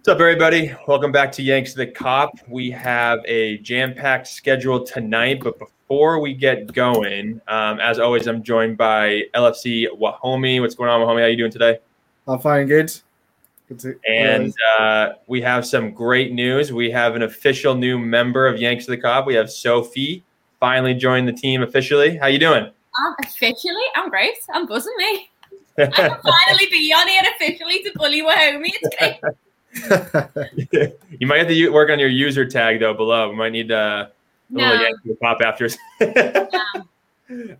What's 0.00 0.08
up, 0.08 0.20
everybody? 0.20 0.74
Welcome 0.88 1.12
back 1.12 1.30
to 1.32 1.42
Yanks 1.42 1.74
the 1.74 1.86
Kop. 1.86 2.30
We 2.48 2.70
have 2.70 3.20
a 3.26 3.58
jam-packed 3.58 4.26
schedule 4.26 4.82
tonight, 4.82 5.42
but 5.44 5.58
before 5.58 6.20
we 6.20 6.32
get 6.32 6.72
going, 6.72 7.38
um, 7.48 7.78
as 7.80 7.98
always, 7.98 8.26
I'm 8.26 8.42
joined 8.42 8.78
by 8.78 9.24
LFC 9.34 9.88
Wahomie. 9.88 10.58
What's 10.58 10.74
going 10.74 10.88
on, 10.88 11.02
Wahomie? 11.02 11.18
How 11.18 11.26
are 11.26 11.28
you 11.28 11.36
doing 11.36 11.50
today? 11.50 11.80
I'm 12.26 12.38
fine, 12.38 12.66
good. 12.66 12.90
good 13.68 13.78
to, 13.80 14.00
and 14.08 14.54
uh, 14.78 15.10
we 15.26 15.42
have 15.42 15.66
some 15.66 15.92
great 15.92 16.32
news. 16.32 16.72
We 16.72 16.90
have 16.92 17.14
an 17.14 17.20
official 17.20 17.74
new 17.74 17.98
member 17.98 18.46
of 18.46 18.58
Yanks 18.58 18.86
the 18.86 18.96
Kop. 18.96 19.26
We 19.26 19.34
have 19.34 19.50
Sophie 19.50 20.24
finally 20.60 20.94
joined 20.94 21.28
the 21.28 21.34
team 21.34 21.62
officially. 21.62 22.16
How 22.16 22.28
you 22.28 22.38
doing? 22.38 22.64
Um, 22.64 23.16
officially, 23.22 23.84
I'm 23.96 24.08
great. 24.08 24.38
I'm 24.54 24.66
buzzing 24.66 24.94
me. 24.96 25.28
I 25.76 25.86
can 25.88 25.92
finally 26.22 26.70
be 26.70 26.90
on 26.90 27.06
here 27.06 27.22
officially 27.36 27.82
to 27.82 27.92
bully 27.96 28.22
Wahomie. 28.22 28.70
It's 28.80 28.96
great. 28.96 29.20
you 31.18 31.26
might 31.26 31.38
have 31.38 31.48
to 31.48 31.68
work 31.70 31.90
on 31.90 31.98
your 31.98 32.08
user 32.08 32.44
tag 32.44 32.80
though 32.80 32.94
below. 32.94 33.30
We 33.30 33.36
might 33.36 33.52
need 33.52 33.70
uh, 33.70 34.06
a 34.08 34.52
no. 34.52 34.68
little 34.68 34.82
Yankee 34.82 35.14
pop 35.20 35.40
after. 35.42 35.68
no. 36.00 36.48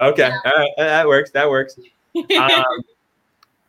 Okay, 0.01 0.29
no. 0.29 0.51
All 0.51 0.59
right. 0.59 0.71
that 0.79 1.07
works. 1.07 1.30
That 1.30 1.49
works. 1.49 1.79
Um, 2.37 2.65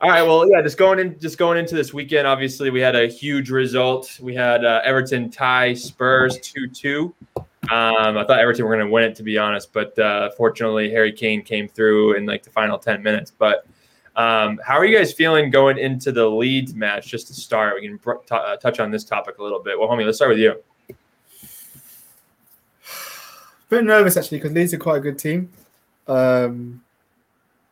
all 0.02 0.10
right. 0.10 0.24
Well, 0.24 0.50
yeah. 0.50 0.64
Just 0.64 0.80
going 0.80 0.98
in, 0.98 1.20
just 1.20 1.38
going 1.38 1.60
into 1.60 1.76
this 1.76 1.94
weekend. 1.94 2.26
Obviously, 2.26 2.72
we 2.72 2.80
had 2.80 2.96
a 2.96 3.06
huge 3.06 3.52
result. 3.52 4.20
We 4.20 4.34
had 4.34 4.66
uh, 4.66 4.82
Everton 4.84 5.30
tie 5.30 5.76
Spurs 5.76 6.40
two 6.40 6.68
two. 6.68 7.14
Um, 7.36 8.18
I 8.18 8.24
thought 8.26 8.40
Everton 8.40 8.66
were 8.66 8.76
going 8.76 8.88
to 8.88 8.92
win 8.92 9.04
it, 9.04 9.16
to 9.18 9.24
be 9.24 9.38
honest, 9.38 9.72
but 9.72 9.98
uh, 10.00 10.32
fortunately, 10.32 10.90
Harry 10.90 11.12
Kane 11.12 11.44
came 11.44 11.68
through 11.68 12.16
in 12.16 12.26
like 12.26 12.42
the 12.42 12.50
final 12.50 12.80
ten 12.80 13.04
minutes. 13.04 13.30
But 13.30 13.68
um, 14.16 14.60
how 14.64 14.76
are 14.76 14.86
you 14.86 14.98
guys 14.98 15.14
feeling 15.14 15.50
going 15.50 15.78
into 15.78 16.12
the 16.12 16.28
Leeds 16.28 16.74
match? 16.74 17.08
Just 17.08 17.28
to 17.28 17.34
start, 17.34 17.76
we 17.76 17.88
can 17.88 17.98
t- 17.98 18.22
uh, 18.32 18.58
touch 18.58 18.80
on 18.80 18.92
this 18.92 19.06
topic 19.06 19.38
a 19.38 19.44
little 19.44 19.62
bit. 19.62 19.80
Well, 19.80 19.88
homie, 19.88 20.06
let's 20.06 20.18
start 20.18 20.32
with 20.32 20.40
you. 20.40 20.62
A 20.90 20.94
bit 23.70 23.84
nervous 23.86 24.18
actually 24.18 24.40
because 24.40 24.52
Leeds 24.52 24.74
are 24.74 24.80
quite 24.80 24.98
a 24.98 25.02
good 25.02 25.18
team, 25.18 25.50
um, 26.08 26.84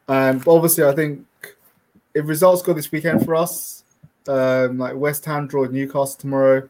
and 0.08 0.48
obviously 0.48 0.86
I 0.86 0.94
think 0.94 1.26
if 2.14 2.26
results 2.26 2.62
go 2.62 2.74
this 2.74 2.92
weekend 2.92 3.26
for 3.26 3.36
us, 3.36 3.84
um, 4.30 4.78
like 4.78 4.96
West 4.96 5.26
Ham 5.26 5.46
draw 5.46 5.66
Newcastle 5.66 6.18
tomorrow, 6.18 6.70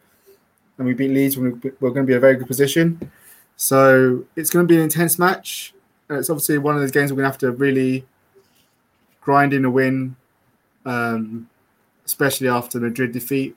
and 0.78 0.88
we 0.88 0.94
beat 0.96 1.12
Leeds, 1.12 1.38
we're, 1.38 1.52
we're 1.80 1.92
going 1.92 2.06
to 2.06 2.08
be 2.08 2.14
in 2.14 2.18
a 2.18 2.22
very 2.22 2.36
good 2.36 2.48
position. 2.48 3.12
So 3.56 4.26
it's 4.36 4.50
going 4.50 4.66
to 4.66 4.68
be 4.68 4.78
an 4.78 4.82
intense 4.82 5.20
match, 5.20 5.74
and 6.08 6.18
it's 6.18 6.30
obviously 6.30 6.58
one 6.58 6.74
of 6.74 6.82
those 6.82 6.92
games 6.92 7.12
we're 7.12 7.18
going 7.18 7.26
to 7.26 7.32
have 7.32 7.38
to 7.40 7.52
really 7.52 8.06
grinding 9.22 9.66
a 9.66 9.70
win, 9.70 10.16
um, 10.86 11.50
especially 12.06 12.48
after 12.48 12.80
Madrid 12.80 13.12
defeat. 13.12 13.56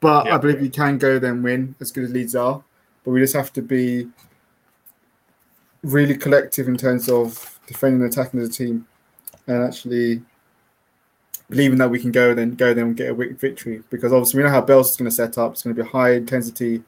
But 0.00 0.26
yeah. 0.26 0.34
I 0.34 0.38
believe 0.38 0.60
we 0.60 0.68
can 0.68 0.98
go 0.98 1.18
then 1.18 1.42
win 1.42 1.74
as 1.80 1.90
good 1.90 2.04
as 2.04 2.10
Leeds 2.10 2.34
are. 2.34 2.62
But 3.04 3.10
we 3.12 3.20
just 3.20 3.34
have 3.34 3.52
to 3.54 3.62
be 3.62 4.08
really 5.82 6.16
collective 6.16 6.68
in 6.68 6.76
terms 6.76 7.08
of 7.08 7.58
defending 7.66 8.02
and 8.02 8.10
attacking 8.10 8.40
as 8.40 8.48
a 8.48 8.52
team, 8.52 8.86
and 9.46 9.62
actually 9.62 10.22
believing 11.50 11.78
that 11.78 11.90
we 11.90 12.00
can 12.00 12.10
go 12.10 12.34
then 12.34 12.54
go 12.54 12.72
then 12.72 12.84
and 12.84 12.96
get 12.96 13.10
a 13.10 13.14
victory. 13.14 13.82
Because 13.90 14.12
obviously 14.12 14.38
we 14.38 14.44
know 14.44 14.50
how 14.50 14.62
Bielsa's 14.62 14.90
is 14.90 14.96
going 14.96 15.10
to 15.10 15.14
set 15.14 15.38
up. 15.38 15.52
It's 15.52 15.62
going 15.62 15.76
to 15.76 15.82
be 15.82 15.88
high 15.88 16.12
intensity, 16.12 16.82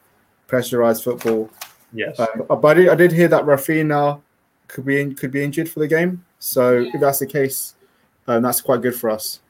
pressurized 0.47 1.05
football. 1.05 1.51
Yes. 1.93 2.19
Uh, 2.19 2.27
but 2.49 2.65
I 2.65 2.75
did, 2.75 2.89
I 2.89 2.95
did 2.95 3.13
hear 3.13 3.29
that 3.29 3.45
Raphinha 3.45 4.21
could 4.69 4.85
be 4.85 5.01
in, 5.01 5.15
could 5.15 5.31
be 5.31 5.45
injured 5.45 5.69
for 5.69 5.79
the 5.79 5.89
game. 5.89 6.25
So 6.39 6.81
if 6.93 7.01
that's 7.01 7.21
the 7.21 7.27
case, 7.27 7.76
and 8.27 8.45
that's 8.45 8.61
quite 8.61 8.83
good 8.83 8.95
for 8.95 9.11
us. 9.11 9.41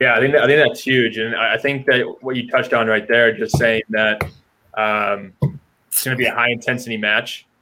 Yeah, 0.00 0.16
I 0.16 0.20
think 0.20 0.34
that, 0.34 0.42
I 0.42 0.46
think 0.46 0.66
that's 0.66 0.82
huge, 0.82 1.18
and 1.18 1.36
I 1.36 1.56
think 1.56 1.86
that 1.86 2.04
what 2.20 2.36
you 2.36 2.48
touched 2.48 2.72
on 2.72 2.88
right 2.88 3.06
there, 3.06 3.36
just 3.36 3.56
saying 3.56 3.82
that 3.90 4.22
um, 4.74 5.32
it's 5.86 6.04
going 6.04 6.16
to 6.16 6.18
be 6.18 6.26
a 6.26 6.34
high 6.34 6.50
intensity 6.50 6.96
match. 6.96 7.46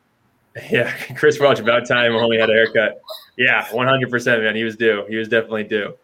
Yeah, 0.71 0.93
Chris 1.17 1.41
Welch 1.41 1.61
about 1.61 1.89
time 1.89 2.15
only 2.15 2.39
had 2.39 2.51
a 2.51 2.53
haircut. 2.53 3.01
Yeah, 3.39 3.67
one 3.73 3.87
hundred 3.87 4.11
percent, 4.11 4.43
man. 4.43 4.55
He 4.55 4.65
was 4.65 4.77
due. 4.77 5.07
He 5.09 5.17
was 5.17 5.27
definitely 5.27 5.65
due. 5.65 5.95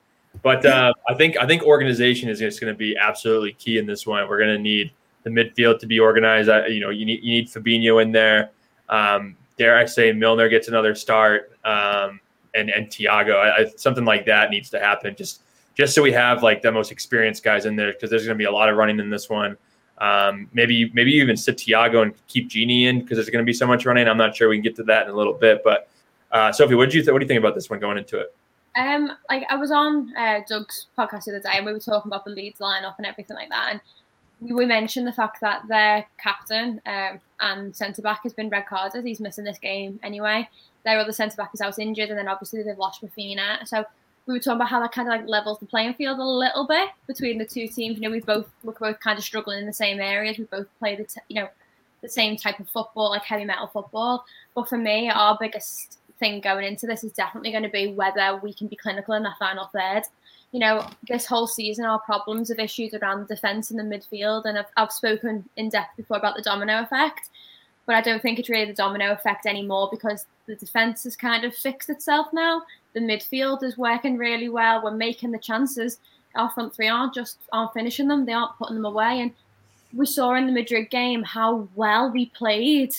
But 0.43 0.65
uh, 0.65 0.93
I 1.07 1.13
think 1.13 1.37
I 1.37 1.47
think 1.47 1.63
organization 1.65 2.31
is 2.31 2.39
just 2.39 2.59
going 2.59 2.73
to 2.73 2.79
be 2.79 2.97
absolutely 2.97 3.53
key 3.53 3.77
in 3.77 3.85
this 3.85 4.07
one. 4.07 4.27
We're 4.27 4.39
going 4.39 4.57
to 4.57 4.63
need 4.63 4.91
the 5.25 5.31
midfield 5.31 5.81
to 5.81 5.87
be 5.87 6.01
organized. 6.01 6.49
you 6.73 6.81
know, 6.81 6.89
you 6.89 7.05
need 7.05 7.23
you 7.23 7.35
need 7.35 7.49
Fabinho 7.49 8.01
in 8.03 8.13
there. 8.13 8.51
Um, 8.89 9.37
dare 9.59 9.77
I 9.77 9.85
say 9.85 10.13
Milner 10.13 10.49
gets 10.49 10.69
another 10.69 10.95
start. 10.95 11.53
Um, 11.65 12.21
and 12.55 12.71
and 12.71 12.87
Thiago. 12.89 13.37
I, 13.37 13.63
I, 13.63 13.67
something 13.77 14.05
like 14.05 14.27
that 14.27 14.51
needs 14.51 14.71
to 14.71 14.79
happen. 14.79 15.15
Just 15.17 15.43
just 15.79 15.95
so 15.95 16.03
we 16.03 16.13
have 16.13 16.43
like 16.43 16.61
the 16.61 16.73
most 16.73 16.91
experienced 16.91 17.45
guys 17.45 17.65
in 17.65 17.77
there 17.77 17.93
because 17.93 18.11
there's 18.11 18.25
going 18.25 18.37
to 18.37 18.39
be 18.39 18.47
a 18.47 18.53
lot 18.53 18.69
of 18.69 18.77
running 18.77 18.99
in 18.99 19.11
this 19.11 19.31
one. 19.31 19.57
Um, 19.99 20.49
maybe 20.53 20.91
maybe 20.93 21.13
even 21.13 21.37
sit 21.37 21.57
Thiago 21.57 22.03
and 22.03 22.15
keep 22.27 22.51
Gini 22.51 22.85
in 22.85 23.01
because 23.01 23.17
there's 23.17 23.31
going 23.31 23.45
to 23.45 23.47
be 23.47 23.53
so 23.53 23.67
much 23.67 23.87
running. 23.87 24.09
I'm 24.09 24.17
not 24.17 24.35
sure 24.35 24.49
we 24.49 24.57
can 24.57 24.63
get 24.63 24.77
to 24.77 24.83
that 24.85 25.07
in 25.07 25.13
a 25.13 25.17
little 25.17 25.35
bit. 25.35 25.63
But 25.65 25.89
uh, 26.33 26.53
Sophie, 26.53 26.75
what 26.75 26.87
did 26.87 26.95
you 26.95 27.03
th- 27.03 27.13
what 27.13 27.21
do 27.21 27.25
you 27.25 27.29
think 27.29 27.39
about 27.39 27.55
this 27.55 27.71
one 27.71 27.79
going 27.79 27.99
into 27.99 28.19
it? 28.19 28.35
Um, 28.77 29.13
like 29.31 29.45
I 29.51 29.57
was 29.57 29.71
on 29.71 30.13
uh, 30.17 30.41
Doug's 30.49 30.87
podcast 30.97 31.25
the 31.25 31.33
other 31.33 31.41
day 31.41 31.55
and 31.55 31.67
we 31.67 31.73
were 31.73 31.81
talking 31.81 32.11
about 32.11 32.25
the 32.25 32.31
Leeds 32.31 32.61
lineup 32.61 32.95
and 32.99 33.07
everything 33.07 33.37
like 33.37 33.49
that, 33.49 33.81
and 34.41 34.57
we 34.57 34.67
mentioned 34.67 35.07
the 35.07 35.13
fact 35.13 35.41
that 35.41 35.63
their 35.69 36.07
captain 36.23 36.81
um, 36.87 37.21
and 37.41 37.75
centre 37.75 38.03
back 38.03 38.21
has 38.23 38.33
been 38.33 38.49
red 38.49 38.67
carded. 38.67 39.05
He's 39.05 39.21
missing 39.21 39.45
this 39.45 39.59
game 39.59 39.99
anyway 40.03 40.49
their 40.89 40.99
other 40.99 41.13
centre 41.13 41.37
back 41.37 41.51
is 41.53 41.61
out 41.61 41.79
injured, 41.79 42.09
and 42.09 42.19
then 42.19 42.29
obviously 42.29 42.63
they've 42.63 42.79
lost 42.79 43.03
Raphinha. 43.03 43.69
So 43.69 43.85
we 44.27 44.35
were 44.35 44.41
talking 44.41 44.57
about 44.57 44.69
how 44.69 44.81
that 44.81 44.93
kind 44.93 45.07
of 45.09 45.13
like 45.13 45.29
levels 45.29 45.59
the 45.59 45.67
playing 45.67 45.95
field 45.95 46.19
a 46.19 46.25
little 46.25 46.67
bit 46.67 46.89
between 47.07 47.39
the 47.39 47.45
two 47.45 47.69
teams. 47.69 47.97
You 47.97 48.03
know, 48.03 48.11
we 48.11 48.21
both 48.21 48.47
we're 48.65 48.73
both 48.73 48.99
kind 49.01 49.19
of 49.19 49.25
struggling 49.25 49.59
in 49.59 49.67
the 49.67 49.73
same 49.73 50.01
areas. 50.01 50.39
We 50.39 50.45
both 50.45 50.67
play 50.79 50.97
the 50.97 51.05
t- 51.05 51.21
you 51.29 51.41
know 51.41 51.49
the 52.03 52.09
same 52.09 52.37
type 52.37 52.59
of 52.59 52.69
football, 52.71 53.11
like 53.11 53.23
heavy 53.23 53.45
metal 53.45 53.67
football. 53.67 54.25
But 54.55 54.69
for 54.69 54.79
me, 54.79 55.11
our 55.11 55.37
biggest 55.39 55.99
thing 56.19 56.41
going 56.41 56.67
into 56.67 56.87
this 56.87 57.05
is 57.05 57.13
definitely 57.13 57.51
going 57.51 57.63
to 57.63 57.69
be 57.69 57.93
whether 57.93 58.41
we 58.43 58.53
can 58.53 58.67
be 58.67 58.77
clinical 58.77 59.15
in 59.15 59.23
that 59.25 59.39
final 59.39 59.71
third. 59.73 60.03
You 60.53 60.61
know, 60.61 60.89
this 61.07 61.27
whole 61.27 61.47
season, 61.47 61.85
our 61.85 61.99
problems 61.99 62.49
have 62.49 62.59
issues 62.59 62.95
around 62.95 63.21
the 63.21 63.35
defence 63.35 63.71
and 63.71 63.79
the 63.79 63.83
midfield, 63.83 64.47
and 64.47 64.59
I've, 64.59 64.73
I've 64.77 64.93
spoken 64.93 65.47
in 65.57 65.69
depth 65.69 65.97
before 65.97 66.17
about 66.17 66.37
the 66.37 66.43
domino 66.43 66.83
effect 66.83 67.29
but 67.89 67.97
I 67.97 68.03
don't 68.03 68.21
think 68.21 68.39
it's 68.39 68.51
really 68.51 68.67
the 68.67 68.75
domino 68.75 69.13
effect 69.13 69.47
anymore 69.47 69.89
because 69.91 70.27
the 70.45 70.55
defense 70.57 71.05
has 71.05 71.17
kind 71.17 71.43
of 71.45 71.55
fixed 71.55 71.89
itself 71.89 72.27
now. 72.35 72.63
The 72.93 73.01
midfield 73.01 73.63
is 73.63 73.79
working 73.79 74.19
really 74.19 74.51
well. 74.51 74.85
We're 74.85 74.91
making 74.91 75.31
the 75.31 75.39
chances. 75.39 75.99
Our 76.35 76.51
front 76.51 76.77
three 76.77 76.87
aren't 76.87 77.15
just 77.15 77.39
aren't 77.51 77.73
finishing 77.73 78.07
them; 78.07 78.27
they 78.27 78.35
aren't 78.35 78.59
putting 78.59 78.75
them 78.75 78.85
away. 78.85 79.23
And 79.23 79.33
we 79.95 80.05
saw 80.05 80.35
in 80.35 80.47
the 80.47 80.53
Madrid 80.53 80.91
game 80.91 81.23
how 81.23 81.67
well 81.75 82.13
we 82.13 82.27
played, 82.27 82.95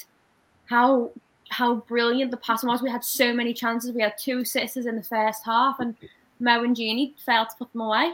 how 0.65 1.11
how 1.49 1.75
brilliant 1.75 2.31
the 2.31 2.37
passing 2.37 2.67
was. 2.67 2.81
We 2.81 2.89
had 2.89 3.03
so 3.03 3.31
many 3.31 3.53
chances. 3.53 3.91
We 3.91 4.01
had 4.01 4.17
two 4.17 4.39
assists 4.39 4.75
in 4.75 4.95
the 4.95 5.03
first 5.03 5.45
half, 5.45 5.79
and 5.79 5.95
Mo 6.39 6.63
and 6.63 6.75
Gini 6.75 7.13
failed 7.23 7.49
to 7.51 7.55
put 7.59 7.71
them 7.73 7.81
away. 7.81 8.13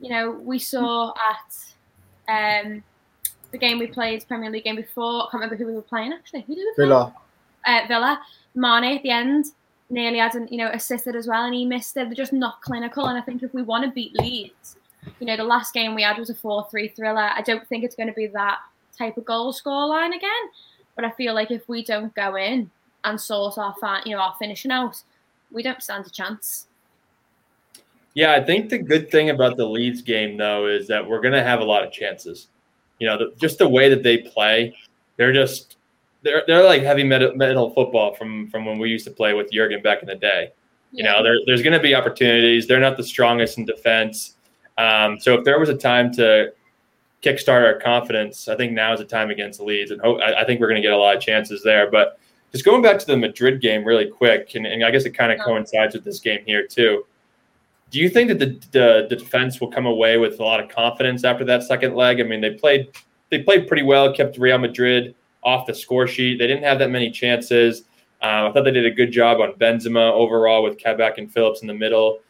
You 0.00 0.08
know, 0.08 0.30
we 0.30 0.58
saw 0.58 1.12
at 2.28 2.64
um, 2.64 2.82
the 3.52 3.58
game 3.58 3.78
we 3.78 3.86
played, 3.86 4.26
Premier 4.26 4.50
League 4.50 4.64
game 4.64 4.76
before. 4.76 5.22
I 5.22 5.28
can't 5.30 5.34
remember 5.34 5.56
who 5.56 5.66
we 5.66 5.74
were 5.74 5.82
playing 5.82 6.12
actually. 6.12 6.42
Who 6.42 6.54
did 6.54 6.64
we 6.64 6.74
play? 6.74 6.84
Villa. 6.86 7.14
Uh, 7.64 7.80
Villa. 7.86 8.20
Mane 8.54 8.96
at 8.96 9.02
the 9.02 9.10
end 9.10 9.46
nearly 9.88 10.18
had 10.18 10.34
an, 10.34 10.48
you 10.50 10.58
know 10.58 10.70
assisted 10.72 11.14
as 11.14 11.26
well, 11.26 11.44
and 11.44 11.54
he 11.54 11.64
missed 11.64 11.96
it. 11.96 12.08
They're 12.08 12.14
just 12.14 12.32
not 12.32 12.60
clinical. 12.62 13.06
And 13.06 13.16
I 13.16 13.20
think 13.20 13.42
if 13.42 13.54
we 13.54 13.62
want 13.62 13.84
to 13.84 13.90
beat 13.90 14.14
Leeds, 14.14 14.76
you 15.20 15.26
know, 15.26 15.36
the 15.36 15.44
last 15.44 15.72
game 15.74 15.94
we 15.94 16.02
had 16.02 16.18
was 16.18 16.30
a 16.30 16.34
four-three 16.34 16.88
thriller. 16.88 17.30
I 17.34 17.42
don't 17.42 17.66
think 17.68 17.84
it's 17.84 17.94
going 17.94 18.08
to 18.08 18.14
be 18.14 18.26
that 18.28 18.58
type 18.96 19.16
of 19.16 19.24
goal 19.24 19.52
score 19.52 19.86
line 19.86 20.12
again. 20.12 20.30
But 20.96 21.04
I 21.04 21.10
feel 21.12 21.34
like 21.34 21.50
if 21.50 21.68
we 21.68 21.84
don't 21.84 22.14
go 22.14 22.36
in 22.36 22.70
and 23.04 23.20
sort 23.20 23.58
our 23.58 23.74
you 24.04 24.12
know 24.12 24.22
our 24.22 24.34
finishing 24.38 24.70
out, 24.70 25.02
we 25.50 25.62
don't 25.62 25.82
stand 25.82 26.06
a 26.06 26.10
chance. 26.10 26.66
Yeah, 28.14 28.32
I 28.32 28.44
think 28.44 28.68
the 28.68 28.78
good 28.78 29.10
thing 29.10 29.30
about 29.30 29.56
the 29.56 29.66
Leeds 29.66 30.02
game 30.02 30.36
though 30.36 30.66
is 30.66 30.86
that 30.88 31.06
we're 31.06 31.20
going 31.20 31.34
to 31.34 31.42
have 31.42 31.60
a 31.60 31.64
lot 31.64 31.84
of 31.84 31.92
chances 31.92 32.48
you 33.02 33.08
know, 33.08 33.18
the, 33.18 33.34
just 33.36 33.58
the 33.58 33.68
way 33.68 33.88
that 33.88 34.04
they 34.04 34.18
play, 34.18 34.72
they're 35.16 35.32
just 35.32 35.76
they're 36.22 36.44
they're 36.46 36.62
like 36.62 36.82
heavy 36.82 37.02
metal, 37.02 37.34
metal 37.34 37.70
football 37.70 38.14
from 38.14 38.46
from 38.48 38.64
when 38.64 38.78
we 38.78 38.90
used 38.90 39.04
to 39.06 39.10
play 39.10 39.34
with 39.34 39.50
Jurgen 39.50 39.82
back 39.82 40.02
in 40.02 40.06
the 40.06 40.14
day. 40.14 40.52
You 40.92 41.02
know, 41.02 41.20
there, 41.20 41.34
there's 41.44 41.62
going 41.62 41.72
to 41.72 41.82
be 41.82 41.96
opportunities. 41.96 42.68
They're 42.68 42.78
not 42.78 42.96
the 42.96 43.02
strongest 43.02 43.58
in 43.58 43.64
defense. 43.64 44.36
Um, 44.78 45.18
so 45.18 45.34
if 45.34 45.44
there 45.44 45.58
was 45.58 45.68
a 45.68 45.76
time 45.76 46.12
to 46.12 46.52
kickstart 47.24 47.64
our 47.64 47.80
confidence, 47.80 48.46
I 48.46 48.54
think 48.54 48.72
now 48.72 48.92
is 48.92 49.00
the 49.00 49.04
time 49.04 49.30
against 49.30 49.58
Leeds, 49.58 49.90
and 49.90 50.00
hope, 50.00 50.20
I, 50.20 50.42
I 50.42 50.44
think 50.44 50.60
we're 50.60 50.68
going 50.68 50.80
to 50.80 50.86
get 50.86 50.92
a 50.92 50.96
lot 50.96 51.16
of 51.16 51.20
chances 51.20 51.60
there. 51.64 51.90
But 51.90 52.20
just 52.52 52.64
going 52.64 52.82
back 52.82 53.00
to 53.00 53.06
the 53.06 53.16
Madrid 53.16 53.60
game 53.60 53.84
really 53.84 54.06
quick, 54.06 54.54
and, 54.54 54.64
and 54.64 54.84
I 54.84 54.92
guess 54.92 55.06
it 55.06 55.10
kind 55.10 55.32
of 55.32 55.40
coincides 55.40 55.96
with 55.96 56.04
this 56.04 56.20
game 56.20 56.42
here 56.46 56.68
too. 56.68 57.04
Do 57.92 57.98
you 57.98 58.08
think 58.08 58.28
that 58.30 58.38
the, 58.38 58.46
the, 58.72 59.06
the 59.10 59.16
defense 59.16 59.60
will 59.60 59.70
come 59.70 59.84
away 59.84 60.16
with 60.16 60.40
a 60.40 60.42
lot 60.42 60.60
of 60.60 60.70
confidence 60.70 61.24
after 61.24 61.44
that 61.44 61.62
second 61.62 61.94
leg? 61.94 62.20
I 62.20 62.24
mean, 62.24 62.40
they 62.40 62.54
played 62.54 62.88
they 63.30 63.42
played 63.42 63.68
pretty 63.68 63.82
well, 63.82 64.12
kept 64.12 64.38
Real 64.38 64.58
Madrid 64.58 65.14
off 65.42 65.66
the 65.66 65.74
score 65.74 66.06
sheet. 66.06 66.38
They 66.38 66.46
didn't 66.46 66.64
have 66.64 66.78
that 66.80 66.90
many 66.90 67.10
chances. 67.10 67.82
Uh, 68.22 68.48
I 68.48 68.52
thought 68.52 68.64
they 68.64 68.70
did 68.70 68.86
a 68.86 68.90
good 68.90 69.12
job 69.12 69.40
on 69.40 69.52
Benzema 69.54 70.12
overall 70.12 70.62
with 70.62 70.78
Kabak 70.78 71.18
and 71.18 71.30
Phillips 71.30 71.60
in 71.62 71.68
the 71.68 71.74
middle. 71.74 72.20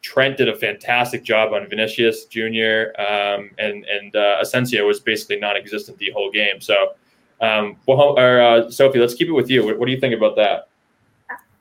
Trent 0.00 0.38
did 0.38 0.48
a 0.48 0.56
fantastic 0.56 1.22
job 1.22 1.52
on 1.52 1.68
Vinicius 1.68 2.24
Jr. 2.24 2.98
Um, 2.98 3.50
and 3.58 3.84
and 3.84 4.16
uh, 4.16 4.38
Asensio 4.40 4.86
was 4.86 5.00
basically 5.00 5.38
non-existent 5.38 5.98
the 5.98 6.10
whole 6.12 6.30
game. 6.30 6.60
So, 6.60 6.94
um, 7.42 7.76
well, 7.86 8.18
or, 8.18 8.40
uh, 8.40 8.70
Sophie, 8.70 8.98
let's 8.98 9.14
keep 9.14 9.28
it 9.28 9.32
with 9.32 9.50
you. 9.50 9.64
What, 9.64 9.78
what, 9.78 9.86
do 9.86 9.92
you 9.92 10.00
think 10.00 10.14
about 10.14 10.36
that? 10.36 10.69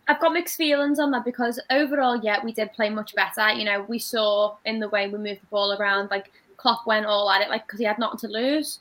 I've 0.09 0.19
got 0.19 0.33
mixed 0.33 0.57
feelings 0.57 0.99
on 0.99 1.11
that 1.11 1.23
because 1.23 1.59
overall, 1.69 2.19
yeah, 2.21 2.43
we 2.43 2.51
did 2.51 2.73
play 2.73 2.89
much 2.89 3.15
better. 3.15 3.51
You 3.53 3.63
know, 3.63 3.85
we 3.87 3.99
saw 3.99 4.57
in 4.65 4.79
the 4.79 4.89
way 4.89 5.07
we 5.07 5.17
moved 5.17 5.41
the 5.41 5.47
ball 5.51 5.71
around, 5.73 6.09
like 6.09 6.31
Klopp 6.57 6.85
went 6.85 7.05
all 7.05 7.29
at 7.29 7.41
it, 7.41 7.49
like 7.49 7.65
because 7.65 7.79
he 7.79 7.85
had 7.85 7.99
nothing 7.99 8.19
to 8.19 8.27
lose. 8.27 8.79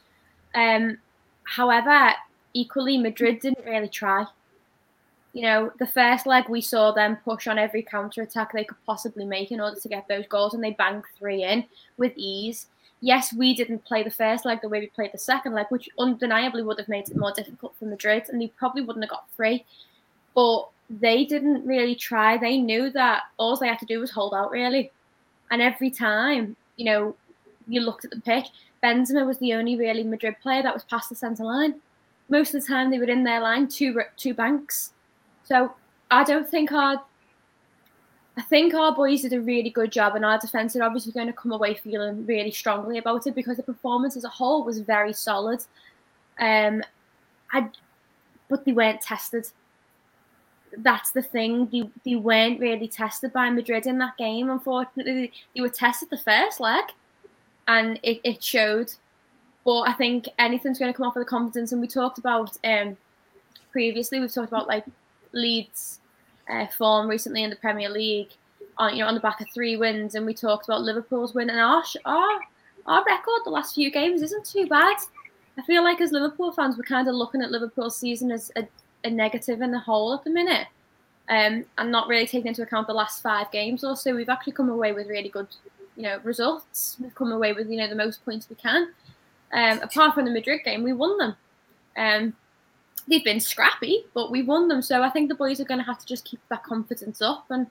Um, 0.55 0.99
however, 1.45 2.13
equally, 2.55 2.99
Madrid 2.99 3.41
didn't 3.41 3.65
really 3.65 3.89
try 3.89 4.27
you 5.33 5.43
know, 5.43 5.71
the 5.79 5.87
first 5.87 6.27
leg 6.27 6.49
we 6.49 6.61
saw 6.61 6.91
them 6.91 7.17
push 7.25 7.47
on 7.47 7.59
every 7.59 7.83
counter 7.83 8.23
attack 8.23 8.53
they 8.53 8.65
could 8.65 8.85
possibly 8.87 9.25
make 9.25 9.53
in 9.53 9.61
order 9.61 9.79
to 9.79 9.89
get 9.89 10.09
those 10.09 10.27
goals, 10.27 10.55
and 10.55 10.65
they 10.65 10.73
banged 10.73 11.05
three 11.17 11.45
in 11.45 11.65
with 11.97 12.13
ease. 12.17 12.67
Yes, 13.01 13.33
we 13.33 13.55
didn't 13.55 13.85
play 13.85 14.03
the 14.03 14.11
first 14.11 14.45
leg 14.45 14.61
the 14.61 14.69
way 14.69 14.81
we 14.81 14.89
played 14.89 15.13
the 15.13 15.19
second 15.19 15.55
leg, 15.55 15.67
which 15.69 15.89
undeniably 15.99 16.63
would 16.63 16.79
have 16.79 16.89
made 16.89 17.09
it 17.09 17.17
more 17.17 17.33
difficult 17.33 17.77
for 17.79 17.85
Madrid, 17.85 18.25
and 18.29 18.41
they 18.41 18.49
probably 18.49 18.83
wouldn't 18.83 19.05
have 19.05 19.11
got 19.11 19.31
three. 19.37 19.65
But 20.35 20.69
they 20.91 21.25
didn't 21.25 21.67
really 21.67 21.95
try. 21.95 22.37
They 22.37 22.59
knew 22.59 22.91
that 22.91 23.25
all 23.37 23.57
they 23.57 23.69
had 23.69 23.79
to 23.81 23.87
do 23.87 24.01
was 24.01 24.11
hold 24.11 24.35
out, 24.35 24.51
really. 24.51 24.91
And 25.51 25.63
every 25.63 25.91
time, 25.91 26.57
you 26.77 26.85
know, 26.87 27.17
you 27.67 27.81
looked 27.81 28.05
at 28.05 28.11
the 28.11 28.21
pitch, 28.21 28.47
Benzema 28.83 29.27
was 29.27 29.39
the 29.39 29.55
only 29.55 29.77
really 29.77 30.05
Madrid 30.05 30.37
player 30.43 30.63
that 30.63 30.75
was 30.75 30.85
past 30.85 31.09
the 31.09 31.15
centre 31.15 31.45
line. 31.45 31.75
Most 32.29 32.55
of 32.55 32.61
the 32.61 32.67
time, 32.67 32.91
they 32.91 32.99
were 32.99 33.05
in 33.05 33.25
their 33.25 33.41
line, 33.41 33.69
two 33.69 34.01
two 34.17 34.35
banks 34.35 34.93
so 35.49 35.73
I 36.11 36.25
don't 36.25 36.49
think 36.49 36.73
our 36.73 37.03
I 38.37 38.43
think 38.43 38.73
our 38.73 38.95
boys 38.95 39.23
did 39.23 39.33
a 39.33 39.41
really 39.41 39.71
good 39.71 39.91
job, 39.91 40.15
and 40.15 40.25
our 40.25 40.39
defence 40.39 40.77
are 40.77 40.83
obviously 40.85 41.11
going 41.11 41.27
to 41.27 41.33
come 41.33 41.51
away 41.51 41.75
feeling 41.75 42.25
really 42.25 42.53
strongly 42.53 42.99
about 42.99 43.27
it 43.27 43.35
because 43.35 43.57
the 43.57 43.65
performance 43.65 44.17
as 44.17 44.23
a 44.23 44.29
whole 44.29 44.63
was 44.63 44.79
very 44.79 45.13
solid. 45.13 45.65
Um, 46.39 46.85
I, 47.53 47.69
but 48.49 48.65
they 48.65 48.73
weren't 48.73 49.01
tested. 49.01 49.49
That's 50.77 51.11
the 51.11 51.23
thing. 51.23 51.69
They, 51.71 51.89
they 52.05 52.17
weren't 52.17 52.61
really 52.61 52.89
tested 52.89 53.33
by 53.33 53.51
Madrid 53.51 53.87
in 53.87 53.99
that 53.99 54.17
game. 54.17 54.51
Unfortunately, 54.51 55.33
they 55.55 55.61
were 55.61 55.69
tested 55.69 56.11
the 56.11 56.19
first 56.19 56.61
leg, 56.61 56.85
and 57.67 57.99
it, 58.03 58.21
it 58.25 58.43
showed. 58.43 58.93
But 59.65 59.83
I 59.83 59.93
think 59.93 60.29
anything's 60.39 60.79
going 60.79 60.93
to 60.93 60.97
come 60.97 61.07
off 61.07 61.17
of 61.17 61.21
the 61.21 61.29
confidence. 61.29 61.73
And 61.73 61.81
we 61.81 61.89
talked 61.89 62.19
about 62.19 62.57
um, 62.65 62.97
previously. 63.73 64.21
We've 64.21 64.33
talked 64.33 64.49
about 64.49 64.69
like 64.69 64.85
Leeds 65.33 66.01
uh, 66.49 66.67
form 66.67 67.09
recently 67.09 67.43
in 67.43 67.51
the 67.51 67.57
Premier 67.57 67.89
League, 67.89 68.31
on 68.79 68.95
you 68.95 69.03
know 69.03 69.09
on 69.09 69.15
the 69.15 69.21
back 69.21 69.41
of 69.41 69.49
three 69.53 69.77
wins, 69.77 70.15
and 70.15 70.25
we 70.25 70.35
talked 70.35 70.67
about 70.69 70.83
Liverpool's 70.83 71.35
win, 71.35 71.51
and 71.51 71.61
our 71.61 71.83
our 72.05 72.41
our 72.87 73.05
record 73.05 73.41
the 73.45 73.51
last 73.51 73.75
few 73.75 73.91
games 73.91 74.23
isn't 74.23 74.47
too 74.47 74.67
bad. 74.67 74.97
I 75.59 75.63
feel 75.63 75.83
like 75.83 76.01
as 76.01 76.13
Liverpool 76.13 76.53
fans, 76.53 76.77
we're 76.77 76.85
kind 76.85 77.09
of 77.09 77.15
looking 77.15 77.43
at 77.43 77.51
Liverpool's 77.51 77.97
season 77.97 78.31
as 78.31 78.53
a, 78.57 78.67
a 79.09 79.15
negative 79.15 79.61
in 79.61 79.73
the 79.73 79.79
whole 79.79 80.15
at 80.15 80.25
the 80.25 80.31
minute, 80.31 80.69
um, 81.29 81.65
and 81.77 81.91
not 81.91 82.09
really 82.09 82.27
taking 82.27 82.47
into 82.47 82.63
account 82.63 82.87
the 82.87 82.95
last 82.95 83.23
five 83.23 83.51
games 83.51 83.85
or 83.85 83.97
so. 83.97 84.15
We've 84.15 84.29
actually 84.29 84.53
come 84.53 84.69
away 84.69 84.93
with 84.93 85.09
really 85.09 85.29
good, 85.29 85.49
you 85.97 86.05
know, 86.05 86.21
results. 86.23 86.97
We've 87.01 87.15
come 87.15 87.33
away 87.33 87.53
with 87.53 87.69
you 87.69 87.77
know 87.77 87.89
the 87.89 87.97
most 87.97 88.25
points 88.25 88.49
we 88.49 88.57
can. 88.57 88.93
Um, 89.53 89.81
apart 89.81 90.15
from 90.15 90.25
the 90.25 90.31
Madrid 90.31 90.61
game, 90.65 90.83
we 90.83 90.93
won 90.93 91.19
them. 91.19 91.37
Um, 91.97 92.35
they've 93.09 93.25
been 93.25 93.41
scrappy, 93.41 94.05
but 94.15 94.31
we 94.31 94.43
won 94.43 94.69
them. 94.69 94.83
So 94.83 95.03
I 95.03 95.11
think 95.11 95.29
the 95.29 95.35
boys 95.35 95.61
are 95.61 95.65
going 95.65 95.81
to 95.81 95.87
have 95.87 95.99
to 95.99 96.07
just 96.07 96.25
keep 96.25 96.41
that 96.51 96.63
confidence 96.63 97.23
up 97.23 97.47
and 97.51 97.67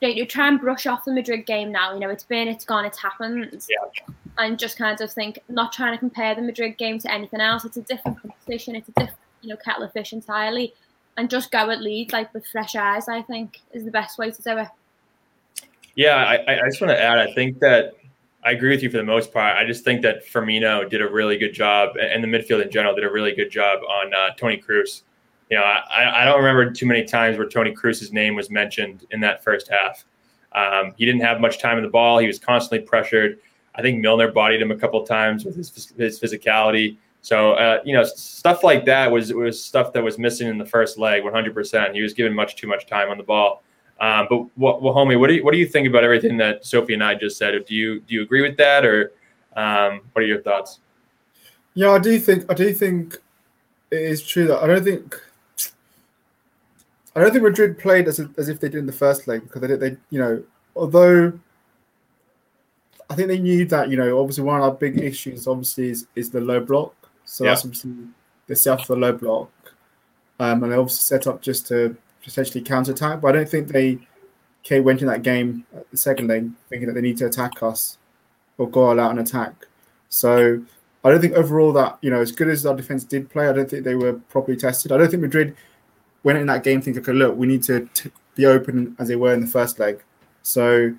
you 0.00 0.16
know, 0.16 0.24
try 0.24 0.48
and 0.48 0.60
brush 0.60 0.86
off 0.86 1.04
the 1.04 1.12
Madrid 1.12 1.46
game 1.46 1.72
now. 1.72 1.92
You 1.92 2.00
know, 2.00 2.10
it's 2.10 2.24
been, 2.24 2.48
it's 2.48 2.64
gone, 2.64 2.84
it's 2.84 3.00
happened. 3.00 3.66
Yeah. 3.68 4.14
And 4.38 4.58
just 4.58 4.78
kind 4.78 4.98
of 5.00 5.12
think, 5.12 5.38
not 5.48 5.72
trying 5.72 5.92
to 5.92 5.98
compare 5.98 6.34
the 6.34 6.42
Madrid 6.42 6.78
game 6.78 6.98
to 7.00 7.12
anything 7.12 7.40
else. 7.40 7.64
It's 7.64 7.76
a 7.76 7.82
different 7.82 8.20
competition. 8.20 8.76
It's 8.76 8.88
a 8.88 8.92
different, 8.92 9.18
you 9.42 9.48
know, 9.48 9.56
kettle 9.56 9.82
of 9.82 9.92
fish 9.92 10.12
entirely. 10.12 10.74
And 11.16 11.28
just 11.28 11.50
go 11.50 11.70
at 11.70 11.80
lead 11.80 12.12
like 12.12 12.32
with 12.32 12.46
fresh 12.46 12.74
eyes. 12.76 13.08
I 13.08 13.22
think 13.22 13.60
is 13.72 13.84
the 13.84 13.90
best 13.90 14.16
way 14.16 14.30
to 14.30 14.42
do 14.42 14.58
it. 14.58 14.68
Yeah, 15.94 16.16
I, 16.16 16.54
I 16.54 16.68
just 16.68 16.80
want 16.80 16.92
to 16.92 17.00
add. 17.00 17.18
I 17.18 17.32
think 17.34 17.58
that 17.58 17.94
I 18.42 18.52
agree 18.52 18.70
with 18.70 18.82
you 18.82 18.90
for 18.90 18.96
the 18.96 19.04
most 19.04 19.32
part. 19.32 19.56
I 19.56 19.66
just 19.66 19.84
think 19.84 20.02
that 20.02 20.26
Firmino 20.26 20.88
did 20.88 21.02
a 21.02 21.08
really 21.08 21.36
good 21.36 21.52
job, 21.52 21.96
and 22.00 22.24
the 22.24 22.28
midfield 22.28 22.62
in 22.64 22.70
general 22.70 22.94
did 22.94 23.04
a 23.04 23.10
really 23.10 23.34
good 23.34 23.50
job 23.50 23.80
on 23.82 24.14
uh, 24.14 24.30
Toni 24.36 24.56
Kroos. 24.56 25.02
You 25.50 25.58
know, 25.58 25.64
I, 25.64 26.22
I 26.22 26.24
don't 26.24 26.38
remember 26.38 26.70
too 26.72 26.86
many 26.86 27.04
times 27.04 27.36
where 27.36 27.48
Toni 27.48 27.74
Kroos's 27.74 28.12
name 28.12 28.34
was 28.34 28.50
mentioned 28.50 29.04
in 29.10 29.20
that 29.20 29.44
first 29.44 29.68
half. 29.68 30.04
Um, 30.52 30.94
he 30.96 31.04
didn't 31.04 31.20
have 31.22 31.40
much 31.40 31.58
time 31.58 31.76
in 31.76 31.84
the 31.84 31.90
ball. 31.90 32.18
He 32.18 32.26
was 32.26 32.38
constantly 32.38 32.86
pressured. 32.86 33.38
I 33.74 33.82
think 33.82 34.00
Milner 34.00 34.30
bodied 34.32 34.62
him 34.62 34.70
a 34.70 34.76
couple 34.76 35.04
times 35.04 35.44
with 35.44 35.56
his, 35.56 35.92
his 35.96 36.20
physicality. 36.20 36.96
So 37.22 37.52
uh, 37.52 37.80
you 37.84 37.94
know, 37.94 38.02
stuff 38.04 38.64
like 38.64 38.84
that 38.86 39.10
was 39.10 39.32
was 39.32 39.62
stuff 39.62 39.92
that 39.92 40.02
was 40.02 40.18
missing 40.18 40.48
in 40.48 40.58
the 40.58 40.66
first 40.66 40.98
leg. 40.98 41.24
100. 41.24 41.54
percent 41.54 41.94
He 41.94 42.02
was 42.02 42.14
given 42.14 42.34
much 42.34 42.56
too 42.56 42.66
much 42.66 42.86
time 42.86 43.10
on 43.10 43.18
the 43.18 43.24
ball. 43.24 43.62
Um, 44.00 44.26
but 44.30 44.38
what, 44.56 44.80
well, 44.80 44.94
homie, 44.94 45.18
what 45.20 45.28
do 45.28 45.34
you 45.34 45.44
what 45.44 45.52
do 45.52 45.58
you 45.58 45.66
think 45.66 45.86
about 45.86 46.04
everything 46.04 46.38
that 46.38 46.64
Sophie 46.64 46.94
and 46.94 47.04
I 47.04 47.14
just 47.14 47.36
said? 47.36 47.52
Do 47.66 47.74
you 47.74 48.00
do 48.00 48.14
you 48.14 48.22
agree 48.22 48.40
with 48.40 48.56
that, 48.56 48.86
or 48.86 49.12
um, 49.56 50.00
what 50.12 50.22
are 50.22 50.26
your 50.26 50.40
thoughts? 50.40 50.80
Yeah, 51.74 51.90
I 51.90 51.98
do 51.98 52.18
think 52.18 52.50
I 52.50 52.54
do 52.54 52.72
think 52.72 53.18
it 53.90 54.00
is 54.00 54.22
true 54.22 54.46
that 54.46 54.62
I 54.62 54.66
don't 54.66 54.84
think 54.84 55.20
I 57.14 57.20
don't 57.20 57.32
think 57.32 57.42
Madrid 57.42 57.78
played 57.78 58.08
as, 58.08 58.20
as 58.38 58.48
if 58.48 58.60
they 58.60 58.68
did 58.68 58.78
in 58.78 58.86
the 58.86 58.92
first 58.92 59.28
leg 59.28 59.42
because 59.42 59.60
they 59.60 59.68
did 59.68 59.80
they 59.80 59.96
you 60.08 60.18
know 60.18 60.42
although 60.74 61.32
I 63.10 63.14
think 63.14 63.28
they 63.28 63.38
knew 63.38 63.66
that 63.66 63.90
you 63.90 63.96
know 63.96 64.18
obviously 64.18 64.44
one 64.44 64.56
of 64.56 64.62
our 64.62 64.72
big 64.72 64.98
issues 64.98 65.46
obviously 65.46 65.90
is, 65.90 66.06
is 66.14 66.30
the 66.30 66.40
low 66.40 66.60
block 66.60 66.94
so 67.30 67.44
yeah. 67.44 67.50
that's 67.50 67.64
obviously 67.64 67.92
they 68.48 68.56
set 68.56 68.80
up 68.80 68.84
the 68.88 68.96
low 68.96 69.12
block 69.12 69.52
um, 70.40 70.64
and 70.64 70.72
they 70.72 70.76
obviously 70.76 71.16
set 71.16 71.28
up 71.28 71.40
just 71.40 71.64
to 71.68 71.96
potentially 72.24 72.60
counter 72.60 72.90
attack. 72.90 73.20
But 73.20 73.28
I 73.28 73.32
don't 73.38 73.48
think 73.48 73.68
they 73.68 74.00
okay, 74.66 74.80
went 74.80 75.00
in 75.00 75.06
that 75.06 75.22
game 75.22 75.64
the 75.92 75.96
second 75.96 76.26
leg 76.26 76.50
thinking 76.68 76.88
that 76.88 76.94
they 76.94 77.00
need 77.00 77.18
to 77.18 77.26
attack 77.26 77.62
us 77.62 77.98
or 78.58 78.68
go 78.68 78.82
all 78.82 78.98
out 78.98 79.12
and 79.12 79.20
attack. 79.20 79.54
So 80.08 80.60
I 81.04 81.10
don't 81.10 81.20
think 81.20 81.34
overall 81.34 81.72
that 81.74 81.98
you 82.02 82.10
know 82.10 82.20
as 82.20 82.32
good 82.32 82.48
as 82.48 82.66
our 82.66 82.74
defense 82.74 83.04
did 83.04 83.30
play, 83.30 83.48
I 83.48 83.52
don't 83.52 83.70
think 83.70 83.84
they 83.84 83.94
were 83.94 84.14
properly 84.14 84.56
tested. 84.56 84.90
I 84.90 84.96
don't 84.96 85.08
think 85.08 85.22
Madrid 85.22 85.54
went 86.24 86.36
in 86.36 86.48
that 86.48 86.64
game 86.64 86.82
thinking, 86.82 87.00
okay, 87.00 87.12
look, 87.12 87.36
we 87.36 87.46
need 87.46 87.62
to 87.62 87.88
t- 87.94 88.10
be 88.34 88.44
open 88.44 88.96
as 88.98 89.06
they 89.06 89.16
were 89.16 89.32
in 89.32 89.40
the 89.40 89.46
first 89.46 89.78
leg. 89.78 90.02
So 90.42 90.92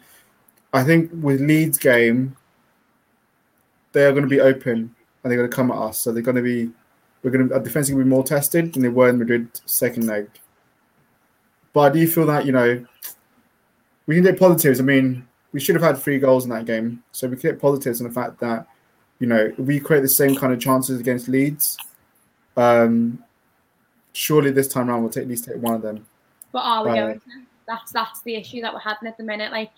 I 0.71 0.85
think 0.85 1.11
with 1.13 1.41
Leeds 1.41 1.77
game, 1.77 2.37
they 3.91 4.05
are 4.05 4.11
going 4.11 4.23
to 4.23 4.29
be 4.29 4.39
open 4.39 4.95
and 5.23 5.31
they're 5.31 5.37
going 5.37 5.49
to 5.49 5.55
come 5.55 5.71
at 5.71 5.77
us. 5.77 5.99
So 5.99 6.11
they're 6.11 6.23
going 6.23 6.35
to 6.35 6.41
be 6.41 6.71
we're 7.23 7.31
going 7.31 7.49
to 7.49 7.53
our 7.53 7.59
defense 7.59 7.87
is 7.87 7.93
going 7.93 8.03
to 8.03 8.05
be 8.05 8.09
more 8.09 8.23
tested 8.23 8.73
than 8.73 8.81
they 8.81 8.89
were 8.89 9.09
in 9.09 9.19
Madrid 9.19 9.49
second 9.65 10.07
leg. 10.07 10.27
But 11.73 11.81
I 11.81 11.89
do 11.93 12.07
feel 12.07 12.25
that 12.27 12.45
you 12.45 12.51
know 12.51 12.85
we 14.07 14.15
can 14.15 14.23
get 14.23 14.39
positives. 14.39 14.79
I 14.79 14.83
mean, 14.83 15.27
we 15.53 15.59
should 15.59 15.75
have 15.75 15.83
had 15.83 15.97
three 15.97 16.19
goals 16.19 16.43
in 16.43 16.49
that 16.49 16.65
game, 16.65 17.03
so 17.11 17.27
we 17.27 17.37
can 17.37 17.51
get 17.51 17.61
positives 17.61 18.01
on 18.01 18.07
the 18.07 18.13
fact 18.13 18.39
that 18.39 18.67
you 19.19 19.27
know 19.27 19.53
we 19.57 19.79
create 19.79 20.01
the 20.01 20.09
same 20.09 20.35
kind 20.35 20.53
of 20.53 20.59
chances 20.59 20.99
against 20.99 21.27
Leeds. 21.27 21.77
Um, 22.57 23.23
surely 24.13 24.51
this 24.51 24.67
time 24.67 24.89
around 24.89 25.03
we'll 25.03 25.11
take, 25.11 25.23
at 25.23 25.29
least 25.29 25.45
take 25.45 25.57
one 25.57 25.75
of 25.75 25.81
them. 25.81 26.05
But 26.51 26.59
are 26.59 26.83
we 26.83 26.91
uh, 26.91 26.95
going 26.95 27.19
to? 27.19 27.25
That's 27.67 27.91
that's 27.91 28.21
the 28.23 28.35
issue 28.35 28.61
that 28.61 28.73
we're 28.73 28.79
having 28.79 29.07
at 29.07 29.17
the 29.17 29.23
minute. 29.23 29.51
Like 29.51 29.71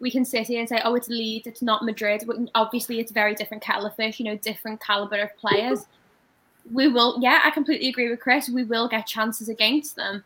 we 0.00 0.10
can 0.10 0.24
sit 0.24 0.46
here 0.46 0.60
and 0.60 0.68
say, 0.68 0.80
oh, 0.84 0.94
it's 0.94 1.08
Leeds, 1.08 1.46
it's 1.46 1.62
not 1.62 1.84
Madrid. 1.84 2.28
Obviously, 2.54 3.00
it's 3.00 3.12
very 3.12 3.34
different 3.34 3.62
kettle 3.62 3.86
of 3.86 3.96
fish. 3.96 4.18
You 4.18 4.26
know, 4.26 4.36
different 4.36 4.80
caliber 4.80 5.20
of 5.20 5.36
players. 5.36 5.86
We 6.70 6.88
will, 6.88 7.18
yeah, 7.20 7.40
I 7.44 7.50
completely 7.50 7.88
agree 7.88 8.10
with 8.10 8.20
Chris. 8.20 8.48
We 8.48 8.64
will 8.64 8.88
get 8.88 9.06
chances 9.06 9.48
against 9.48 9.96
them 9.96 10.24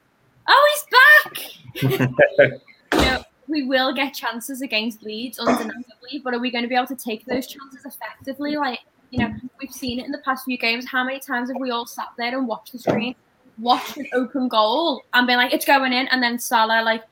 oh, 0.51 0.71
he's 0.73 1.83
back. 1.83 2.11
you 2.93 2.99
know, 2.99 3.23
we 3.49 3.63
will 3.63 3.95
get 3.95 4.15
chances 4.15 4.63
against 4.63 5.03
Leeds, 5.03 5.39
undeniably, 5.39 6.21
but 6.23 6.35
are 6.35 6.39
we 6.39 6.51
going 6.51 6.63
to 6.63 6.69
be 6.69 6.75
able 6.75 6.87
to 6.87 6.97
take 6.97 7.25
those 7.25 7.47
chances 7.47 7.85
effectively? 7.85 8.57
Like, 8.57 8.81
you 9.11 9.21
know, 9.21 9.35
we've 9.61 9.73
seen 9.73 10.01
it 10.01 10.07
in 10.07 10.13
the 10.13 10.19
past 10.19 10.45
few 10.45 10.59
games. 10.59 10.87
How 10.87 11.05
many 11.05 11.21
times 11.21 11.51
have 11.51 11.61
we 11.61 11.71
all 11.71 11.87
sat 11.87 12.09
there 12.17 12.37
and 12.37 12.47
watched 12.47 12.73
the 12.73 12.79
screen, 12.79 13.15
watched 13.59 13.97
an 13.97 14.07
open 14.13 14.49
goal, 14.49 15.03
and 15.15 15.27
been 15.27 15.37
like, 15.37 15.53
it's 15.53 15.65
going 15.65 15.93
in, 15.93 16.07
and 16.09 16.23
then 16.23 16.39
Salah, 16.39 16.83
like, 16.85 17.03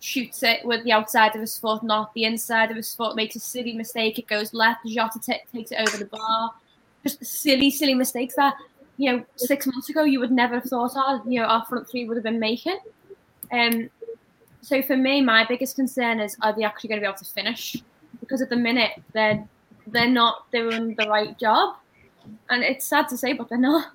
shoots 0.00 0.42
it 0.42 0.64
with 0.64 0.84
the 0.84 0.92
outside 0.92 1.34
of 1.34 1.40
his 1.40 1.58
foot, 1.58 1.82
not 1.82 2.12
the 2.14 2.24
inside 2.24 2.70
of 2.70 2.76
his 2.76 2.94
foot, 2.94 3.16
makes 3.16 3.36
a 3.36 3.40
silly 3.40 3.72
mistake, 3.72 4.18
it 4.18 4.26
goes 4.26 4.52
left, 4.54 4.86
Jota 4.86 5.18
t- 5.20 5.40
takes 5.52 5.72
it 5.72 5.78
over 5.80 5.96
the 5.96 6.06
bar. 6.06 6.52
Just 7.02 7.24
silly, 7.24 7.70
silly 7.70 7.94
mistakes 7.94 8.34
that 8.36 8.54
you 8.96 9.12
know, 9.12 9.24
six 9.36 9.66
months 9.66 9.88
ago 9.88 10.04
you 10.04 10.20
would 10.20 10.32
never 10.32 10.54
have 10.54 10.64
thought 10.64 10.96
our, 10.96 11.22
you 11.26 11.40
know, 11.40 11.46
our 11.46 11.64
front 11.66 11.88
three 11.88 12.06
would 12.06 12.16
have 12.16 12.24
been 12.24 12.40
making. 12.40 12.78
Um, 13.52 13.90
so 14.62 14.82
for 14.82 14.96
me, 14.96 15.20
my 15.20 15.44
biggest 15.46 15.76
concern 15.76 16.20
is 16.20 16.36
are 16.42 16.54
they 16.54 16.64
actually 16.64 16.88
going 16.88 17.00
to 17.00 17.04
be 17.04 17.08
able 17.08 17.18
to 17.18 17.24
finish? 17.24 17.76
Because 18.20 18.40
at 18.40 18.48
the 18.48 18.56
minute 18.56 18.92
they're 19.12 19.46
they're 19.88 20.08
not 20.08 20.50
doing 20.50 20.94
the 20.96 21.06
right 21.08 21.38
job, 21.38 21.76
and 22.50 22.64
it's 22.64 22.84
sad 22.84 23.08
to 23.08 23.16
say, 23.16 23.34
but 23.34 23.48
they're 23.48 23.58
not. 23.58 23.92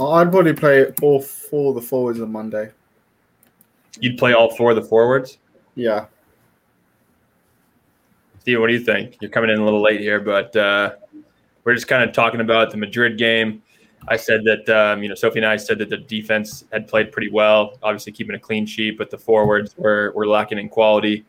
I'd 0.00 0.32
probably 0.32 0.54
play 0.54 0.86
all 1.02 1.20
four 1.20 1.68
of 1.68 1.76
the 1.76 1.82
forwards 1.82 2.20
on 2.20 2.32
Monday. 2.32 2.70
You'd 4.00 4.18
play 4.18 4.32
all 4.32 4.54
four 4.54 4.70
of 4.70 4.76
the 4.76 4.82
forwards. 4.82 5.38
Yeah. 5.74 6.06
Steve, 8.40 8.60
what 8.60 8.68
do 8.68 8.74
you 8.74 8.80
think? 8.80 9.16
You're 9.20 9.30
coming 9.30 9.50
in 9.50 9.58
a 9.58 9.64
little 9.64 9.82
late 9.82 10.00
here, 10.00 10.20
but 10.20 10.54
uh, 10.54 10.92
we're 11.64 11.74
just 11.74 11.88
kind 11.88 12.08
of 12.08 12.14
talking 12.14 12.40
about 12.40 12.70
the 12.70 12.76
Madrid 12.76 13.18
game. 13.18 13.62
I 14.08 14.16
said 14.16 14.44
that 14.44 14.68
um, 14.68 15.02
you 15.02 15.08
know 15.08 15.14
Sophie 15.14 15.40
and 15.40 15.46
I 15.46 15.56
said 15.56 15.78
that 15.78 15.90
the 15.90 15.96
defense 15.96 16.64
had 16.72 16.86
played 16.86 17.10
pretty 17.10 17.30
well, 17.30 17.76
obviously 17.82 18.12
keeping 18.12 18.36
a 18.36 18.38
clean 18.38 18.64
sheet, 18.64 18.98
but 18.98 19.10
the 19.10 19.18
forwards 19.18 19.76
were 19.76 20.12
were 20.14 20.28
lacking 20.28 20.58
in 20.58 20.68
quality. 20.68 21.24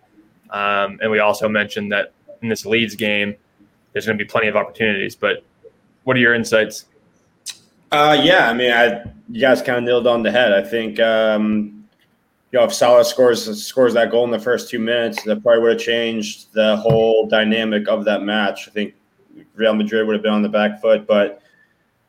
Um, 0.51 0.99
and 1.01 1.09
we 1.09 1.19
also 1.19 1.49
mentioned 1.49 1.91
that 1.91 2.13
in 2.41 2.49
this 2.49 2.65
Leeds 2.65 2.95
game, 2.95 3.35
there's 3.93 4.05
going 4.05 4.17
to 4.17 4.23
be 4.23 4.29
plenty 4.29 4.47
of 4.47 4.55
opportunities. 4.55 5.15
But 5.15 5.43
what 6.03 6.15
are 6.15 6.19
your 6.19 6.35
insights? 6.35 6.85
Uh, 7.91 8.19
yeah, 8.21 8.49
I 8.49 8.53
mean, 8.53 8.71
I 8.71 9.03
you 9.29 9.41
guys 9.41 9.61
kind 9.61 9.79
of 9.79 9.83
nailed 9.83 10.07
on 10.07 10.21
the 10.21 10.31
head. 10.31 10.53
I 10.53 10.61
think 10.61 10.99
um, 10.99 11.76
you 12.51 12.59
know 12.59 12.65
if 12.65 12.73
Salah 12.73 13.03
scores 13.03 13.63
scores 13.63 13.93
that 13.93 14.11
goal 14.11 14.23
in 14.23 14.31
the 14.31 14.39
first 14.39 14.69
two 14.69 14.79
minutes, 14.79 15.21
that 15.23 15.43
probably 15.43 15.61
would 15.61 15.73
have 15.73 15.81
changed 15.81 16.53
the 16.53 16.77
whole 16.77 17.27
dynamic 17.27 17.87
of 17.87 18.05
that 18.05 18.23
match. 18.23 18.67
I 18.67 18.71
think 18.71 18.93
Real 19.55 19.73
Madrid 19.73 20.07
would 20.07 20.13
have 20.13 20.23
been 20.23 20.33
on 20.33 20.41
the 20.41 20.49
back 20.49 20.81
foot, 20.81 21.05
but 21.05 21.41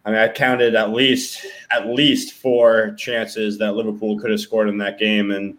I 0.05 0.11
mean, 0.11 0.21
I 0.21 0.29
counted 0.29 0.75
at 0.75 0.91
least 0.91 1.45
at 1.71 1.89
least 1.89 2.35
four 2.35 2.95
chances 2.97 3.59
that 3.59 3.75
Liverpool 3.75 4.19
could 4.19 4.31
have 4.31 4.41
scored 4.41 4.69
in 4.69 4.79
that 4.79 4.99
game, 4.99 5.33
and 5.33 5.57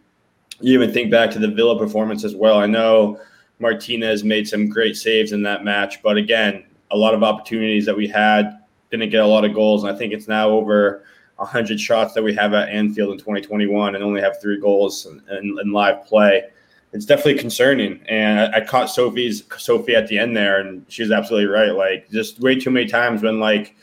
you 0.62 0.74
even 0.74 0.94
think 0.94 1.12
back 1.12 1.30
to 1.32 1.40
the 1.40 1.50
Villa 1.50 1.78
performance 1.78 2.24
as 2.24 2.36
well. 2.36 2.58
I 2.58 2.66
know 2.66 3.20
Martinez 3.60 4.24
made 4.24 4.48
some 4.48 4.70
great 4.70 4.96
saves 4.96 5.34
in 5.34 5.44
that 5.44 5.64
match, 5.64 6.02
but 6.02 6.18
again, 6.18 6.64
a 6.92 6.98
lot 6.98 7.14
of 7.14 7.22
opportunities 7.22 7.86
that 7.86 7.96
we 7.96 8.08
had 8.08 8.60
didn't 8.92 9.10
get 9.10 9.24
a 9.24 9.28
lot 9.28 9.46
of 9.46 9.54
goals, 9.54 9.84
and 9.84 9.94
I 9.94 9.98
think 9.98 10.14
it's 10.14 10.28
now 10.28 10.50
over 10.50 11.04
100 11.40 11.80
shots 11.80 12.14
that 12.14 12.24
we 12.24 12.34
have 12.36 12.54
at 12.54 12.70
Anfield 12.70 13.14
in 13.14 13.18
2021 13.18 13.96
and 13.96 14.04
only 14.04 14.22
have 14.22 14.42
three 14.42 14.60
goals 14.60 15.06
in, 15.06 15.72
live 15.72 16.06
play. 16.06 16.44
It's 16.92 17.06
definitely 17.06 17.40
concerning. 17.40 18.02
And 18.08 18.40
I, 18.40 18.58
I, 18.58 18.62
caught 18.62 18.90
Sophie's 18.90 19.44
Sophie 19.58 19.96
at 19.96 20.08
the 20.08 20.18
end 20.18 20.36
there, 20.36 20.60
and 20.60 20.86
she's 20.90 21.12
absolutely 21.12 21.48
right. 21.48 21.72
Like 21.72 22.10
just 22.10 22.40
way 22.40 22.60
too 22.60 22.72
many 22.72 22.88
times 22.88 23.22
when 23.22 23.40
like 23.40 23.76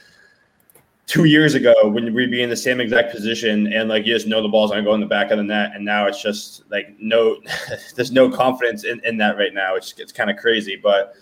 two 1.06 1.24
years 1.24 1.54
ago 1.54 1.72
when 1.88 2.12
we'd 2.12 2.32
be 2.32 2.42
in 2.42 2.50
the 2.50 2.56
same 2.56 2.80
exact 2.80 3.12
position 3.12 3.72
and 3.72 3.88
like 3.88 4.04
you 4.04 4.12
just 4.12 4.26
know 4.26 4.42
the 4.42 4.48
ball's 4.48 4.72
gonna 4.72 4.82
go 4.82 4.92
in 4.92 5.00
the 5.00 5.06
back 5.06 5.30
of 5.30 5.38
the 5.38 5.44
net, 5.44 5.70
and 5.74 5.84
now 5.84 6.06
it's 6.06 6.20
just 6.20 6.68
like 6.70 6.96
no, 6.98 7.40
there's 7.94 8.12
no 8.12 8.28
confidence 8.30 8.84
in, 8.84 9.00
in 9.04 9.16
that 9.18 9.36
right 9.36 9.54
now. 9.54 9.76
It's 9.76 9.94
it's 9.98 10.12
kind 10.12 10.30
of 10.30 10.36
crazy, 10.36 10.76
but 10.76 11.14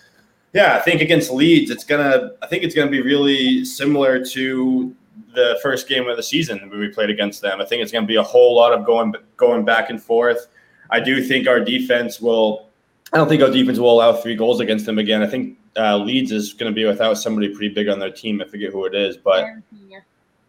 yeah, 0.54 0.76
I 0.76 0.80
think 0.80 1.00
against 1.00 1.32
Leeds, 1.32 1.70
it's 1.70 1.84
gonna. 1.84 2.30
I 2.40 2.46
think 2.46 2.62
it's 2.62 2.74
gonna 2.74 2.90
be 2.90 3.02
really 3.02 3.64
similar 3.64 4.24
to 4.26 4.94
the 5.34 5.58
first 5.62 5.88
game 5.88 6.08
of 6.08 6.16
the 6.16 6.22
season 6.22 6.58
when 6.70 6.78
we 6.78 6.88
played 6.88 7.10
against 7.10 7.42
them. 7.42 7.60
I 7.60 7.64
think 7.64 7.82
it's 7.82 7.92
gonna 7.92 8.06
be 8.06 8.16
a 8.16 8.22
whole 8.22 8.54
lot 8.54 8.72
of 8.72 8.84
going 8.84 9.14
going 9.36 9.64
back 9.64 9.90
and 9.90 10.02
forth. 10.02 10.48
I 10.90 11.00
do 11.00 11.22
think 11.22 11.48
our 11.48 11.60
defense 11.60 12.20
will. 12.20 12.68
I 13.12 13.18
don't 13.18 13.28
think 13.28 13.42
our 13.42 13.50
defense 13.50 13.78
will 13.78 13.92
allow 13.92 14.12
three 14.12 14.34
goals 14.34 14.60
against 14.60 14.86
them 14.86 14.98
again. 14.98 15.22
I 15.22 15.26
think 15.26 15.58
uh, 15.76 15.96
Leeds 15.98 16.32
is 16.32 16.52
going 16.52 16.70
to 16.70 16.74
be 16.74 16.84
without 16.84 17.14
somebody 17.14 17.48
pretty 17.48 17.72
big 17.72 17.88
on 17.88 17.98
their 17.98 18.10
team. 18.10 18.40
I 18.40 18.48
forget 18.48 18.72
who 18.72 18.86
it 18.86 18.94
is, 18.94 19.16
but 19.16 19.46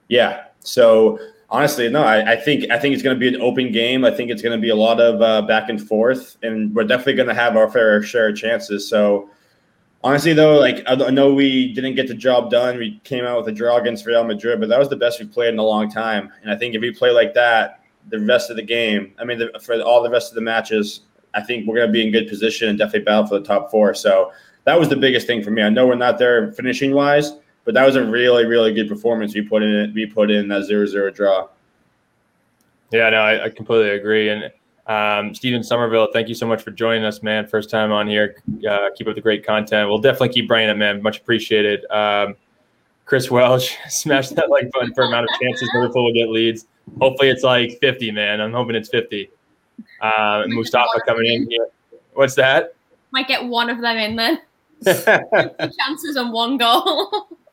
yeah. 0.08 0.46
So 0.62 1.20
honestly, 1.50 1.90
no, 1.90 2.04
I, 2.04 2.34
I, 2.34 2.36
think 2.36 2.72
I 2.72 2.80
think 2.80 2.94
it's 2.94 3.04
going 3.04 3.16
to 3.16 3.20
be 3.20 3.28
an 3.28 3.42
open 3.42 3.72
game. 3.72 4.06
I 4.06 4.12
think 4.12 4.32
it's 4.32 4.42
going 4.42 4.58
to 4.58 4.62
be 4.62 4.70
a 4.70 4.76
lot 4.76 5.00
of 5.00 5.22
uh, 5.22 5.42
back 5.44 5.70
and 5.70 5.82
forth, 5.82 6.38
and 6.44 6.74
we're 6.74 6.86
definitely 6.86 7.14
going 7.14 7.30
to 7.30 7.36
have 7.36 7.56
our 7.56 7.70
fair 7.70 8.02
share 8.02 8.30
of 8.30 8.38
chances. 8.38 8.90
So 8.90 9.30
honestly, 10.06 10.34
though, 10.34 10.60
like 10.60 10.84
I 10.88 10.96
know 11.10 11.34
we 11.34 11.74
didn't 11.74 11.96
get 11.96 12.08
the 12.08 12.14
job 12.14 12.52
done. 12.52 12.78
We 12.78 13.02
came 13.04 13.26
out 13.26 13.38
with 13.38 13.48
a 13.48 13.52
draw 13.52 13.78
against 13.78 14.06
Real 14.06 14.24
Madrid, 14.24 14.60
but 14.60 14.70
that 14.70 14.80
was 14.80 14.88
the 14.88 14.96
best 14.96 15.20
we've 15.20 15.32
played 15.32 15.52
in 15.52 15.60
a 15.60 15.64
long 15.64 15.90
time. 15.90 16.32
And 16.44 16.52
I 16.52 16.56
think 16.56 16.76
if 16.76 16.82
we 16.82 16.92
play 16.92 17.10
like 17.10 17.34
that, 17.34 17.82
the 18.10 18.20
rest 18.20 18.52
of 18.52 18.56
the 18.56 18.62
game, 18.62 19.14
I 19.18 19.26
mean, 19.26 19.40
the, 19.40 19.60
for 19.60 19.82
all 19.82 20.04
the 20.04 20.10
rest 20.12 20.30
of 20.32 20.36
the 20.36 20.42
matches, 20.42 21.02
I 21.34 21.42
think 21.42 21.68
we're 21.68 21.76
going 21.76 21.88
to 21.88 21.92
be 21.92 22.06
in 22.06 22.12
good 22.12 22.30
position 22.30 22.70
and 22.70 22.78
definitely 22.78 23.02
battle 23.02 23.26
for 23.26 23.40
the 23.40 23.46
top 23.46 23.72
four. 23.72 23.96
So 23.96 24.32
that 24.66 24.80
was 24.80 24.90
the 24.90 24.96
biggest 24.96 25.26
thing 25.26 25.44
for 25.44 25.50
me. 25.50 25.64
I 25.64 25.70
know 25.70 25.88
we're 25.88 25.96
not 25.96 26.20
there 26.20 26.52
finishing 26.54 26.94
wise, 26.94 27.34
but 27.66 27.74
that 27.74 27.84
was 27.84 27.96
a 27.96 28.06
really, 28.06 28.46
really 28.46 28.74
good 28.74 28.88
performance 28.88 29.34
we 29.34 29.42
put 29.42 29.64
in. 29.64 29.92
We 29.96 30.06
put 30.06 30.30
in 30.30 30.48
that 30.50 30.66
zero-zero 30.66 31.10
draw. 31.10 31.48
Yeah, 32.92 33.10
no, 33.10 33.18
I, 33.18 33.46
I 33.46 33.50
completely 33.50 33.90
agree. 33.90 34.30
And 34.30 34.52
um, 34.88 35.34
Stephen 35.34 35.64
Somerville, 35.64 36.10
thank 36.14 36.28
you 36.28 36.36
so 36.36 36.46
much 36.46 36.62
for 36.62 36.72
joining 36.72 37.04
us, 37.04 37.24
man. 37.24 37.48
First 37.48 37.70
time 37.70 37.92
on 37.92 38.08
here. 38.08 38.42
Uh, 38.70 38.90
keep 38.96 39.08
up 39.08 39.16
the 39.16 39.22
great 39.22 39.46
content. 39.46 39.90
We'll 39.90 40.00
definitely 40.00 40.30
keep 40.30 40.48
bringing 40.48 40.70
it, 40.70 40.78
man. 40.78 41.02
Much 41.02 41.20
appreciated. 41.20 41.86
Um, 41.90 42.36
Chris 43.06 43.32
Welch, 43.32 43.78
smash 43.90 44.30
that 44.30 44.50
like 44.50 44.72
button 44.72 44.94
for 44.94 45.04
amount 45.04 45.28
of 45.30 45.40
chances 45.40 45.70
Liverpool 45.74 46.06
will 46.06 46.14
get 46.14 46.30
leads. 46.30 46.68
Hopefully 47.00 47.30
it's 47.30 47.44
like 47.44 47.80
50, 47.82 48.12
man. 48.12 48.42
I'm 48.42 48.54
hoping 48.54 48.76
it's 48.76 48.90
50. 48.90 49.30
Uh, 50.02 50.44
Mustafa 50.48 51.02
coming 51.06 51.26
in 51.26 51.50
here. 51.50 51.68
What's 52.14 52.36
that? 52.36 52.76
Might 53.12 53.28
get 53.28 53.44
one 53.44 53.70
of 53.70 53.82
them 53.82 53.98
in 53.98 54.16
then. 54.16 54.42
chances 54.86 56.18
on 56.18 56.32
one 56.32 56.58
goal. 56.58 57.30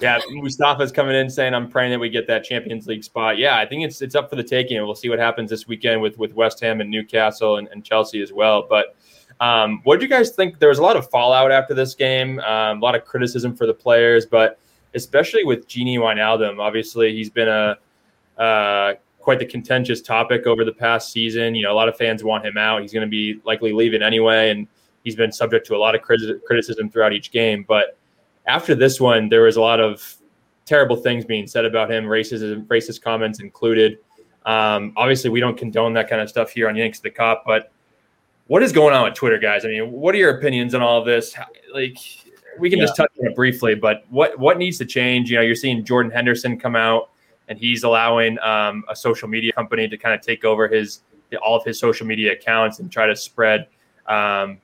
yeah, 0.00 0.18
Mustafa's 0.30 0.92
coming 0.92 1.14
in 1.14 1.30
saying 1.30 1.54
I'm 1.54 1.68
praying 1.68 1.92
that 1.92 1.98
we 1.98 2.10
get 2.10 2.26
that 2.26 2.44
Champions 2.44 2.86
League 2.86 3.04
spot. 3.04 3.38
Yeah, 3.38 3.58
I 3.58 3.66
think 3.66 3.84
it's 3.84 4.02
it's 4.02 4.14
up 4.14 4.30
for 4.30 4.36
the 4.36 4.42
taking, 4.42 4.76
we'll 4.84 4.94
see 4.94 5.08
what 5.08 5.18
happens 5.18 5.50
this 5.50 5.66
weekend 5.66 6.00
with 6.00 6.18
with 6.18 6.34
West 6.34 6.60
Ham 6.60 6.80
and 6.80 6.90
Newcastle 6.90 7.56
and, 7.56 7.68
and 7.68 7.84
Chelsea 7.84 8.22
as 8.22 8.32
well. 8.32 8.66
But 8.68 8.96
um, 9.40 9.80
what 9.84 9.98
do 9.98 10.04
you 10.04 10.10
guys 10.10 10.30
think? 10.30 10.58
There 10.58 10.68
was 10.68 10.78
a 10.78 10.82
lot 10.82 10.96
of 10.96 11.08
fallout 11.10 11.52
after 11.52 11.74
this 11.74 11.94
game, 11.94 12.38
um, 12.40 12.78
a 12.78 12.84
lot 12.84 12.94
of 12.94 13.04
criticism 13.04 13.54
for 13.54 13.66
the 13.66 13.74
players, 13.74 14.26
but 14.26 14.58
especially 14.94 15.44
with 15.44 15.68
Gini 15.68 15.98
Wijnaldum. 15.98 16.58
Obviously, 16.58 17.14
he's 17.14 17.30
been 17.30 17.48
a 17.48 17.76
uh, 18.40 18.94
quite 19.20 19.38
the 19.38 19.46
contentious 19.46 20.00
topic 20.00 20.46
over 20.46 20.64
the 20.64 20.72
past 20.72 21.12
season. 21.12 21.54
You 21.54 21.64
know, 21.64 21.72
a 21.72 21.74
lot 21.74 21.88
of 21.88 21.96
fans 21.96 22.22
want 22.22 22.44
him 22.44 22.56
out. 22.56 22.82
He's 22.82 22.92
going 22.92 23.06
to 23.06 23.10
be 23.10 23.40
likely 23.44 23.72
leaving 23.72 24.02
anyway, 24.02 24.50
and 24.50 24.66
he's 25.04 25.16
been 25.16 25.32
subject 25.32 25.66
to 25.66 25.76
a 25.76 25.78
lot 25.78 25.94
of 25.94 26.02
criticism 26.02 26.90
throughout 26.90 27.12
each 27.12 27.30
game, 27.30 27.64
but 27.66 27.98
after 28.46 28.74
this 28.74 29.00
one, 29.00 29.28
there 29.28 29.42
was 29.42 29.56
a 29.56 29.60
lot 29.60 29.80
of 29.80 30.16
terrible 30.64 30.96
things 30.96 31.24
being 31.24 31.46
said 31.46 31.64
about 31.64 31.90
him, 31.90 32.04
racist 32.04 32.66
racist 32.66 33.02
comments 33.02 33.40
included. 33.40 33.98
Um, 34.44 34.92
obviously, 34.96 35.30
we 35.30 35.40
don't 35.40 35.56
condone 35.56 35.92
that 35.94 36.08
kind 36.08 36.20
of 36.20 36.28
stuff 36.28 36.50
here 36.50 36.68
on 36.68 36.76
Yanks 36.76 37.00
the 37.00 37.10
Kop, 37.10 37.38
but 37.46 37.72
what 38.46 38.62
is 38.62 38.72
going 38.72 38.94
on 38.94 39.04
with 39.04 39.14
Twitter, 39.14 39.38
guys? 39.38 39.64
I 39.64 39.68
mean, 39.68 39.90
what 39.90 40.14
are 40.14 40.18
your 40.18 40.38
opinions 40.38 40.74
on 40.74 40.82
all 40.82 41.00
of 41.00 41.06
this? 41.06 41.34
Like, 41.74 41.98
we 42.58 42.70
can 42.70 42.78
yeah. 42.78 42.84
just 42.84 42.96
touch 42.96 43.10
on 43.20 43.26
it 43.26 43.34
briefly, 43.34 43.74
but 43.74 44.04
what 44.08 44.38
what 44.38 44.58
needs 44.58 44.78
to 44.78 44.84
change? 44.84 45.30
You 45.30 45.36
know, 45.36 45.42
you're 45.42 45.56
seeing 45.56 45.84
Jordan 45.84 46.12
Henderson 46.12 46.58
come 46.58 46.76
out, 46.76 47.10
and 47.48 47.58
he's 47.58 47.82
allowing 47.82 48.38
um, 48.38 48.84
a 48.88 48.94
social 48.94 49.28
media 49.28 49.52
company 49.52 49.88
to 49.88 49.96
kind 49.96 50.14
of 50.14 50.20
take 50.20 50.44
over 50.44 50.68
his 50.68 51.00
all 51.44 51.56
of 51.56 51.64
his 51.64 51.78
social 51.78 52.06
media 52.06 52.32
accounts 52.32 52.78
and 52.78 52.90
try 52.90 53.04
to 53.04 53.16
spread 53.16 53.66
um, 54.06 54.58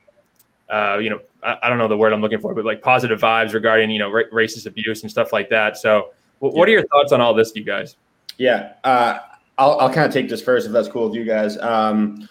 uh, 0.69 0.97
you 0.97 1.09
know, 1.09 1.19
I, 1.43 1.57
I, 1.63 1.69
don't 1.69 1.77
know 1.77 1.87
the 1.87 1.97
word 1.97 2.13
I'm 2.13 2.21
looking 2.21 2.39
for, 2.39 2.53
but 2.53 2.65
like 2.65 2.81
positive 2.81 3.19
vibes 3.19 3.53
regarding, 3.53 3.89
you 3.89 3.99
know, 3.99 4.09
ra- 4.09 4.23
racist 4.31 4.65
abuse 4.65 5.01
and 5.01 5.11
stuff 5.11 5.33
like 5.33 5.49
that. 5.49 5.77
So, 5.77 6.09
w- 6.41 6.57
what 6.57 6.67
are 6.67 6.71
your 6.71 6.85
thoughts 6.87 7.11
on 7.11 7.21
all 7.21 7.33
this, 7.33 7.51
you 7.55 7.63
guys? 7.63 7.97
Yeah, 8.37 8.73
uh, 8.83 9.19
I'll, 9.57 9.79
I'll 9.79 9.93
kind 9.93 10.05
of 10.05 10.13
take 10.13 10.29
this 10.29 10.41
first 10.41 10.65
if 10.65 10.73
that's 10.73 10.87
cool 10.87 11.09
with 11.09 11.15
you 11.15 11.25
guys. 11.25 11.57
Um, 11.59 12.27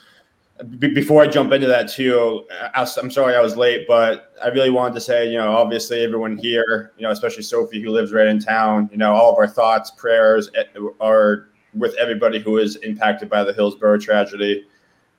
b- 0.78 0.92
before 0.92 1.22
I 1.22 1.26
jump 1.26 1.52
into 1.52 1.66
that 1.66 1.88
too, 1.88 2.46
I, 2.74 2.86
am 2.98 3.10
sorry 3.10 3.34
I 3.34 3.40
was 3.40 3.56
late, 3.56 3.86
but 3.86 4.32
I 4.42 4.48
really 4.48 4.70
wanted 4.70 4.94
to 4.94 5.00
say, 5.00 5.30
you 5.30 5.38
know, 5.38 5.52
obviously 5.52 6.02
everyone 6.02 6.36
here, 6.36 6.92
you 6.96 7.02
know, 7.02 7.10
especially 7.10 7.42
Sophie 7.42 7.80
who 7.80 7.90
lives 7.90 8.12
right 8.12 8.26
in 8.26 8.40
town, 8.40 8.88
you 8.90 8.98
know, 8.98 9.12
all 9.12 9.32
of 9.32 9.38
our 9.38 9.48
thoughts, 9.48 9.90
prayers 9.90 10.50
eh, 10.56 10.64
are 11.00 11.48
with 11.74 11.94
everybody 11.96 12.38
who 12.38 12.58
is 12.58 12.76
impacted 12.76 13.30
by 13.30 13.44
the 13.44 13.52
Hillsborough 13.52 13.98
tragedy 13.98 14.66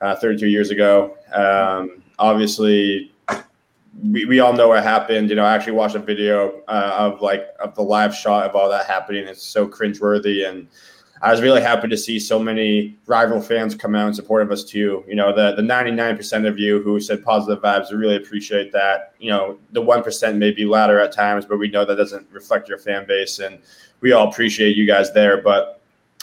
uh, 0.00 0.14
32 0.16 0.46
years 0.46 0.70
ago. 0.70 1.16
Um, 1.32 2.02
obviously 2.18 3.13
we, 4.02 4.24
we 4.24 4.40
all 4.40 4.52
know 4.52 4.68
what 4.68 4.82
happened. 4.82 5.30
You 5.30 5.36
know, 5.36 5.44
I 5.44 5.54
actually 5.54 5.74
watched 5.74 5.94
a 5.94 6.00
video 6.00 6.62
uh, 6.68 6.96
of 6.98 7.20
like 7.20 7.46
of 7.60 7.74
the 7.74 7.82
live 7.82 8.14
shot 8.14 8.48
of 8.48 8.56
all 8.56 8.68
that 8.70 8.86
happening. 8.86 9.26
It's 9.26 9.42
so 9.42 9.66
cringeworthy, 9.66 10.48
and 10.48 10.68
I 11.22 11.30
was 11.30 11.40
really 11.40 11.62
happy 11.62 11.88
to 11.88 11.96
see 11.96 12.18
so 12.18 12.38
many 12.38 12.98
rival 13.06 13.40
fans 13.40 13.74
come 13.74 13.94
out 13.94 14.08
in 14.08 14.14
support 14.14 14.42
of 14.42 14.50
us 14.50 14.64
too. 14.64 15.04
You 15.06 15.14
know, 15.14 15.34
the 15.34 15.54
the 15.54 15.62
ninety 15.62 15.90
nine 15.90 16.16
percent 16.16 16.46
of 16.46 16.58
you 16.58 16.82
who 16.82 17.00
said 17.00 17.24
positive 17.24 17.62
vibes, 17.62 17.90
we 17.90 17.96
really 17.96 18.16
appreciate 18.16 18.72
that. 18.72 19.14
You 19.18 19.30
know, 19.30 19.58
the 19.72 19.82
one 19.82 20.02
percent 20.02 20.38
may 20.38 20.50
be 20.50 20.64
louder 20.64 20.98
at 21.00 21.12
times, 21.12 21.46
but 21.46 21.58
we 21.58 21.68
know 21.68 21.84
that 21.84 21.96
doesn't 21.96 22.26
reflect 22.30 22.68
your 22.68 22.78
fan 22.78 23.06
base, 23.06 23.38
and 23.38 23.58
we 24.00 24.12
all 24.12 24.28
appreciate 24.28 24.76
you 24.76 24.86
guys 24.86 25.12
there. 25.12 25.40
But 25.40 25.80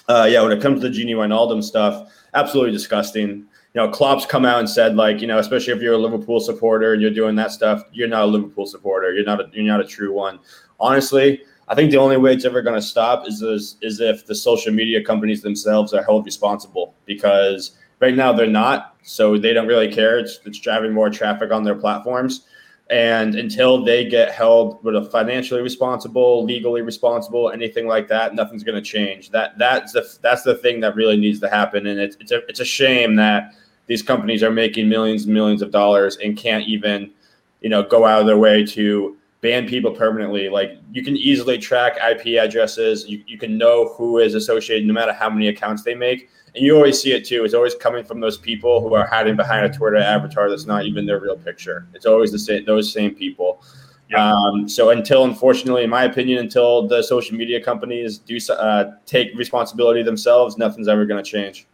uh, 0.07 0.27
yeah, 0.29 0.41
when 0.41 0.51
it 0.51 0.61
comes 0.61 0.81
to 0.81 0.89
the 0.89 0.95
Gini 0.95 1.15
Wijnaldum 1.15 1.63
stuff, 1.63 2.11
absolutely 2.33 2.71
disgusting 2.71 3.45
you 3.73 3.81
know, 3.81 3.89
Klopp's 3.89 4.25
come 4.25 4.45
out 4.45 4.59
and 4.59 4.69
said 4.69 4.95
like, 4.95 5.21
you 5.21 5.27
know, 5.27 5.39
especially 5.39 5.73
if 5.73 5.81
you're 5.81 5.93
a 5.93 5.97
Liverpool 5.97 6.39
supporter 6.39 6.93
and 6.93 7.01
you're 7.01 7.11
doing 7.11 7.35
that 7.35 7.51
stuff, 7.51 7.83
you're 7.93 8.07
not 8.07 8.23
a 8.23 8.25
Liverpool 8.25 8.65
supporter. 8.65 9.13
You're 9.13 9.25
not 9.25 9.39
a, 9.39 9.49
you're 9.53 9.63
not 9.63 9.79
a 9.79 9.85
true 9.85 10.13
one. 10.13 10.39
Honestly, 10.79 11.41
I 11.69 11.75
think 11.75 11.91
the 11.91 11.97
only 11.97 12.17
way 12.17 12.33
it's 12.33 12.43
ever 12.43 12.61
going 12.61 12.75
to 12.75 12.85
stop 12.85 13.27
is, 13.27 13.41
is 13.41 13.77
is 13.81 14.01
if 14.01 14.25
the 14.25 14.35
social 14.35 14.73
media 14.73 15.01
companies 15.03 15.41
themselves 15.41 15.93
are 15.93 16.03
held 16.03 16.25
responsible 16.25 16.95
because 17.05 17.77
right 18.01 18.15
now 18.15 18.33
they're 18.33 18.47
not, 18.47 18.97
so 19.03 19.37
they 19.37 19.53
don't 19.53 19.67
really 19.67 19.91
care. 19.91 20.19
It's 20.19 20.41
it's 20.45 20.59
driving 20.59 20.91
more 20.91 21.09
traffic 21.09 21.51
on 21.51 21.63
their 21.63 21.75
platforms. 21.75 22.45
And 22.89 23.35
until 23.35 23.85
they 23.85 24.03
get 24.03 24.33
held 24.33 24.83
with 24.83 24.97
a 24.97 25.05
financially 25.05 25.61
responsible, 25.61 26.43
legally 26.43 26.81
responsible, 26.81 27.49
anything 27.49 27.87
like 27.87 28.09
that, 28.09 28.35
nothing's 28.35 28.65
going 28.65 28.75
to 28.75 28.81
change. 28.81 29.29
That 29.29 29.57
that's 29.57 29.93
the 29.93 30.05
that's 30.21 30.43
the 30.43 30.55
thing 30.55 30.81
that 30.81 30.95
really 30.95 31.15
needs 31.15 31.39
to 31.39 31.49
happen. 31.49 31.87
And 31.87 31.97
it's 32.01 32.17
it's 32.19 32.33
a 32.33 32.45
it's 32.47 32.59
a 32.59 32.65
shame 32.65 33.15
that 33.15 33.53
these 33.87 34.01
companies 34.01 34.43
are 34.43 34.51
making 34.51 34.87
millions 34.87 35.25
and 35.25 35.33
millions 35.33 35.61
of 35.61 35.71
dollars 35.71 36.17
and 36.17 36.37
can't 36.37 36.67
even, 36.67 37.11
you 37.61 37.69
know, 37.69 37.83
go 37.83 38.05
out 38.05 38.21
of 38.21 38.27
their 38.27 38.37
way 38.37 38.65
to 38.65 39.17
ban 39.41 39.67
people 39.67 39.91
permanently. 39.91 40.49
Like 40.49 40.77
you 40.91 41.03
can 41.03 41.17
easily 41.17 41.57
track 41.57 41.97
IP 41.97 42.39
addresses. 42.39 43.07
You, 43.07 43.23
you 43.27 43.37
can 43.37 43.57
know 43.57 43.93
who 43.95 44.19
is 44.19 44.35
associated 44.35 44.87
no 44.87 44.93
matter 44.93 45.13
how 45.13 45.29
many 45.29 45.47
accounts 45.49 45.83
they 45.83 45.95
make. 45.95 46.29
And 46.53 46.65
you 46.65 46.75
always 46.75 47.01
see 47.01 47.13
it 47.13 47.25
too. 47.25 47.43
It's 47.45 47.53
always 47.53 47.75
coming 47.75 48.03
from 48.03 48.19
those 48.19 48.37
people 48.37 48.81
who 48.81 48.93
are 48.93 49.07
hiding 49.07 49.35
behind 49.35 49.65
a 49.65 49.69
Twitter 49.69 49.97
avatar 49.97 50.49
that's 50.49 50.65
not 50.65 50.85
even 50.85 51.05
their 51.05 51.19
real 51.19 51.37
picture. 51.37 51.87
It's 51.93 52.05
always 52.05 52.31
the 52.31 52.39
same 52.39 52.65
those 52.65 52.91
same 52.91 53.15
people. 53.15 53.63
Yeah. 54.09 54.33
Um, 54.33 54.67
so 54.67 54.89
until, 54.89 55.23
unfortunately, 55.23 55.85
in 55.85 55.89
my 55.89 56.03
opinion, 56.03 56.39
until 56.39 56.85
the 56.85 57.01
social 57.01 57.37
media 57.37 57.63
companies 57.63 58.17
do 58.17 58.37
uh, 58.51 58.91
take 59.05 59.33
responsibility 59.35 60.03
themselves, 60.03 60.57
nothing's 60.57 60.89
ever 60.89 61.05
going 61.05 61.23
to 61.23 61.29
change. 61.29 61.65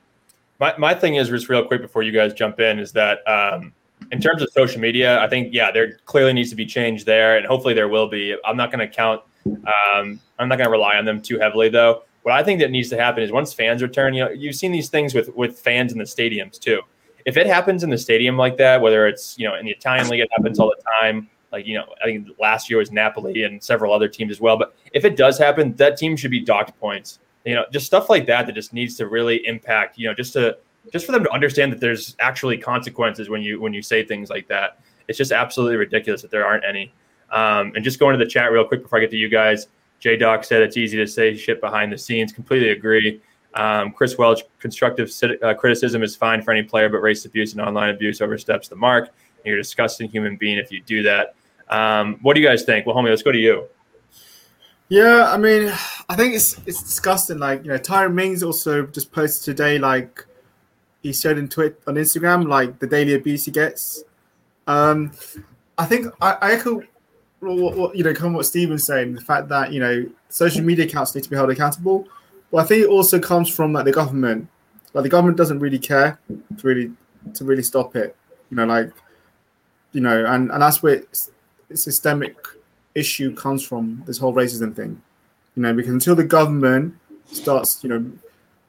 My, 0.60 0.74
my 0.78 0.94
thing 0.94 1.16
is 1.16 1.30
just 1.30 1.50
real 1.50 1.66
quick 1.66 1.82
before 1.82 2.04
you 2.04 2.12
guys 2.12 2.34
jump 2.34 2.60
in 2.60 2.80
is 2.80 2.92
that 2.94 3.20
um, 3.28 3.74
in 4.12 4.22
terms 4.22 4.42
of 4.42 4.50
social 4.52 4.80
media, 4.82 5.20
I 5.22 5.28
think 5.28 5.54
yeah, 5.54 5.72
there 5.72 5.98
clearly 6.06 6.34
needs 6.34 6.50
to 6.50 6.56
be 6.56 6.66
change 6.66 7.06
there, 7.06 7.38
and 7.38 7.46
hopefully 7.46 7.74
there 7.74 7.88
will 7.88 8.08
be. 8.08 8.36
I'm 8.46 8.58
not 8.58 8.72
going 8.72 8.88
to 8.88 8.94
count. 8.94 9.22
Um, 9.46 10.20
I'm 10.40 10.50
not 10.50 10.58
going 10.58 10.68
to 10.68 10.72
rely 10.72 10.96
on 10.96 11.06
them 11.06 11.22
too 11.22 11.40
heavily 11.40 11.70
though. 11.70 12.04
What 12.24 12.36
I 12.36 12.44
think 12.44 12.60
that 12.60 12.72
needs 12.72 12.90
to 12.90 12.98
happen 12.98 13.24
is 13.24 13.32
once 13.32 13.54
fans 13.54 13.82
return, 13.82 14.14
you 14.14 14.26
know, 14.26 14.32
you've 14.32 14.56
seen 14.56 14.72
these 14.72 14.90
things 14.90 15.14
with 15.14 15.34
with 15.36 15.60
fans 15.60 15.92
in 15.92 15.98
the 15.98 16.04
stadiums 16.04 16.60
too. 16.60 16.82
If 17.26 17.38
it 17.38 17.48
happens 17.48 17.84
in 17.84 17.90
the 17.90 17.98
stadium 17.98 18.38
like 18.38 18.58
that, 18.58 18.82
whether 18.82 19.08
it's 19.08 19.38
you 19.38 19.48
know 19.48 19.56
in 19.56 19.66
the 19.66 19.72
Italian 19.72 20.08
league, 20.10 20.22
it 20.22 20.30
happens 20.32 20.60
all 20.60 20.70
the 20.70 20.82
time. 21.02 21.30
Like 21.52 21.66
you 21.66 21.76
know, 21.76 21.86
I 22.02 22.06
think 22.06 22.28
last 22.40 22.70
year 22.70 22.80
was 22.80 22.92
Napoli 22.92 23.44
and 23.44 23.64
several 23.64 23.94
other 23.94 24.08
teams 24.08 24.32
as 24.32 24.42
well. 24.42 24.58
But 24.58 24.76
if 24.94 25.06
it 25.06 25.16
does 25.16 25.38
happen, 25.38 25.74
that 25.76 25.98
team 25.98 26.16
should 26.16 26.32
be 26.32 26.42
docked 26.42 26.78
points. 26.80 27.20
You 27.48 27.56
know, 27.56 27.66
just 27.72 27.86
stuff 27.86 28.10
like 28.10 28.26
that 28.28 28.46
that 28.46 28.54
just 28.54 28.74
needs 28.74 28.96
to 28.98 29.08
really 29.08 29.46
impact. 29.48 29.98
You 29.98 30.08
know, 30.08 30.14
just 30.14 30.34
to 30.34 30.58
just 30.92 31.06
for 31.06 31.12
them 31.12 31.24
to 31.24 31.32
understand 31.32 31.72
that 31.72 31.80
there's 31.80 32.16
actually 32.20 32.58
consequences 32.58 33.30
when 33.30 33.42
you 33.42 33.60
when 33.60 33.74
you 33.74 33.82
say 33.82 34.04
things 34.04 34.30
like 34.30 34.48
that. 34.48 34.80
It's 35.08 35.18
just 35.18 35.32
absolutely 35.32 35.78
ridiculous 35.78 36.22
that 36.22 36.32
there 36.32 36.46
aren't 36.46 36.66
any. 36.66 36.94
Um, 37.32 37.72
and 37.76 37.84
just 37.84 38.00
going 38.00 38.18
to 38.18 38.24
the 38.24 38.30
chat 38.30 38.52
real 38.52 38.66
quick 38.66 38.84
before 38.84 39.00
I 39.00 39.02
get 39.02 39.12
to 39.12 39.18
you 39.18 39.30
guys. 39.30 39.68
J 40.00 40.18
Doc 40.18 40.44
said 40.44 40.62
it's 40.62 40.78
easy 40.78 40.98
to 40.98 41.08
say 41.08 41.36
shit 41.36 41.62
behind 41.62 41.92
the 41.92 41.98
scenes. 41.98 42.32
Completely 42.32 42.70
agree. 42.70 43.22
Um, 43.54 43.92
Chris 43.92 44.18
Welch, 44.18 44.42
constructive 44.60 45.10
uh, 45.42 45.54
criticism 45.56 46.04
is 46.04 46.16
fine 46.16 46.44
for 46.44 46.52
any 46.52 46.64
player, 46.64 46.90
but 46.90 46.98
race 46.98 47.26
abuse 47.26 47.54
and 47.54 47.62
online 47.62 47.90
abuse 47.90 48.22
oversteps 48.22 48.68
the 48.68 48.76
mark. 48.76 49.10
You're 49.46 49.58
a 49.58 49.62
disgusting 49.62 50.10
human 50.10 50.36
being 50.36 50.58
if 50.58 50.72
you 50.72 50.82
do 50.82 51.02
that. 51.04 51.36
Um, 51.70 52.20
what 52.22 52.36
do 52.36 52.42
you 52.42 52.48
guys 52.48 52.64
think? 52.64 52.86
Well, 52.86 52.96
homie, 52.96 53.10
let's 53.10 53.24
go 53.24 53.32
to 53.32 53.38
you. 53.38 53.68
Yeah, 54.90 55.32
I 55.32 55.38
mean, 55.38 55.68
I 56.08 56.16
think 56.16 56.36
it's 56.36 56.58
it's 56.66 56.82
disgusting. 56.82 57.40
Like, 57.40 57.64
you 57.64 57.70
know, 57.70 57.78
Tyrone 57.78 58.16
Mings 58.16 58.42
also 58.42 58.86
just 58.88 59.12
posted 59.12 59.44
today, 59.44 59.78
like, 59.78 60.26
he 61.04 61.12
shared 61.12 61.38
in 61.38 61.50
tweet 61.50 61.76
on 61.88 61.96
Instagram, 61.96 62.48
like 62.48 62.80
the 62.80 62.88
daily 62.88 63.14
abuse 63.14 63.46
he 63.46 63.52
gets. 63.52 64.04
Um, 64.66 65.12
I 65.78 65.86
think 65.86 66.08
I, 66.22 66.34
I 66.42 66.52
echo 66.54 66.82
what, 67.40 67.78
what, 67.78 67.96
you 67.96 68.04
know, 68.04 68.14
come 68.14 68.34
what 68.34 68.46
Steven's 68.46 68.86
saying, 68.86 69.14
the 69.14 69.22
fact 69.22 69.50
that 69.50 69.72
you 69.74 69.80
know 69.80 70.06
social 70.30 70.64
media 70.64 70.86
accounts 70.86 71.14
need 71.16 71.24
to 71.24 71.30
be 71.30 71.36
held 71.36 71.50
accountable. 71.50 72.08
But 72.52 72.60
I 72.60 72.64
think 72.64 72.84
it 72.84 72.90
also 72.90 73.20
comes 73.20 73.54
from 73.54 73.74
like 73.74 73.86
the 73.86 73.92
government. 73.92 74.48
Like 74.94 75.04
the 75.04 75.10
government 75.10 75.38
doesn't 75.38 75.60
really 75.60 75.80
care 75.80 76.18
to 76.30 76.68
really 76.68 76.92
to 77.34 77.44
really 77.44 77.64
stop 77.64 77.96
it. 77.96 78.16
You 78.50 78.58
know, 78.58 78.66
like 78.66 78.92
you 79.92 80.02
know, 80.02 80.26
and 80.26 80.50
and 80.50 80.62
that's 80.62 80.82
where 80.82 80.96
it's, 80.96 81.32
it's 81.70 81.84
systemic 81.84 82.36
issue 82.98 83.36
comes 83.36 83.64
from 83.64 84.04
this 84.06 84.18
whole 84.18 84.34
racism 84.34 84.76
thing. 84.76 85.02
You 85.56 85.64
know, 85.64 85.74
because 85.74 85.92
until 85.94 86.16
the 86.16 86.24
government 86.24 86.96
starts, 87.32 87.84
you 87.84 87.90
know, 87.90 88.12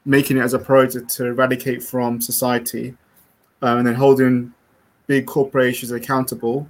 making 0.04 0.38
it 0.38 0.40
as 0.40 0.54
a 0.54 0.58
priority 0.58 1.00
to 1.04 1.26
eradicate 1.26 1.82
from 1.82 2.20
society, 2.20 2.96
um, 3.62 3.78
and 3.78 3.86
then 3.86 3.94
holding 3.94 4.52
big 5.06 5.26
corporations 5.26 5.90
accountable, 5.90 6.68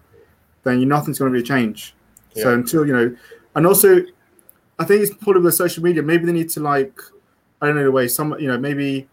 then 0.64 0.86
nothing's 0.88 1.18
going 1.18 1.32
to 1.32 1.36
be 1.36 1.42
a 1.42 1.46
change. 1.46 1.94
Yeah. 2.34 2.44
So 2.44 2.54
until 2.54 2.86
you 2.86 2.92
know, 2.92 3.16
and 3.54 3.66
also, 3.66 4.02
I 4.78 4.84
think 4.84 5.02
it's 5.02 5.14
probably 5.14 5.42
with 5.42 5.54
social 5.54 5.82
media. 5.82 6.02
Maybe 6.02 6.26
they 6.26 6.32
need 6.32 6.50
to 6.50 6.60
like, 6.60 7.00
I 7.60 7.66
don't 7.66 7.76
know 7.76 7.84
the 7.84 7.92
way 7.92 8.08
some 8.08 8.38
you 8.38 8.48
know 8.48 8.58
maybe 8.58 9.08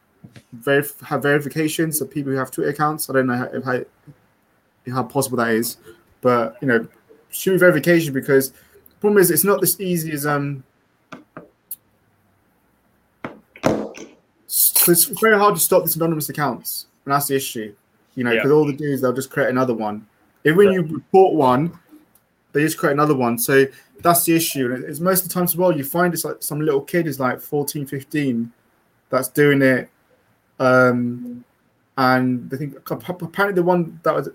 verif- 0.60 1.02
have 1.02 1.22
verifications 1.22 2.02
of 2.02 2.10
people 2.10 2.32
who 2.32 2.38
have 2.38 2.52
Twitter 2.52 2.70
accounts. 2.70 3.10
I 3.10 3.14
don't 3.14 3.28
know 3.28 3.38
how, 3.38 3.62
how, 3.62 3.84
how 4.92 5.04
possible 5.04 5.38
that 5.38 5.50
is, 5.50 5.78
but 6.22 6.58
you 6.62 6.68
know, 6.68 6.88
should 7.36 7.60
verification 7.60 8.14
because 8.14 8.52
the 8.52 8.96
problem 9.00 9.22
is 9.22 9.32
it's 9.32 9.44
not 9.44 9.62
as 9.62 9.80
easy 9.80 10.12
as 10.12 10.26
um 10.26 10.64
So 14.86 14.92
it's 14.92 15.06
very 15.06 15.36
hard 15.36 15.56
to 15.56 15.60
stop 15.60 15.84
these 15.84 15.96
anonymous 15.96 16.30
accounts, 16.30 16.86
and 17.06 17.14
that's 17.14 17.26
the 17.28 17.36
issue. 17.36 17.74
You 18.14 18.24
know, 18.24 18.30
because 18.30 18.50
yeah. 18.52 18.56
all 18.56 18.68
they 18.68 18.74
do 18.74 18.86
is 18.86 19.02
they'll 19.02 19.14
just 19.14 19.32
create 19.32 19.50
another 19.50 19.74
one. 19.74 20.06
If 20.44 20.56
when 20.56 20.72
you 20.72 20.84
report 20.84 21.34
one, 21.34 21.78
they 22.54 22.62
just 22.62 22.78
create 22.78 22.94
another 22.94 23.16
one. 23.16 23.40
So 23.40 23.66
that's 24.02 24.26
the 24.26 24.36
issue. 24.36 24.74
And 24.74 24.84
it's 24.84 25.00
most 25.00 25.24
of 25.24 25.30
the 25.30 25.34
times 25.34 25.52
as 25.54 25.58
well, 25.58 25.76
you 25.76 25.84
find 25.84 26.14
it's 26.14 26.24
like 26.24 26.38
some 26.40 26.62
little 26.62 26.82
kid 26.82 27.08
is 27.08 27.20
like 27.20 27.42
14, 27.42 27.88
15 27.88 28.52
that's 29.10 29.28
doing 29.30 29.64
it. 29.64 29.90
Um, 30.60 31.44
and 31.98 32.50
I 32.54 32.58
think 32.58 32.76
apparently 32.90 33.54
the 33.54 33.64
one 33.64 34.00
that 34.04 34.14
was 34.14 34.30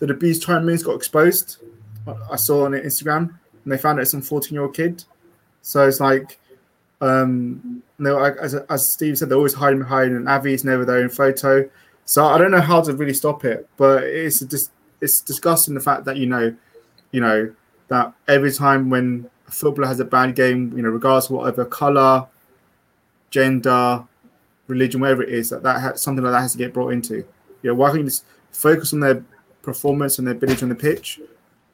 that 0.00 0.10
abused 0.10 0.42
Tyrone 0.42 0.66
Mings 0.66 0.82
got 0.82 0.96
exposed. 0.96 1.58
I 2.30 2.36
saw 2.36 2.64
on 2.64 2.72
Instagram, 2.72 3.18
and 3.64 3.72
they 3.72 3.78
found 3.78 4.00
it 4.00 4.06
some 4.06 4.22
14 4.22 4.52
year 4.52 4.62
old 4.62 4.74
kid. 4.74 5.04
So 5.62 5.86
it's 5.86 6.00
like 6.00 6.38
um, 7.02 7.82
no, 7.98 8.22
as, 8.22 8.54
as 8.54 8.90
Steve 8.90 9.18
said, 9.18 9.28
they're 9.28 9.36
always 9.36 9.54
hiding 9.54 9.80
behind, 9.80 10.16
and 10.16 10.28
Avi's 10.28 10.64
never 10.64 10.84
there 10.84 11.02
in 11.02 11.08
photo. 11.08 11.68
So 12.04 12.24
I 12.24 12.38
don't 12.38 12.52
know 12.52 12.60
how 12.60 12.80
to 12.80 12.94
really 12.94 13.12
stop 13.12 13.44
it, 13.44 13.68
but 13.76 14.04
it's 14.04 14.40
just 14.40 14.70
it's 15.00 15.20
disgusting 15.20 15.74
the 15.74 15.80
fact 15.80 16.04
that 16.04 16.16
you 16.16 16.26
know, 16.26 16.54
you 17.10 17.20
know 17.20 17.52
that 17.88 18.14
every 18.28 18.52
time 18.52 18.88
when 18.88 19.28
a 19.48 19.50
footballer 19.50 19.88
has 19.88 19.98
a 19.98 20.04
bad 20.04 20.36
game, 20.36 20.72
you 20.76 20.82
know, 20.82 20.90
regardless 20.90 21.26
of 21.26 21.32
whatever 21.32 21.64
color, 21.64 22.26
gender, 23.30 24.04
religion, 24.68 25.00
whatever 25.00 25.24
it 25.24 25.30
is, 25.30 25.50
that 25.50 25.64
that 25.64 25.80
has, 25.80 26.00
something 26.00 26.22
like 26.22 26.32
that 26.32 26.42
has 26.42 26.52
to 26.52 26.58
get 26.58 26.72
brought 26.72 26.92
into. 26.92 27.16
You 27.62 27.70
know, 27.70 27.74
why 27.74 27.88
can't 27.88 28.00
you 28.00 28.04
just 28.04 28.24
focus 28.52 28.92
on 28.92 29.00
their 29.00 29.24
performance 29.62 30.18
and 30.18 30.26
their 30.26 30.36
ability 30.36 30.62
on 30.62 30.68
the 30.68 30.76
pitch? 30.76 31.20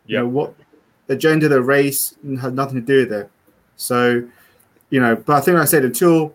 Yeah. 0.09 0.19
You 0.21 0.25
know 0.25 0.29
what, 0.31 0.55
the 1.07 1.15
gender, 1.15 1.49
the 1.49 1.63
race, 1.63 2.17
has 2.41 2.53
nothing 2.53 2.81
to 2.81 2.87
do 2.87 2.99
with 3.05 3.13
it. 3.13 3.31
So 3.77 4.29
you 4.91 5.01
know, 5.01 5.17
but 5.17 5.37
I 5.37 5.41
think 5.41 5.55
like 5.55 5.63
I 5.63 5.67
said 5.67 5.85
until 5.85 6.35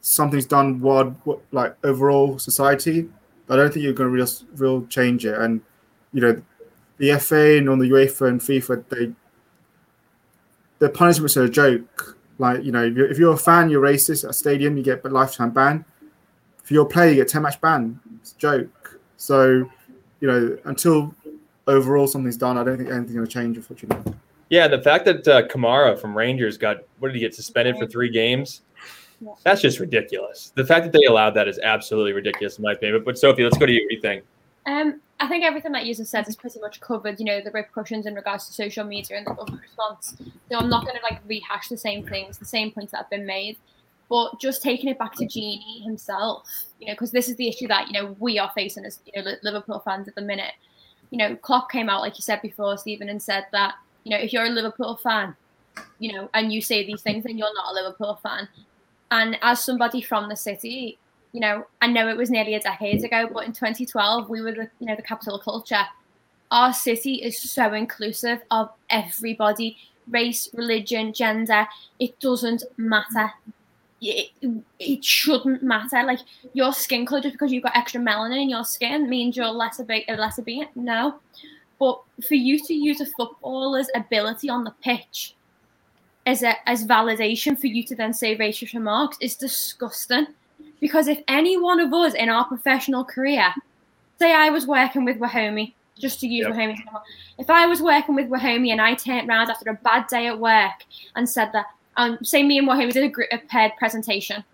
something's 0.00 0.46
done 0.46 0.80
what, 0.80 1.10
what 1.26 1.40
like 1.52 1.76
overall 1.84 2.38
society, 2.38 3.08
I 3.48 3.56
don't 3.56 3.72
think 3.72 3.84
you're 3.84 3.92
going 3.92 4.10
to 4.10 4.14
real 4.14 4.28
real 4.56 4.86
change 4.86 5.24
it. 5.24 5.38
And 5.38 5.60
you 6.12 6.20
know, 6.20 6.42
the 6.98 7.18
FA 7.18 7.58
and 7.58 7.68
on 7.68 7.78
the 7.78 7.90
UEFA 7.90 8.28
and 8.28 8.40
FIFA, 8.40 8.84
they 8.88 9.12
the 10.78 10.88
punishments 10.88 11.36
are 11.36 11.44
a 11.44 11.48
joke. 11.48 12.18
Like 12.38 12.64
you 12.64 12.72
know, 12.72 12.84
if 12.84 13.18
you're 13.18 13.34
a 13.34 13.38
fan, 13.38 13.70
you're 13.70 13.82
racist 13.82 14.24
at 14.24 14.30
a 14.30 14.34
stadium, 14.34 14.76
you 14.76 14.82
get 14.82 15.04
a 15.04 15.08
lifetime 15.08 15.50
ban. 15.50 15.84
If 16.62 16.70
you're 16.70 16.84
a 16.84 16.88
player, 16.88 17.10
you 17.10 17.16
get 17.16 17.28
ten 17.28 17.42
match 17.42 17.60
ban. 17.60 17.98
It's 18.20 18.32
a 18.32 18.38
joke. 18.38 19.00
So 19.16 19.70
you 20.20 20.28
know, 20.28 20.58
until 20.64 21.14
overall 21.66 22.06
something's 22.06 22.36
done, 22.36 22.58
I 22.58 22.64
don't 22.64 22.76
think 22.76 22.90
anything's 22.90 23.14
going 23.14 23.26
to 23.26 23.32
change. 23.32 23.56
Unfortunately. 23.56 24.14
Yeah, 24.48 24.68
the 24.68 24.80
fact 24.80 25.04
that 25.06 25.26
uh, 25.26 25.46
Kamara 25.48 25.98
from 25.98 26.16
Rangers 26.16 26.56
got 26.56 26.78
what 26.98 27.08
did 27.08 27.14
he 27.14 27.20
get 27.20 27.34
suspended 27.34 27.76
for 27.78 27.86
three 27.86 28.10
games? 28.10 28.62
That's 29.44 29.60
just 29.60 29.80
ridiculous. 29.80 30.52
The 30.54 30.64
fact 30.64 30.84
that 30.84 30.92
they 30.92 31.06
allowed 31.06 31.30
that 31.30 31.48
is 31.48 31.58
absolutely 31.58 32.12
ridiculous 32.12 32.58
in 32.58 32.64
my 32.64 32.72
opinion. 32.72 32.98
But, 32.98 33.04
but 33.04 33.18
Sophie, 33.18 33.44
let's 33.44 33.56
go 33.56 33.66
to 33.66 33.72
you. 33.72 33.82
What 33.82 33.88
do 33.88 33.94
you 33.96 34.02
think? 34.02 34.24
Um, 34.66 35.00
I 35.20 35.28
think 35.28 35.44
everything 35.44 35.72
that 35.72 35.86
you 35.86 35.94
just 35.94 36.10
said 36.10 36.28
is 36.28 36.36
pretty 36.36 36.60
much 36.60 36.80
covered. 36.80 37.18
You 37.18 37.24
know, 37.24 37.40
the 37.40 37.50
repercussions 37.50 38.06
in 38.06 38.14
regards 38.14 38.46
to 38.48 38.52
social 38.52 38.84
media 38.84 39.16
and 39.16 39.26
the 39.26 39.32
government 39.32 39.62
response. 39.62 40.16
So 40.50 40.58
I'm 40.58 40.68
not 40.68 40.84
going 40.84 40.96
to 40.96 41.02
like 41.02 41.20
rehash 41.26 41.68
the 41.68 41.78
same 41.78 42.06
things, 42.06 42.38
the 42.38 42.44
same 42.44 42.70
points 42.70 42.92
that 42.92 42.98
have 42.98 43.10
been 43.10 43.26
made. 43.26 43.56
But 44.08 44.38
just 44.38 44.62
taking 44.62 44.88
it 44.88 44.98
back 44.98 45.14
to 45.16 45.24
Gini 45.24 45.82
himself, 45.82 46.48
you 46.78 46.86
know, 46.86 46.92
because 46.92 47.10
this 47.10 47.28
is 47.28 47.36
the 47.36 47.48
issue 47.48 47.66
that 47.68 47.88
you 47.88 47.92
know 47.94 48.14
we 48.20 48.38
are 48.38 48.50
facing 48.54 48.84
as 48.84 49.00
you 49.06 49.20
know 49.20 49.32
Liverpool 49.42 49.80
fans 49.80 50.06
at 50.06 50.14
the 50.14 50.22
minute. 50.22 50.52
You 51.10 51.18
know, 51.18 51.36
Klopp 51.36 51.70
came 51.70 51.88
out 51.88 52.00
like 52.00 52.16
you 52.18 52.22
said 52.22 52.42
before, 52.42 52.76
Stephen, 52.78 53.08
and 53.08 53.22
said 53.22 53.46
that 53.52 53.74
you 54.06 54.10
know, 54.10 54.22
if 54.22 54.32
you're 54.32 54.44
a 54.44 54.50
Liverpool 54.50 54.96
fan, 54.96 55.34
you 55.98 56.12
know, 56.12 56.30
and 56.32 56.52
you 56.52 56.62
say 56.62 56.86
these 56.86 57.02
things, 57.02 57.24
then 57.24 57.36
you're 57.36 57.52
not 57.54 57.72
a 57.72 57.74
Liverpool 57.74 58.20
fan. 58.22 58.48
And 59.10 59.36
as 59.42 59.64
somebody 59.64 60.00
from 60.00 60.28
the 60.28 60.36
city, 60.36 60.96
you 61.32 61.40
know, 61.40 61.66
I 61.82 61.88
know 61.88 62.08
it 62.08 62.16
was 62.16 62.30
nearly 62.30 62.54
a 62.54 62.60
decade 62.60 63.02
ago, 63.04 63.28
but 63.32 63.44
in 63.46 63.52
2012, 63.52 64.28
we 64.28 64.42
were 64.42 64.52
the, 64.52 64.70
you 64.78 64.86
know, 64.86 64.94
the 64.94 65.02
capital 65.02 65.34
of 65.34 65.42
culture. 65.42 65.82
Our 66.52 66.72
city 66.72 67.16
is 67.16 67.40
so 67.42 67.72
inclusive 67.72 68.42
of 68.52 68.70
everybody, 68.90 69.76
race, 70.08 70.48
religion, 70.54 71.12
gender. 71.12 71.66
It 71.98 72.20
doesn't 72.20 72.62
matter. 72.76 73.32
It, 74.00 74.30
it 74.78 75.04
shouldn't 75.04 75.62
matter. 75.62 76.02
Like 76.04 76.20
your 76.52 76.72
skin 76.72 77.06
color, 77.06 77.22
just 77.22 77.34
because 77.34 77.52
you've 77.52 77.62
got 77.62 77.76
extra 77.76 78.00
melanin 78.00 78.42
in 78.42 78.50
your 78.50 78.64
skin, 78.64 79.08
means 79.08 79.36
you're 79.36 79.46
less 79.48 79.80
a, 79.80 80.04
a 80.08 80.16
lesser 80.16 80.42
being. 80.42 80.66
No, 80.74 81.20
but 81.78 82.00
for 82.26 82.34
you 82.34 82.58
to 82.64 82.74
use 82.74 83.00
a 83.00 83.06
footballer's 83.06 83.88
ability 83.94 84.48
on 84.48 84.64
the 84.64 84.74
pitch 84.82 85.34
as 86.26 86.42
a, 86.42 86.68
as 86.68 86.86
validation 86.86 87.58
for 87.58 87.68
you 87.68 87.82
to 87.84 87.94
then 87.94 88.12
say 88.12 88.36
racist 88.36 88.74
remarks 88.74 89.16
is 89.20 89.36
disgusting. 89.36 90.26
Because 90.80 91.08
if 91.08 91.22
any 91.28 91.56
one 91.56 91.80
of 91.80 91.92
us 91.92 92.14
in 92.14 92.28
our 92.28 92.44
professional 92.44 93.04
career, 93.04 93.54
say 94.18 94.34
I 94.34 94.50
was 94.50 94.66
working 94.66 95.04
with 95.04 95.18
Wahomey, 95.18 95.74
just 95.98 96.20
to 96.20 96.26
use 96.26 96.46
Yep. 96.46 96.76
If 97.38 97.50
I 97.50 97.66
was 97.66 97.80
working 97.80 98.14
with 98.14 98.28
Wahomey 98.28 98.72
and 98.72 98.80
I 98.80 98.94
turned 98.94 99.28
around 99.28 99.50
after 99.50 99.70
a 99.70 99.74
bad 99.74 100.06
day 100.08 100.26
at 100.26 100.38
work 100.38 100.84
and 101.14 101.28
said 101.28 101.50
that, 101.52 101.66
um, 101.96 102.18
say 102.22 102.42
me 102.42 102.58
and 102.58 102.66
Wahomey 102.66 102.92
did 102.92 103.04
a, 103.04 103.08
gr- 103.08 103.22
a 103.32 103.38
paired 103.38 103.72
presentation, 103.78 104.44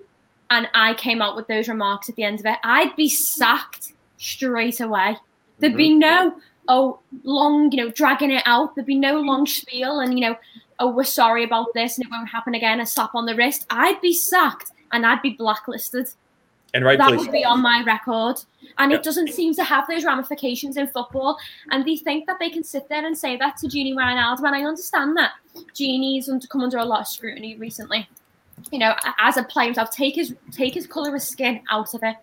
and 0.51 0.69
I 0.75 0.95
came 0.95 1.23
out 1.23 1.37
with 1.37 1.47
those 1.47 1.69
remarks 1.69 2.09
at 2.09 2.17
the 2.17 2.25
end 2.25 2.41
of 2.41 2.47
it, 2.47 2.59
I'd 2.63 2.95
be 2.97 3.09
sacked 3.09 3.93
straight 4.19 4.81
away. 4.81 5.17
There'd 5.59 5.77
be 5.77 5.95
no 5.95 6.35
oh 6.69 7.01
long, 7.25 7.71
you 7.73 7.85
know, 7.85 7.91
dragging 7.91 8.31
it 8.31 8.43
out. 8.47 8.75
There'd 8.75 8.87
be 8.87 8.99
no 8.99 9.21
long 9.21 9.47
spiel 9.47 10.01
and 10.01 10.19
you 10.19 10.29
know, 10.29 10.37
oh 10.79 10.91
we're 10.91 11.05
sorry 11.05 11.45
about 11.45 11.69
this 11.75 11.97
and 11.97 12.05
it 12.05 12.11
won't 12.11 12.29
happen 12.29 12.55
again. 12.55 12.81
A 12.81 12.87
slap 12.87 13.15
on 13.15 13.27
the 13.27 13.35
wrist. 13.35 13.67
I'd 13.71 14.01
be 14.01 14.13
sacked 14.13 14.73
and 14.93 15.07
I'd 15.07 15.23
be 15.23 15.31
blacklisted. 15.31 16.09
And 16.75 16.85
right, 16.85 16.99
That 16.99 17.17
would 17.17 17.31
be 17.31 17.45
on 17.45 17.61
my 17.61 17.83
record. 17.85 18.43
And 18.79 18.93
it 18.93 19.03
doesn't 19.03 19.29
seem 19.29 19.55
to 19.55 19.65
have 19.65 19.87
those 19.87 20.05
ramifications 20.05 20.79
in 20.79 20.87
football. 20.87 21.39
And 21.71 21.85
they 21.85 21.97
think 21.97 22.27
that 22.27 22.39
they 22.39 22.49
can 22.49 22.65
sit 22.65 22.89
there 22.89 23.05
and 23.05 23.17
say 23.17 23.37
that 23.37 23.59
to 23.59 23.67
Gini 23.67 23.95
Wijnaldum. 23.95 24.45
And 24.45 24.57
I 24.57 24.65
understand 24.65 25.17
that 25.19 25.33
Gini's 25.75 26.29
under, 26.29 26.47
come 26.47 26.63
under 26.63 26.79
a 26.79 26.85
lot 26.85 27.01
of 27.01 27.09
scrutiny 27.09 27.57
recently. 27.57 28.09
You 28.71 28.79
know, 28.79 28.95
as 29.19 29.37
a 29.37 29.43
player 29.43 29.67
himself, 29.67 29.91
take 29.91 30.15
his 30.15 30.35
take 30.53 30.75
his 30.75 30.87
colour 30.87 31.15
of 31.15 31.23
skin 31.23 31.63
out 31.71 31.95
of 31.95 32.03
it. 32.03 32.17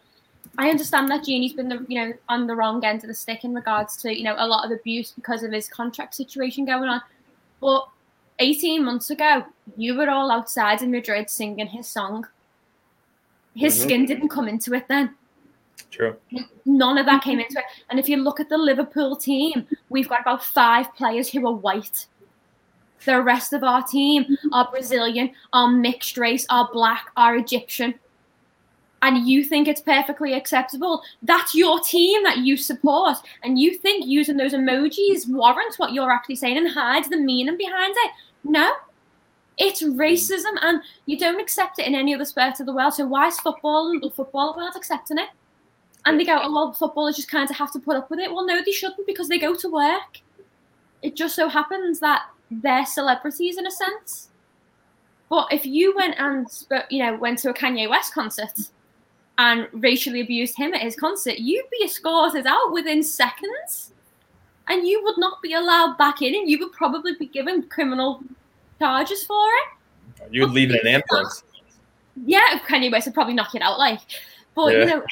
I 0.57 0.69
understand 0.69 1.09
that 1.09 1.25
Gini's 1.25 1.53
been 1.53 1.69
the 1.69 1.85
you 1.87 1.99
know 1.99 2.13
on 2.27 2.47
the 2.47 2.55
wrong 2.55 2.83
end 2.83 3.03
of 3.03 3.07
the 3.07 3.13
stick 3.13 3.43
in 3.43 3.53
regards 3.53 3.97
to 3.97 4.15
you 4.15 4.23
know 4.23 4.35
a 4.37 4.47
lot 4.47 4.65
of 4.65 4.71
abuse 4.71 5.11
because 5.11 5.43
of 5.43 5.51
his 5.51 5.67
contract 5.67 6.15
situation 6.15 6.65
going 6.65 6.89
on. 6.89 7.01
But 7.59 7.87
18 8.39 8.83
months 8.85 9.09
ago, 9.09 9.45
you 9.75 9.95
were 9.95 10.09
all 10.09 10.31
outside 10.31 10.81
in 10.81 10.91
Madrid 10.91 11.29
singing 11.29 11.67
his 11.67 11.87
song. 11.87 12.25
His 13.55 13.77
Mhm. 13.77 13.81
skin 13.81 14.05
didn't 14.05 14.29
come 14.29 14.47
into 14.47 14.73
it 14.73 14.87
then. 14.87 15.15
true. 15.91 16.15
None 16.65 16.97
of 16.99 17.05
that 17.07 17.23
came 17.23 17.39
into 17.39 17.57
it. 17.57 17.65
And 17.89 17.99
if 17.99 18.07
you 18.07 18.17
look 18.17 18.39
at 18.39 18.47
the 18.49 18.57
Liverpool 18.57 19.15
team, 19.15 19.65
we've 19.89 20.07
got 20.07 20.21
about 20.21 20.43
five 20.43 20.93
players 20.95 21.29
who 21.29 21.47
are 21.47 21.53
white. 21.53 22.05
The 23.05 23.21
rest 23.21 23.53
of 23.53 23.63
our 23.63 23.83
team 23.83 24.23
mm-hmm. 24.23 24.53
are 24.53 24.69
Brazilian, 24.71 25.31
are 25.53 25.69
mixed 25.69 26.17
race, 26.17 26.45
are 26.49 26.69
black, 26.71 27.07
are 27.15 27.35
Egyptian. 27.35 27.95
And 29.01 29.27
you 29.27 29.45
think 29.45 29.67
it's 29.67 29.81
perfectly 29.81 30.33
acceptable. 30.33 31.01
That's 31.21 31.55
your 31.55 31.79
team 31.79 32.23
that 32.23 32.39
you 32.39 32.57
support. 32.57 33.17
And 33.43 33.57
you 33.57 33.77
think 33.77 34.05
using 34.05 34.35
those 34.35 34.53
emojis 34.53 35.29
warrants 35.29 35.79
what 35.79 35.93
you're 35.93 36.11
actually 36.11 36.35
saying 36.35 36.57
and 36.57 36.69
hides 36.69 37.07
the 37.07 37.17
meaning 37.17 37.57
behind 37.57 37.93
it. 37.97 38.11
No. 38.43 38.73
It's 39.57 39.83
racism 39.83 40.57
and 40.61 40.81
you 41.05 41.17
don't 41.17 41.39
accept 41.39 41.79
it 41.79 41.87
in 41.87 41.95
any 41.95 42.13
other 42.13 42.25
sport 42.25 42.59
of 42.59 42.65
the 42.65 42.73
world. 42.73 42.93
So 42.93 43.05
why 43.05 43.27
is 43.27 43.39
football 43.39 43.91
and 43.91 44.01
the 44.01 44.09
football 44.09 44.55
world 44.55 44.73
accepting 44.75 45.17
it? 45.17 45.29
And 46.05 46.19
they 46.19 46.25
go, 46.25 46.39
oh, 46.41 46.53
well, 46.53 46.73
footballers 46.73 47.17
just 47.17 47.31
kind 47.31 47.49
of 47.49 47.55
have 47.55 47.71
to 47.73 47.79
put 47.79 47.97
up 47.97 48.09
with 48.09 48.19
it. 48.19 48.31
Well, 48.31 48.45
no, 48.45 48.61
they 48.63 48.71
shouldn't 48.71 49.05
because 49.05 49.27
they 49.27 49.37
go 49.37 49.55
to 49.55 49.69
work. 49.69 50.19
It 51.01 51.15
just 51.15 51.35
so 51.35 51.49
happens 51.49 51.99
that 51.99 52.23
they're 52.51 52.85
celebrities 52.85 53.57
in 53.57 53.67
a 53.67 53.71
sense. 53.71 54.29
But 55.29 55.47
if 55.51 55.65
you 55.65 55.95
went 55.95 56.15
and, 56.17 56.47
you 56.89 57.03
know, 57.03 57.15
went 57.15 57.39
to 57.39 57.49
a 57.51 57.53
Kanye 57.53 57.89
West 57.89 58.13
concert 58.13 58.53
and 59.37 59.67
racially 59.73 60.21
abused 60.21 60.57
him 60.57 60.73
at 60.73 60.81
his 60.81 60.95
concert, 60.95 61.37
you'd 61.37 61.69
be 61.69 61.85
escorted 61.85 62.47
out 62.47 62.71
within 62.71 63.03
seconds. 63.03 63.93
And 64.67 64.87
you 64.87 65.03
would 65.03 65.17
not 65.17 65.41
be 65.41 65.53
allowed 65.53 65.97
back 65.97 66.21
in, 66.21 66.35
and 66.35 66.47
you 66.47 66.59
would 66.59 66.71
probably 66.73 67.15
be 67.15 67.25
given 67.25 67.63
criminal 67.69 68.21
charges 68.77 69.23
for 69.23 69.43
it. 69.47 70.31
You 70.31 70.41
would 70.41 70.51
leave 70.51 70.69
in 70.69 70.77
an 70.77 70.87
ambulance. 70.87 71.43
Yeah, 72.25 72.59
Kanye 72.67 72.91
West 72.91 73.07
would 73.07 73.15
probably 73.15 73.33
knock 73.33 73.55
it 73.55 73.63
out, 73.63 73.79
like. 73.79 73.99
But 74.55 74.73
Yeah. 74.73 74.79
you 74.79 74.85
know, 74.85 75.03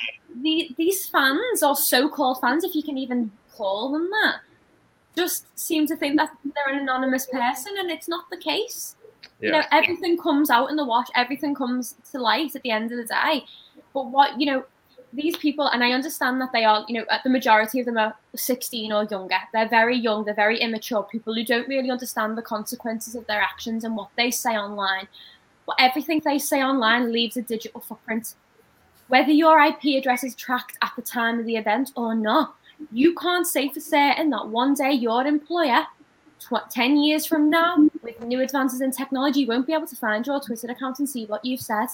the, 0.44 0.76
these 0.78 1.08
fans 1.08 1.64
or 1.64 1.76
so-called 1.76 2.40
fans, 2.40 2.64
if 2.64 2.76
you 2.76 2.84
can 2.84 2.98
even 3.00 3.32
call 3.56 3.92
them 3.92 4.10
that, 4.12 4.42
just 5.18 5.60
seem 5.60 5.88
to 5.88 5.96
think 5.96 6.18
that 6.18 6.30
they're 6.44 6.76
an 6.76 6.82
anonymous 6.82 7.26
person, 7.26 7.74
and 7.80 7.90
it's 7.90 8.08
not 8.08 8.30
the 8.30 8.38
case. 8.38 8.96
You 9.40 9.52
know, 9.52 9.64
everything 9.72 10.18
comes 10.18 10.50
out 10.50 10.70
in 10.70 10.76
the 10.76 10.86
wash. 10.86 11.08
Everything 11.16 11.54
comes 11.54 11.96
to 12.12 12.20
light 12.20 12.56
at 12.56 12.64
the 12.64 12.72
end 12.72 12.92
of 12.92 12.98
the 12.98 13.06
day. 13.06 13.46
But 13.94 14.08
what 14.08 14.40
you 14.40 14.48
know, 14.48 14.66
these 15.14 15.38
people, 15.38 15.68
and 15.68 15.84
I 15.84 15.92
understand 15.92 16.42
that 16.42 16.52
they 16.52 16.66
are, 16.66 16.86
you 16.88 16.96
know, 17.00 17.06
the 17.24 17.30
majority 17.30 17.80
of 17.80 17.86
them 17.86 17.98
are 17.98 18.16
16 18.36 18.92
or 18.92 19.04
younger. 19.06 19.38
They're 19.54 19.70
very 19.70 19.98
young. 19.98 20.26
They're 20.26 20.34
very 20.34 20.60
immature. 20.60 21.04
People 21.04 21.34
who 21.34 21.44
don't 21.44 21.68
really 21.68 21.92
understand 21.92 22.38
the 22.38 22.42
consequences 22.42 23.16
of 23.16 23.28
their 23.28 23.42
actions 23.42 23.84
and 23.84 23.96
what 23.96 24.10
they 24.18 24.32
say 24.32 24.58
online. 24.58 25.08
But 25.66 25.76
everything 25.80 26.22
they 26.24 26.40
say 26.40 26.64
online 26.64 27.12
leaves 27.12 27.38
a 27.38 27.42
digital 27.42 27.82
footprint. 27.82 28.36
Whether 29.08 29.32
your 29.32 29.60
IP 29.62 29.98
address 29.98 30.24
is 30.24 30.36
tracked 30.36 30.78
at 30.82 30.92
the 30.96 31.02
time 31.02 31.40
of 31.40 31.46
the 31.46 31.56
event 31.56 31.92
or 31.96 32.16
not, 32.16 32.56
you 32.92 33.16
can't 33.16 33.48
say 33.48 33.70
for 33.70 33.80
certain 33.80 34.30
that 34.30 34.48
one 34.48 34.74
day 34.74 34.92
your 34.92 35.26
employer, 35.26 35.86
tw- 36.40 36.70
10 36.70 36.98
years 36.98 37.26
from 37.26 37.50
now, 37.50 37.88
with 38.02 38.22
new 38.22 38.42
advances 38.42 38.82
in 38.82 38.92
technology, 38.92 39.46
won't 39.46 39.68
be 39.68 39.74
able 39.74 39.88
to 39.88 39.96
find 39.96 40.26
your 40.26 40.40
Twitter 40.40 40.68
account 40.68 41.00
and 41.00 41.10
see 41.10 41.26
what 41.26 41.44
you've 41.44 41.62
said. 41.62 41.88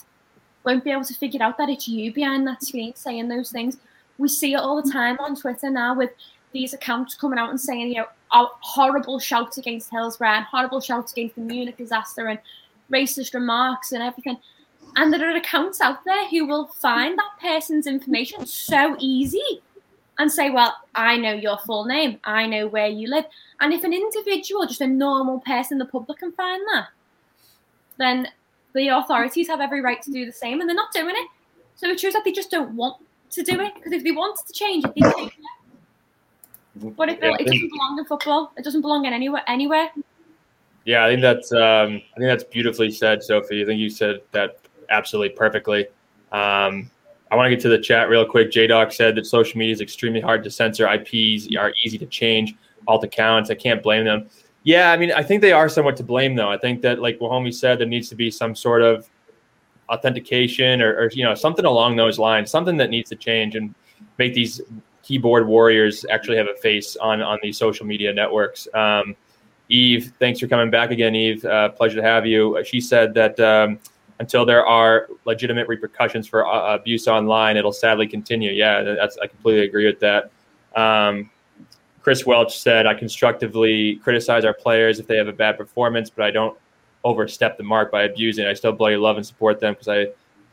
Won't 0.63 0.83
be 0.83 0.91
able 0.91 1.05
to 1.05 1.13
figure 1.13 1.41
out 1.41 1.57
that 1.57 1.69
it's 1.69 1.87
you 1.87 2.13
behind 2.13 2.47
that 2.47 2.63
screen 2.63 2.95
saying 2.95 3.27
those 3.27 3.51
things. 3.51 3.77
We 4.17 4.27
see 4.27 4.53
it 4.53 4.57
all 4.57 4.81
the 4.81 4.91
time 4.91 5.17
on 5.19 5.35
Twitter 5.35 5.69
now 5.69 5.95
with 5.95 6.11
these 6.51 6.73
accounts 6.73 7.15
coming 7.15 7.39
out 7.39 7.49
and 7.49 7.59
saying, 7.59 7.89
you 7.89 7.95
know, 7.95 8.07
horrible 8.31 9.19
shouts 9.19 9.57
against 9.57 9.89
Hillsborough 9.89 10.29
and 10.29 10.45
horrible 10.45 10.79
shouts 10.81 11.11
against 11.11 11.35
the 11.35 11.41
Munich 11.41 11.77
disaster 11.77 12.27
and 12.27 12.39
racist 12.91 13.33
remarks 13.33 13.91
and 13.91 14.03
everything. 14.03 14.37
And 14.95 15.11
there 15.11 15.27
are 15.27 15.35
accounts 15.35 15.81
out 15.81 16.03
there 16.05 16.27
who 16.29 16.45
will 16.45 16.67
find 16.67 17.17
that 17.17 17.31
person's 17.41 17.87
information 17.87 18.45
so 18.45 18.95
easy 18.99 19.61
and 20.19 20.31
say, 20.31 20.49
Well, 20.49 20.75
I 20.95 21.17
know 21.17 21.33
your 21.33 21.57
full 21.59 21.85
name, 21.85 22.19
I 22.23 22.45
know 22.45 22.67
where 22.67 22.87
you 22.87 23.09
live. 23.09 23.25
And 23.59 23.73
if 23.73 23.83
an 23.83 23.93
individual, 23.93 24.65
just 24.65 24.81
a 24.81 24.87
normal 24.87 25.39
person, 25.41 25.77
the 25.77 25.85
public 25.85 26.19
can 26.19 26.31
find 26.33 26.61
that, 26.73 26.87
then 27.97 28.27
the 28.73 28.89
authorities 28.89 29.47
have 29.47 29.61
every 29.61 29.81
right 29.81 30.01
to 30.01 30.11
do 30.11 30.25
the 30.25 30.31
same, 30.31 30.59
and 30.59 30.69
they're 30.69 30.75
not 30.75 30.91
doing 30.93 31.15
it. 31.15 31.27
So 31.75 31.87
it 31.87 31.99
shows 31.99 32.13
that 32.13 32.23
they 32.23 32.31
just 32.31 32.51
don't 32.51 32.75
want 32.75 32.97
to 33.31 33.43
do 33.43 33.59
it 33.59 33.73
because 33.75 33.91
if 33.91 34.03
they 34.03 34.11
wanted 34.11 34.45
to 34.45 34.53
change 34.53 34.85
it, 34.85 34.93
they 34.95 35.01
change 35.01 35.31
it. 35.31 36.95
But 36.95 37.09
it, 37.09 37.19
Yeah. 37.21 37.35
it 37.39 37.45
doesn't 37.45 37.69
belong 37.69 37.99
in 37.99 38.05
football. 38.05 38.51
It 38.57 38.63
doesn't 38.63 38.81
belong 38.81 39.05
in 39.05 39.13
anywhere. 39.13 39.43
Anywhere. 39.47 39.89
Yeah, 40.85 41.05
I 41.05 41.09
think 41.09 41.21
that's 41.21 41.51
um, 41.53 42.01
I 42.15 42.17
think 42.17 42.27
that's 42.27 42.43
beautifully 42.43 42.91
said, 42.91 43.23
Sophie. 43.23 43.61
I 43.61 43.65
think 43.65 43.79
you 43.79 43.89
said 43.89 44.21
that 44.31 44.59
absolutely 44.89 45.35
perfectly. 45.35 45.87
Um, 46.31 46.89
I 47.33 47.35
want 47.35 47.47
to 47.47 47.49
get 47.49 47.63
to 47.63 47.69
the 47.69 47.79
chat 47.79 48.09
real 48.09 48.27
quick. 48.27 48.51
J 48.51 48.67
Doc 48.67 48.91
said 48.91 49.15
that 49.15 49.25
social 49.25 49.57
media 49.57 49.73
is 49.73 49.81
extremely 49.81 50.21
hard 50.21 50.43
to 50.43 50.51
censor. 50.51 50.87
IPs 50.87 51.47
are 51.57 51.73
easy 51.83 51.97
to 51.97 52.05
change. 52.05 52.53
Alt 52.87 53.03
accounts, 53.03 53.49
I 53.49 53.55
can't 53.55 53.81
blame 53.81 54.05
them. 54.05 54.29
Yeah, 54.61 54.91
I 54.91 54.97
mean, 54.97 55.11
I 55.11 55.23
think 55.23 55.41
they 55.41 55.51
are 55.51 55.67
somewhat 55.67 55.97
to 55.97 56.03
blame, 56.03 56.35
though. 56.35 56.51
I 56.51 56.59
think 56.59 56.83
that, 56.83 56.99
like 56.99 57.19
Wahomey 57.19 57.51
said, 57.51 57.79
there 57.79 57.87
needs 57.87 58.07
to 58.09 58.15
be 58.15 58.29
some 58.29 58.53
sort 58.53 58.83
of 58.83 59.09
authentication 59.89 60.79
or, 60.79 60.95
or 60.95 61.09
you 61.11 61.23
know 61.23 61.33
something 61.33 61.65
along 61.65 61.95
those 61.95 62.19
lines, 62.19 62.51
something 62.51 62.77
that 62.77 62.91
needs 62.91 63.09
to 63.09 63.15
change 63.15 63.55
and 63.55 63.73
make 64.19 64.35
these 64.35 64.61
keyboard 65.01 65.47
warriors 65.47 66.05
actually 66.11 66.37
have 66.37 66.47
a 66.47 66.61
face 66.61 66.95
on 66.97 67.19
on 67.23 67.39
these 67.41 67.57
social 67.57 67.87
media 67.87 68.13
networks. 68.13 68.67
Um, 68.75 69.15
Eve, 69.69 70.13
thanks 70.19 70.39
for 70.39 70.47
coming 70.47 70.69
back 70.69 70.91
again, 70.91 71.15
Eve. 71.15 71.43
Uh, 71.43 71.69
pleasure 71.69 71.95
to 71.95 72.03
have 72.03 72.27
you. 72.27 72.63
She 72.63 72.79
said 72.79 73.15
that 73.15 73.39
um, 73.39 73.79
until 74.19 74.45
there 74.45 74.65
are 74.65 75.07
legitimate 75.25 75.67
repercussions 75.67 76.27
for 76.27 76.45
uh, 76.47 76.75
abuse 76.75 77.07
online, 77.07 77.57
it'll 77.57 77.73
sadly 77.73 78.07
continue. 78.07 78.51
Yeah, 78.51 78.81
that's 78.83 79.17
I 79.17 79.27
completely 79.27 79.65
agree 79.65 79.85
with 79.85 79.99
that. 79.99 80.31
Um, 80.75 81.29
Chris 82.01 82.25
Welch 82.25 82.59
said, 82.59 82.85
I 82.85 82.93
constructively 82.93 83.95
criticize 83.97 84.43
our 84.43 84.53
players 84.53 84.99
if 84.99 85.07
they 85.07 85.15
have 85.15 85.27
a 85.27 85.33
bad 85.33 85.57
performance, 85.57 86.09
but 86.09 86.25
I 86.25 86.31
don't 86.31 86.57
overstep 87.03 87.57
the 87.57 87.63
mark 87.63 87.91
by 87.91 88.03
abusing. 88.03 88.45
I 88.45 88.53
still 88.53 88.73
bloody 88.73 88.97
love 88.97 89.17
and 89.17 89.25
support 89.25 89.59
them 89.59 89.73
because 89.73 89.87
I 89.87 90.07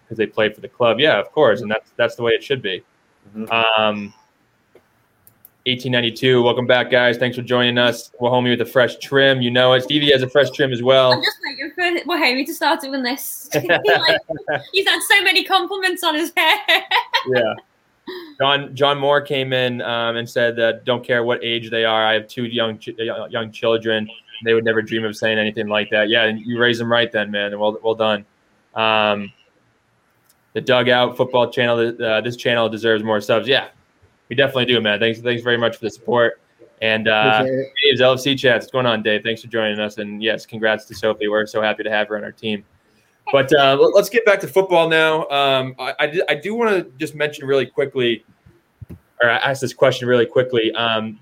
because 0.04 0.18
they 0.18 0.26
play 0.26 0.52
for 0.52 0.60
the 0.60 0.68
club. 0.68 0.98
Yeah, 0.98 1.18
of 1.18 1.30
course, 1.32 1.60
and 1.60 1.70
that's 1.70 1.90
that's 1.96 2.16
the 2.16 2.22
way 2.22 2.32
it 2.32 2.42
should 2.42 2.62
be. 2.62 2.82
Mhm. 3.36 3.78
Um, 3.78 4.14
1892. 5.66 6.42
Welcome 6.42 6.66
back, 6.66 6.90
guys. 6.90 7.18
Thanks 7.18 7.36
for 7.36 7.42
joining 7.42 7.76
us. 7.76 8.10
Wahomey 8.18 8.48
with 8.48 8.62
a 8.62 8.64
fresh 8.64 8.96
trim. 8.96 9.42
You 9.42 9.50
know 9.50 9.74
it. 9.74 9.82
Stevie 9.82 10.10
has 10.10 10.22
a 10.22 10.28
fresh 10.28 10.50
trim 10.52 10.72
as 10.72 10.82
well. 10.82 11.12
I'm 11.12 11.22
just 11.22 11.36
waiting 11.44 11.70
for 11.74 12.08
Wahomey 12.08 12.46
to 12.46 12.54
start 12.54 12.80
doing 12.80 13.02
this. 13.02 13.48
Like, 13.54 14.62
he's 14.72 14.88
had 14.88 15.00
so 15.02 15.22
many 15.22 15.44
compliments 15.44 16.02
on 16.02 16.14
his 16.14 16.32
hair. 16.34 16.56
yeah. 17.28 17.54
John 18.40 18.74
John 18.74 18.98
Moore 18.98 19.20
came 19.20 19.52
in 19.52 19.82
um, 19.82 20.16
and 20.16 20.28
said 20.28 20.56
that 20.56 20.86
don't 20.86 21.04
care 21.04 21.24
what 21.24 21.44
age 21.44 21.70
they 21.70 21.84
are. 21.84 22.06
I 22.06 22.14
have 22.14 22.26
two 22.26 22.44
young 22.44 22.78
ch- 22.78 22.94
young 22.98 23.52
children. 23.52 24.08
They 24.44 24.54
would 24.54 24.64
never 24.64 24.80
dream 24.80 25.04
of 25.04 25.14
saying 25.14 25.38
anything 25.38 25.68
like 25.68 25.90
that. 25.90 26.08
Yeah, 26.08 26.24
and 26.24 26.40
you 26.40 26.58
raise 26.58 26.78
them 26.78 26.90
right 26.90 27.12
then, 27.12 27.30
man. 27.30 27.58
Well 27.58 27.78
well 27.82 27.94
done. 27.94 28.24
Um, 28.74 29.30
the 30.54 30.62
dugout 30.62 31.16
football 31.18 31.50
channel. 31.50 31.94
Uh, 32.02 32.22
this 32.22 32.36
channel 32.36 32.68
deserves 32.68 33.04
more 33.04 33.20
subs. 33.20 33.46
Yeah, 33.46 33.68
we 34.30 34.36
definitely 34.36 34.64
do, 34.64 34.80
man. 34.80 34.98
Thanks 34.98 35.20
thanks 35.20 35.42
very 35.42 35.58
much 35.58 35.76
for 35.76 35.84
the 35.84 35.90
support. 35.90 36.40
And 36.80 37.08
uh. 37.08 37.42
Dave's 37.44 38.00
LFC 38.00 38.38
chats. 38.38 38.64
What's 38.64 38.72
going 38.72 38.86
on, 38.86 39.02
Dave? 39.02 39.22
Thanks 39.22 39.42
for 39.42 39.48
joining 39.48 39.78
us. 39.78 39.98
And 39.98 40.22
yes, 40.22 40.46
congrats 40.46 40.86
to 40.86 40.94
Sophie. 40.94 41.28
We're 41.28 41.44
so 41.46 41.60
happy 41.60 41.82
to 41.82 41.90
have 41.90 42.08
her 42.08 42.16
on 42.16 42.24
our 42.24 42.32
team. 42.32 42.64
But 43.32 43.52
uh, 43.52 43.76
let's 43.94 44.08
get 44.08 44.24
back 44.24 44.40
to 44.40 44.48
football 44.48 44.88
now. 44.88 45.28
Um, 45.28 45.74
I, 45.78 45.94
I, 46.00 46.20
I 46.30 46.34
do 46.34 46.54
want 46.54 46.70
to 46.70 46.90
just 46.98 47.14
mention 47.14 47.46
really 47.46 47.66
quickly, 47.66 48.24
or 49.22 49.28
ask 49.28 49.60
this 49.60 49.74
question 49.74 50.08
really 50.08 50.26
quickly. 50.26 50.72
Um, 50.72 51.20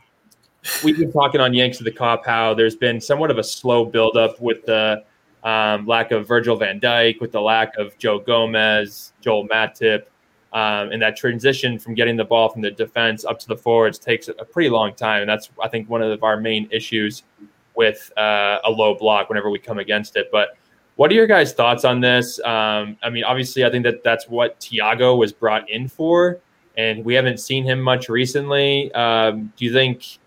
we've 0.85 0.97
been 0.97 1.12
talking 1.12 1.40
on 1.40 1.53
Yanks 1.53 1.81
of 1.81 1.85
the 1.85 1.92
Kop 1.92 2.25
how 2.25 2.55
there's 2.55 2.77
been 2.77 3.01
somewhat 3.01 3.31
of 3.31 3.38
a 3.38 3.44
slow 3.44 3.85
buildup 3.85 4.40
with 4.40 4.64
the 4.64 5.05
um, 5.44 5.87
lack 5.87 6.12
of 6.12 6.27
Virgil 6.27 6.57
Van 6.57 6.81
Dijk, 6.81 7.21
with 7.21 7.33
the 7.33 7.40
lack 7.40 7.77
of 7.77 7.97
Joe 7.99 8.18
Gomez, 8.18 9.12
Joel 9.21 9.47
Matip, 9.49 10.05
um, 10.52 10.92
and 10.92 11.02
that 11.02 11.16
transition 11.16 11.78
from 11.78 11.94
getting 11.94 12.16
the 12.16 12.24
ball 12.24 12.48
from 12.48 12.62
the 12.62 12.70
defense 12.70 13.24
up 13.24 13.38
to 13.40 13.48
the 13.48 13.56
forwards 13.56 13.98
takes 13.98 14.28
a 14.28 14.32
pretty 14.32 14.70
long 14.70 14.94
time. 14.94 15.22
And 15.22 15.28
that's, 15.28 15.50
I 15.62 15.68
think, 15.68 15.88
one 15.90 16.02
of 16.02 16.22
our 16.22 16.40
main 16.40 16.68
issues 16.70 17.22
with 17.74 18.11
uh, 18.16 18.58
a 18.64 18.70
low 18.70 18.94
block 18.94 19.28
whenever 19.28 19.50
we 19.50 19.58
come 19.58 19.78
against 19.78 20.16
it. 20.16 20.30
But 20.32 20.56
what 20.96 21.11
are 21.12 21.14
your 21.14 21.26
guys' 21.26 21.52
thoughts 21.52 21.84
on 21.84 22.00
this? 22.00 22.40
Um, 22.40 22.96
I 23.02 23.11
mean, 23.11 23.24
obviously, 23.24 23.64
I 23.64 23.70
think 23.70 23.84
that 23.84 24.02
that's 24.02 24.26
what 24.28 24.58
Thiago 24.58 25.16
was 25.16 25.32
brought 25.32 25.70
in 25.70 25.87
for, 25.87 26.40
and 26.76 27.04
we 27.04 27.14
haven't 27.14 27.38
seen 27.38 27.62
him 27.62 27.80
much 27.80 28.08
recently. 28.08 28.92
Um, 28.94 29.52
do 29.56 29.64
you 29.64 29.72
think 29.72 30.18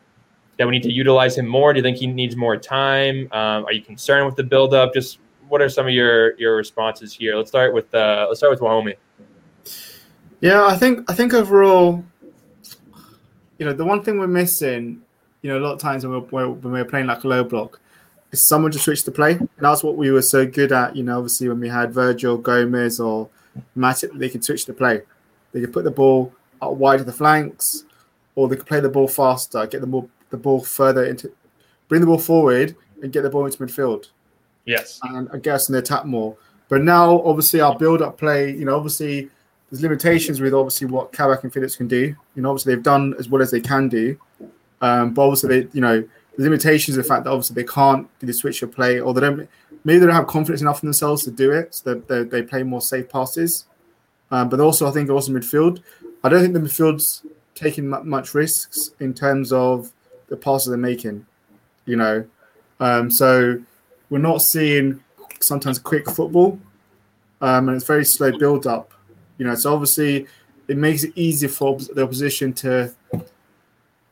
that 0.58 0.66
we 0.68 0.72
need 0.72 0.84
to 0.84 0.92
utilize 0.92 1.38
him 1.38 1.48
more? 1.48 1.74
Do 1.74 1.80
you 1.80 1.84
think 1.84 1.98
he 1.98 2.08
needs 2.08 2.38
more 2.38 2.56
time? 2.56 3.28
Um, 3.32 3.66
are 3.66 3.74
you 3.74 3.82
concerned 3.82 4.28
with 4.28 4.36
the 4.36 4.44
buildup? 4.44 4.94
Just 4.94 5.20
what 5.50 5.62
are 5.62 5.68
some 5.68 5.88
of 5.88 5.94
your 5.94 6.38
your 6.38 6.56
responses 6.56 7.12
here? 7.12 7.36
Let's 7.36 7.50
start 7.50 7.74
with 7.74 7.94
uh, 7.94 8.28
let's 8.30 8.40
start 8.40 8.52
with 8.52 8.62
Wahome. 8.62 8.96
Yeah, 10.42 10.66
I 10.66 10.76
think 10.76 11.10
I 11.10 11.14
think 11.14 11.34
overall, 11.34 12.04
you 13.58 13.66
know, 13.66 13.74
the 13.74 13.86
one 13.86 14.04
thing 14.04 14.18
we're 14.18 14.28
missing, 14.28 15.02
you 15.42 15.50
know, 15.50 15.60
a 15.60 15.62
lot 15.62 15.74
of 15.74 15.80
times 15.80 16.06
when 16.06 16.28
we're, 16.32 16.50
when 16.50 16.74
we're 16.74 16.84
playing 16.84 17.06
like 17.06 17.24
a 17.24 17.28
low 17.28 17.44
block, 17.44 17.80
is 18.32 18.44
someone 18.44 18.72
to 18.72 18.80
switch 18.80 19.04
the 19.04 19.12
play. 19.12 19.34
And 19.34 19.50
that's 19.60 19.84
what 19.84 19.98
we 19.98 20.10
were 20.10 20.24
so 20.24 20.46
good 20.46 20.72
at. 20.72 20.96
You 20.96 21.04
know, 21.04 21.18
obviously 21.18 21.48
when 21.48 21.60
we 21.60 21.70
had 21.70 21.94
Virgil 21.94 22.38
Gomez 22.38 23.00
or 23.00 23.30
Matip, 23.78 24.18
they 24.18 24.30
could 24.30 24.44
switch 24.44 24.66
the 24.66 24.74
play. 24.74 25.02
They 25.52 25.62
could 25.62 25.74
put 25.74 25.84
the 25.84 25.92
ball 25.92 26.34
out 26.62 26.78
wide 26.78 26.98
to 26.98 27.04
the 27.04 27.14
flanks, 27.14 27.84
or 28.36 28.48
they 28.48 28.56
could 28.56 28.66
play 28.66 28.80
the 28.80 28.90
ball 28.90 29.08
faster, 29.08 29.68
get 29.68 29.82
the 29.82 29.88
ball 29.88 30.10
the 30.32 30.38
ball 30.38 30.64
further 30.64 31.06
into, 31.06 31.32
bring 31.88 32.02
the 32.02 32.08
ball 32.08 32.18
forward 32.18 32.76
and 33.04 33.12
get 33.12 33.22
the 33.22 33.30
ball 33.30 33.46
into 33.46 33.58
midfield. 33.58 34.08
Yes, 34.66 35.00
and 35.04 35.30
I 35.34 35.38
guess 35.38 35.68
the 35.68 35.78
attack 35.78 36.06
more. 36.06 36.36
But 36.70 36.84
now, 36.84 37.22
obviously, 37.24 37.60
our 37.60 37.78
build-up 37.78 38.18
play, 38.18 38.52
you 38.52 38.64
know, 38.64 38.78
obviously 38.78 39.30
there's 39.72 39.82
limitations 39.82 40.42
with 40.42 40.54
obviously 40.54 40.88
what 40.88 41.14
Kabak 41.14 41.44
and 41.44 41.54
Phillips 41.54 41.78
can 41.78 41.88
do. 41.88 42.14
You 42.36 42.42
know, 42.42 42.50
obviously 42.50 42.76
they've 42.76 42.84
done 42.84 43.16
as 43.18 43.30
well 43.30 43.42
as 43.42 43.52
they 43.52 43.62
can 43.62 43.88
do, 43.88 44.20
um, 44.82 45.14
but 45.14 45.24
obviously 45.24 45.62
they, 45.62 45.68
you 45.72 45.82
know, 45.82 46.04
the 46.38 46.44
limitations 46.44 46.98
of 46.98 47.04
the 47.04 47.08
fact 47.08 47.24
that 47.24 47.32
obviously 47.32 47.56
they 47.56 47.64
can't 47.64 48.08
do 48.20 48.28
the 48.28 48.34
switch 48.34 48.62
of 48.62 48.72
play, 48.72 49.00
or 49.00 49.14
they 49.14 49.22
don't, 49.22 49.50
maybe 49.84 50.00
they 50.00 50.06
don't 50.06 50.16
have 50.16 50.28
confidence 50.28 50.62
enough 50.62 50.84
in 50.84 50.88
themselves 50.88 51.24
to 51.24 51.32
do 51.32 51.52
it, 51.52 51.74
so 51.74 51.96
they, 51.96 52.24
they, 52.24 52.44
play 52.44 52.64
more 52.64 52.82
safe 52.82 53.10
passes. 53.10 53.66
Um, 54.30 54.50
but 54.50 54.60
also, 54.60 54.88
I 54.88 54.92
think 54.92 55.10
also 55.10 55.32
midfield, 55.32 55.82
I 56.24 56.30
don't 56.30 56.42
think 56.42 56.54
the 56.54 56.60
midfield's 56.60 57.26
taking 57.56 57.88
much 57.88 58.34
risks 58.34 58.92
in 59.00 59.14
terms 59.14 59.52
of 59.52 59.92
the 60.28 60.38
passes 60.38 60.70
they're 60.70 60.78
making. 60.78 61.26
You 61.86 61.98
know, 61.98 62.26
um, 62.80 63.12
so 63.12 63.62
we're 64.10 64.20
not 64.20 64.42
seeing 64.42 65.04
sometimes 65.42 65.80
quick 65.80 66.10
football, 66.10 66.60
um, 67.42 67.68
and 67.68 67.76
it's 67.76 67.86
very 67.86 68.06
slow 68.06 68.38
build 68.38 68.68
up. 68.68 68.94
You 69.42 69.48
know, 69.48 69.56
so 69.56 69.74
obviously 69.74 70.28
it 70.68 70.78
makes 70.78 71.04
it 71.04 71.14
easier 71.16 71.50
for 71.50 71.76
the 71.80 72.04
opposition 72.04 72.54
to 72.54 72.94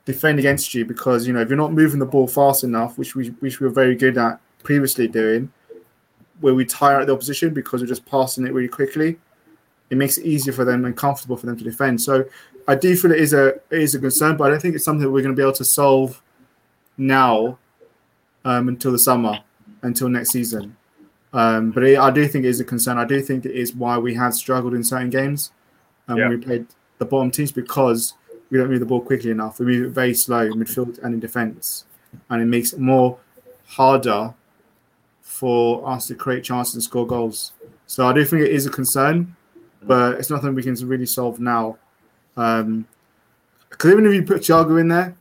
defend 0.06 0.40
against 0.40 0.74
you 0.74 0.86
because 0.86 1.28
you 1.28 1.34
know 1.34 1.42
if 1.42 1.50
you're 1.50 1.56
not 1.56 1.72
moving 1.72 2.00
the 2.00 2.06
ball 2.08 2.26
fast 2.26 2.64
enough, 2.64 2.98
which 2.98 3.16
we 3.16 3.28
which 3.40 3.60
we 3.60 3.68
were 3.68 3.72
very 3.72 3.94
good 3.94 4.18
at 4.18 4.42
previously 4.64 5.08
doing, 5.08 5.52
where 6.40 6.56
we 6.56 6.66
tire 6.66 7.00
out 7.00 7.06
the 7.06 7.14
opposition 7.14 7.54
because 7.54 7.80
we're 7.80 7.86
just 7.86 8.08
passing 8.08 8.48
it 8.48 8.54
really 8.54 8.68
quickly, 8.68 9.20
it 9.92 9.98
makes 9.98 10.18
it 10.18 10.26
easier 10.26 10.52
for 10.52 10.66
them 10.66 10.84
and 10.86 10.98
comfortable 10.98 11.38
for 11.38 11.46
them 11.46 11.58
to 11.60 11.64
defend. 11.64 12.02
So 12.02 12.26
I 12.68 12.74
do 12.74 12.96
feel 12.96 13.12
it 13.12 13.20
is 13.20 13.34
a 13.34 13.50
it 13.50 13.84
is 13.84 13.94
a 13.94 14.00
concern, 14.00 14.36
but 14.36 14.46
I 14.46 14.50
don't 14.50 14.60
think 14.60 14.74
it's 14.74 14.84
something 14.84 15.06
we're 15.12 15.22
going 15.22 15.36
to 15.36 15.40
be 15.40 15.44
able 15.44 15.54
to 15.58 15.64
solve 15.64 16.24
now 16.98 17.60
um, 18.46 18.68
until 18.68 18.92
the 18.92 18.98
summer, 18.98 19.42
until 19.84 20.10
next 20.10 20.32
season. 20.32 20.76
Um, 21.32 21.72
but 21.72 21.84
it, 21.84 21.98
I 22.00 22.12
do 22.12 22.28
think 22.28 22.46
it 22.46 22.50
is 22.50 22.60
a 22.60 22.66
concern. 22.66 22.98
I 22.98 23.06
do 23.06 23.22
think 23.22 23.46
it 23.46 23.56
is 23.56 23.76
why 23.76 23.98
we 23.98 24.16
have 24.16 24.34
struggled 24.34 24.74
in 24.74 24.84
certain 24.84 25.10
games 25.10 25.52
um, 26.08 26.18
yeah. 26.18 26.28
when 26.28 26.40
we 26.40 26.46
played 26.46 26.66
the 26.98 27.06
bottom 27.06 27.32
teams 27.32 27.52
because 27.52 28.16
we 28.50 28.58
don't 28.58 28.70
move 28.70 28.80
the 28.80 28.86
ball 28.86 29.02
quickly 29.02 29.32
enough. 29.32 29.60
We 29.60 29.66
move 29.66 29.86
it 29.88 29.90
very 29.90 30.14
slow 30.14 30.42
in 30.42 30.54
midfield 30.54 30.98
and 31.04 31.14
in 31.14 31.20
defence, 31.20 31.86
and 32.30 32.42
it 32.42 32.46
makes 32.46 32.74
it 32.74 32.80
more 32.80 33.18
harder 33.66 34.34
for 35.22 35.88
us 35.88 36.08
to 36.08 36.16
create 36.16 36.44
chances 36.44 36.74
and 36.74 36.84
score 36.84 37.06
goals. 37.06 37.54
So 37.86 38.08
I 38.08 38.14
do 38.14 38.26
think 38.26 38.44
it 38.44 38.52
is 38.52 38.66
a 38.66 38.70
concern, 38.70 39.36
but 39.84 40.16
it's 40.16 40.30
nothing 40.30 40.54
we 40.56 40.64
can 40.64 40.76
really 40.88 41.06
solve 41.06 41.40
now. 41.40 41.78
Because 42.36 42.64
um, 42.64 42.86
even 43.84 44.06
if 44.06 44.14
you 44.14 44.24
put 44.24 44.42
Thiago 44.42 44.80
in 44.80 44.88
there, 44.90 45.16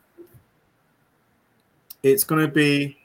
it's 2.03 2.23
going 2.23 2.41
to 2.41 2.47
be 2.47 2.98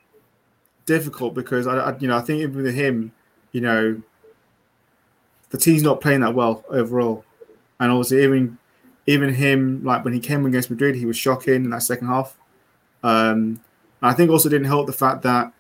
difficult 0.87 1.35
because 1.35 1.67
I, 1.67 1.77
I, 1.77 1.99
you 1.99 2.09
know, 2.09 2.17
I 2.17 2.21
think 2.21 2.41
even 2.41 2.63
with 2.63 2.75
him, 2.75 3.13
you 3.53 3.61
know, 3.61 4.01
the 5.51 5.59
team's 5.59 5.83
not 5.83 6.01
playing 6.01 6.21
that 6.21 6.35
well 6.35 6.65
overall, 6.69 7.25
and 7.81 7.91
obviously 7.91 8.23
even 8.23 8.59
even 9.07 9.33
him, 9.35 9.85
like 9.85 10.05
when 10.05 10.15
he 10.15 10.21
came 10.21 10.45
against 10.47 10.71
Madrid, 10.71 10.95
he 10.95 11.07
was 11.07 11.17
shocking 11.17 11.55
in 11.55 11.71
that 11.71 11.83
second 11.83 12.09
half. 12.09 12.37
Um, 13.03 13.61
I 14.03 14.13
think 14.13 14.31
also 14.31 14.49
didn't 14.49 14.67
help 14.67 14.87
the 14.87 14.93
fact 14.93 15.23
that 15.23 15.53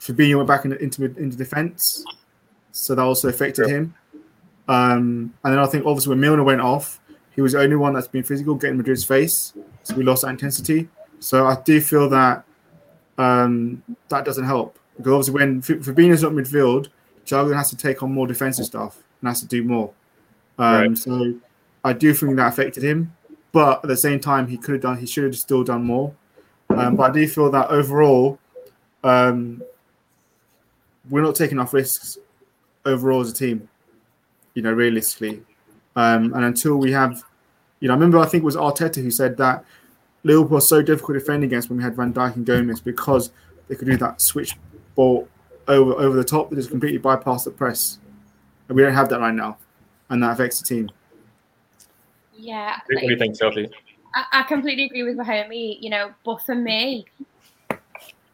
Fabinho 0.00 0.36
went 0.36 0.48
back 0.48 0.64
into 0.64 0.82
into, 0.82 1.04
into 1.04 1.36
defense, 1.36 2.04
so 2.72 2.94
that 2.94 3.02
also 3.02 3.28
affected 3.28 3.68
him. 3.68 3.94
Um, 4.68 5.34
and 5.44 5.52
then 5.52 5.58
I 5.58 5.66
think 5.66 5.86
obviously 5.86 6.10
when 6.10 6.20
Milner 6.20 6.44
went 6.44 6.60
off, 6.60 7.00
he 7.34 7.40
was 7.40 7.52
the 7.52 7.60
only 7.60 7.76
one 7.76 7.94
that's 7.94 8.08
been 8.08 8.22
physical, 8.22 8.54
getting 8.54 8.76
Madrid's 8.76 9.04
face, 9.04 9.54
so 9.82 9.94
we 9.94 10.02
lost 10.02 10.22
that 10.22 10.28
intensity. 10.28 10.88
So 11.20 11.46
I 11.46 11.56
do 11.64 11.80
feel 11.80 12.08
that 12.10 12.44
um, 13.18 13.82
that 14.08 14.24
doesn't 14.24 14.44
help 14.44 14.78
because 14.96 15.12
obviously 15.12 15.34
when 15.34 15.58
F- 15.58 15.86
Fabinho's 15.86 16.22
not 16.22 16.32
midfield, 16.32 16.88
Thiago 17.26 17.54
has 17.54 17.70
to 17.70 17.76
take 17.76 18.02
on 18.02 18.12
more 18.12 18.26
defensive 18.26 18.66
stuff 18.66 19.02
and 19.20 19.28
has 19.28 19.40
to 19.40 19.46
do 19.46 19.64
more. 19.64 19.92
Um, 20.58 20.88
right. 20.88 20.98
So 20.98 21.34
I 21.84 21.92
do 21.92 22.12
think 22.14 22.36
that 22.36 22.48
affected 22.48 22.82
him, 22.82 23.14
but 23.52 23.80
at 23.82 23.88
the 23.88 23.96
same 23.96 24.20
time, 24.20 24.46
he 24.46 24.56
could 24.56 24.72
have 24.74 24.82
done. 24.82 24.98
He 24.98 25.06
should 25.06 25.24
have 25.24 25.36
still 25.36 25.64
done 25.64 25.84
more. 25.84 26.14
Um, 26.70 26.96
but 26.96 27.10
I 27.10 27.12
do 27.12 27.28
feel 27.28 27.50
that 27.50 27.70
overall, 27.70 28.38
um, 29.04 29.62
we're 31.10 31.22
not 31.22 31.34
taking 31.34 31.58
enough 31.58 31.74
risks 31.74 32.18
overall 32.84 33.20
as 33.20 33.30
a 33.30 33.34
team. 33.34 33.68
You 34.54 34.62
know, 34.62 34.72
realistically, 34.72 35.42
um, 35.96 36.34
and 36.34 36.44
until 36.44 36.76
we 36.76 36.92
have, 36.92 37.22
you 37.80 37.88
know, 37.88 37.94
I 37.94 37.96
remember 37.96 38.18
I 38.18 38.26
think 38.26 38.42
it 38.42 38.44
was 38.44 38.56
Arteta 38.56 39.02
who 39.02 39.10
said 39.10 39.36
that 39.38 39.64
Liverpool 40.24 40.56
was 40.56 40.68
so 40.68 40.82
difficult 40.82 41.14
to 41.14 41.20
defend 41.20 41.44
against 41.44 41.68
when 41.68 41.78
we 41.78 41.84
had 41.84 41.96
Van 41.96 42.12
Dijk 42.12 42.36
and 42.36 42.46
Gomez 42.46 42.80
because 42.80 43.32
they 43.68 43.74
could 43.74 43.88
do 43.88 43.96
that 43.96 44.20
switch 44.20 44.56
ball 44.94 45.28
over 45.68 45.92
over 45.92 46.16
the 46.16 46.24
top 46.24 46.50
that 46.50 46.56
just 46.56 46.70
completely 46.70 46.98
bypass 46.98 47.44
the 47.44 47.50
press, 47.50 47.98
and 48.68 48.76
we 48.76 48.82
don't 48.82 48.94
have 48.94 49.08
that 49.08 49.20
right 49.20 49.34
now, 49.34 49.56
and 50.10 50.22
that 50.22 50.32
affects 50.32 50.60
the 50.60 50.66
team. 50.66 50.90
Yeah. 52.34 52.78
What 52.88 53.00
do 53.00 53.10
you 53.10 53.18
think, 53.18 53.36
Sophie? 53.36 53.70
I, 54.14 54.24
I 54.32 54.42
completely 54.42 54.84
agree 54.84 55.04
with 55.04 55.16
Wahome, 55.16 55.80
you 55.80 55.90
know, 55.90 56.12
but 56.24 56.42
for 56.42 56.54
me, 56.54 57.06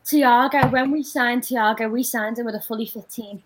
Thiago, 0.04 0.72
when 0.72 0.90
we 0.90 1.02
signed 1.02 1.42
Thiago, 1.42 1.90
we 1.90 2.02
signed 2.02 2.38
him 2.38 2.46
with 2.46 2.54
a 2.54 2.60
fully 2.60 2.86
fit 2.86 3.10
team. 3.10 3.42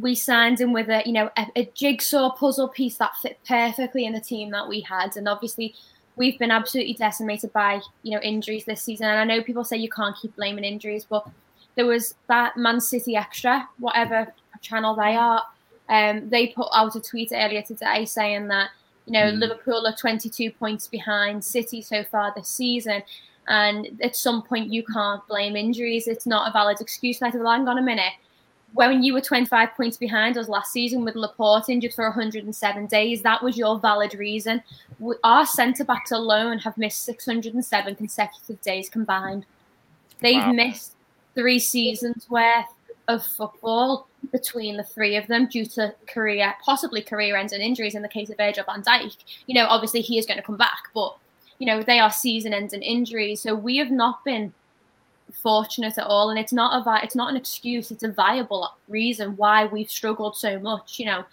We 0.00 0.14
signed 0.14 0.58
him 0.60 0.72
with 0.72 0.88
a, 0.88 1.02
you 1.04 1.12
know, 1.12 1.30
a, 1.36 1.46
a 1.54 1.70
jigsaw 1.74 2.30
puzzle 2.30 2.68
piece 2.68 2.96
that 2.96 3.14
fit 3.16 3.38
perfectly 3.46 4.06
in 4.06 4.14
the 4.14 4.20
team 4.20 4.50
that 4.52 4.66
we 4.66 4.80
had. 4.80 5.16
And 5.18 5.28
obviously, 5.28 5.74
we've 6.16 6.38
been 6.38 6.50
absolutely 6.50 6.94
decimated 6.94 7.52
by 7.52 7.80
you 8.02 8.12
know 8.12 8.20
injuries 8.20 8.64
this 8.64 8.82
season. 8.82 9.06
And 9.06 9.18
I 9.18 9.24
know 9.24 9.42
people 9.42 9.64
say 9.64 9.76
you 9.76 9.90
can't 9.90 10.16
keep 10.16 10.34
blaming 10.36 10.64
injuries, 10.64 11.06
but 11.08 11.26
there 11.74 11.86
was 11.86 12.14
that 12.28 12.56
Man 12.56 12.80
City 12.80 13.16
extra, 13.16 13.68
whatever 13.78 14.32
channel 14.60 14.94
they 14.94 15.16
are. 15.16 15.42
Um, 15.88 16.28
they 16.28 16.48
put 16.48 16.68
out 16.74 16.96
a 16.96 17.00
tweet 17.00 17.32
earlier 17.34 17.62
today 17.62 18.04
saying 18.04 18.48
that 18.48 18.70
you 19.06 19.12
know, 19.12 19.32
mm. 19.32 19.38
Liverpool 19.38 19.86
are 19.86 19.94
22 19.94 20.52
points 20.52 20.88
behind 20.88 21.44
City 21.44 21.82
so 21.82 22.04
far 22.04 22.32
this 22.34 22.48
season. 22.48 23.02
And 23.48 24.00
at 24.02 24.14
some 24.14 24.42
point, 24.42 24.72
you 24.72 24.84
can't 24.84 25.26
blame 25.26 25.56
injuries. 25.56 26.06
It's 26.06 26.26
not 26.26 26.48
a 26.48 26.52
valid 26.52 26.80
excuse. 26.80 27.20
And 27.20 27.34
I 27.34 27.36
well, 27.36 27.52
hang 27.52 27.66
on 27.66 27.78
a 27.78 27.82
minute. 27.82 28.12
When 28.74 29.02
you 29.02 29.12
were 29.12 29.20
25 29.20 29.74
points 29.76 29.96
behind 29.98 30.38
us 30.38 30.48
last 30.48 30.72
season 30.72 31.04
with 31.04 31.14
Laporte 31.14 31.68
injured 31.68 31.92
for 31.92 32.04
107 32.04 32.86
days, 32.86 33.22
that 33.22 33.42
was 33.42 33.58
your 33.58 33.78
valid 33.78 34.14
reason. 34.14 34.62
Our 35.22 35.44
centre 35.44 35.84
backs 35.84 36.10
alone 36.10 36.58
have 36.60 36.78
missed 36.78 37.04
607 37.04 37.96
consecutive 37.96 38.60
days 38.62 38.88
combined. 38.88 39.44
They've 40.20 40.36
wow. 40.36 40.52
missed 40.52 40.94
three 41.34 41.58
seasons 41.58 42.28
worth 42.30 42.66
of 43.08 43.24
football 43.24 44.06
between 44.30 44.76
the 44.76 44.84
three 44.84 45.16
of 45.16 45.26
them 45.26 45.46
due 45.46 45.66
to 45.66 45.94
career, 46.06 46.54
possibly 46.64 47.02
career 47.02 47.36
ends 47.36 47.52
and 47.52 47.62
injuries 47.62 47.94
in 47.94 48.02
the 48.02 48.08
case 48.08 48.30
of 48.30 48.36
Virgil 48.36 48.64
van 48.64 48.82
Dijk. 48.82 49.16
You 49.46 49.54
know, 49.54 49.66
obviously 49.66 50.00
he 50.00 50.18
is 50.18 50.26
going 50.26 50.38
to 50.38 50.42
come 50.42 50.56
back, 50.56 50.88
but, 50.94 51.16
you 51.58 51.66
know, 51.66 51.82
they 51.82 51.98
are 51.98 52.10
season 52.10 52.54
ends 52.54 52.72
and 52.72 52.82
injuries. 52.82 53.42
So 53.42 53.54
we 53.54 53.76
have 53.78 53.90
not 53.90 54.24
been 54.24 54.54
fortunate 55.32 55.98
at 55.98 56.06
all, 56.06 56.30
and 56.30 56.38
it's 56.38 56.52
not 56.52 56.80
a 56.80 56.84
vi- 56.84 57.00
it's 57.02 57.14
not 57.14 57.30
an 57.30 57.36
excuse. 57.36 57.90
It's 57.90 58.02
a 58.02 58.12
viable 58.12 58.70
reason 58.88 59.36
why 59.36 59.66
we've 59.66 59.90
struggled 59.90 60.36
so 60.36 60.58
much, 60.58 60.98
you 60.98 61.06
know. 61.06 61.24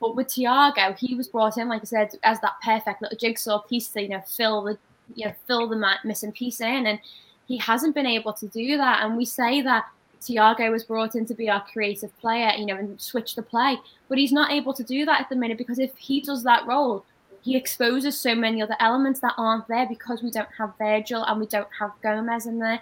But 0.00 0.16
with 0.16 0.28
Thiago 0.28 0.98
he 0.98 1.14
was 1.14 1.28
brought 1.28 1.56
in, 1.56 1.68
like 1.68 1.82
I 1.82 1.84
said, 1.84 2.10
as 2.22 2.40
that 2.40 2.56
perfect 2.62 3.02
little 3.02 3.16
jigsaw 3.18 3.60
piece 3.60 3.88
to 3.88 4.02
you 4.02 4.08
know 4.08 4.22
fill 4.26 4.62
the 4.62 4.78
you 5.14 5.26
know 5.26 5.34
fill 5.46 5.68
the 5.68 5.96
missing 6.04 6.32
piece 6.32 6.60
in, 6.60 6.86
and 6.86 6.98
he 7.46 7.58
hasn't 7.58 7.94
been 7.94 8.06
able 8.06 8.32
to 8.34 8.48
do 8.48 8.76
that. 8.76 9.04
And 9.04 9.16
we 9.16 9.24
say 9.24 9.62
that 9.62 9.86
Thiago 10.20 10.70
was 10.70 10.84
brought 10.84 11.14
in 11.14 11.26
to 11.26 11.34
be 11.34 11.50
our 11.50 11.64
creative 11.72 12.16
player, 12.18 12.52
you 12.56 12.66
know, 12.66 12.76
and 12.76 13.00
switch 13.00 13.34
the 13.34 13.42
play, 13.42 13.76
but 14.08 14.18
he's 14.18 14.32
not 14.32 14.50
able 14.50 14.72
to 14.72 14.82
do 14.82 15.04
that 15.04 15.20
at 15.20 15.28
the 15.28 15.36
minute 15.36 15.58
because 15.58 15.78
if 15.78 15.96
he 15.96 16.20
does 16.20 16.42
that 16.44 16.66
role, 16.66 17.04
he 17.42 17.56
exposes 17.56 18.18
so 18.18 18.34
many 18.34 18.62
other 18.62 18.76
elements 18.80 19.20
that 19.20 19.34
aren't 19.36 19.68
there 19.68 19.86
because 19.86 20.22
we 20.22 20.30
don't 20.30 20.48
have 20.56 20.72
Virgil 20.78 21.22
and 21.24 21.38
we 21.38 21.46
don't 21.46 21.68
have 21.78 21.92
Gomez 22.02 22.46
in 22.46 22.58
there. 22.58 22.80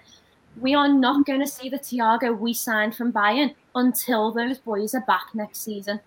We 0.60 0.74
are 0.74 0.88
not 0.88 1.26
going 1.26 1.40
to 1.40 1.46
see 1.46 1.68
the 1.68 1.78
Thiago 1.78 2.38
we 2.38 2.52
signed 2.52 2.94
from 2.94 3.12
Bayern 3.12 3.54
until 3.74 4.32
those 4.32 4.58
boys 4.58 4.94
are 4.94 5.04
back 5.06 5.28
next 5.34 5.62
season. 5.62 6.00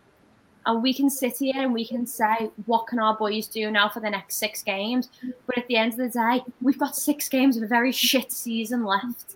And 0.67 0.81
we 0.81 0.93
can 0.93 1.09
sit 1.09 1.37
here 1.37 1.61
and 1.61 1.73
we 1.73 1.85
can 1.85 2.07
say, 2.07 2.49
what 2.65 2.87
can 2.87 2.99
our 2.99 3.15
boys 3.15 3.47
do 3.47 3.69
now 3.69 3.89
for 3.89 3.99
the 3.99 4.09
next 4.09 4.37
six 4.37 4.63
games? 4.63 5.09
But 5.45 5.57
at 5.57 5.67
the 5.67 5.77
end 5.77 5.93
of 5.93 5.97
the 5.97 6.09
day, 6.09 6.43
we've 6.61 6.79
got 6.79 6.95
six 6.95 7.29
games 7.29 7.55
of 7.57 7.63
a 7.63 7.67
very 7.67 7.91
shit 7.91 8.31
season 8.31 8.83
left. 8.83 9.35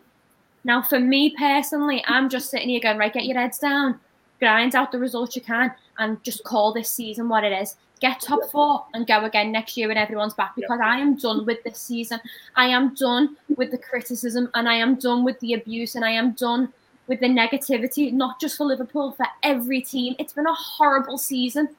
Now, 0.64 0.82
for 0.82 1.00
me 1.00 1.36
personally, 1.38 2.04
I'm 2.08 2.30
just 2.30 2.50
sitting 2.50 2.70
here 2.70 2.80
going, 2.80 2.98
right, 2.98 3.14
get 3.14 3.26
your 3.26 3.38
heads 3.38 3.60
down, 3.60 4.00
grind 4.40 4.76
out 4.76 4.92
the 4.92 5.00
results 5.00 5.36
you 5.36 5.42
can, 5.42 5.72
and 6.00 6.24
just 6.24 6.44
call 6.44 6.74
this 6.74 6.92
season 6.92 7.30
what 7.30 7.44
it 7.44 7.52
is. 7.52 7.76
Get 8.00 8.22
top 8.22 8.40
four 8.50 8.86
and 8.94 9.06
go 9.06 9.26
again 9.26 9.52
next 9.52 9.76
year 9.76 9.90
when 9.90 9.98
everyone's 9.98 10.34
back 10.34 10.56
because 10.56 10.80
I 10.82 11.00
am 11.00 11.18
done 11.18 11.46
with 11.46 11.62
this 11.64 11.80
season. 11.80 12.22
I 12.56 12.68
am 12.68 12.96
done 12.96 13.36
with 13.58 13.72
the 13.72 13.78
criticism 13.78 14.50
and 14.54 14.70
I 14.70 14.76
am 14.76 14.96
done 14.96 15.26
with 15.26 15.38
the 15.42 15.54
abuse 15.54 15.96
and 15.96 16.06
I 16.06 16.12
am 16.12 16.32
done 16.32 16.72
with 17.08 17.20
the 17.20 17.28
negativity, 17.28 18.14
not 18.14 18.40
just 18.40 18.56
for 18.56 18.66
Liverpool, 18.66 19.12
for 19.12 19.26
every 19.44 19.82
team. 19.82 20.16
It's 20.18 20.32
been 20.32 20.48
a 20.48 20.54
horrible 20.54 21.18
season. 21.18 21.76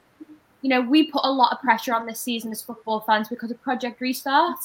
You 0.61 0.69
know, 0.69 0.81
we 0.81 1.09
put 1.09 1.21
a 1.23 1.31
lot 1.31 1.53
of 1.53 1.61
pressure 1.61 1.95
on 1.95 2.05
this 2.05 2.19
season 2.19 2.51
as 2.51 2.61
football 2.61 2.99
fans 2.99 3.27
because 3.27 3.49
of 3.49 3.59
Project 3.63 3.99
Restart. 3.99 4.59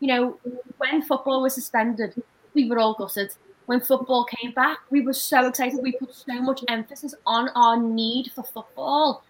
You 0.00 0.08
know, 0.08 0.38
when 0.76 1.00
football 1.00 1.40
was 1.40 1.54
suspended, 1.54 2.22
we 2.52 2.68
were 2.68 2.78
all 2.78 2.92
gutted. 2.92 3.34
When 3.64 3.80
football 3.80 4.24
came 4.24 4.50
back, 4.52 4.80
we 4.90 5.00
were 5.00 5.14
so 5.14 5.46
excited. 5.46 5.80
We 5.82 5.92
put 5.92 6.14
so 6.14 6.42
much 6.42 6.62
emphasis 6.68 7.14
on 7.24 7.48
our 7.50 7.80
need 7.80 8.32
for 8.34 8.42
football 8.42 9.22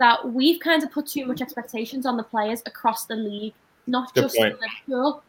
that 0.00 0.32
we've 0.32 0.58
kind 0.60 0.82
of 0.82 0.90
put 0.90 1.06
too 1.06 1.26
much 1.26 1.40
expectations 1.40 2.04
on 2.04 2.16
the 2.16 2.24
players 2.24 2.62
across 2.66 3.04
the 3.04 3.14
league, 3.14 3.54
not 3.86 4.12
Good 4.14 4.22
just. 4.22 4.38
Liverpool. 4.38 5.22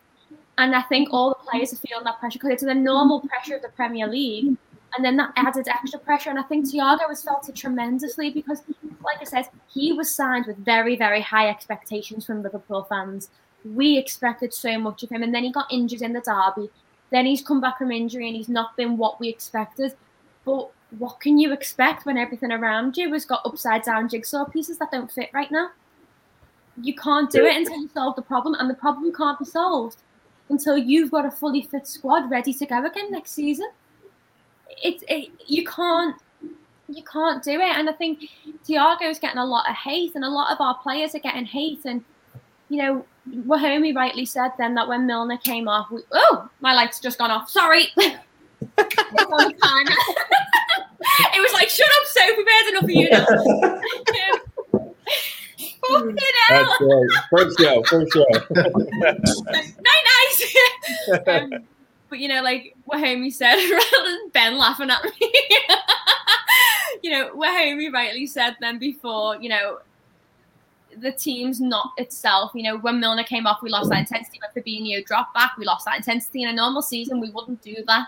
And 0.57 0.75
I 0.75 0.81
think 0.83 1.09
all 1.11 1.29
the 1.29 1.49
players 1.49 1.73
are 1.73 1.77
feeling 1.77 2.03
that 2.03 2.19
pressure 2.19 2.39
because 2.39 2.51
it's 2.51 2.63
the 2.63 2.73
normal 2.73 3.21
pressure 3.21 3.55
of 3.55 3.61
the 3.61 3.69
Premier 3.69 4.07
League 4.07 4.57
and 4.95 5.05
then 5.05 5.17
that 5.17 5.31
added 5.35 5.67
extra 5.67 5.99
pressure. 5.99 6.29
And 6.29 6.39
I 6.39 6.43
think 6.43 6.65
Thiago 6.65 7.07
has 7.07 7.23
felt 7.23 7.47
it 7.47 7.55
tremendously 7.55 8.29
because, 8.29 8.61
like 9.03 9.21
I 9.21 9.23
said, 9.23 9.47
he 9.73 9.93
was 9.93 10.13
signed 10.13 10.45
with 10.47 10.57
very, 10.57 10.95
very 10.95 11.21
high 11.21 11.49
expectations 11.49 12.25
from 12.25 12.43
Liverpool 12.43 12.83
fans. 12.83 13.29
We 13.63 13.97
expected 13.97 14.53
so 14.53 14.77
much 14.77 15.03
of 15.03 15.09
him, 15.09 15.23
and 15.23 15.33
then 15.33 15.43
he 15.43 15.51
got 15.51 15.71
injured 15.71 16.01
in 16.01 16.13
the 16.13 16.21
derby. 16.21 16.69
Then 17.11 17.25
he's 17.25 17.41
come 17.41 17.61
back 17.61 17.77
from 17.77 17.91
injury, 17.91 18.27
and 18.27 18.35
he's 18.35 18.49
not 18.49 18.75
been 18.75 18.97
what 18.97 19.19
we 19.19 19.29
expected. 19.29 19.93
But 20.45 20.71
what 20.97 21.19
can 21.19 21.37
you 21.37 21.53
expect 21.53 22.05
when 22.05 22.17
everything 22.17 22.51
around 22.51 22.97
you 22.97 23.11
has 23.13 23.25
got 23.25 23.45
upside 23.45 23.83
down 23.83 24.09
jigsaw 24.09 24.45
pieces 24.45 24.77
that 24.79 24.91
don't 24.91 25.11
fit 25.11 25.29
right 25.33 25.51
now? 25.51 25.69
You 26.81 26.95
can't 26.95 27.29
do 27.29 27.45
it 27.45 27.55
until 27.55 27.81
you 27.81 27.89
solve 27.93 28.15
the 28.15 28.21
problem, 28.21 28.55
and 28.55 28.69
the 28.69 28.75
problem 28.75 29.13
can't 29.13 29.39
be 29.39 29.45
solved 29.45 29.97
until 30.49 30.77
you've 30.77 31.11
got 31.11 31.25
a 31.25 31.31
fully 31.31 31.61
fit 31.61 31.87
squad 31.87 32.29
ready 32.29 32.53
to 32.53 32.65
go 32.65 32.85
again 32.85 33.11
next 33.11 33.31
season 33.31 33.67
it's 34.81 35.03
it, 35.07 35.29
you 35.47 35.65
can't 35.65 36.15
you 36.89 37.03
can't 37.03 37.43
do 37.43 37.51
it. 37.51 37.77
And 37.77 37.89
I 37.89 37.93
think 37.93 38.29
Thiago's 38.67 39.19
getting 39.19 39.37
a 39.37 39.45
lot 39.45 39.69
of 39.69 39.75
hate, 39.75 40.15
and 40.15 40.23
a 40.23 40.29
lot 40.29 40.51
of 40.51 40.59
our 40.59 40.75
players 40.75 41.15
are 41.15 41.19
getting 41.19 41.45
hate. 41.45 41.85
And 41.85 42.03
you 42.69 42.77
know, 42.77 43.05
Wahome 43.29 43.95
rightly 43.95 44.25
said 44.25 44.51
then 44.57 44.75
that 44.75 44.87
when 44.87 45.05
Milner 45.05 45.37
came 45.37 45.67
off, 45.67 45.89
we, 45.91 46.01
oh, 46.11 46.49
my 46.59 46.73
light's 46.73 46.99
just 46.99 47.17
gone 47.17 47.31
off. 47.31 47.49
Sorry. 47.49 47.87
it 51.33 51.41
was 51.41 51.53
like, 51.53 51.69
shut 51.69 51.87
up, 51.87 52.07
Sophie, 52.07 52.43
there's 52.45 52.69
enough 52.69 52.83
of 52.83 52.89
you 52.89 53.09
now. 53.09 53.25
Fucking 55.89 56.17
hell. 56.47 56.65
That's 56.65 56.81
right. 56.81 57.09
First 57.31 57.59
show, 57.59 57.83
first 57.83 58.13
show. 58.13 58.25
night, 58.51 59.73
night. 59.79 61.27
um, 61.27 61.65
but 62.09 62.19
you 62.19 62.27
know, 62.27 62.41
like 62.41 62.75
Wahome 62.91 63.31
said, 63.31 63.55
rather 63.55 64.09
than 64.09 64.29
Ben 64.29 64.57
laughing 64.57 64.89
at 64.89 65.03
me, 65.03 65.33
you 67.01 67.11
know, 67.11 67.31
Wahome 67.35 67.91
rightly 67.91 68.27
said 68.27 68.55
then 68.61 68.77
before, 68.77 69.37
you 69.41 69.49
know, 69.49 69.79
the 70.97 71.11
team's 71.11 71.59
not 71.59 71.91
itself. 71.97 72.51
You 72.53 72.63
know, 72.63 72.77
when 72.77 72.99
Milner 72.99 73.23
came 73.23 73.47
off, 73.47 73.61
we 73.61 73.69
lost 73.69 73.89
that 73.89 73.99
intensity. 73.99 74.39
When 74.41 74.63
Fabinho 74.63 75.05
dropped 75.05 75.33
back, 75.33 75.57
we 75.57 75.65
lost 75.65 75.85
that 75.85 75.97
intensity. 75.97 76.43
In 76.43 76.49
a 76.49 76.53
normal 76.53 76.81
season, 76.81 77.19
we 77.19 77.29
wouldn't 77.29 77.61
do 77.61 77.75
that. 77.87 78.07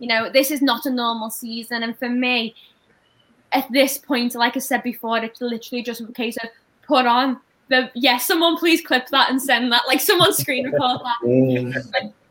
You 0.00 0.08
know, 0.08 0.30
this 0.30 0.50
is 0.50 0.60
not 0.60 0.86
a 0.86 0.90
normal 0.90 1.30
season. 1.30 1.84
And 1.84 1.96
for 1.96 2.08
me, 2.08 2.56
at 3.52 3.70
this 3.70 3.98
point, 3.98 4.34
like 4.34 4.56
I 4.56 4.60
said 4.60 4.82
before, 4.82 5.18
it's 5.18 5.40
literally 5.40 5.84
just 5.84 6.00
a 6.00 6.12
case 6.12 6.36
of 6.42 6.48
put 6.82 7.06
on 7.06 7.38
the 7.70 7.90
yes, 7.94 8.26
someone 8.26 8.56
please 8.56 8.82
clip 8.82 9.08
that 9.08 9.30
and 9.30 9.40
send 9.40 9.72
that. 9.72 9.82
Like 9.86 10.00
someone 10.00 10.34
screen 10.34 10.70
record 10.70 11.00
that. 11.04 12.12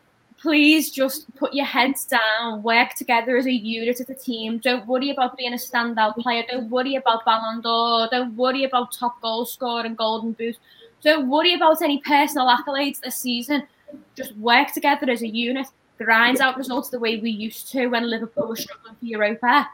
Please 0.42 0.90
just 0.90 1.36
put 1.36 1.54
your 1.54 1.66
heads 1.66 2.06
down, 2.06 2.64
work 2.64 2.94
together 2.94 3.36
as 3.36 3.46
a 3.46 3.52
unit 3.52 4.00
as 4.00 4.10
a 4.10 4.14
team. 4.14 4.58
Don't 4.60 4.88
worry 4.88 5.10
about 5.10 5.36
being 5.36 5.52
a 5.52 5.58
standout 5.58 6.16
player. 6.16 6.46
Don't 6.50 6.70
worry 6.70 6.96
about 6.96 7.26
Ballon 7.26 7.60
d'Or. 7.60 8.08
Don't 8.10 8.38
worry 8.38 8.64
about 8.64 8.94
top 8.94 9.20
goal 9.20 9.46
scorer 9.46 9.86
and 9.86 9.98
golden 9.98 10.32
boot. 10.32 10.56
Don't 11.04 11.30
worry 11.30 11.56
about 11.56 11.82
any 11.82 12.00
personal 12.00 12.48
accolades 12.48 13.02
this 13.02 13.18
season. 13.18 13.68
Just 14.16 14.34
work 14.38 14.72
together 14.72 15.12
as 15.12 15.24
a 15.24 15.28
unit. 15.28 15.68
Grind 16.00 16.40
out 16.40 16.58
results 16.58 16.90
the 16.90 17.00
way 17.00 17.18
we 17.18 17.30
used 17.30 17.70
to 17.72 17.88
when 17.88 18.10
Liverpool 18.10 18.48
were 18.48 18.56
struggling 18.56 18.96
for 18.96 19.06
Europa. 19.06 19.68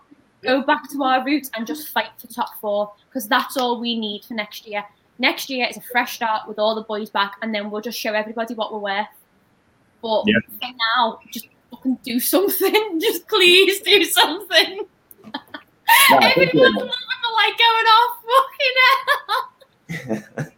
Go 0.44 0.62
back 0.62 0.90
to 0.92 1.04
our 1.04 1.24
roots 1.24 1.52
and 1.56 1.68
just 1.68 1.90
fight 1.90 2.10
for 2.18 2.28
top 2.28 2.60
four 2.60 2.92
because 3.08 3.28
that's 3.28 3.58
all 3.58 3.80
we 3.80 4.00
need 4.00 4.26
for 4.26 4.34
next 4.34 4.68
year. 4.68 4.84
Next 5.20 5.50
year 5.50 5.68
is 5.70 5.78
a 5.78 5.82
fresh 5.82 6.16
start 6.16 6.48
with 6.48 6.60
all 6.60 6.76
the 6.76 6.82
boys 6.82 7.10
back, 7.10 7.36
and 7.42 7.54
then 7.54 7.70
we'll 7.72 7.82
just 7.82 7.98
show 7.98 8.14
everybody 8.14 8.54
what 8.54 8.74
we're 8.74 8.80
worth. 8.80 9.08
But 10.02 10.24
yeah. 10.28 10.40
for 10.60 10.74
now, 10.98 11.20
just 11.32 11.48
fucking 11.72 12.00
do 12.04 12.20
something. 12.20 13.00
just 13.00 13.28
please 13.28 13.82
do 13.82 14.04
something. 14.04 14.86
No, 15.24 16.18
Everyone's 16.20 16.92
like 17.36 17.58
going 17.58 17.88
off 17.96 18.18
fucking 18.42 18.76
hell. 20.08 20.54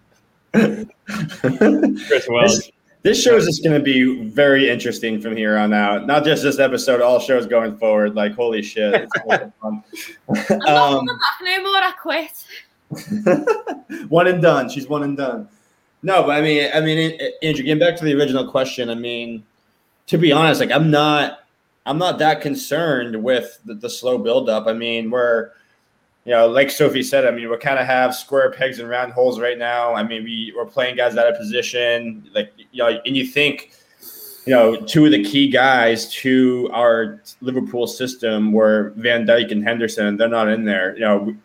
Chris 2.08 2.28
Welsh. 2.30 2.72
This 3.08 3.24
show 3.24 3.38
is 3.38 3.46
just 3.46 3.64
going 3.64 3.74
to 3.74 3.82
be 3.82 4.26
very 4.26 4.70
interesting 4.70 5.22
from 5.22 5.38
here 5.38 5.58
on 5.58 5.72
out. 5.72 6.06
Not 6.06 6.26
just 6.26 6.44
this 6.44 6.60
episode, 6.60 7.00
all 7.00 7.22
shows 7.22 7.46
going 7.46 7.78
forward. 7.78 8.16
Like, 8.16 8.34
holy 8.34 8.62
shit. 8.62 8.94
It's 8.94 9.10
fun. 9.62 9.64
I'm 10.52 10.60
not 10.60 10.68
um, 10.68 11.06
back 11.06 11.40
no 11.42 11.64
more. 11.64 11.78
I 11.78 11.94
quit. 12.02 12.46
one 14.10 14.28
and 14.28 14.42
done. 14.42 14.68
She's 14.68 14.90
one 14.90 15.04
and 15.04 15.16
done. 15.16 15.48
No, 16.04 16.24
but 16.24 16.32
I 16.32 16.42
mean, 16.42 16.70
I 16.74 16.82
mean, 16.82 17.18
Andrew, 17.42 17.64
getting 17.64 17.80
back 17.80 17.96
to 17.96 18.04
the 18.04 18.14
original 18.14 18.52
question, 18.52 18.90
I 18.90 18.96
mean, 18.96 19.42
to 20.08 20.18
be 20.18 20.34
honest, 20.34 20.60
like 20.60 20.72
I'm 20.72 20.92
not, 20.92 21.46
I'm 21.86 21.98
not 21.98 22.20
that 22.20 22.42
concerned 22.42 23.24
with 23.24 23.58
the, 23.64 23.76
the 23.76 23.90
slow 23.90 24.18
buildup. 24.18 24.68
I 24.68 24.74
mean, 24.74 25.12
we're, 25.12 25.52
you 26.28 26.34
know, 26.34 26.46
like 26.46 26.70
Sophie 26.70 27.04
said, 27.04 27.26
I 27.26 27.32
mean, 27.32 27.50
we 27.50 27.56
kind 27.56 27.80
of 27.80 27.86
have 27.86 28.14
square 28.14 28.52
pegs 28.52 28.80
and 28.80 28.90
round 28.90 29.14
holes 29.14 29.40
right 29.40 29.58
now. 29.58 29.96
I 29.96 30.04
mean, 30.04 30.26
we 30.26 30.54
we're 30.58 30.66
playing 30.66 30.98
guys 30.98 31.16
out 31.16 31.26
of 31.26 31.38
position, 31.38 32.30
like 32.36 32.52
you 32.74 32.84
know, 32.84 33.00
and 33.06 33.16
you 33.16 33.26
think, 33.26 33.72
you 34.46 34.54
know, 34.54 34.76
two 34.76 35.06
of 35.06 35.12
the 35.12 35.24
key 35.24 35.48
guys 35.48 36.14
to 36.16 36.70
our 36.74 37.24
Liverpool 37.40 37.88
system 37.88 38.52
were 38.52 38.92
Van 38.98 39.26
Dijk 39.26 39.54
and 39.54 39.64
Henderson. 39.64 40.18
They're 40.18 40.28
not 40.28 40.50
in 40.50 40.66
there. 40.66 40.94
You 40.96 41.00
know, 41.00 41.36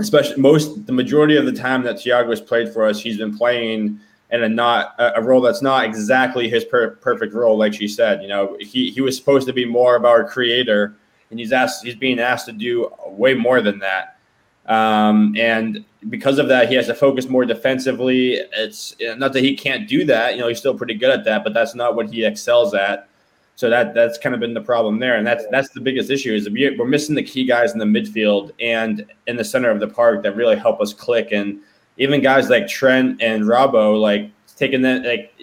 especially 0.00 0.42
most 0.42 0.86
the 0.86 0.92
majority 0.92 1.36
of 1.36 1.46
the 1.46 1.52
time 1.52 1.84
that 1.84 1.94
Thiago 1.94 2.30
has 2.30 2.40
played 2.40 2.72
for 2.72 2.84
us, 2.84 3.00
he's 3.00 3.16
been 3.16 3.38
playing 3.38 4.00
in 4.32 4.42
a 4.42 4.48
not 4.48 4.92
a 4.98 5.22
role 5.22 5.40
that's 5.40 5.62
not 5.62 5.84
exactly 5.84 6.48
his 6.48 6.64
per, 6.64 6.96
perfect 6.96 7.32
role, 7.32 7.56
like 7.56 7.74
she 7.74 7.86
said. 7.86 8.22
You 8.22 8.28
know, 8.28 8.56
he 8.58 8.90
he 8.90 9.00
was 9.02 9.16
supposed 9.16 9.46
to 9.46 9.52
be 9.52 9.64
more 9.64 9.94
of 9.94 10.04
our 10.04 10.24
creator, 10.28 10.96
and 11.30 11.38
he's 11.38 11.52
asked 11.52 11.84
he's 11.84 11.96
being 11.96 12.18
asked 12.18 12.46
to 12.46 12.52
do 12.52 12.90
way 13.06 13.34
more 13.34 13.60
than 13.60 13.78
that. 13.80 14.18
Um, 14.66 15.34
and 15.36 15.84
because 16.08 16.38
of 16.38 16.48
that, 16.48 16.68
he 16.68 16.74
has 16.76 16.86
to 16.86 16.94
focus 16.94 17.28
more 17.28 17.44
defensively. 17.44 18.34
It's 18.52 18.94
not 19.00 19.32
that 19.32 19.42
he 19.42 19.56
can't 19.56 19.88
do 19.88 20.04
that. 20.04 20.34
You 20.34 20.40
know, 20.40 20.48
he's 20.48 20.58
still 20.58 20.76
pretty 20.76 20.94
good 20.94 21.10
at 21.10 21.24
that, 21.24 21.42
but 21.44 21.54
that's 21.54 21.74
not 21.74 21.96
what 21.96 22.10
he 22.12 22.24
excels 22.24 22.74
at. 22.74 23.08
So 23.56 23.68
that 23.68 23.92
that's 23.94 24.16
kind 24.16 24.34
of 24.34 24.40
been 24.40 24.54
the 24.54 24.60
problem 24.60 24.98
there, 24.98 25.16
and 25.16 25.26
that's 25.26 25.44
that's 25.50 25.68
the 25.70 25.80
biggest 25.80 26.10
issue 26.10 26.32
is 26.32 26.48
we're 26.48 26.86
missing 26.86 27.14
the 27.14 27.22
key 27.22 27.44
guys 27.44 27.72
in 27.72 27.78
the 27.78 27.84
midfield 27.84 28.52
and 28.58 29.04
in 29.26 29.36
the 29.36 29.44
center 29.44 29.70
of 29.70 29.80
the 29.80 29.88
park 29.88 30.22
that 30.22 30.34
really 30.34 30.56
help 30.56 30.80
us 30.80 30.94
click. 30.94 31.28
And 31.32 31.60
even 31.98 32.22
guys 32.22 32.48
like 32.48 32.66
Trent 32.66 33.20
and 33.20 33.44
Robbo, 33.44 34.00
like 34.00 34.30
taking 34.56 34.80
that, 34.82 35.04
like 35.04 35.34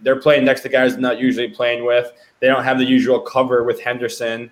they're 0.00 0.20
playing 0.20 0.44
next 0.44 0.62
to 0.62 0.70
guys 0.70 0.96
not 0.96 1.18
usually 1.18 1.48
playing 1.48 1.84
with. 1.84 2.10
They 2.40 2.46
don't 2.46 2.64
have 2.64 2.78
the 2.78 2.86
usual 2.86 3.20
cover 3.20 3.62
with 3.64 3.78
Henderson. 3.80 4.50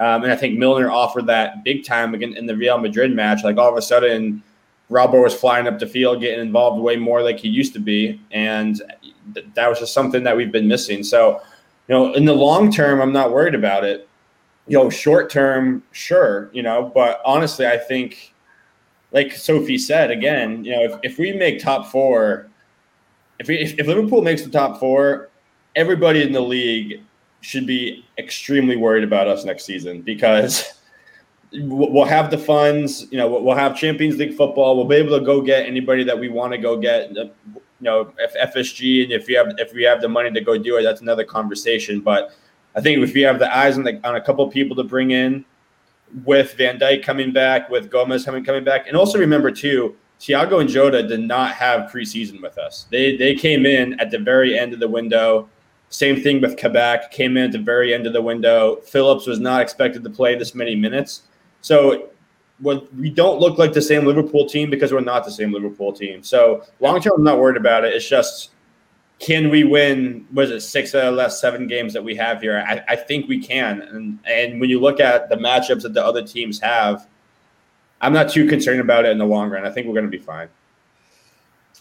Um, 0.00 0.24
and 0.24 0.32
I 0.32 0.36
think 0.36 0.58
Milner 0.58 0.90
offered 0.90 1.26
that 1.26 1.62
big 1.62 1.84
time 1.84 2.14
again 2.14 2.34
in 2.34 2.46
the 2.46 2.56
Real 2.56 2.78
Madrid 2.78 3.14
match. 3.14 3.44
Like 3.44 3.58
all 3.58 3.68
of 3.68 3.76
a 3.76 3.82
sudden, 3.82 4.42
Robbo 4.90 5.22
was 5.22 5.34
flying 5.34 5.66
up 5.66 5.78
the 5.78 5.86
field, 5.86 6.20
getting 6.20 6.40
involved 6.40 6.82
way 6.82 6.96
more 6.96 7.22
like 7.22 7.38
he 7.38 7.48
used 7.48 7.74
to 7.74 7.78
be. 7.78 8.18
And 8.30 8.80
th- 9.34 9.46
that 9.54 9.68
was 9.68 9.78
just 9.78 9.92
something 9.92 10.22
that 10.24 10.34
we've 10.36 10.50
been 10.50 10.66
missing. 10.66 11.04
So, 11.04 11.42
you 11.86 11.94
know, 11.94 12.14
in 12.14 12.24
the 12.24 12.32
long 12.32 12.72
term, 12.72 13.00
I'm 13.00 13.12
not 13.12 13.30
worried 13.30 13.54
about 13.54 13.84
it. 13.84 14.08
You 14.66 14.78
know, 14.78 14.88
short 14.88 15.30
term, 15.30 15.82
sure, 15.92 16.50
you 16.52 16.62
know, 16.62 16.90
but 16.94 17.20
honestly, 17.24 17.66
I 17.66 17.76
think, 17.76 18.32
like 19.12 19.32
Sophie 19.32 19.78
said, 19.78 20.10
again, 20.10 20.64
you 20.64 20.72
know, 20.72 20.82
if, 20.82 20.92
if 21.02 21.18
we 21.18 21.32
make 21.32 21.60
top 21.60 21.86
four, 21.86 22.48
if, 23.38 23.48
we, 23.48 23.58
if, 23.58 23.78
if 23.78 23.86
Liverpool 23.86 24.22
makes 24.22 24.42
the 24.42 24.50
top 24.50 24.80
four, 24.80 25.28
everybody 25.76 26.22
in 26.22 26.32
the 26.32 26.40
league 26.40 27.02
should 27.40 27.66
be 27.66 28.04
extremely 28.18 28.76
worried 28.76 29.04
about 29.04 29.26
us 29.26 29.44
next 29.44 29.64
season 29.64 30.02
because 30.02 30.72
we'll 31.52 32.04
have 32.04 32.30
the 32.30 32.38
funds. 32.38 33.06
You 33.10 33.18
know, 33.18 33.28
we'll 33.28 33.56
have 33.56 33.76
Champions 33.76 34.16
League 34.18 34.34
football. 34.34 34.76
We'll 34.76 34.86
be 34.86 34.96
able 34.96 35.18
to 35.18 35.24
go 35.24 35.40
get 35.40 35.66
anybody 35.66 36.04
that 36.04 36.18
we 36.18 36.28
want 36.28 36.52
to 36.52 36.58
go 36.58 36.76
get. 36.76 37.10
You 37.10 37.30
know, 37.80 38.12
if 38.18 38.54
FSG 38.54 39.04
and 39.04 39.12
if 39.12 39.26
we 39.26 39.34
have 39.34 39.54
if 39.58 39.72
we 39.72 39.82
have 39.84 40.00
the 40.00 40.08
money 40.08 40.30
to 40.30 40.40
go 40.40 40.58
do 40.58 40.76
it, 40.76 40.82
that's 40.82 41.00
another 41.00 41.24
conversation. 41.24 42.00
But 42.00 42.34
I 42.76 42.80
think 42.80 43.02
if 43.02 43.14
we 43.14 43.22
have 43.22 43.38
the 43.38 43.54
eyes 43.54 43.76
on 43.76 43.84
the, 43.84 44.00
on 44.06 44.16
a 44.16 44.20
couple 44.20 44.46
people 44.48 44.76
to 44.76 44.84
bring 44.84 45.10
in, 45.10 45.44
with 46.24 46.54
Van 46.54 46.78
Dijk 46.78 47.02
coming 47.02 47.32
back, 47.32 47.68
with 47.70 47.90
Gomez 47.90 48.24
coming 48.24 48.44
coming 48.44 48.64
back, 48.64 48.86
and 48.86 48.96
also 48.96 49.18
remember 49.18 49.50
too, 49.50 49.96
Thiago 50.20 50.60
and 50.60 50.68
Jota 50.68 51.02
did 51.02 51.20
not 51.20 51.52
have 51.52 51.90
preseason 51.90 52.42
with 52.42 52.58
us. 52.58 52.86
They 52.90 53.16
they 53.16 53.34
came 53.34 53.66
in 53.66 53.98
at 54.00 54.10
the 54.10 54.18
very 54.18 54.58
end 54.58 54.72
of 54.72 54.80
the 54.80 54.88
window. 54.88 55.48
Same 55.90 56.22
thing 56.22 56.40
with 56.40 56.56
Kabak, 56.56 57.10
came 57.10 57.36
in 57.36 57.44
at 57.44 57.52
the 57.52 57.58
very 57.58 57.92
end 57.92 58.06
of 58.06 58.12
the 58.12 58.22
window. 58.22 58.76
Phillips 58.76 59.26
was 59.26 59.40
not 59.40 59.60
expected 59.60 60.04
to 60.04 60.10
play 60.10 60.36
this 60.36 60.54
many 60.54 60.74
minutes. 60.74 61.22
So 61.60 62.10
we 62.62 63.10
don't 63.10 63.40
look 63.40 63.58
like 63.58 63.72
the 63.72 63.82
same 63.82 64.06
Liverpool 64.06 64.48
team 64.48 64.70
because 64.70 64.92
we're 64.92 65.00
not 65.00 65.24
the 65.24 65.30
same 65.30 65.52
Liverpool 65.52 65.92
team. 65.92 66.22
So 66.22 66.64
long 66.78 67.00
term, 67.00 67.14
I'm 67.16 67.24
not 67.24 67.38
worried 67.38 67.56
about 67.56 67.84
it. 67.84 67.94
It's 67.94 68.08
just 68.08 68.50
can 69.20 69.50
we 69.50 69.64
win? 69.64 70.26
Was 70.32 70.50
it 70.50 70.60
six 70.60 70.94
out 70.94 71.04
of 71.04 71.12
the 71.12 71.18
last 71.18 71.40
seven 71.40 71.66
games 71.66 71.92
that 71.92 72.02
we 72.02 72.16
have 72.16 72.40
here? 72.40 72.64
I, 72.66 72.82
I 72.88 72.96
think 72.96 73.28
we 73.28 73.40
can. 73.40 73.82
And 73.82 74.18
and 74.24 74.60
when 74.60 74.70
you 74.70 74.80
look 74.80 74.98
at 74.98 75.28
the 75.28 75.36
matchups 75.36 75.82
that 75.82 75.92
the 75.92 76.04
other 76.04 76.26
teams 76.26 76.58
have, 76.60 77.06
I'm 78.00 78.14
not 78.14 78.30
too 78.30 78.48
concerned 78.48 78.80
about 78.80 79.04
it 79.04 79.10
in 79.10 79.18
the 79.18 79.26
long 79.26 79.50
run. 79.50 79.66
I 79.66 79.70
think 79.70 79.86
we're 79.86 79.94
going 79.94 80.10
to 80.10 80.10
be 80.10 80.22
fine. 80.22 80.48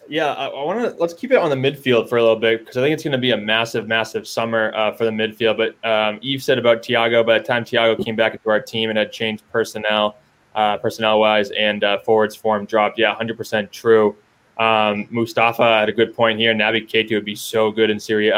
Yeah, 0.10 0.34
I, 0.34 0.48
I 0.48 0.64
want 0.64 0.80
to 0.80 1.00
let's 1.00 1.14
keep 1.14 1.32
it 1.32 1.38
on 1.38 1.50
the 1.50 1.56
midfield 1.56 2.10
for 2.10 2.18
a 2.18 2.22
little 2.22 2.36
bit 2.36 2.60
because 2.60 2.78
I 2.78 2.82
think 2.82 2.94
it's 2.94 3.04
going 3.04 3.12
to 3.12 3.20
be 3.20 3.32
a 3.32 3.38
massive, 3.38 3.88
massive 3.88 4.28
summer 4.28 4.74
uh, 4.76 4.92
for 4.92 5.06
the 5.06 5.12
midfield. 5.12 5.58
But 5.58 5.90
um, 5.90 6.20
Eve 6.22 6.42
said 6.44 6.58
about 6.58 6.82
Thiago. 6.82 7.26
By 7.26 7.38
the 7.38 7.46
time 7.46 7.64
Thiago 7.64 8.04
came 8.04 8.16
back 8.16 8.34
into 8.34 8.50
our 8.50 8.60
team 8.60 8.90
and 8.90 8.98
had 8.98 9.12
changed 9.12 9.44
personnel, 9.52 10.18
uh, 10.56 10.78
personnel 10.78 11.20
wise, 11.20 11.52
and 11.52 11.84
uh, 11.84 12.00
forwards 12.00 12.36
form 12.36 12.66
dropped. 12.66 12.98
Yeah, 12.98 13.14
hundred 13.14 13.38
percent 13.38 13.72
true. 13.72 14.16
Um, 14.58 15.08
Mustafa 15.12 15.64
had 15.64 15.90
a 15.90 15.94
good 15.94 16.16
point 16.16 16.40
here. 16.40 16.54
Naby 16.54 16.90
Keita 16.90 17.12
would 17.12 17.24
be 17.24 17.36
so 17.36 17.72
good 17.72 17.90
in 17.90 18.00
Serie 18.00 18.34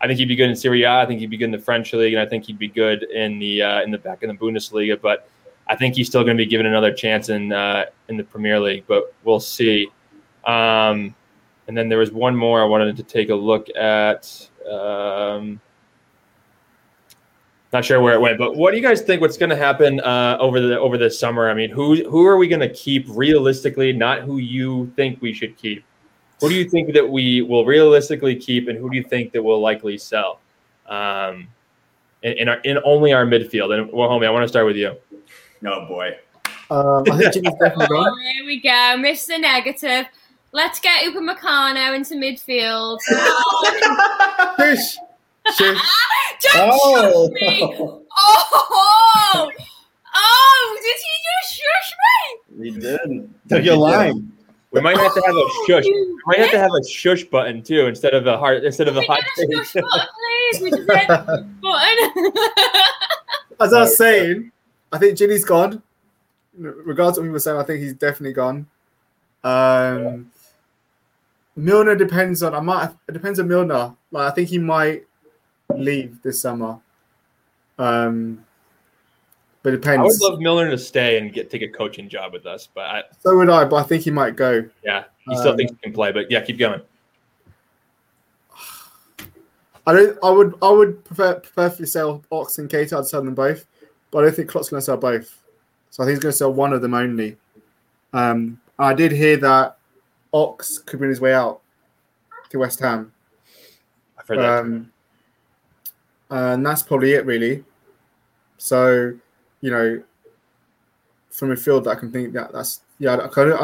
I 0.00 0.06
think 0.06 0.18
he'd 0.18 0.28
be 0.28 0.36
good 0.36 0.48
in 0.48 0.56
Serie 0.56 0.84
A. 0.84 1.00
I 1.00 1.06
think 1.06 1.20
he'd 1.20 1.30
be 1.30 1.36
good 1.36 1.46
in 1.46 1.50
the 1.50 1.58
French 1.58 1.92
league, 1.92 2.14
and 2.14 2.22
I 2.22 2.26
think 2.26 2.44
he'd 2.44 2.58
be 2.58 2.68
good 2.68 3.02
in 3.04 3.38
the 3.38 3.62
uh, 3.62 3.82
in 3.82 3.90
the 3.90 3.98
back 3.98 4.22
in 4.22 4.28
the 4.28 4.34
Bundesliga. 4.34 5.00
But 5.00 5.28
I 5.66 5.76
think 5.76 5.96
he's 5.96 6.06
still 6.06 6.22
going 6.22 6.36
to 6.36 6.42
be 6.42 6.48
given 6.48 6.66
another 6.66 6.92
chance 6.92 7.28
in 7.28 7.52
uh, 7.52 7.86
in 8.08 8.16
the 8.16 8.24
Premier 8.24 8.60
League. 8.60 8.84
But 8.86 9.12
we'll 9.24 9.40
see. 9.40 9.88
Um, 10.44 11.14
and 11.66 11.76
then 11.76 11.88
there 11.88 11.98
was 11.98 12.10
one 12.10 12.34
more 12.34 12.62
I 12.62 12.64
wanted 12.64 12.96
to 12.96 13.02
take 13.02 13.30
a 13.30 13.34
look 13.34 13.68
at. 13.76 14.48
Um, 14.70 15.60
not 17.72 17.84
sure 17.84 18.00
where 18.00 18.14
it 18.14 18.20
went, 18.20 18.38
but 18.38 18.56
what 18.56 18.70
do 18.70 18.78
you 18.78 18.82
guys 18.82 19.02
think? 19.02 19.20
What's 19.20 19.36
going 19.36 19.50
to 19.50 19.56
happen 19.56 20.00
uh, 20.00 20.38
over 20.40 20.58
the 20.58 20.78
over 20.78 20.96
this 20.96 21.20
summer? 21.20 21.50
I 21.50 21.54
mean, 21.54 21.68
who 21.68 22.08
who 22.08 22.26
are 22.26 22.38
we 22.38 22.48
going 22.48 22.60
to 22.60 22.72
keep 22.72 23.04
realistically? 23.08 23.92
Not 23.92 24.22
who 24.22 24.38
you 24.38 24.90
think 24.96 25.20
we 25.20 25.34
should 25.34 25.56
keep. 25.58 25.84
Who 26.40 26.48
do 26.48 26.54
you 26.54 26.68
think 26.68 26.94
that 26.94 27.08
we 27.08 27.42
will 27.42 27.66
realistically 27.66 28.36
keep, 28.36 28.68
and 28.68 28.78
who 28.78 28.88
do 28.88 28.96
you 28.96 29.02
think 29.02 29.32
that 29.32 29.42
will 29.42 29.60
likely 29.60 29.98
sell? 29.98 30.40
Um, 30.86 31.48
in 32.22 32.38
in, 32.38 32.48
our, 32.48 32.58
in 32.60 32.78
only 32.84 33.12
our 33.12 33.26
midfield. 33.26 33.78
And 33.78 33.92
well, 33.92 34.08
homie, 34.08 34.26
I 34.26 34.30
want 34.30 34.44
to 34.44 34.48
start 34.48 34.64
with 34.64 34.76
you. 34.76 34.96
Oh 35.66 35.86
boy. 35.86 36.16
Um, 36.70 37.04
I 37.10 37.18
think 37.18 37.34
Jimmy's 37.34 37.54
definitely 37.60 37.86
Oh, 37.98 38.14
here 38.32 38.46
we 38.46 38.60
go, 38.60 38.96
Mr. 38.98 39.40
Negative. 39.40 40.06
Let's 40.52 40.80
get 40.80 41.04
Upamecano 41.04 41.94
into 41.94 42.14
midfield. 42.14 42.98
Shush. 44.58 44.96
Shush. 45.56 45.78
Don't 46.42 46.70
Oh. 46.72 47.28
shush 47.28 47.40
me! 47.42 47.76
Oh! 48.20 49.50
Oh! 50.14 50.78
Did 50.82 50.96
he 50.96 51.14
just 51.28 51.60
shush 51.60 51.90
me? 52.56 52.64
He 52.64 52.78
did. 52.78 53.30
Took 53.48 53.64
your 53.64 53.76
line. 53.76 54.32
We 54.70 54.80
might 54.80 54.96
have 54.98 55.14
to 55.14 55.22
have 55.26 55.34
a 55.34 55.44
shush. 55.66 55.84
We 55.84 56.16
might 56.26 56.38
have 56.40 56.50
to 56.50 56.58
have 56.58 56.70
a 56.72 56.86
shush 56.88 57.24
button 57.24 57.62
too, 57.62 57.86
instead 57.86 58.14
of 58.14 58.26
a 58.26 58.36
heart, 58.36 58.64
instead 58.64 58.88
of 58.88 58.96
a 58.96 59.00
Can 59.00 59.08
hot 59.08 59.20
get 59.36 59.44
a 59.44 59.48
take. 59.48 59.64
shush 59.64 59.82
button, 59.82 60.06
please? 60.52 60.60
We 60.62 60.70
just 60.70 60.90
hit 60.90 61.08
button. 61.08 62.32
As 63.60 63.72
I 63.72 63.80
was 63.80 63.96
saying, 63.98 64.52
I 64.92 64.98
think 64.98 65.18
Gini's 65.18 65.44
gone. 65.44 65.82
Regardless 66.56 67.18
of 67.18 67.22
what 67.24 67.28
people 67.28 67.40
saying, 67.40 67.58
I 67.58 67.62
think 67.64 67.80
he's 67.80 67.94
definitely 67.94 68.32
gone. 68.34 68.66
Um, 69.44 70.30
Milner 71.58 71.96
depends 71.96 72.42
on. 72.44 72.54
I 72.54 72.60
might. 72.60 72.90
It 73.08 73.12
depends 73.12 73.40
on 73.40 73.48
Milner. 73.48 73.92
Like 74.12 74.30
I 74.30 74.34
think 74.34 74.48
he 74.48 74.58
might 74.58 75.04
leave 75.74 76.22
this 76.22 76.40
summer. 76.40 76.78
Um, 77.78 78.44
but 79.64 79.74
it 79.74 79.80
depends. 79.80 80.00
I 80.00 80.04
would 80.04 80.32
love 80.32 80.40
Milner 80.40 80.70
to 80.70 80.78
stay 80.78 81.18
and 81.18 81.32
get 81.32 81.50
take 81.50 81.62
a 81.62 81.68
coaching 81.68 82.08
job 82.08 82.32
with 82.32 82.46
us, 82.46 82.68
but 82.72 82.84
I, 82.84 83.02
so 83.20 83.36
would 83.36 83.50
I. 83.50 83.64
But 83.64 83.76
I 83.76 83.82
think 83.82 84.04
he 84.04 84.10
might 84.12 84.36
go. 84.36 84.68
yeah, 84.84 85.04
he 85.28 85.34
still 85.36 85.50
Um, 85.50 85.56
thinks 85.56 85.72
he 85.72 85.78
can 85.78 85.92
play. 85.92 86.12
But 86.12 86.30
yeah, 86.30 86.42
keep 86.42 86.58
going. 86.58 86.80
I 89.84 89.92
don't. 89.92 90.18
I 90.22 90.30
would. 90.30 90.54
I 90.62 90.70
would 90.70 91.04
prefer 91.04 91.40
preferably 91.40 91.86
sell 91.86 92.22
Ox 92.30 92.58
and 92.58 92.70
Keita. 92.70 92.98
I'd 92.98 93.06
sell 93.06 93.22
them 93.22 93.34
both, 93.34 93.66
but 94.12 94.18
I 94.20 94.22
don't 94.26 94.36
think 94.36 94.48
Klopp's 94.48 94.68
going 94.68 94.80
to 94.80 94.84
sell 94.84 94.96
both. 94.96 95.42
So 95.90 96.02
I 96.02 96.06
think 96.06 96.16
he's 96.16 96.22
going 96.22 96.32
to 96.32 96.38
sell 96.38 96.52
one 96.52 96.72
of 96.72 96.82
them 96.82 96.94
only. 96.94 97.36
Um, 98.12 98.60
I 98.78 98.94
did 98.94 99.10
hear 99.10 99.36
that 99.38 99.77
Ox 100.32 100.78
could 100.78 101.00
win 101.00 101.08
his 101.08 101.20
way 101.20 101.32
out 101.34 101.60
to 102.50 102.58
West 102.58 102.80
Ham. 102.80 103.12
I've 104.18 104.26
heard 104.26 104.38
that. 104.38 104.60
Um, 104.60 104.92
and 106.30 106.66
that's 106.66 106.82
probably 106.82 107.12
it, 107.12 107.24
really. 107.24 107.64
So, 108.58 109.14
you 109.60 109.70
know, 109.70 110.02
from 111.30 111.50
midfield, 111.50 111.86
I 111.86 111.94
can 111.94 112.10
think 112.10 112.32
that 112.34 112.52
that's 112.52 112.80
yeah. 112.98 113.16
I, 113.16 113.28
kind 113.28 113.50
of- 113.50 113.60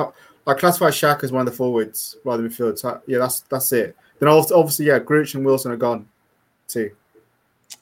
I, 0.46 0.50
I 0.50 0.54
classify 0.54 0.90
Shaq 0.90 1.24
as 1.24 1.32
one 1.32 1.40
of 1.40 1.52
the 1.52 1.56
forwards 1.56 2.16
rather 2.24 2.42
than 2.42 2.50
midfield. 2.50 2.78
So 2.78 3.00
yeah, 3.06 3.18
that's 3.18 3.40
that's 3.40 3.72
it. 3.72 3.96
Then 4.18 4.28
obviously, 4.28 4.86
yeah, 4.86 4.98
Grujic 4.98 5.34
and 5.34 5.44
Wilson 5.44 5.72
are 5.72 5.76
gone 5.76 6.08
too. 6.68 6.90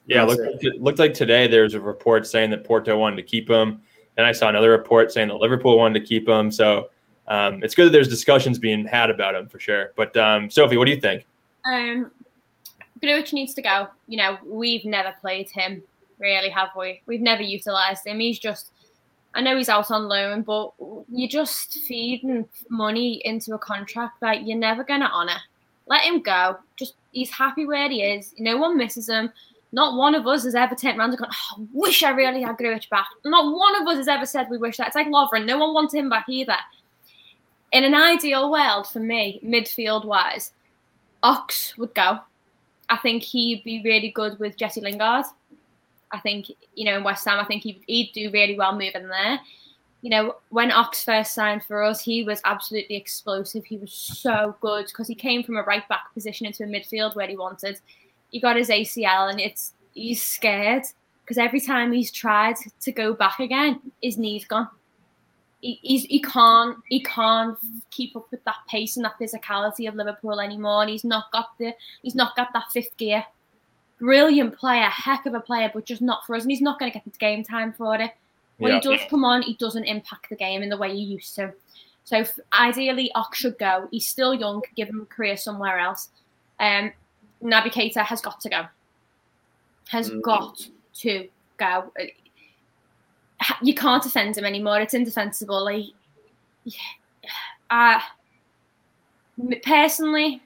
Yeah, 0.06 0.24
looked, 0.24 0.64
it 0.64 0.82
looked 0.82 0.98
like 0.98 1.14
today 1.14 1.46
there 1.46 1.62
was 1.62 1.74
a 1.74 1.80
report 1.80 2.26
saying 2.26 2.50
that 2.50 2.64
Porto 2.64 2.96
wanted 2.96 3.16
to 3.16 3.22
keep 3.22 3.48
him. 3.48 3.82
And 4.16 4.26
I 4.26 4.32
saw 4.32 4.48
another 4.48 4.70
report 4.70 5.12
saying 5.12 5.28
that 5.28 5.36
Liverpool 5.36 5.78
wanted 5.78 6.00
to 6.00 6.06
keep 6.06 6.28
him. 6.28 6.50
So 6.50 6.90
um, 7.32 7.62
it's 7.62 7.74
good 7.74 7.86
that 7.86 7.92
there's 7.92 8.08
discussions 8.08 8.58
being 8.58 8.84
had 8.86 9.08
about 9.08 9.34
him 9.34 9.48
for 9.48 9.58
sure. 9.58 9.92
But 9.96 10.14
um, 10.18 10.50
Sophie, 10.50 10.76
what 10.76 10.84
do 10.84 10.90
you 10.90 11.00
think? 11.00 11.24
Um, 11.64 12.10
needs 13.32 13.54
to 13.54 13.62
go. 13.62 13.88
You 14.06 14.18
know, 14.18 14.38
we've 14.44 14.84
never 14.84 15.14
played 15.20 15.48
him, 15.48 15.82
really, 16.18 16.50
have 16.50 16.68
we? 16.76 17.00
We've 17.06 17.22
never 17.22 17.42
utilised 17.42 18.06
him. 18.06 18.20
He's 18.20 18.38
just, 18.38 18.70
I 19.34 19.40
know 19.40 19.56
he's 19.56 19.70
out 19.70 19.90
on 19.90 20.08
loan, 20.08 20.42
but 20.42 20.72
you're 21.10 21.28
just 21.28 21.72
feeding 21.80 22.46
money 22.68 23.22
into 23.24 23.54
a 23.54 23.58
contract 23.58 24.20
that 24.20 24.46
you're 24.46 24.58
never 24.58 24.84
going 24.84 25.00
to 25.00 25.10
honour. 25.10 25.40
Let 25.86 26.02
him 26.02 26.20
go. 26.20 26.58
Just, 26.76 26.94
he's 27.12 27.30
happy 27.30 27.64
where 27.64 27.88
he 27.88 28.02
is. 28.02 28.34
No 28.38 28.58
one 28.58 28.76
misses 28.76 29.08
him. 29.08 29.32
Not 29.74 29.96
one 29.96 30.14
of 30.14 30.26
us 30.26 30.44
has 30.44 30.54
ever 30.54 30.74
turned 30.74 30.98
around 30.98 31.10
and 31.10 31.18
gone, 31.18 31.30
oh, 31.32 31.62
I 31.62 31.66
wish 31.72 32.02
I 32.02 32.10
really 32.10 32.42
had 32.42 32.58
Grujic 32.58 32.90
back. 32.90 33.06
Not 33.24 33.56
one 33.56 33.80
of 33.80 33.88
us 33.88 33.96
has 33.96 34.08
ever 34.08 34.26
said 34.26 34.48
we 34.50 34.58
wish 34.58 34.76
that. 34.76 34.88
It's 34.88 34.96
like 34.96 35.06
Lovren. 35.06 35.46
No 35.46 35.56
one 35.56 35.72
wants 35.72 35.94
him 35.94 36.10
back 36.10 36.26
either. 36.28 36.56
In 37.72 37.84
an 37.84 37.94
ideal 37.94 38.50
world, 38.50 38.86
for 38.86 39.00
me, 39.00 39.40
midfield 39.42 40.04
wise, 40.04 40.52
Ox 41.22 41.76
would 41.78 41.94
go. 41.94 42.18
I 42.88 42.98
think 42.98 43.22
he'd 43.22 43.64
be 43.64 43.82
really 43.82 44.10
good 44.10 44.38
with 44.38 44.58
Jesse 44.58 44.82
Lingard. 44.82 45.24
I 46.10 46.20
think, 46.20 46.50
you 46.74 46.84
know, 46.84 46.98
in 46.98 47.04
West 47.04 47.26
Ham, 47.26 47.38
I 47.40 47.44
think 47.44 47.62
he'd, 47.62 47.82
he'd 47.86 48.12
do 48.12 48.30
really 48.30 48.58
well 48.58 48.72
moving 48.72 49.08
there. 49.08 49.40
You 50.02 50.10
know, 50.10 50.36
when 50.50 50.70
Ox 50.70 51.04
first 51.04 51.32
signed 51.32 51.64
for 51.64 51.82
us, 51.82 52.02
he 52.02 52.24
was 52.24 52.42
absolutely 52.44 52.96
explosive. 52.96 53.64
He 53.64 53.78
was 53.78 53.92
so 53.92 54.54
good 54.60 54.86
because 54.86 55.08
he 55.08 55.14
came 55.14 55.42
from 55.42 55.56
a 55.56 55.62
right 55.62 55.88
back 55.88 56.12
position 56.12 56.44
into 56.46 56.64
a 56.64 56.66
midfield 56.66 57.16
where 57.16 57.28
he 57.28 57.36
wanted. 57.36 57.80
He 58.30 58.40
got 58.40 58.56
his 58.56 58.68
ACL 58.68 59.30
and 59.30 59.40
it's 59.40 59.72
he's 59.94 60.22
scared 60.22 60.82
because 61.22 61.38
every 61.38 61.60
time 61.60 61.92
he's 61.92 62.10
tried 62.10 62.56
to 62.80 62.92
go 62.92 63.14
back 63.14 63.38
again, 63.40 63.80
his 64.02 64.18
knee's 64.18 64.44
gone. 64.44 64.68
He, 65.62 65.78
he's, 65.82 66.02
he 66.04 66.20
can't 66.20 66.76
he 66.88 67.00
can't 67.02 67.56
keep 67.90 68.14
up 68.16 68.30
with 68.30 68.44
that 68.44 68.56
pace 68.68 68.96
and 68.96 69.04
that 69.06 69.18
physicality 69.18 69.88
of 69.88 69.94
Liverpool 69.94 70.40
anymore. 70.40 70.82
And 70.82 70.90
he's 70.90 71.04
not 71.04 71.30
got 71.32 71.56
the 71.58 71.72
he's 72.02 72.14
not 72.14 72.36
got 72.36 72.52
that 72.52 72.70
fifth 72.72 72.94
gear. 72.98 73.24
Brilliant 73.98 74.56
player, 74.58 74.88
heck 74.90 75.24
of 75.26 75.34
a 75.34 75.40
player, 75.40 75.70
but 75.72 75.86
just 75.86 76.02
not 76.02 76.26
for 76.26 76.34
us. 76.36 76.42
And 76.42 76.50
he's 76.50 76.60
not 76.60 76.78
going 76.78 76.90
to 76.90 76.98
get 76.98 77.04
the 77.04 77.16
game 77.18 77.44
time 77.44 77.72
for 77.72 77.94
it. 77.94 78.10
When 78.58 78.72
Yeah. 78.72 78.80
he 78.82 78.96
does 78.96 79.00
come 79.08 79.24
on, 79.24 79.42
he 79.42 79.54
doesn't 79.54 79.84
impact 79.84 80.28
the 80.28 80.36
game 80.36 80.62
in 80.62 80.68
the 80.68 80.76
way 80.76 80.92
he 80.92 81.02
used 81.02 81.34
to. 81.36 81.52
So 82.04 82.24
ideally, 82.52 83.12
Ox 83.14 83.38
should 83.38 83.58
go. 83.58 83.86
He's 83.92 84.06
still 84.06 84.34
young. 84.34 84.62
Give 84.74 84.88
him 84.88 85.00
a 85.02 85.06
career 85.06 85.36
somewhere 85.36 85.78
else. 85.78 86.08
Um, 86.58 86.92
Naby 87.42 87.72
Keita 87.72 88.04
has 88.04 88.20
got 88.20 88.40
to 88.40 88.48
go. 88.48 88.66
Has 89.88 90.10
Mhm. 90.10 90.22
got 90.22 90.68
to 90.96 91.28
go. 91.58 91.92
You 93.62 93.74
can't 93.74 94.02
defend 94.02 94.36
him 94.36 94.44
anymore. 94.44 94.80
It's 94.80 94.94
indefensible. 94.94 95.64
Like, 95.64 95.86
m- 99.38 99.60
personally, 99.62 100.42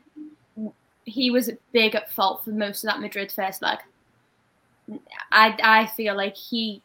he 1.05 1.31
was 1.31 1.51
big 1.73 1.95
at 1.95 2.11
fault 2.11 2.45
for 2.45 2.51
most 2.51 2.85
of 2.85 2.89
that 2.89 3.01
Madrid 3.01 3.33
first 3.33 3.63
leg. 3.63 3.79
I 5.33 5.57
I 5.63 5.87
feel 5.87 6.17
like 6.17 6.37
he 6.37 6.83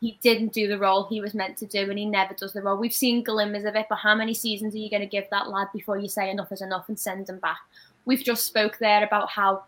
he 0.00 0.18
didn't 0.22 0.52
do 0.52 0.68
the 0.68 0.78
role 0.78 1.06
he 1.06 1.20
was 1.20 1.34
meant 1.34 1.56
to 1.58 1.66
do, 1.66 1.88
and 1.88 1.98
he 1.98 2.04
never 2.06 2.34
does 2.34 2.52
the 2.52 2.62
role. 2.62 2.76
We've 2.76 2.92
seen 2.92 3.24
glimmers 3.24 3.64
of 3.64 3.74
it, 3.76 3.86
but 3.88 3.96
how 3.96 4.14
many 4.14 4.34
seasons 4.34 4.74
are 4.74 4.78
you 4.78 4.90
going 4.90 5.00
to 5.00 5.06
give 5.06 5.24
that 5.30 5.48
lad 5.48 5.68
before 5.72 5.98
you 5.98 6.08
say 6.08 6.30
enough 6.30 6.52
is 6.52 6.62
enough 6.62 6.88
and 6.88 6.98
send 6.98 7.28
him 7.28 7.38
back? 7.38 7.58
We've 8.04 8.22
just 8.22 8.44
spoke 8.44 8.78
there 8.78 9.04
about 9.04 9.30
how 9.30 9.64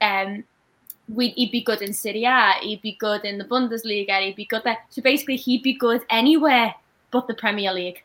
um 0.00 0.44
he'd 1.18 1.50
be 1.50 1.60
good 1.60 1.82
in 1.82 1.92
Serie 1.92 2.24
A, 2.24 2.54
he'd 2.60 2.82
be 2.82 2.92
good 2.92 3.24
in 3.24 3.38
the 3.38 3.44
Bundesliga, 3.44 4.20
he'd 4.20 4.36
be 4.36 4.44
good 4.44 4.62
there. 4.64 4.78
So 4.90 5.02
basically, 5.02 5.36
he'd 5.36 5.62
be 5.62 5.74
good 5.74 6.02
anywhere 6.10 6.74
but 7.10 7.26
the 7.26 7.34
Premier 7.34 7.72
League. 7.72 8.02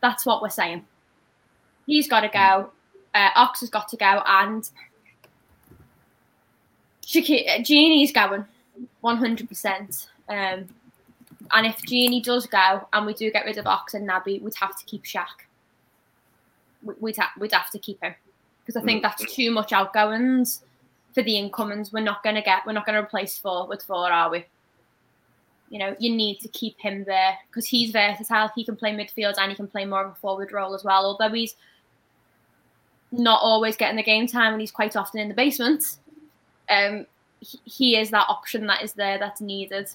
That's 0.00 0.26
what 0.26 0.42
we're 0.42 0.50
saying. 0.50 0.84
He's 1.86 2.08
got 2.08 2.20
to 2.20 2.28
go. 2.28 2.70
Uh, 3.14 3.30
Ox 3.34 3.60
has 3.60 3.70
got 3.70 3.88
to 3.88 3.96
go, 3.96 4.22
and 4.26 4.68
Shaki- 7.04 7.46
Gini's 7.60 8.12
going, 8.12 8.44
one 9.00 9.16
hundred 9.16 9.48
percent. 9.48 10.08
Um, 10.28 10.68
and 11.52 11.66
if 11.66 11.76
Gini 11.78 12.22
does 12.22 12.46
go, 12.46 12.88
and 12.92 13.04
we 13.04 13.14
do 13.14 13.30
get 13.30 13.44
rid 13.44 13.58
of 13.58 13.66
Ox 13.66 13.94
and 13.94 14.08
Naby, 14.08 14.40
we'd 14.40 14.54
have 14.60 14.78
to 14.78 14.84
keep 14.86 15.04
Shaq. 15.04 15.26
We'd 17.00 17.16
ha- 17.16 17.32
we'd 17.38 17.52
have 17.52 17.70
to 17.70 17.78
keep 17.78 18.02
him 18.02 18.14
because 18.64 18.80
I 18.80 18.84
think 18.84 19.02
that's 19.02 19.34
too 19.34 19.50
much 19.50 19.72
outgoings 19.72 20.62
for 21.14 21.22
the 21.22 21.36
incomings. 21.36 21.92
We're 21.92 22.00
not 22.00 22.22
going 22.22 22.36
to 22.36 22.42
get. 22.42 22.66
We're 22.66 22.72
not 22.72 22.86
going 22.86 22.96
to 22.96 23.02
replace 23.02 23.38
four 23.38 23.66
with 23.66 23.82
four, 23.82 24.10
are 24.10 24.30
we? 24.30 24.46
You 25.70 25.78
know, 25.78 25.96
you 25.98 26.14
need 26.14 26.40
to 26.40 26.48
keep 26.48 26.78
him 26.78 27.04
there 27.04 27.38
because 27.48 27.66
he's 27.66 27.92
versatile. 27.92 28.50
He 28.54 28.64
can 28.64 28.76
play 28.76 28.92
midfield 28.92 29.34
and 29.38 29.50
he 29.50 29.56
can 29.56 29.68
play 29.68 29.84
more 29.84 30.04
of 30.04 30.12
a 30.12 30.14
forward 30.16 30.52
role 30.52 30.74
as 30.74 30.84
well. 30.84 31.06
Although 31.06 31.32
he's 31.32 31.56
not 33.10 33.40
always 33.42 33.76
getting 33.76 33.96
the 33.96 34.02
game 34.02 34.26
time 34.26 34.52
and 34.52 34.60
he's 34.60 34.70
quite 34.70 34.96
often 34.96 35.20
in 35.20 35.28
the 35.28 35.34
basement, 35.34 35.96
um, 36.68 37.06
he, 37.40 37.58
he 37.64 37.96
is 37.96 38.10
that 38.10 38.26
option 38.28 38.66
that 38.66 38.82
is 38.82 38.92
there 38.92 39.18
that's 39.18 39.40
needed. 39.40 39.90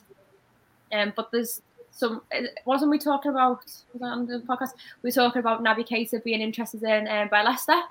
Um, 0.91 1.13
but 1.15 1.31
there's 1.31 1.61
some. 1.91 2.21
Wasn't 2.65 2.89
we 2.89 2.97
talking 2.97 3.31
about 3.31 3.63
on 4.01 4.25
the 4.25 4.39
podcast? 4.39 4.71
We 5.03 5.09
were 5.09 5.11
talking 5.11 5.39
about 5.39 5.63
Naby 5.63 5.87
Keita 5.87 6.23
being 6.23 6.41
interested 6.41 6.81
in 6.83 7.07
um, 7.07 7.27
by 7.27 7.43
Leicester. 7.43 7.81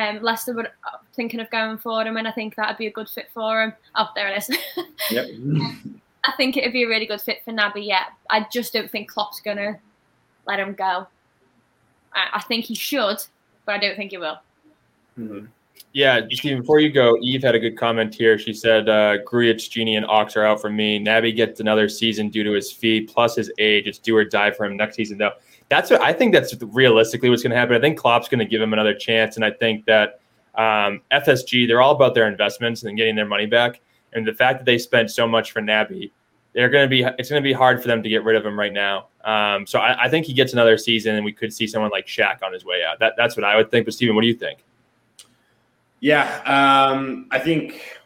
Um, 0.00 0.22
Leicester 0.22 0.54
were 0.54 0.66
uh, 0.66 0.98
thinking 1.14 1.40
of 1.40 1.50
going 1.50 1.78
for 1.78 2.02
him, 2.02 2.16
and 2.16 2.26
I 2.26 2.32
think 2.32 2.54
that'd 2.54 2.78
be 2.78 2.86
a 2.86 2.92
good 2.92 3.08
fit 3.08 3.28
for 3.32 3.62
him. 3.62 3.72
Oh, 3.96 4.08
there 4.14 4.28
it 4.28 4.38
is. 4.38 4.58
Yep. 5.10 5.26
I 6.24 6.32
think 6.36 6.56
it'd 6.56 6.72
be 6.72 6.84
a 6.84 6.88
really 6.88 7.06
good 7.06 7.20
fit 7.20 7.38
for 7.44 7.52
Naby. 7.52 7.86
Yeah, 7.86 8.04
I 8.28 8.46
just 8.52 8.72
don't 8.72 8.90
think 8.90 9.10
Klopp's 9.10 9.40
gonna 9.40 9.78
let 10.46 10.60
him 10.60 10.74
go. 10.74 11.06
I, 12.14 12.28
I 12.34 12.40
think 12.42 12.66
he 12.66 12.74
should, 12.74 13.16
but 13.64 13.74
I 13.74 13.78
don't 13.78 13.96
think 13.96 14.10
he 14.10 14.18
will. 14.18 14.38
Mhm. 15.18 15.48
Yeah, 15.92 16.20
Steve, 16.30 16.58
before 16.58 16.78
you 16.78 16.90
go, 16.90 17.16
Eve 17.20 17.42
had 17.42 17.54
a 17.54 17.58
good 17.58 17.76
comment 17.76 18.14
here. 18.14 18.38
She 18.38 18.52
said, 18.52 18.88
uh, 18.88 19.18
Grujic, 19.24 19.70
Gini, 19.70 19.96
and 19.96 20.06
Ox 20.06 20.36
are 20.36 20.44
out 20.44 20.60
for 20.60 20.70
me. 20.70 21.00
Naby 21.00 21.34
gets 21.34 21.58
another 21.58 21.88
season 21.88 22.28
due 22.28 22.44
to 22.44 22.52
his 22.52 22.70
fee 22.70 23.00
plus 23.00 23.34
his 23.34 23.50
age. 23.58 23.88
It's 23.88 23.98
do 23.98 24.16
or 24.16 24.24
die 24.24 24.52
for 24.52 24.66
him 24.66 24.76
next 24.76 24.94
season, 24.96 25.18
though. 25.18 25.32
That's 25.70 25.88
what 25.88 26.02
I 26.02 26.12
think 26.12 26.34
that's 26.34 26.54
realistically 26.62 27.30
what's 27.30 27.42
going 27.42 27.52
to 27.52 27.56
happen. 27.56 27.74
I 27.76 27.80
think 27.80 27.98
Klopp's 27.98 28.28
going 28.28 28.40
to 28.40 28.44
give 28.44 28.60
him 28.60 28.72
another 28.72 28.92
chance. 28.92 29.36
And 29.36 29.44
I 29.44 29.52
think 29.52 29.86
that 29.86 30.20
um, 30.56 31.00
FSG, 31.12 31.66
they're 31.66 31.80
all 31.80 31.94
about 31.94 32.14
their 32.14 32.28
investments 32.28 32.82
and 32.82 32.96
getting 32.98 33.14
their 33.14 33.26
money 33.26 33.46
back. 33.46 33.80
And 34.12 34.26
the 34.26 34.34
fact 34.34 34.58
that 34.58 34.64
they 34.64 34.76
spent 34.76 35.10
so 35.10 35.26
much 35.28 35.52
for 35.52 35.62
Naby, 35.62 36.10
they're 36.52 36.68
going 36.68 36.84
to 36.84 36.88
be, 36.88 37.04
it's 37.18 37.30
going 37.30 37.40
to 37.40 37.48
be 37.48 37.52
hard 37.52 37.80
for 37.80 37.86
them 37.86 38.02
to 38.02 38.08
get 38.08 38.24
rid 38.24 38.34
of 38.34 38.44
him 38.44 38.58
right 38.58 38.72
now. 38.72 39.06
Um, 39.24 39.64
so 39.64 39.78
I, 39.78 40.04
I 40.06 40.08
think 40.08 40.26
he 40.26 40.32
gets 40.32 40.52
another 40.52 40.76
season 40.76 41.14
and 41.14 41.24
we 41.24 41.32
could 41.32 41.52
see 41.52 41.68
someone 41.68 41.92
like 41.92 42.06
Shaq 42.06 42.42
on 42.42 42.52
his 42.52 42.64
way 42.64 42.82
out. 42.84 42.98
That, 42.98 43.14
that's 43.16 43.36
what 43.36 43.44
I 43.44 43.56
would 43.56 43.70
think. 43.70 43.86
But 43.86 43.94
Steven, 43.94 44.16
what 44.16 44.22
do 44.22 44.26
you 44.26 44.34
think? 44.34 44.64
Yeah, 46.00 46.40
um, 46.46 47.28
I 47.30 47.38
think 47.38 48.00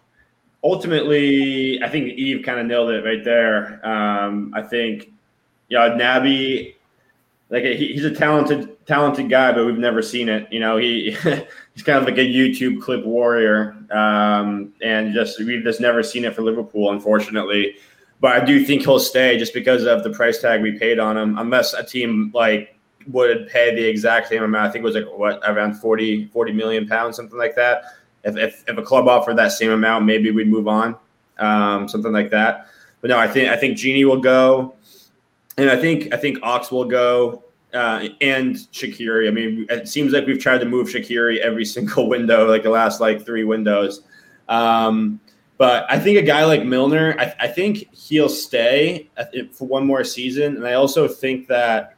ultimately, 0.62 1.82
I 1.82 1.88
think 1.88 2.08
Eve 2.14 2.44
kind 2.44 2.58
of 2.58 2.66
nailed 2.66 2.90
it 2.90 3.04
right 3.04 3.24
there. 3.24 3.86
Um, 3.86 4.52
I 4.54 4.62
think, 4.62 5.12
yeah, 5.68 5.90
Naby, 5.90 6.74
like 7.50 7.64
he, 7.64 7.92
he's 7.92 8.04
a 8.04 8.10
talented, 8.10 8.84
talented 8.86 9.28
guy, 9.30 9.52
but 9.52 9.66
we've 9.66 9.78
never 9.78 10.02
seen 10.02 10.28
it. 10.28 10.50
You 10.52 10.60
know, 10.60 10.76
he 10.76 11.10
he's 11.74 11.82
kind 11.82 11.98
of 11.98 12.04
like 12.04 12.18
a 12.18 12.26
YouTube 12.26 12.80
clip 12.80 13.04
warrior, 13.04 13.76
um, 13.90 14.72
and 14.82 15.12
just 15.12 15.38
we've 15.38 15.62
just 15.62 15.80
never 15.80 16.02
seen 16.02 16.24
it 16.24 16.34
for 16.34 16.42
Liverpool, 16.42 16.90
unfortunately. 16.90 17.76
But 18.20 18.40
I 18.40 18.44
do 18.44 18.64
think 18.64 18.82
he'll 18.82 18.98
stay 18.98 19.38
just 19.38 19.52
because 19.52 19.84
of 19.84 20.02
the 20.02 20.10
price 20.10 20.40
tag 20.40 20.62
we 20.62 20.78
paid 20.78 20.98
on 20.98 21.16
him, 21.16 21.38
unless 21.38 21.74
a 21.74 21.84
team 21.84 22.30
like 22.34 22.74
would 23.08 23.48
pay 23.48 23.74
the 23.74 23.84
exact 23.84 24.28
same 24.28 24.42
amount. 24.42 24.68
I 24.68 24.70
think 24.70 24.82
it 24.82 24.86
was 24.86 24.94
like 24.94 25.06
what 25.18 25.40
around 25.44 25.74
40, 25.74 26.26
40 26.26 26.52
million 26.52 26.86
pounds, 26.86 27.16
something 27.16 27.38
like 27.38 27.54
that. 27.56 27.84
If, 28.24 28.36
if, 28.36 28.64
if 28.66 28.78
a 28.78 28.82
club 28.82 29.08
offered 29.08 29.36
that 29.36 29.52
same 29.52 29.70
amount, 29.70 30.06
maybe 30.06 30.30
we'd 30.30 30.48
move 30.48 30.66
on, 30.66 30.96
um, 31.38 31.88
something 31.88 32.12
like 32.12 32.30
that. 32.30 32.68
But 33.02 33.10
no, 33.10 33.18
I 33.18 33.28
think 33.28 33.50
I 33.50 33.56
think 33.56 33.76
Gini 33.76 34.06
will 34.06 34.20
go, 34.20 34.74
and 35.58 35.70
I 35.70 35.76
think 35.76 36.12
I 36.12 36.16
think 36.16 36.38
Ox 36.42 36.70
will 36.70 36.84
go, 36.84 37.44
uh, 37.72 38.08
and 38.20 38.56
Shaqiri. 38.56 39.28
I 39.28 39.30
mean, 39.30 39.66
it 39.70 39.88
seems 39.88 40.12
like 40.12 40.26
we've 40.26 40.40
tried 40.40 40.58
to 40.58 40.66
move 40.66 40.88
Shaqiri 40.88 41.38
every 41.38 41.64
single 41.76 42.08
window, 42.08 42.48
like 42.48 42.62
the 42.62 42.70
last 42.70 43.00
like 43.00 43.24
three 43.24 43.44
windows. 43.44 44.02
Um, 44.48 45.20
but 45.56 45.86
I 45.88 45.98
think 46.00 46.18
a 46.18 46.22
guy 46.22 46.44
like 46.44 46.64
Milner, 46.64 47.14
I, 47.18 47.32
I 47.40 47.48
think 47.48 47.88
he'll 47.94 48.28
stay 48.28 49.08
uh, 49.16 49.24
for 49.52 49.68
one 49.68 49.86
more 49.86 50.02
season, 50.02 50.56
and 50.56 50.66
I 50.66 50.74
also 50.74 51.06
think 51.06 51.46
that 51.46 51.96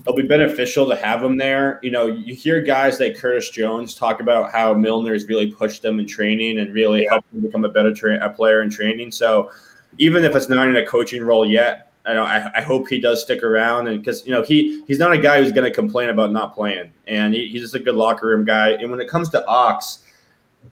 it'll 0.00 0.14
be 0.14 0.22
beneficial 0.22 0.86
to 0.88 0.96
have 0.96 1.22
him 1.22 1.36
there. 1.38 1.80
You 1.82 1.90
know, 1.90 2.06
you 2.06 2.34
hear 2.34 2.60
guys 2.60 3.00
like 3.00 3.16
Curtis 3.16 3.50
Jones 3.50 3.94
talk 3.94 4.20
about 4.20 4.52
how 4.52 4.74
Milner's 4.74 5.26
really 5.26 5.50
pushed 5.50 5.82
them 5.82 5.98
in 6.00 6.06
training 6.06 6.58
and 6.58 6.74
really 6.74 7.04
Yeah. 7.04 7.10
helped 7.12 7.32
them 7.32 7.40
become 7.40 7.64
a 7.64 7.68
better 7.68 7.94
tra- 7.94 8.24
a 8.24 8.28
player 8.28 8.60
in 8.62 8.70
training. 8.70 9.12
So 9.12 9.50
even 9.96 10.24
if 10.24 10.36
it's 10.36 10.48
not 10.48 10.68
in 10.68 10.76
a 10.76 10.84
coaching 10.86 11.22
role 11.24 11.46
yet, 11.46 11.87
I 12.08 12.14
know 12.14 12.24
I, 12.24 12.50
I 12.56 12.62
hope 12.62 12.88
he 12.88 12.98
does 12.98 13.22
stick 13.22 13.42
around 13.42 13.86
and 13.86 13.98
because 13.98 14.26
you 14.26 14.32
know 14.32 14.42
he 14.42 14.82
he's 14.86 14.98
not 14.98 15.12
a 15.12 15.18
guy 15.18 15.42
who's 15.42 15.52
going 15.52 15.70
to 15.70 15.70
complain 15.70 16.08
about 16.08 16.32
not 16.32 16.54
playing, 16.54 16.90
and 17.06 17.34
he, 17.34 17.48
he's 17.48 17.60
just 17.60 17.74
a 17.74 17.78
good 17.78 17.94
locker 17.94 18.28
room 18.28 18.46
guy. 18.46 18.70
And 18.70 18.90
when 18.90 18.98
it 18.98 19.08
comes 19.08 19.28
to 19.30 19.46
Ox, 19.46 20.04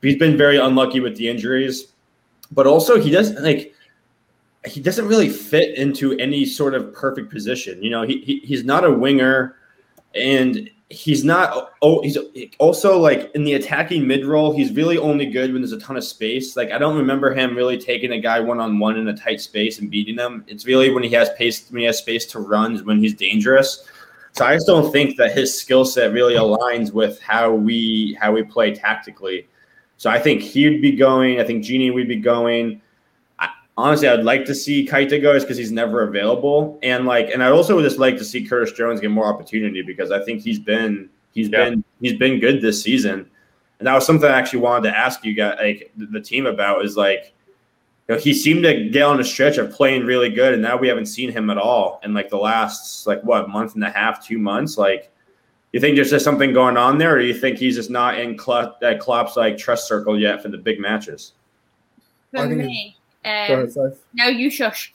he's 0.01 0.16
been 0.16 0.39
very 0.39 0.57
unlucky 0.57 1.01
with 1.01 1.14
the 1.16 1.28
injuries, 1.28 1.93
but 2.53 2.66
also 2.66 2.99
he 2.99 3.11
doesn't 3.11 3.43
like 3.43 3.74
he 4.64 4.80
doesn't 4.80 5.07
really 5.07 5.28
fit 5.28 5.76
into 5.76 6.14
any 6.18 6.47
sort 6.47 6.74
of 6.74 6.95
perfect 6.95 7.30
position. 7.30 7.82
You 7.82 7.91
know, 7.91 8.03
he, 8.03 8.22
he 8.22 8.39
he's 8.39 8.64
not 8.64 8.84
a 8.84 8.91
winger, 8.91 9.57
and 10.14 10.70
he's 10.89 11.24
not. 11.24 11.72
Oh, 11.82 12.03
he's 12.03 12.16
also 12.59 12.99
like 12.99 13.30
in 13.34 13.45
the 13.45 13.55
attacking 13.55 14.07
mid 14.07 14.24
role. 14.24 14.53
He's 14.53 14.72
really 14.72 14.99
only 14.99 15.26
good 15.26 15.53
when 15.53 15.62
there's 15.62 15.72
a 15.72 15.80
ton 15.80 15.97
of 15.97 16.05
space. 16.05 16.57
Like 16.57 16.70
I 16.70 16.78
don't 16.78 16.97
remember 16.97 17.34
him 17.34 17.57
really 17.57 17.78
taking 17.78 18.12
a 18.12 18.20
guy 18.20 18.41
one 18.41 18.61
on 18.61 18.78
one 18.78 18.97
in 18.97 19.09
a 19.09 19.16
tight 19.16 19.41
space 19.41 19.78
and 19.78 19.91
beating 19.91 20.16
them. 20.16 20.45
It's 20.47 20.66
really 20.66 20.91
when 20.91 21.03
he 21.03 21.11
has 21.11 21.30
pace, 21.37 21.68
when 21.70 21.80
he 21.80 21.87
has 21.87 21.99
space 21.99 22.26
to 22.26 22.41
run, 22.41 22.74
is 22.74 22.84
when 22.84 22.99
he's 22.99 23.14
dangerous. 23.14 23.87
So 24.32 24.45
I 24.45 24.55
just 24.55 24.66
don't 24.66 24.93
think 24.93 25.16
that 25.16 25.32
his 25.32 25.59
skill 25.59 25.84
set 25.84 26.12
really 26.12 26.34
aligns 26.34 26.93
with 26.93 27.20
how 27.20 27.53
we 27.53 28.16
how 28.20 28.32
we 28.32 28.43
play 28.43 28.74
tactically. 28.74 29.49
So 29.97 30.11
I 30.11 30.18
think 30.18 30.43
he'd 30.43 30.82
be 30.82 30.93
going. 30.93 31.41
I 31.41 31.45
think 31.45 31.64
Gini 31.64 31.93
would 31.93 32.07
be 32.07 32.16
going 32.16 32.82
honestly, 33.76 34.08
I'd 34.08 34.24
like 34.24 34.44
to 34.46 34.54
see 34.54 34.86
Keita 34.86 35.20
go 35.20 35.38
because 35.38 35.56
he's 35.56 35.72
never 35.72 36.02
available, 36.02 36.78
and 36.82 37.06
like, 37.06 37.30
and 37.30 37.42
I'd 37.42 37.52
also 37.52 37.76
would 37.76 37.82
just 37.82 37.98
like 37.98 38.16
to 38.18 38.24
see 38.24 38.46
Curtis 38.46 38.72
Jones 38.72 39.00
get 39.00 39.10
more 39.10 39.26
opportunity 39.26 39.82
because 39.82 40.10
I 40.10 40.24
think 40.24 40.42
he's 40.42 40.58
been 40.58 41.08
he's 41.32 41.48
Yeah. 41.48 41.70
been 41.70 41.84
he's 42.00 42.14
been 42.14 42.40
good 42.40 42.62
this 42.62 42.82
season, 42.82 43.30
and 43.78 43.86
that 43.86 43.94
was 43.94 44.06
something 44.06 44.28
I 44.28 44.38
actually 44.38 44.60
wanted 44.60 44.90
to 44.90 44.96
ask 44.96 45.24
you 45.24 45.34
guys, 45.34 45.56
like 45.60 45.92
the, 45.96 46.06
the 46.06 46.20
team 46.20 46.46
about 46.46 46.84
is 46.84 46.96
like, 46.96 47.34
you 48.08 48.14
know, 48.14 48.20
he 48.20 48.32
seemed 48.32 48.62
to 48.64 48.88
get 48.88 49.02
on 49.02 49.20
a 49.20 49.24
stretch 49.24 49.58
of 49.58 49.70
playing 49.70 50.06
really 50.06 50.30
good, 50.30 50.54
and 50.54 50.62
now 50.62 50.76
we 50.76 50.88
haven't 50.88 51.06
seen 51.06 51.30
him 51.30 51.50
at 51.50 51.58
all 51.58 52.00
in 52.02 52.14
like 52.14 52.30
the 52.30 52.38
last 52.38 53.06
like 53.06 53.22
what 53.22 53.48
month 53.50 53.74
and 53.74 53.84
a 53.84 53.90
half, 53.90 54.24
two 54.24 54.38
months, 54.38 54.78
like. 54.78 55.12
You 55.72 55.80
think 55.80 55.96
there's 55.96 56.10
just 56.10 56.24
something 56.24 56.54
going 56.54 56.78
on 56.78 56.96
there, 56.96 57.16
or 57.16 57.18
do 57.18 57.26
you 57.26 57.34
think 57.34 57.58
he's 57.58 57.74
just 57.74 57.90
not 57.90 58.18
in 58.18 58.38
Klopp, 58.38 58.80
that 58.80 58.98
Klopp's 58.98 59.36
like 59.36 59.58
trust 59.58 59.86
circle 59.86 60.18
yet 60.18 60.40
for 60.40 60.48
the 60.48 60.56
big 60.56 60.80
matches? 60.80 61.32
For 62.30 62.38
I 62.38 62.48
think 62.48 62.62
me, 62.62 62.95
Um, 63.26 63.92
no, 64.14 64.28
you 64.28 64.50
shush. 64.50 64.94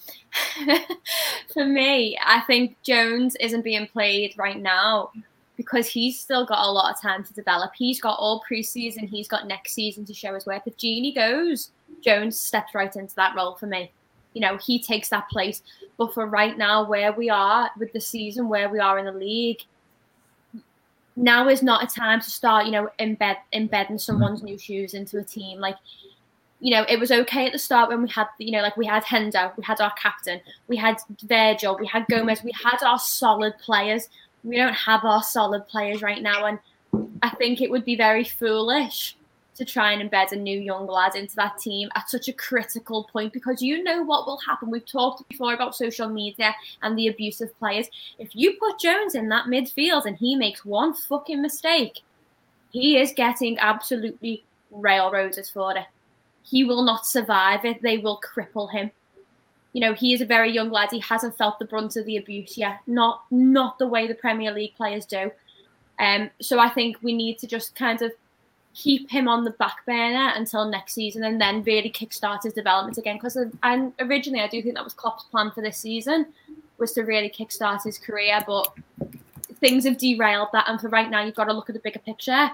For 1.53 1.65
me, 1.65 2.17
I 2.25 2.39
think 2.41 2.81
Jones 2.81 3.35
isn't 3.41 3.63
being 3.63 3.87
played 3.87 4.33
right 4.37 4.57
now 4.57 5.11
because 5.57 5.87
he's 5.87 6.19
still 6.19 6.45
got 6.45 6.65
a 6.65 6.71
lot 6.71 6.93
of 6.93 7.01
time 7.01 7.25
to 7.25 7.33
develop. 7.33 7.71
He's 7.75 7.99
got 7.99 8.17
all 8.17 8.41
preseason, 8.49 9.09
he's 9.09 9.27
got 9.27 9.47
next 9.47 9.73
season 9.73 10.05
to 10.05 10.13
show 10.13 10.33
his 10.33 10.45
worth. 10.45 10.63
If 10.65 10.77
Gini 10.77 11.13
goes, 11.13 11.71
Jones 12.01 12.39
steps 12.39 12.73
right 12.73 12.95
into 12.95 13.15
that 13.15 13.35
role 13.35 13.55
for 13.55 13.67
me. 13.67 13.91
You 14.33 14.41
know, 14.41 14.57
he 14.57 14.81
takes 14.81 15.09
that 15.09 15.29
place. 15.29 15.61
But 15.97 16.13
for 16.13 16.25
right 16.25 16.57
now, 16.57 16.87
where 16.87 17.11
we 17.11 17.29
are 17.29 17.69
with 17.77 17.91
the 17.91 17.99
season, 17.99 18.47
where 18.47 18.69
we 18.69 18.79
are 18.79 18.97
in 18.97 19.05
the 19.05 19.11
league, 19.11 19.59
now 21.17 21.49
is 21.49 21.61
not 21.61 21.83
a 21.83 21.93
time 21.93 22.21
to 22.21 22.29
start, 22.29 22.65
you 22.65 22.71
know, 22.71 22.89
embed 22.99 23.35
embedding 23.51 23.97
someone's 23.97 24.41
new 24.41 24.57
shoes 24.57 24.93
into 24.93 25.19
a 25.19 25.23
team. 25.23 25.59
Like 25.59 25.75
you 26.61 26.69
know, 26.69 26.85
it 26.87 26.99
was 26.99 27.11
okay 27.11 27.47
at 27.47 27.53
the 27.53 27.59
start 27.59 27.89
when 27.89 28.03
we 28.03 28.09
had, 28.09 28.27
you 28.37 28.51
know, 28.51 28.61
like 28.61 28.77
we 28.77 28.85
had 28.85 29.03
Hendo, 29.03 29.51
we 29.57 29.63
had 29.63 29.81
our 29.81 29.91
captain, 29.93 30.39
we 30.67 30.77
had 30.77 30.97
Virgil, 31.23 31.75
we 31.79 31.87
had 31.87 32.05
Gomez, 32.07 32.43
we 32.43 32.51
had 32.51 32.77
our 32.85 32.99
solid 32.99 33.53
players. 33.57 34.07
We 34.43 34.57
don't 34.57 34.73
have 34.73 35.03
our 35.03 35.23
solid 35.23 35.67
players 35.67 36.03
right 36.03 36.21
now. 36.21 36.45
And 36.45 36.59
I 37.23 37.29
think 37.31 37.61
it 37.61 37.71
would 37.71 37.83
be 37.83 37.95
very 37.95 38.23
foolish 38.23 39.17
to 39.55 39.65
try 39.65 39.91
and 39.91 40.09
embed 40.09 40.31
a 40.31 40.35
new 40.35 40.59
young 40.59 40.85
lad 40.85 41.15
into 41.15 41.35
that 41.35 41.57
team 41.57 41.89
at 41.95 42.09
such 42.09 42.27
a 42.27 42.33
critical 42.33 43.07
point 43.11 43.33
because 43.33 43.61
you 43.61 43.83
know 43.83 44.03
what 44.03 44.27
will 44.27 44.39
happen. 44.45 44.69
We've 44.69 44.85
talked 44.85 45.27
before 45.29 45.55
about 45.55 45.75
social 45.75 46.09
media 46.09 46.55
and 46.83 46.97
the 46.97 47.07
abuse 47.07 47.41
of 47.41 47.57
players. 47.57 47.87
If 48.19 48.35
you 48.35 48.53
put 48.59 48.79
Jones 48.79 49.15
in 49.15 49.29
that 49.29 49.45
midfield 49.45 50.05
and 50.05 50.15
he 50.15 50.35
makes 50.35 50.63
one 50.63 50.93
fucking 50.93 51.41
mistake, 51.41 52.01
he 52.69 52.97
is 52.97 53.13
getting 53.15 53.57
absolutely 53.59 54.43
railroaded 54.71 55.45
for 55.51 55.75
it 55.75 55.85
he 56.43 56.63
will 56.63 56.83
not 56.83 57.05
survive 57.05 57.65
it. 57.65 57.81
They 57.81 57.97
will 57.97 58.19
cripple 58.21 58.71
him. 58.71 58.91
You 59.73 59.81
know, 59.81 59.93
he 59.93 60.13
is 60.13 60.21
a 60.21 60.25
very 60.25 60.51
young 60.51 60.69
lad. 60.69 60.89
He 60.91 60.99
hasn't 60.99 61.37
felt 61.37 61.59
the 61.59 61.65
brunt 61.65 61.95
of 61.95 62.05
the 62.05 62.17
abuse 62.17 62.57
yet. 62.57 62.79
Not 62.87 63.23
not 63.31 63.79
the 63.79 63.87
way 63.87 64.07
the 64.07 64.15
Premier 64.15 64.51
League 64.51 64.75
players 64.75 65.05
do. 65.05 65.31
Um, 65.99 66.29
so 66.41 66.59
I 66.59 66.69
think 66.69 66.97
we 67.01 67.13
need 67.13 67.37
to 67.39 67.47
just 67.47 67.75
kind 67.75 68.01
of 68.01 68.11
keep 68.73 69.09
him 69.11 69.27
on 69.27 69.43
the 69.43 69.51
back 69.51 69.85
burner 69.85 70.31
until 70.35 70.65
next 70.65 70.93
season, 70.93 71.23
and 71.23 71.39
then 71.39 71.63
really 71.63 71.89
kickstart 71.89 72.43
his 72.43 72.53
development 72.53 72.97
again. 72.97 73.15
Because 73.15 73.37
and 73.63 73.93
originally, 73.99 74.43
I 74.43 74.47
do 74.47 74.61
think 74.61 74.75
that 74.75 74.83
was 74.83 74.93
Klopp's 74.93 75.23
plan 75.25 75.51
for 75.51 75.61
this 75.61 75.77
season 75.77 76.27
was 76.77 76.91
to 76.93 77.03
really 77.03 77.29
kickstart 77.29 77.83
his 77.83 77.97
career, 77.97 78.43
but 78.45 78.73
things 79.59 79.85
have 79.85 79.97
derailed 79.97 80.49
that. 80.51 80.67
And 80.67 80.81
for 80.81 80.89
right 80.89 81.09
now, 81.09 81.23
you've 81.23 81.35
got 81.35 81.45
to 81.45 81.53
look 81.53 81.69
at 81.69 81.73
the 81.73 81.79
bigger 81.79 81.99
picture 81.99 82.49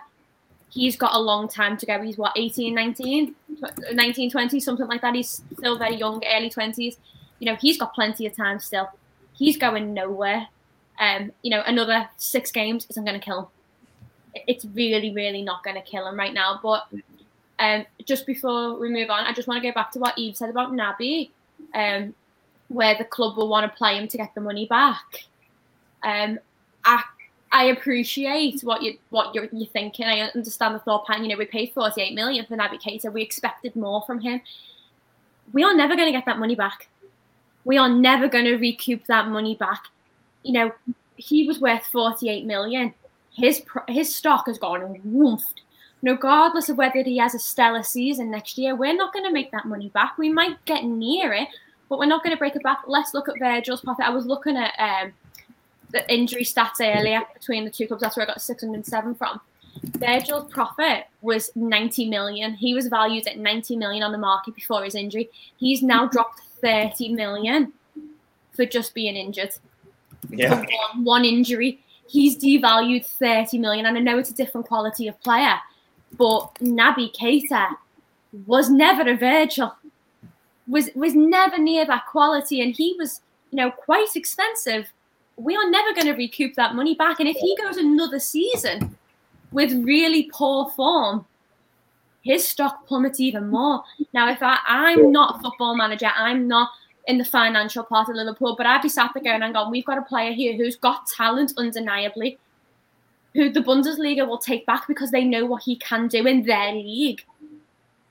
he's 0.70 0.96
got 0.96 1.16
a 1.16 1.20
long 1.20 1.48
time 1.48 1.78
to 1.78 1.86
go. 1.86 2.02
He's 2.02 2.18
what 2.18 2.34
18, 2.36 2.74
19, 2.74 3.36
19, 3.94 4.32
20, 4.32 4.60
something 4.60 4.88
like 4.88 5.02
that. 5.02 5.16
He's 5.16 5.42
still 5.58 5.78
very 5.78 5.96
young, 5.96 6.22
early 6.26 6.50
20s. 6.50 6.98
You 7.40 7.46
know, 7.46 7.56
he's 7.56 7.78
got 7.78 7.94
plenty 7.94 8.26
of 8.26 8.36
time 8.36 8.60
still. 8.60 8.90
He's 9.34 9.58
going 9.58 9.94
nowhere. 9.94 10.48
Um, 11.00 11.32
you 11.44 11.52
know, 11.52 11.62
another 11.66 12.10
six 12.18 12.52
games 12.52 12.88
isn't 12.90 13.06
going 13.06 13.20
to 13.20 13.24
kill 13.24 13.40
him. 13.40 13.48
It's 14.48 14.66
really, 14.66 15.14
really 15.14 15.42
not 15.42 15.64
going 15.64 15.76
to 15.76 15.82
kill 15.82 16.08
him 16.08 16.18
right 16.18 16.34
now. 16.34 16.60
But 16.62 16.88
um, 17.60 17.86
just 18.06 18.26
before 18.26 18.80
we 18.80 18.90
move 18.90 19.10
on, 19.10 19.26
I 19.26 19.34
just 19.34 19.48
want 19.48 19.62
to 19.62 19.68
go 19.68 19.74
back 19.74 19.92
to 19.92 20.00
what 20.00 20.18
Eve 20.18 20.36
said 20.36 20.50
about 20.50 20.72
Naby, 20.72 21.30
um, 21.74 22.14
where 22.68 22.96
the 22.96 23.06
club 23.06 23.38
will 23.38 23.48
want 23.48 23.72
to 23.72 23.78
play 23.78 23.98
him 23.98 24.08
to 24.08 24.18
get 24.18 24.34
the 24.36 24.42
money 24.42 24.68
back. 24.68 25.26
Um, 26.04 26.40
I 26.84 27.04
I 27.52 27.66
appreciate 27.66 28.62
what 28.62 28.82
you 28.82 28.98
what 29.10 29.34
you're, 29.34 29.48
you're 29.52 29.68
thinking. 29.68 30.06
I 30.06 30.30
understand 30.36 30.76
the 30.76 30.80
thought 30.80 31.06
pattern. 31.06 31.24
You 31.24 31.30
know, 31.30 31.38
we 31.38 31.46
paid 31.46 31.72
48 31.74 32.14
million 32.14 32.46
for 32.46 32.58
Naby 32.58 32.82
Keita. 32.82 33.12
We 33.12 33.22
expected 33.22 33.76
more 33.76 34.04
from 34.06 34.20
him. 34.20 34.42
We 35.54 35.64
are 35.64 35.76
never 35.76 35.96
going 35.96 36.08
to 36.08 36.18
get 36.18 36.26
that 36.26 36.40
money 36.40 36.56
back. 36.56 36.90
We 37.64 37.78
are 37.78 37.90
never 37.90 38.28
going 38.28 38.46
to 38.46 38.58
recoup 38.58 39.06
that 39.08 39.28
money 39.28 39.56
back. 39.56 39.86
You 40.44 40.54
know, 40.54 40.72
he 41.16 41.48
was 41.48 41.60
worth 41.60 41.86
48 41.86 42.46
million. 42.46 42.94
His 43.32 43.64
his 43.88 44.14
stock 44.14 44.48
has 44.48 44.58
gone 44.58 45.00
woofed. 45.08 45.62
Regardless 46.04 46.70
of 46.70 46.78
whether 46.78 47.02
he 47.02 47.18
has 47.18 47.34
a 47.34 47.40
stellar 47.40 47.82
season 47.82 48.30
next 48.30 48.58
year, 48.58 48.76
we're 48.76 48.96
not 48.96 49.14
going 49.14 49.26
to 49.26 49.32
make 49.32 49.52
that 49.52 49.66
money 49.66 49.90
back. 49.90 50.18
We 50.18 50.32
might 50.32 50.64
get 50.66 50.84
near 50.84 51.34
it, 51.34 51.48
but 51.90 51.98
we're 51.98 52.06
not 52.06 52.24
going 52.24 52.36
to 52.36 52.38
break 52.38 52.56
it 52.56 52.62
back. 52.62 52.82
Let's 52.86 53.14
look 53.14 53.28
at 53.28 53.40
Virgil's 53.40 53.82
profit. 53.82 54.06
I 54.06 54.12
was 54.12 54.26
looking 54.26 54.58
at 54.58 54.74
um, 54.78 55.14
the 55.92 56.12
injury 56.14 56.44
stats 56.44 56.80
earlier 56.82 57.22
between 57.34 57.66
the 57.66 57.72
two 57.72 57.88
clubs. 57.88 58.02
That's 58.02 58.18
where 58.18 58.26
I 58.26 58.28
got 58.28 58.42
607 58.42 59.16
from. 59.16 59.40
Virgil's 59.84 60.52
profit 60.52 61.06
was 61.22 61.52
90 61.56 62.10
million. 62.10 62.56
He 62.56 62.74
was 62.74 62.88
valued 62.88 63.28
at 63.28 63.38
90 63.38 63.78
million 63.78 64.04
on 64.04 64.12
the 64.12 64.18
market 64.18 64.56
before 64.56 64.84
his 64.84 64.96
injury. 64.96 65.30
He's 65.58 65.84
now 65.84 66.08
dropped 66.08 66.42
30 66.62 67.14
million 67.14 67.74
for 68.54 68.66
just 68.66 68.94
being 68.94 69.16
injured. 69.16 69.52
Yeah. 70.30 70.64
One, 70.94 71.04
one 71.04 71.26
injury. 71.26 71.84
He's 72.08 72.38
devalued 72.38 73.06
30 73.06 73.60
million. 73.60 73.86
And 73.86 73.98
I 73.98 74.02
know 74.02 74.18
it's 74.18 74.32
a 74.32 74.36
different 74.36 74.68
quality 74.68 75.08
of 75.08 75.20
player, 75.22 75.56
but 76.18 76.56
Naby 76.56 77.16
Keita 77.16 77.76
was 78.46 78.70
never 78.70 79.10
a 79.10 79.16
Virgil. 79.16 79.76
Was 80.68 80.90
was 80.96 81.16
never 81.16 81.58
near 81.58 81.86
that 81.86 82.08
quality, 82.08 82.60
and 82.60 82.76
he 82.76 82.94
was, 83.00 83.22
you 83.52 83.56
know, 83.56 83.72
quite 83.72 84.18
expensive 84.18 84.92
we 85.38 85.56
are 85.56 85.70
never 85.70 85.94
going 85.94 86.08
to 86.08 86.14
recoup 86.14 86.56
that 86.56 86.76
money 86.76 86.96
back. 86.96 87.20
And 87.20 87.30
if 87.30 87.38
he 87.38 87.56
goes 87.56 87.78
another 87.78 88.20
season 88.20 88.98
with 89.52 89.72
really 89.74 90.30
poor 90.34 90.70
form, 90.72 91.26
his 92.24 92.46
stock 92.46 92.86
plummets 92.88 93.20
even 93.20 93.48
more. 93.48 93.84
Now, 94.14 94.30
if 94.30 94.40
I, 94.42 94.60
I'm 94.68 95.12
not 95.12 95.38
a 95.38 95.42
football 95.42 95.76
manager, 95.78 96.12
I'm 96.16 96.48
not 96.48 96.72
in 97.08 97.18
the 97.18 97.26
financial 97.26 97.84
part 97.84 98.10
of 98.10 98.16
Liverpool, 98.16 98.56
but 98.58 98.66
I'd 98.66 98.82
be 98.82 98.90
sat 98.90 99.12
there 99.14 99.24
going 99.24 99.42
and 99.42 99.54
going, 99.54 99.72
we've 99.72 99.86
got 99.86 99.98
a 99.98 100.02
player 100.02 100.34
here 100.34 100.58
who's 100.58 100.76
got 100.76 101.08
talent 101.08 101.54
undeniably, 101.58 102.38
who 103.34 103.50
the 103.50 103.62
Bundesliga 103.62 104.28
will 104.28 104.40
take 104.40 104.66
back 104.66 104.88
because 104.88 105.12
they 105.12 105.24
know 105.24 105.46
what 105.46 105.64
he 105.64 105.78
can 105.78 106.10
do 106.10 106.26
in 106.28 106.44
their 106.44 106.74
league. 106.74 107.24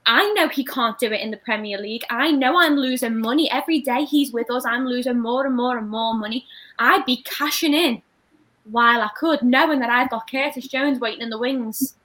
I 0.07 0.33
know 0.35 0.49
he 0.49 0.65
can't 0.65 0.99
do 0.99 1.11
it 1.11 1.21
in 1.21 1.33
the 1.33 1.37
Premier 1.37 1.79
League. 1.79 2.05
I 2.09 2.31
know 2.31 2.61
I'm 2.61 2.77
losing 2.77 3.19
money. 3.19 3.51
Every 3.51 3.81
day 3.81 4.05
he's 4.05 4.33
with 4.33 4.51
us, 4.53 4.65
I'm 4.65 4.87
losing 4.87 5.19
more 5.19 5.45
and 5.45 5.57
more 5.57 5.77
and 5.77 5.91
more 5.91 6.15
money. 6.15 6.47
I'd 6.79 7.05
be 7.05 7.23
cashing 7.25 7.75
in 7.75 8.03
while 8.71 9.01
I 9.01 9.09
could, 9.17 9.43
knowing 9.43 9.81
that 9.81 9.91
I've 9.91 10.11
got 10.11 10.31
Curtis 10.31 10.69
Jones 10.69 11.01
waiting 11.01 11.23
in 11.23 11.31
the 11.31 11.39
wings, 11.39 11.97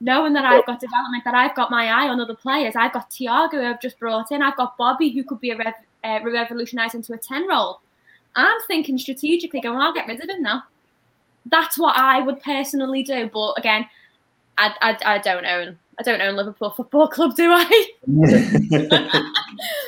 knowing 0.00 0.32
that 0.32 0.44
I've 0.44 0.66
got 0.66 0.80
development, 0.80 1.24
that 1.24 1.34
I've 1.34 1.54
got 1.54 1.70
my 1.70 1.86
eye 1.86 2.08
on 2.08 2.20
other 2.20 2.34
players. 2.34 2.74
I've 2.74 2.92
got 2.92 3.10
Thiago 3.10 3.52
who 3.52 3.62
I've 3.62 3.80
just 3.80 3.98
brought 4.00 4.32
in. 4.32 4.42
I've 4.42 4.56
got 4.56 4.76
Bobby 4.76 5.10
who 5.10 5.22
could 5.22 5.40
be 5.40 5.50
a 5.50 5.56
rev- 5.56 5.74
uh, 6.02 6.18
revolutionised 6.24 6.96
into 6.96 7.12
a 7.12 7.18
10 7.18 7.48
role. 7.48 7.80
I'm 8.34 8.60
thinking 8.66 8.98
strategically 8.98 9.60
going, 9.60 9.78
I'll 9.78 9.94
get 9.94 10.08
rid 10.08 10.22
of 10.22 10.28
him 10.28 10.42
now. 10.42 10.64
That's 11.46 11.78
what 11.78 11.96
I 11.96 12.20
would 12.20 12.42
personally 12.42 13.04
do. 13.04 13.30
But 13.32 13.54
again, 13.56 13.86
I, 14.58 14.74
I, 14.80 15.14
I 15.14 15.18
don't 15.18 15.46
own 15.46 15.78
I 15.98 16.02
don't 16.02 16.20
own 16.20 16.36
Liverpool 16.36 16.70
Football 16.70 17.08
Club, 17.08 17.36
do 17.36 17.50
I? 17.50 17.86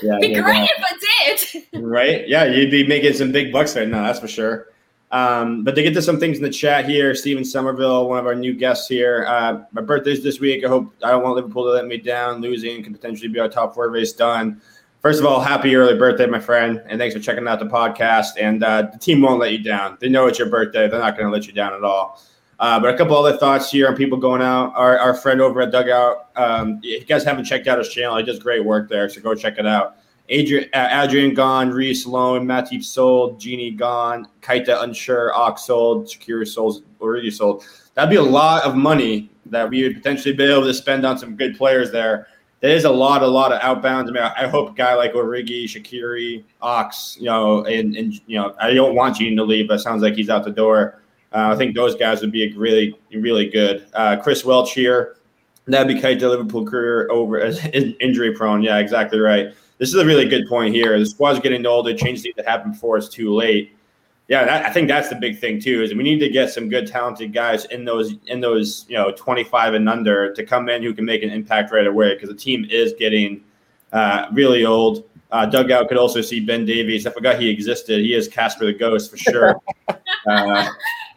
yeah, 0.03 0.19
be 0.21 0.35
great 0.35 0.69
if 0.71 0.85
I 0.85 1.65
did. 1.73 1.83
right? 1.83 2.27
Yeah, 2.29 2.45
you'd 2.45 2.71
be 2.71 2.87
making 2.87 3.15
some 3.15 3.33
big 3.33 3.53
bucks 3.53 3.75
there. 3.75 3.87
No, 3.87 4.03
that's 4.03 4.21
for 4.21 4.29
sure. 4.29 4.69
Um, 5.13 5.63
but 5.63 5.75
to 5.75 5.83
get 5.83 5.95
to 5.95 6.03
some 6.03 6.19
things 6.19 6.37
in 6.37 6.43
the 6.43 6.51
chat 6.51 6.89
here, 6.89 7.15
Stephen 7.15 7.45
Somerville, 7.45 8.09
one 8.09 8.19
of 8.19 8.27
our 8.27 8.35
new 8.35 8.55
guests 8.55 8.89
here. 8.89 9.25
Uh, 9.29 9.63
my 9.73 9.81
birthday's 9.81 10.23
this 10.23 10.41
week. 10.41 10.65
I 10.65 10.69
hope 10.69 10.93
I 11.03 11.11
don't 11.11 11.23
want 11.23 11.37
Liverpool 11.37 11.65
to 11.65 11.71
let 11.71 11.87
me 11.87 11.97
down. 11.97 12.41
Losing 12.41 12.83
can 12.83 12.93
potentially 12.93 13.29
be 13.29 13.39
our 13.39 13.49
top 13.49 13.75
four 13.75 13.89
race 13.91 14.13
done. 14.13 14.61
First 15.01 15.21
of 15.21 15.27
all, 15.27 15.41
happy 15.41 15.77
early 15.77 15.97
birthday, 15.97 16.27
my 16.27 16.41
friend, 16.41 16.83
and 16.87 16.99
thanks 16.99 17.15
for 17.15 17.21
checking 17.21 17.47
out 17.47 17.61
the 17.61 17.67
podcast. 17.67 18.31
And 18.41 18.65
uh, 18.65 18.89
the 18.93 18.99
team 18.99 19.23
won't 19.23 19.39
let 19.39 19.53
you 19.53 19.63
down. 19.63 19.97
They 20.01 20.09
know 20.09 20.27
it's 20.27 20.39
your 20.39 20.49
birthday. 20.49 20.89
They're 20.89 20.99
not 20.99 21.17
going 21.17 21.27
to 21.27 21.33
let 21.33 21.47
you 21.47 21.53
down 21.53 21.75
at 21.75 21.85
all. 21.85 22.21
Uh, 22.59 22.81
but 22.81 22.95
a 22.95 22.97
couple 22.97 23.17
other 23.17 23.37
thoughts 23.37 23.71
here 23.71 23.87
on 23.87 23.95
people 23.95 24.17
going 24.17 24.41
out. 24.41 24.73
Our, 24.75 24.99
our 24.99 25.15
friend 25.15 25.41
over 25.41 25.61
at 25.61 25.73
Dugout, 25.73 26.31
um, 26.37 26.81
if 26.83 27.01
you 27.01 27.07
guys 27.07 27.23
haven't 27.23 27.45
checked 27.45 27.67
out 27.67 27.79
his 27.79 27.91
channel, 27.91 28.17
he 28.17 28.23
does 28.23 28.39
great 28.39 28.65
work 28.65 28.89
there, 28.89 29.09
so 29.09 29.21
go 29.21 29.35
check 29.35 29.59
it 29.59 29.67
out. 29.67 29.97
Adrian, 30.29 30.69
uh, 30.73 31.03
Adrian 31.05 31.35
gone, 31.35 31.71
Rhys 31.71 32.07
loan, 32.07 32.47
Matip 32.47 32.83
sold, 32.83 33.41
Gini 33.41 33.77
gone, 33.77 34.27
Keita 34.41 34.83
unsure, 34.83 35.33
Ox 35.35 35.67
sold, 35.67 36.07
Shaqiri 36.07 36.49
sold, 36.49 36.83
already 37.01 37.31
sold. 37.31 37.65
That'd 37.95 38.11
be 38.11 38.17
a 38.17 38.23
lot 38.23 38.65
of 38.65 38.75
money 38.75 39.31
that 39.47 39.69
we 39.69 39.85
would 39.85 39.95
potentially 39.95 40.35
be 40.35 40.45
able 40.45 40.65
to 40.65 40.75
spend 40.75 41.07
on 41.07 41.19
some 41.19 41.37
good 41.37 41.57
players 41.57 41.93
there. 41.93 42.27
There 42.61 42.75
is 42.75 42.85
a 42.85 42.91
lot, 42.91 43.23
a 43.23 43.27
lot 43.27 43.53
of 43.53 43.61
outbounds. 43.61 44.09
I 44.09 44.13
mean, 44.13 44.23
I 44.23 44.49
hope 44.49 44.71
a 44.71 44.73
guy 44.73 44.95
like 44.95 45.13
Origi, 45.13 45.65
Shaqiri, 45.65 46.43
Ox, 46.61 47.17
you 47.21 47.27
know, 47.27 47.65
and, 47.65 47.95
and 47.95 48.15
you 48.27 48.39
know, 48.39 48.55
I 48.59 48.73
don't 48.73 48.95
want 48.95 49.17
Gini 49.17 49.37
to 49.37 49.45
leave, 49.45 49.69
but 49.69 49.81
sounds 49.81 50.03
like 50.03 50.15
he's 50.15 50.31
out 50.31 50.43
the 50.45 50.51
door. 50.51 51.01
Uh, 51.33 51.53
I 51.53 51.57
think 51.57 51.75
those 51.75 51.95
guys 51.95 52.21
would 52.21 52.33
be 52.33 52.53
really, 52.55 52.99
really 53.13 53.49
good. 53.49 53.87
Uh, 53.95 54.17
Chris 54.17 54.45
Welch 54.45 54.73
here. 54.73 55.17
That'd 55.67 55.89
be 55.89 56.01
Keita 56.01 56.23
Liverpool 56.23 56.65
career 56.65 57.11
over 57.11 57.41
as 57.41 57.65
injury 57.67 58.33
prone. 58.33 58.63
Yeah, 58.63 58.79
exactly 58.79 59.19
right. 59.19 59.53
This 59.79 59.89
is 59.89 59.97
a 59.97 60.07
really 60.07 60.29
good 60.29 60.49
point 60.49 60.75
here. 60.75 60.99
The 60.99 61.07
squad's 61.07 61.41
getting 61.41 61.67
older. 61.67 61.93
Changes 61.95 62.25
need 62.25 62.37
to 62.37 62.45
happen 62.45 62.73
before 62.73 62.97
it's 62.97 63.09
too 63.09 63.35
late. 63.35 63.77
Yeah, 64.29 64.45
that, 64.45 64.65
I 64.65 64.73
think 64.73 64.89
that's 64.89 65.09
the 65.09 65.17
big 65.17 65.39
thing 65.39 65.61
too. 65.61 65.83
Is 65.83 65.95
we 65.95 66.03
need 66.03 66.19
to 66.19 66.29
get 66.29 66.51
some 66.51 66.69
good, 66.69 66.87
talented 66.87 67.33
guys 67.33 67.65
in 67.67 67.85
those 67.85 68.15
in 68.27 68.41
those 68.41 68.87
you 68.89 68.97
know 68.97 69.13
25 69.13 69.75
and 69.75 69.89
under 69.89 70.33
to 70.35 70.45
come 70.45 70.69
in 70.69 70.83
who 70.83 70.95
can 70.95 71.05
make 71.05 71.23
an 71.23 71.31
impact 71.31 71.73
right 71.73 71.87
away 71.87 72.15
because 72.15 72.29
the 72.29 72.35
team 72.35 72.67
is 72.71 72.95
getting 72.99 73.45
uh, 73.93 74.27
really 74.33 74.65
old. 74.65 75.05
Uh, 75.31 75.45
dugout 75.45 75.89
could 75.89 75.99
also 75.99 76.21
see 76.21 76.41
Ben 76.41 76.65
Davies. 76.65 77.07
I 77.07 77.11
forgot 77.11 77.41
he 77.41 77.49
existed. 77.51 78.01
He 78.01 78.15
is 78.15 78.29
Casper 78.29 78.67
the 78.67 78.73
Ghost 78.73 79.11
for 79.11 79.17
sure. 79.17 79.61
Uh, 80.29 80.69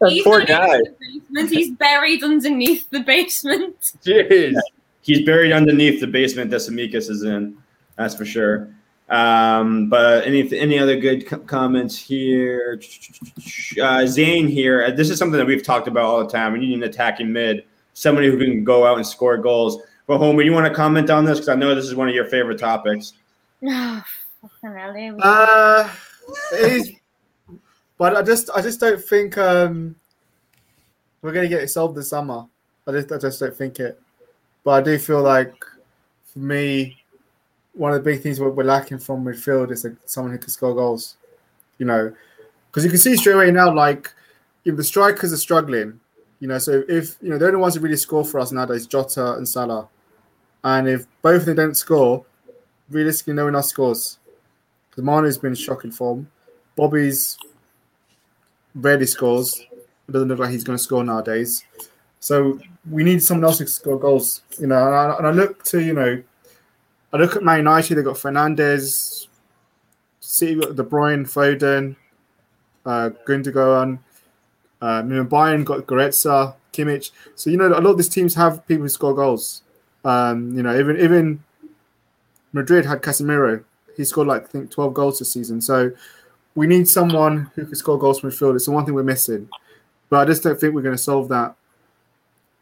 He's 0.08 0.22
poor 0.24 0.44
guy. 0.44 0.78
the 0.78 0.94
basement. 1.00 1.50
He's 1.50 1.70
buried 1.72 2.22
underneath 2.24 2.88
the 2.90 3.00
basement. 3.00 3.76
Jeez. 4.04 4.54
he's 5.02 5.24
buried 5.26 5.52
underneath 5.52 6.00
the 6.00 6.06
basement 6.06 6.50
that 6.50 6.56
Tsimikas 6.56 7.10
is 7.10 7.22
in. 7.22 7.56
That's 7.96 8.14
for 8.14 8.24
sure. 8.24 8.68
Um, 9.10 9.88
but 9.88 10.24
any 10.26 10.56
any 10.56 10.78
other 10.78 10.96
good 10.96 11.26
co- 11.26 11.38
comments 11.40 11.98
here? 11.98 12.80
Uh, 13.82 14.06
Zane 14.06 14.46
here. 14.46 14.84
uh, 14.84 14.90
This 14.92 15.10
is 15.10 15.18
something 15.18 15.36
that 15.38 15.46
we've 15.46 15.64
talked 15.64 15.88
about 15.88 16.04
all 16.04 16.24
the 16.24 16.30
time. 16.30 16.52
We 16.52 16.60
need 16.60 16.74
an 16.74 16.84
attacking 16.84 17.32
mid, 17.32 17.64
somebody 17.92 18.30
who 18.30 18.38
can 18.38 18.62
go 18.64 18.86
out 18.86 18.96
and 18.98 19.06
score 19.06 19.36
goals. 19.36 19.82
But 20.06 20.18
Homer, 20.18 20.42
you 20.42 20.52
want 20.52 20.66
to 20.66 20.74
comment 20.74 21.10
on 21.10 21.24
this 21.24 21.38
because 21.38 21.48
I 21.48 21.56
know 21.56 21.74
this 21.74 21.84
is 21.86 21.94
one 21.94 22.08
of 22.08 22.14
your 22.14 22.24
favorite 22.26 22.58
topics. 22.58 23.14
Oh, 23.66 24.02
fucking 24.62 24.78
hell, 24.78 24.94
here 24.94 25.12
we 25.14 25.20
go. 25.20 25.28
Uh, 25.28 25.90
it 26.52 26.72
is, 26.72 26.92
but 28.00 28.16
I 28.16 28.22
just 28.22 28.48
I 28.56 28.62
just 28.62 28.80
don't 28.80 28.98
think 28.98 29.36
um 29.36 29.94
we're 31.20 31.32
gonna 31.32 31.48
get 31.48 31.62
it 31.62 31.68
solved 31.68 31.94
this 31.94 32.08
summer. 32.08 32.46
I 32.86 32.92
just 32.92 33.12
I 33.12 33.18
just 33.18 33.38
don't 33.38 33.54
think 33.54 33.78
it. 33.78 34.00
But 34.64 34.70
I 34.70 34.80
do 34.80 34.98
feel 34.98 35.20
like 35.20 35.62
for 36.24 36.38
me, 36.38 36.96
one 37.74 37.92
of 37.92 38.02
the 38.02 38.10
big 38.10 38.22
things 38.22 38.40
we're, 38.40 38.48
we're 38.48 38.64
lacking 38.64 39.00
from 39.00 39.22
midfield 39.22 39.70
is 39.70 39.84
like 39.84 39.96
someone 40.06 40.32
who 40.32 40.38
can 40.38 40.48
score 40.48 40.74
goals. 40.74 41.18
You 41.76 41.84
know, 41.84 42.10
because 42.70 42.84
you 42.84 42.90
can 42.90 42.98
see 42.98 43.18
straight 43.18 43.34
away 43.34 43.50
now, 43.50 43.70
like 43.70 44.10
if 44.64 44.76
the 44.78 44.84
strikers 44.84 45.34
are 45.34 45.36
struggling, 45.36 46.00
you 46.38 46.48
know, 46.48 46.56
so 46.56 46.82
if 46.88 47.18
you 47.20 47.28
know 47.28 47.36
the 47.36 47.58
ones 47.58 47.74
who 47.74 47.82
really 47.82 47.98
score 47.98 48.24
for 48.24 48.40
us 48.40 48.50
nowadays, 48.50 48.86
Jota 48.86 49.34
and 49.34 49.46
Salah, 49.46 49.90
and 50.64 50.88
if 50.88 51.06
both 51.20 51.42
of 51.42 51.44
them 51.44 51.56
don't 51.56 51.76
score, 51.76 52.24
realistically, 52.88 53.34
no 53.34 53.44
one 53.44 53.56
else 53.56 53.68
scores. 53.68 54.18
Because 54.88 55.04
Mane's 55.04 55.36
been 55.36 55.50
in 55.50 55.54
shocking 55.54 55.90
form. 55.90 56.30
Bobby's 56.76 57.36
rarely 58.74 59.06
scores. 59.06 59.66
It 60.08 60.12
doesn't 60.12 60.28
look 60.28 60.38
like 60.38 60.50
he's 60.50 60.64
going 60.64 60.78
to 60.78 60.82
score 60.82 61.04
nowadays. 61.04 61.64
So 62.20 62.58
we 62.88 63.04
need 63.04 63.22
someone 63.22 63.44
else 63.44 63.58
to 63.58 63.66
score 63.66 63.98
goals. 63.98 64.42
You 64.58 64.66
know, 64.66 64.86
and 64.86 64.94
I, 64.94 65.16
and 65.16 65.26
I 65.26 65.30
look 65.30 65.64
to 65.64 65.80
you 65.80 65.94
know, 65.94 66.22
I 67.12 67.16
look 67.16 67.36
at 67.36 67.42
Man 67.42 67.58
United. 67.58 67.94
They 67.94 68.02
got 68.02 68.16
Fernandes, 68.16 69.28
City 70.20 70.56
got 70.56 70.76
De 70.76 70.82
Bruyne, 70.82 71.24
Foden, 71.24 71.96
uh, 72.86 73.10
Gundogan. 73.26 73.98
Um, 74.82 75.10
you 75.10 75.16
know, 75.16 75.24
Bayern 75.24 75.64
got 75.64 75.86
Goretzka, 75.86 76.54
Kimmich. 76.72 77.10
So 77.34 77.50
you 77.50 77.56
know, 77.56 77.68
a 77.68 77.80
lot 77.80 77.86
of 77.86 77.96
these 77.96 78.08
teams 78.08 78.34
have 78.34 78.66
people 78.66 78.84
who 78.84 78.88
score 78.88 79.14
goals. 79.14 79.62
Um, 80.04 80.56
you 80.56 80.62
know, 80.62 80.78
even 80.78 80.98
even 80.98 81.44
Madrid 82.52 82.86
had 82.86 83.02
Casemiro. 83.02 83.64
He 83.96 84.04
scored 84.04 84.28
like 84.28 84.44
I 84.44 84.46
think 84.46 84.70
12 84.70 84.94
goals 84.94 85.18
this 85.18 85.32
season. 85.32 85.60
So 85.60 85.92
we 86.54 86.66
need 86.66 86.88
someone 86.88 87.50
who 87.54 87.64
can 87.64 87.74
score 87.74 87.98
goals 87.98 88.20
from 88.20 88.30
midfield. 88.30 88.56
It's 88.56 88.66
the 88.66 88.72
one 88.72 88.84
thing 88.84 88.94
we're 88.94 89.02
missing. 89.02 89.48
But 90.08 90.20
I 90.20 90.24
just 90.24 90.42
don't 90.42 90.58
think 90.58 90.74
we're 90.74 90.82
going 90.82 90.96
to 90.96 91.02
solve 91.02 91.28
that 91.28 91.54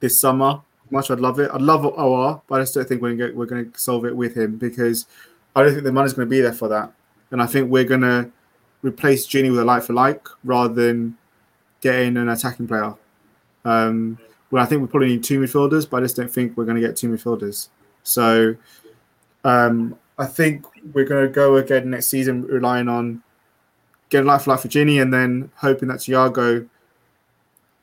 this 0.00 0.18
summer. 0.18 0.60
Much 0.90 1.10
I'd 1.10 1.20
love 1.20 1.38
it. 1.38 1.50
I'd 1.52 1.60
love 1.60 1.82
Aouar, 1.82 2.42
but 2.46 2.60
I 2.60 2.62
just 2.62 2.74
don't 2.74 2.88
think 2.88 3.02
we're 3.02 3.14
going 3.14 3.32
to, 3.32 3.36
we're 3.36 3.46
going 3.46 3.70
to 3.70 3.78
solve 3.78 4.04
it 4.04 4.16
with 4.16 4.36
him 4.36 4.56
because 4.56 5.06
I 5.54 5.62
don't 5.62 5.72
think 5.72 5.84
the 5.84 5.92
money's 5.92 6.12
going 6.12 6.26
to 6.26 6.30
be 6.30 6.40
there 6.40 6.52
for 6.52 6.68
that. 6.68 6.92
And 7.30 7.42
I 7.42 7.46
think 7.46 7.70
we're 7.70 7.84
going 7.84 8.02
to 8.02 8.30
replace 8.82 9.26
Gini 9.26 9.50
with 9.50 9.60
a 9.60 9.64
like 9.64 9.82
for 9.82 9.92
like 9.92 10.26
rather 10.44 10.72
than 10.72 11.16
getting 11.80 12.16
an 12.16 12.28
attacking 12.28 12.68
player. 12.68 12.94
Um, 13.64 14.18
well, 14.50 14.62
I 14.62 14.66
think 14.66 14.80
we 14.80 14.88
probably 14.88 15.08
need 15.08 15.24
two 15.24 15.40
midfielders, 15.40 15.88
but 15.88 15.98
I 15.98 16.00
just 16.00 16.16
don't 16.16 16.30
think 16.30 16.56
we're 16.56 16.64
going 16.64 16.80
to 16.80 16.86
get 16.86 16.96
two 16.96 17.08
midfielders. 17.08 17.68
So 18.02 18.54
um, 19.44 19.98
I 20.18 20.26
think 20.26 20.64
we're 20.94 21.04
going 21.04 21.26
to 21.26 21.32
go 21.32 21.56
again 21.56 21.90
next 21.90 22.06
season 22.06 22.42
relying 22.42 22.88
on 22.88 23.22
getting 24.10 24.26
life 24.26 24.42
for 24.42 24.50
life 24.50 24.60
for 24.60 24.68
Gini 24.68 25.00
and 25.02 25.12
then 25.12 25.50
hoping 25.56 25.88
that 25.88 25.98
Thiago 25.98 26.68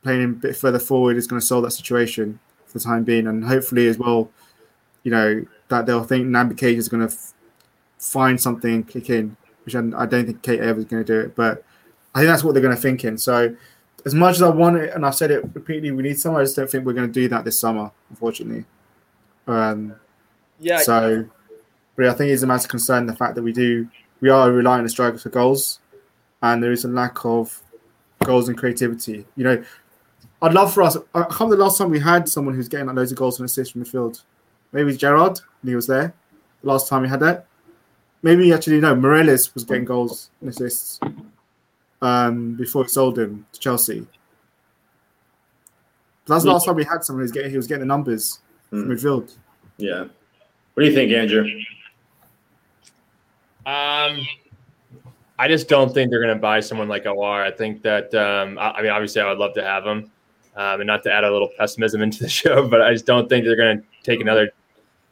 playing 0.03 0.23
a 0.23 0.27
bit 0.27 0.55
further 0.55 0.79
forward 0.79 1.17
is 1.17 1.27
going 1.27 1.39
to 1.39 1.45
solve 1.45 1.63
that 1.63 1.71
situation 1.71 2.39
for 2.65 2.77
the 2.79 2.83
time 2.83 3.03
being. 3.03 3.27
And 3.27 3.43
hopefully, 3.43 3.87
as 3.87 3.97
well, 3.97 4.29
you 5.03 5.11
know, 5.11 5.45
that 5.69 5.85
they'll 5.85 6.03
think 6.03 6.27
Naby 6.27 6.57
Cage 6.57 6.77
is 6.77 6.89
going 6.89 7.07
to 7.07 7.13
f- 7.13 7.33
find 7.99 8.39
something 8.39 8.73
and 8.73 8.87
click 8.87 9.09
in, 9.09 9.35
which 9.65 9.75
I, 9.75 9.79
I 9.95 10.05
don't 10.05 10.25
think 10.25 10.41
Keita 10.41 10.59
ever 10.59 10.79
is 10.79 10.85
going 10.85 11.03
to 11.03 11.13
do 11.13 11.19
it. 11.21 11.35
But 11.35 11.63
I 12.13 12.19
think 12.19 12.29
that's 12.29 12.43
what 12.43 12.53
they're 12.53 12.63
going 12.63 12.75
to 12.75 12.81
think 12.81 13.03
in. 13.03 13.17
So, 13.17 13.55
as 14.05 14.13
much 14.13 14.35
as 14.35 14.41
I 14.43 14.49
want 14.49 14.77
it, 14.77 14.93
and 14.93 15.05
I've 15.05 15.15
said 15.15 15.31
it 15.31 15.43
repeatedly, 15.55 15.91
we 15.91 16.03
need 16.03 16.19
someone. 16.19 16.41
I 16.41 16.45
just 16.45 16.55
don't 16.55 16.69
think 16.69 16.85
we're 16.85 16.93
going 16.93 17.07
to 17.07 17.13
do 17.13 17.27
that 17.29 17.43
this 17.43 17.59
summer, 17.59 17.91
unfortunately. 18.09 18.65
Um, 19.47 19.95
Yeah. 20.59 20.79
so, 20.79 21.25
but 21.95 22.07
I 22.07 22.13
think 22.13 22.31
it's 22.31 22.43
a 22.43 22.47
matter 22.47 22.65
of 22.65 22.69
concern 22.69 23.05
the 23.05 23.15
fact 23.15 23.35
that 23.35 23.43
we 23.43 23.51
do 23.53 23.87
we 24.21 24.29
are 24.29 24.51
relying 24.51 24.79
on 24.79 24.83
the 24.85 24.89
strikers 24.89 25.23
for 25.23 25.29
goals, 25.29 25.79
and 26.41 26.61
there 26.61 26.71
is 26.71 26.85
a 26.85 26.87
lack 26.87 27.25
of 27.25 27.61
goals 28.23 28.49
and 28.49 28.57
creativity. 28.57 29.25
You 29.35 29.43
know, 29.43 29.63
I'd 30.41 30.53
love 30.53 30.73
for 30.73 30.83
us. 30.83 30.97
I 31.13 31.21
can't 31.23 31.31
remember 31.39 31.55
the 31.57 31.63
last 31.63 31.77
time 31.77 31.89
we 31.89 31.99
had 31.99 32.27
someone 32.29 32.53
who's 32.55 32.67
getting 32.69 32.87
like 32.87 32.95
loads 32.95 33.11
of 33.11 33.17
goals 33.17 33.39
and 33.39 33.45
assists 33.45 33.71
from 33.73 33.83
midfield. 33.83 34.21
Maybe 34.71 34.95
Gerrard 34.95 35.39
when 35.61 35.69
he 35.71 35.75
was 35.75 35.87
there. 35.87 36.13
The 36.61 36.67
last 36.67 36.87
time 36.89 37.01
we 37.03 37.07
had 37.09 37.19
that. 37.21 37.45
Maybe 38.21 38.51
actually 38.51 38.79
no, 38.81 38.95
Meireles 38.95 39.53
was 39.53 39.63
getting 39.63 39.85
goals 39.85 40.31
and 40.41 40.49
assists 40.49 40.99
um, 42.01 42.55
before 42.55 42.83
he 42.83 42.89
sold 42.89 43.17
him 43.19 43.45
to 43.51 43.59
Chelsea. 43.59 44.05
But 46.25 46.33
that's 46.33 46.43
the 46.43 46.51
last 46.51 46.65
time 46.65 46.75
we 46.75 46.83
had 46.83 47.03
someone 47.03 47.23
who's 47.23 47.31
getting 47.31 47.51
he 47.51 47.57
was 47.57 47.67
getting 47.67 47.81
the 47.81 47.85
numbers 47.85 48.39
from 48.69 48.83
Hmm. 48.85 48.91
midfield. 48.91 49.35
Yeah. 49.77 50.05
What 50.73 50.83
do 50.83 50.85
you 50.89 50.93
think, 50.95 51.11
Andrew? 51.11 51.47
Um, 53.65 54.19
I 55.37 55.47
just 55.47 55.67
don't 55.67 55.93
think 55.93 56.09
they're 56.09 56.21
going 56.21 56.33
to 56.33 56.41
buy 56.41 56.61
someone 56.61 56.87
like 56.87 57.03
Aouar. 57.03 57.41
I 57.41 57.51
think 57.51 57.81
that, 57.81 58.13
um, 58.15 58.57
I, 58.57 58.71
I 58.71 58.81
mean, 58.81 58.91
obviously, 58.91 59.21
I 59.21 59.29
would 59.29 59.37
love 59.37 59.53
to 59.55 59.63
have 59.63 59.85
him, 59.85 60.11
um, 60.55 60.81
and 60.81 60.87
not 60.87 61.03
to 61.03 61.11
add 61.11 61.23
a 61.23 61.31
little 61.31 61.49
pessimism 61.57 62.01
into 62.03 62.19
the 62.19 62.29
show, 62.29 62.67
but 62.67 62.81
I 62.81 62.93
just 62.93 63.05
don't 63.05 63.27
think 63.27 63.45
they're 63.45 63.55
going 63.55 63.79
to 63.79 63.83
take 64.03 64.21
another 64.21 64.51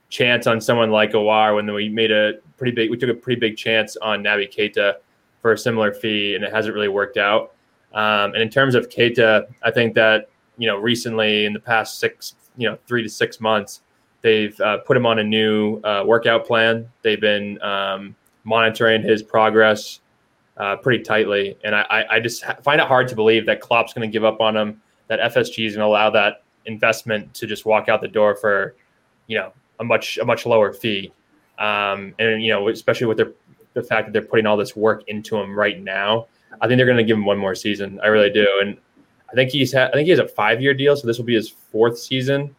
chance 0.10 0.48
on 0.48 0.62
someone 0.62 0.92
like 0.92 1.12
Aouar 1.12 1.56
when 1.56 1.74
we 1.74 1.90
made 1.90 2.12
a 2.12 2.34
pretty 2.58 2.72
big, 2.72 2.90
we 2.90 2.98
took 2.98 3.10
a 3.10 3.14
pretty 3.14 3.40
big 3.40 3.58
chance 3.58 3.98
on 3.98 4.24
Naby 4.24 4.56
Keita 4.56 4.96
for 5.42 5.52
a 5.52 5.58
similar 5.58 5.94
fee, 5.94 6.36
and 6.36 6.44
it 6.44 6.54
hasn't 6.54 6.74
really 6.74 6.88
worked 6.88 7.18
out. 7.18 7.54
Um, 7.94 8.34
and 8.34 8.38
in 8.38 8.50
terms 8.50 8.76
of 8.76 8.90
Keita, 8.90 9.46
I 9.62 9.72
think 9.72 9.94
that 9.96 10.30
you 10.58 10.68
know 10.68 10.78
recently 10.78 11.46
in 11.46 11.54
the 11.54 11.60
past 11.60 12.00
six, 12.00 12.36
you 12.58 12.70
know, 12.70 12.78
three 12.88 13.04
to 13.04 13.10
six 13.10 13.40
months, 13.40 13.82
they've 14.22 14.60
uh, 14.62 14.78
put 14.80 14.96
him 14.96 15.06
on 15.06 15.20
a 15.20 15.24
new 15.24 15.80
uh, 15.82 16.04
workout 16.06 16.48
plan. 16.48 16.90
They've 17.02 17.22
been 17.22 17.62
um, 17.62 18.16
monitoring 18.46 19.04
his 19.04 19.22
progress 19.22 20.00
uh, 20.58 20.76
pretty 20.78 21.04
tightly, 21.04 21.58
and 21.64 21.76
I, 21.76 22.06
I, 22.10 22.20
just 22.20 22.46
find 22.62 22.80
it 22.80 22.88
hard 22.88 23.08
to 23.08 23.16
believe 23.16 23.46
that 23.48 23.60
Klopp's 23.60 23.94
going 23.94 24.08
to 24.08 24.12
give 24.12 24.24
up 24.24 24.40
on 24.40 24.56
him. 24.56 24.82
That 25.08 25.20
FSG 25.34 25.66
is 25.66 25.76
going 25.76 25.84
to 25.84 25.88
allow 25.88 26.10
that 26.12 26.44
investment 26.66 27.34
to 27.36 27.48
just 27.48 27.66
walk 27.66 27.90
out 27.90 28.02
the 28.02 28.08
door 28.08 28.36
for, 28.36 28.76
you 29.28 29.38
know, 29.38 29.52
a 29.80 29.84
much 29.84 30.18
a 30.18 30.26
much 30.26 30.46
lower 30.46 30.72
fee, 30.72 31.12
um, 31.58 32.14
and 32.20 32.44
you 32.44 32.52
know, 32.52 32.70
especially 32.70 33.08
with 33.08 33.18
their 33.18 33.34
the 33.74 33.82
fact 33.82 34.08
that 34.08 34.14
they're 34.14 34.22
putting 34.30 34.46
all 34.46 34.58
this 34.58 34.76
work 34.76 35.04
into 35.08 35.38
him 35.38 35.58
right 35.58 35.82
now. 35.82 36.28
I 36.62 36.68
think 36.68 36.78
they're 36.78 36.86
going 36.86 36.98
to 36.98 37.04
give 37.04 37.18
him 37.18 37.26
one 37.26 37.40
more 37.40 37.56
season. 37.56 38.00
I 38.04 38.08
really 38.08 38.30
do, 38.30 38.48
and 38.62 38.78
I 39.32 39.34
think 39.34 39.50
he's 39.50 39.72
had, 39.72 39.90
I 39.90 39.94
think 39.94 40.06
he 40.06 40.12
has 40.12 40.20
a 40.20 40.28
five 40.28 40.62
year 40.62 40.76
deal, 40.76 40.96
so 40.96 41.08
this 41.08 41.18
will 41.18 41.26
be 41.26 41.34
his 41.34 41.50
fourth 41.50 41.98
season. 41.98 42.56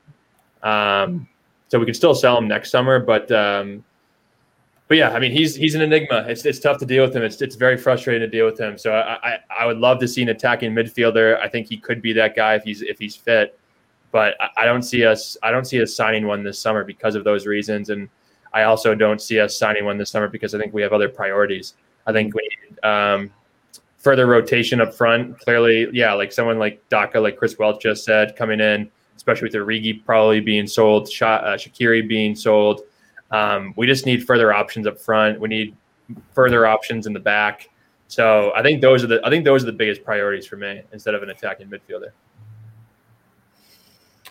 Um, 0.64 1.28
so 1.68 1.78
we 1.78 1.84
can 1.84 1.94
still 1.94 2.14
sell 2.14 2.36
him 2.36 2.48
next 2.48 2.70
summer, 2.70 2.98
but 2.98 3.30
um, 3.30 3.84
but 4.88 4.96
yeah, 4.96 5.10
I 5.10 5.18
mean 5.18 5.32
he's 5.32 5.54
he's 5.54 5.74
an 5.74 5.80
enigma. 5.80 6.24
It's 6.28 6.44
it's 6.44 6.58
tough 6.58 6.78
to 6.78 6.86
deal 6.86 7.04
with 7.04 7.16
him. 7.16 7.22
It's 7.22 7.40
it's 7.40 7.56
very 7.56 7.76
frustrating 7.76 8.20
to 8.20 8.28
deal 8.28 8.44
with 8.44 8.58
him. 8.58 8.76
So 8.76 8.92
I 8.92 9.18
I, 9.22 9.38
I 9.60 9.66
would 9.66 9.78
love 9.78 9.98
to 10.00 10.08
see 10.08 10.22
an 10.22 10.28
attacking 10.28 10.72
midfielder. 10.72 11.40
I 11.40 11.48
think 11.48 11.68
he 11.68 11.76
could 11.76 12.02
be 12.02 12.12
that 12.14 12.36
guy 12.36 12.54
if 12.54 12.64
he's 12.64 12.82
if 12.82 12.98
he's 12.98 13.16
fit. 13.16 13.58
But 14.12 14.34
I, 14.40 14.48
I 14.58 14.64
don't 14.66 14.82
see 14.82 15.04
us 15.04 15.36
I 15.42 15.50
don't 15.50 15.64
see 15.64 15.80
us 15.82 15.94
signing 15.94 16.26
one 16.26 16.42
this 16.44 16.58
summer 16.58 16.84
because 16.84 17.14
of 17.14 17.24
those 17.24 17.46
reasons, 17.46 17.90
and 17.90 18.08
I 18.52 18.64
also 18.64 18.94
don't 18.94 19.20
see 19.20 19.40
us 19.40 19.58
signing 19.58 19.84
one 19.84 19.98
this 19.98 20.10
summer 20.10 20.28
because 20.28 20.54
I 20.54 20.58
think 20.58 20.74
we 20.74 20.82
have 20.82 20.92
other 20.92 21.08
priorities. 21.08 21.74
I 22.06 22.12
think 22.12 22.34
we 22.34 22.42
need 22.42 22.84
um, 22.84 23.30
further 23.98 24.26
rotation 24.26 24.80
up 24.80 24.94
front. 24.94 25.40
Clearly, 25.40 25.88
yeah, 25.92 26.12
like 26.12 26.30
someone 26.30 26.58
like 26.58 26.86
Daka, 26.90 27.18
like 27.18 27.36
Chris 27.36 27.58
Welch 27.58 27.82
just 27.82 28.04
said, 28.04 28.36
coming 28.36 28.60
in, 28.60 28.90
especially 29.16 29.46
with 29.46 29.54
Origi 29.54 30.04
probably 30.04 30.40
being 30.40 30.66
sold, 30.66 31.10
Sha- 31.10 31.36
uh, 31.36 31.56
Shaqiri 31.56 32.06
being 32.06 32.36
sold. 32.36 32.82
Um, 33.30 33.74
we 33.76 33.86
just 33.86 34.06
need 34.06 34.24
further 34.24 34.52
options 34.52 34.86
up 34.86 34.98
front. 34.98 35.40
We 35.40 35.48
need 35.48 35.76
further 36.32 36.66
options 36.66 37.06
in 37.06 37.12
the 37.12 37.20
back. 37.20 37.70
So 38.08 38.52
I 38.54 38.62
think 38.62 38.80
those 38.80 39.02
are 39.02 39.06
the 39.06 39.20
I 39.24 39.30
think 39.30 39.44
those 39.44 39.62
are 39.62 39.66
the 39.66 39.72
biggest 39.72 40.04
priorities 40.04 40.46
for 40.46 40.56
me 40.56 40.82
instead 40.92 41.14
of 41.14 41.22
an 41.22 41.30
attacking 41.30 41.68
midfielder. 41.68 42.10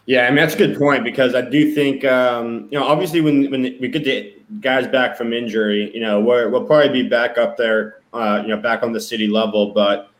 Yeah, 0.05 0.25
I 0.25 0.29
mean 0.29 0.37
that's 0.37 0.55
a 0.55 0.57
good 0.57 0.77
point 0.77 1.03
because 1.03 1.33
I 1.33 1.41
do 1.41 1.73
think 1.73 2.05
um, 2.05 2.67
you 2.71 2.79
know 2.79 2.85
obviously 2.85 3.21
when 3.21 3.49
when 3.49 3.63
we 3.63 3.87
get 3.87 4.03
the 4.03 4.35
guys 4.59 4.87
back 4.87 5.17
from 5.17 5.33
injury, 5.33 5.91
you 5.93 6.01
know 6.01 6.21
we're, 6.21 6.49
we'll 6.49 6.65
probably 6.65 6.89
be 6.89 7.09
back 7.09 7.37
up 7.37 7.57
there, 7.57 8.01
uh, 8.13 8.39
you 8.41 8.49
know, 8.49 8.57
back 8.57 8.83
on 8.83 8.91
the 8.91 9.01
city 9.01 9.27
level. 9.27 9.73
But 9.73 10.12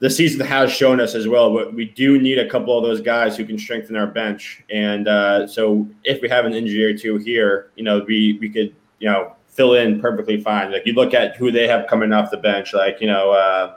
the 0.00 0.10
season 0.10 0.44
has 0.44 0.72
shown 0.72 1.00
us 1.00 1.14
as 1.14 1.28
well. 1.28 1.54
But 1.54 1.74
we 1.74 1.84
do 1.84 2.20
need 2.20 2.38
a 2.38 2.48
couple 2.48 2.76
of 2.76 2.82
those 2.82 3.00
guys 3.00 3.36
who 3.36 3.44
can 3.44 3.58
strengthen 3.58 3.96
our 3.96 4.06
bench, 4.06 4.64
and 4.70 5.06
uh, 5.06 5.46
so 5.46 5.86
if 6.04 6.20
we 6.20 6.28
have 6.28 6.44
an 6.46 6.54
injury 6.54 6.84
or 6.84 6.96
two 6.96 7.16
here, 7.18 7.70
you 7.76 7.84
know, 7.84 8.04
we 8.06 8.36
we 8.40 8.48
could 8.48 8.74
you 8.98 9.08
know 9.08 9.36
fill 9.46 9.74
in 9.74 10.00
perfectly 10.00 10.40
fine. 10.40 10.72
Like 10.72 10.86
you 10.86 10.94
look 10.94 11.14
at 11.14 11.36
who 11.36 11.52
they 11.52 11.68
have 11.68 11.86
coming 11.86 12.12
off 12.12 12.30
the 12.30 12.38
bench, 12.38 12.74
like 12.74 13.00
you 13.00 13.06
know. 13.06 13.30
Uh, 13.30 13.76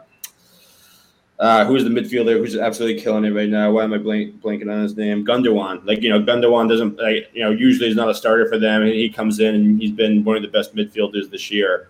uh, 1.40 1.66
who's 1.66 1.84
the 1.84 1.90
midfielder 1.90 2.38
who's 2.38 2.56
absolutely 2.56 3.02
killing 3.02 3.26
it 3.26 3.32
right 3.32 3.50
now? 3.50 3.70
Why 3.70 3.84
am 3.84 3.92
I 3.92 3.98
blank, 3.98 4.40
blanking 4.40 4.72
on 4.72 4.84
his 4.84 4.96
name? 4.96 5.26
Gundogan. 5.26 5.86
Like 5.86 6.02
you 6.02 6.10
know, 6.10 6.22
Gundogan 6.22 6.70
doesn't 6.70 6.98
like 6.98 7.30
you 7.34 7.44
know 7.44 7.50
usually 7.50 7.90
is 7.90 7.98
not 7.98 8.08
a 8.08 8.14
starter 8.14 8.48
for 8.48 8.58
them, 8.58 8.84
and 8.84 8.92
he 8.92 9.10
comes 9.10 9.40
in 9.40 9.56
and 9.56 9.82
he's 9.82 9.92
been 9.92 10.24
one 10.24 10.38
of 10.38 10.42
the 10.42 10.48
best 10.48 10.74
midfielders 10.74 11.30
this 11.32 11.52
year. 11.52 11.90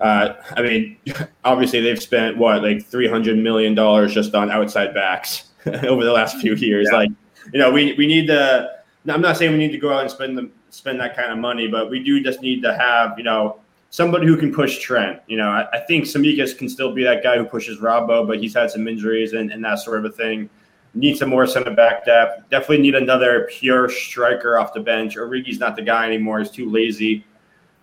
Uh, 0.00 0.34
I 0.56 0.62
mean, 0.62 0.96
obviously 1.44 1.80
they've 1.80 2.00
spent 2.00 2.36
what 2.36 2.62
like 2.62 2.84
three 2.84 3.08
hundred 3.08 3.38
million 3.38 3.74
dollars 3.74 4.14
just 4.14 4.34
on 4.34 4.50
outside 4.50 4.94
backs 4.94 5.50
over 5.66 6.04
the 6.04 6.12
last 6.12 6.36
few 6.38 6.54
years. 6.54 6.88
Yeah. 6.90 6.98
Like 6.98 7.10
you 7.52 7.60
know, 7.60 7.70
we 7.70 7.92
we 7.94 8.06
need 8.06 8.26
to. 8.28 8.80
I'm 9.08 9.20
not 9.20 9.36
saying 9.36 9.52
we 9.52 9.58
need 9.58 9.72
to 9.72 9.78
go 9.78 9.92
out 9.92 10.02
and 10.02 10.10
spend 10.10 10.36
the, 10.36 10.50
spend 10.68 11.00
that 11.00 11.16
kind 11.16 11.32
of 11.32 11.38
money, 11.38 11.66
but 11.68 11.90
we 11.90 12.02
do 12.02 12.22
just 12.22 12.42
need 12.42 12.62
to 12.62 12.74
have 12.76 13.16
you 13.16 13.24
know 13.24 13.60
somebody 13.90 14.26
who 14.26 14.36
can 14.36 14.52
push 14.52 14.78
Trent. 14.78 15.20
You 15.26 15.36
know, 15.36 15.48
I, 15.48 15.68
I 15.72 15.80
think 15.80 16.04
Tsimikas 16.04 16.56
can 16.56 16.68
still 16.68 16.92
be 16.92 17.02
that 17.04 17.22
guy 17.22 17.36
who 17.36 17.44
pushes 17.44 17.78
Robbo, 17.78 18.26
but 18.26 18.38
he's 18.38 18.54
had 18.54 18.70
some 18.70 18.88
injuries 18.88 19.32
and, 19.32 19.50
and 19.50 19.64
that 19.64 19.80
sort 19.80 19.98
of 19.98 20.04
a 20.06 20.14
thing. 20.14 20.48
Need 20.94 21.18
some 21.18 21.28
more 21.28 21.46
center 21.46 21.72
back 21.72 22.04
depth. 22.04 22.48
Definitely 22.50 22.78
need 22.78 22.96
another 22.96 23.48
pure 23.50 23.88
striker 23.88 24.58
off 24.58 24.72
the 24.74 24.80
bench. 24.80 25.16
Origi's 25.16 25.60
not 25.60 25.76
the 25.76 25.82
guy 25.82 26.06
anymore. 26.06 26.40
He's 26.40 26.50
too 26.50 26.68
lazy. 26.68 27.24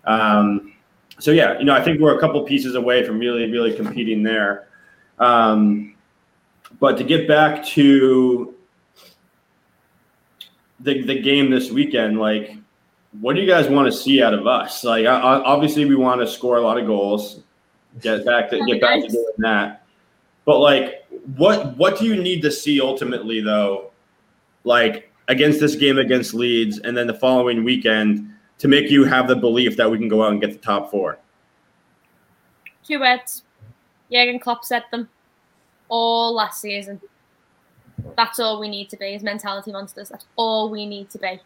Um, 0.04 0.74
so 1.18 1.30
yeah, 1.30 1.58
you 1.58 1.64
know, 1.64 1.74
I 1.74 1.82
think 1.82 2.00
we're 2.00 2.16
a 2.16 2.20
couple 2.20 2.42
pieces 2.42 2.74
away 2.74 3.04
from 3.04 3.18
really, 3.18 3.50
really 3.50 3.74
competing 3.74 4.22
there. 4.22 4.68
Um, 5.18 5.94
but 6.80 6.96
to 6.98 7.04
get 7.04 7.26
back 7.26 7.64
to 7.66 8.54
the 10.80 11.02
the 11.02 11.20
game 11.20 11.50
this 11.50 11.70
weekend, 11.70 12.18
like 12.18 12.58
what 13.20 13.34
do 13.34 13.40
you 13.40 13.46
guys 13.46 13.68
want 13.68 13.90
to 13.90 13.92
see 13.92 14.22
out 14.22 14.34
of 14.34 14.46
us? 14.46 14.84
Like, 14.84 15.06
obviously, 15.06 15.84
we 15.84 15.96
want 15.96 16.20
to 16.20 16.26
score 16.26 16.58
a 16.58 16.60
lot 16.60 16.78
of 16.78 16.86
goals, 16.86 17.40
get 18.00 18.24
back 18.24 18.50
to 18.50 18.64
get 18.66 18.80
back 18.80 19.02
to 19.02 19.08
doing 19.08 19.24
that. 19.38 19.84
But 20.44 20.58
like, 20.60 21.06
what 21.36 21.76
what 21.76 21.98
do 21.98 22.04
you 22.04 22.22
need 22.22 22.42
to 22.42 22.50
see 22.50 22.80
ultimately, 22.80 23.40
though? 23.40 23.90
Like 24.64 25.10
against 25.28 25.60
this 25.60 25.74
game 25.74 25.98
against 25.98 26.34
Leeds, 26.34 26.78
and 26.80 26.96
then 26.96 27.06
the 27.06 27.14
following 27.14 27.64
weekend 27.64 28.32
to 28.58 28.68
make 28.68 28.90
you 28.90 29.04
have 29.04 29.28
the 29.28 29.36
belief 29.36 29.76
that 29.76 29.90
we 29.90 29.98
can 29.98 30.08
go 30.08 30.22
out 30.22 30.32
and 30.32 30.40
get 30.40 30.52
the 30.52 30.58
top 30.58 30.90
four. 30.90 31.18
Two 32.84 33.00
words: 33.00 33.42
Jurgen 34.10 34.38
Klopp 34.38 34.64
said 34.64 34.84
them 34.90 35.08
all 35.88 36.34
last 36.34 36.60
season. 36.60 37.00
That's 38.16 38.38
all 38.38 38.60
we 38.60 38.68
need 38.68 38.88
to 38.90 38.96
be 38.96 39.14
as 39.14 39.22
mentality 39.22 39.72
monsters. 39.72 40.08
That's 40.08 40.26
all 40.36 40.70
we 40.70 40.86
need 40.86 41.10
to 41.10 41.18
be 41.18 41.40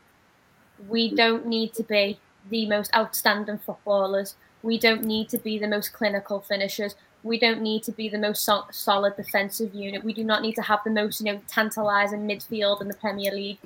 we 0.88 1.14
don't 1.14 1.46
need 1.46 1.74
to 1.74 1.82
be 1.82 2.18
the 2.50 2.66
most 2.66 2.94
outstanding 2.94 3.58
footballers. 3.58 4.36
We 4.62 4.78
don't 4.78 5.04
need 5.04 5.28
to 5.30 5.38
be 5.38 5.58
the 5.58 5.68
most 5.68 5.92
clinical 5.92 6.40
finishers. 6.40 6.94
We 7.22 7.38
don't 7.38 7.62
need 7.62 7.82
to 7.84 7.92
be 7.92 8.08
the 8.08 8.18
most 8.18 8.44
so- 8.44 8.66
solid 8.70 9.16
defensive 9.16 9.74
unit. 9.74 10.04
We 10.04 10.12
do 10.12 10.24
not 10.24 10.42
need 10.42 10.54
to 10.56 10.62
have 10.62 10.80
the 10.84 10.90
most, 10.90 11.20
you 11.20 11.32
know, 11.32 11.40
tantalising 11.46 12.26
midfield 12.26 12.80
in 12.80 12.88
the 12.88 12.94
Premier 12.94 13.32
League. 13.32 13.58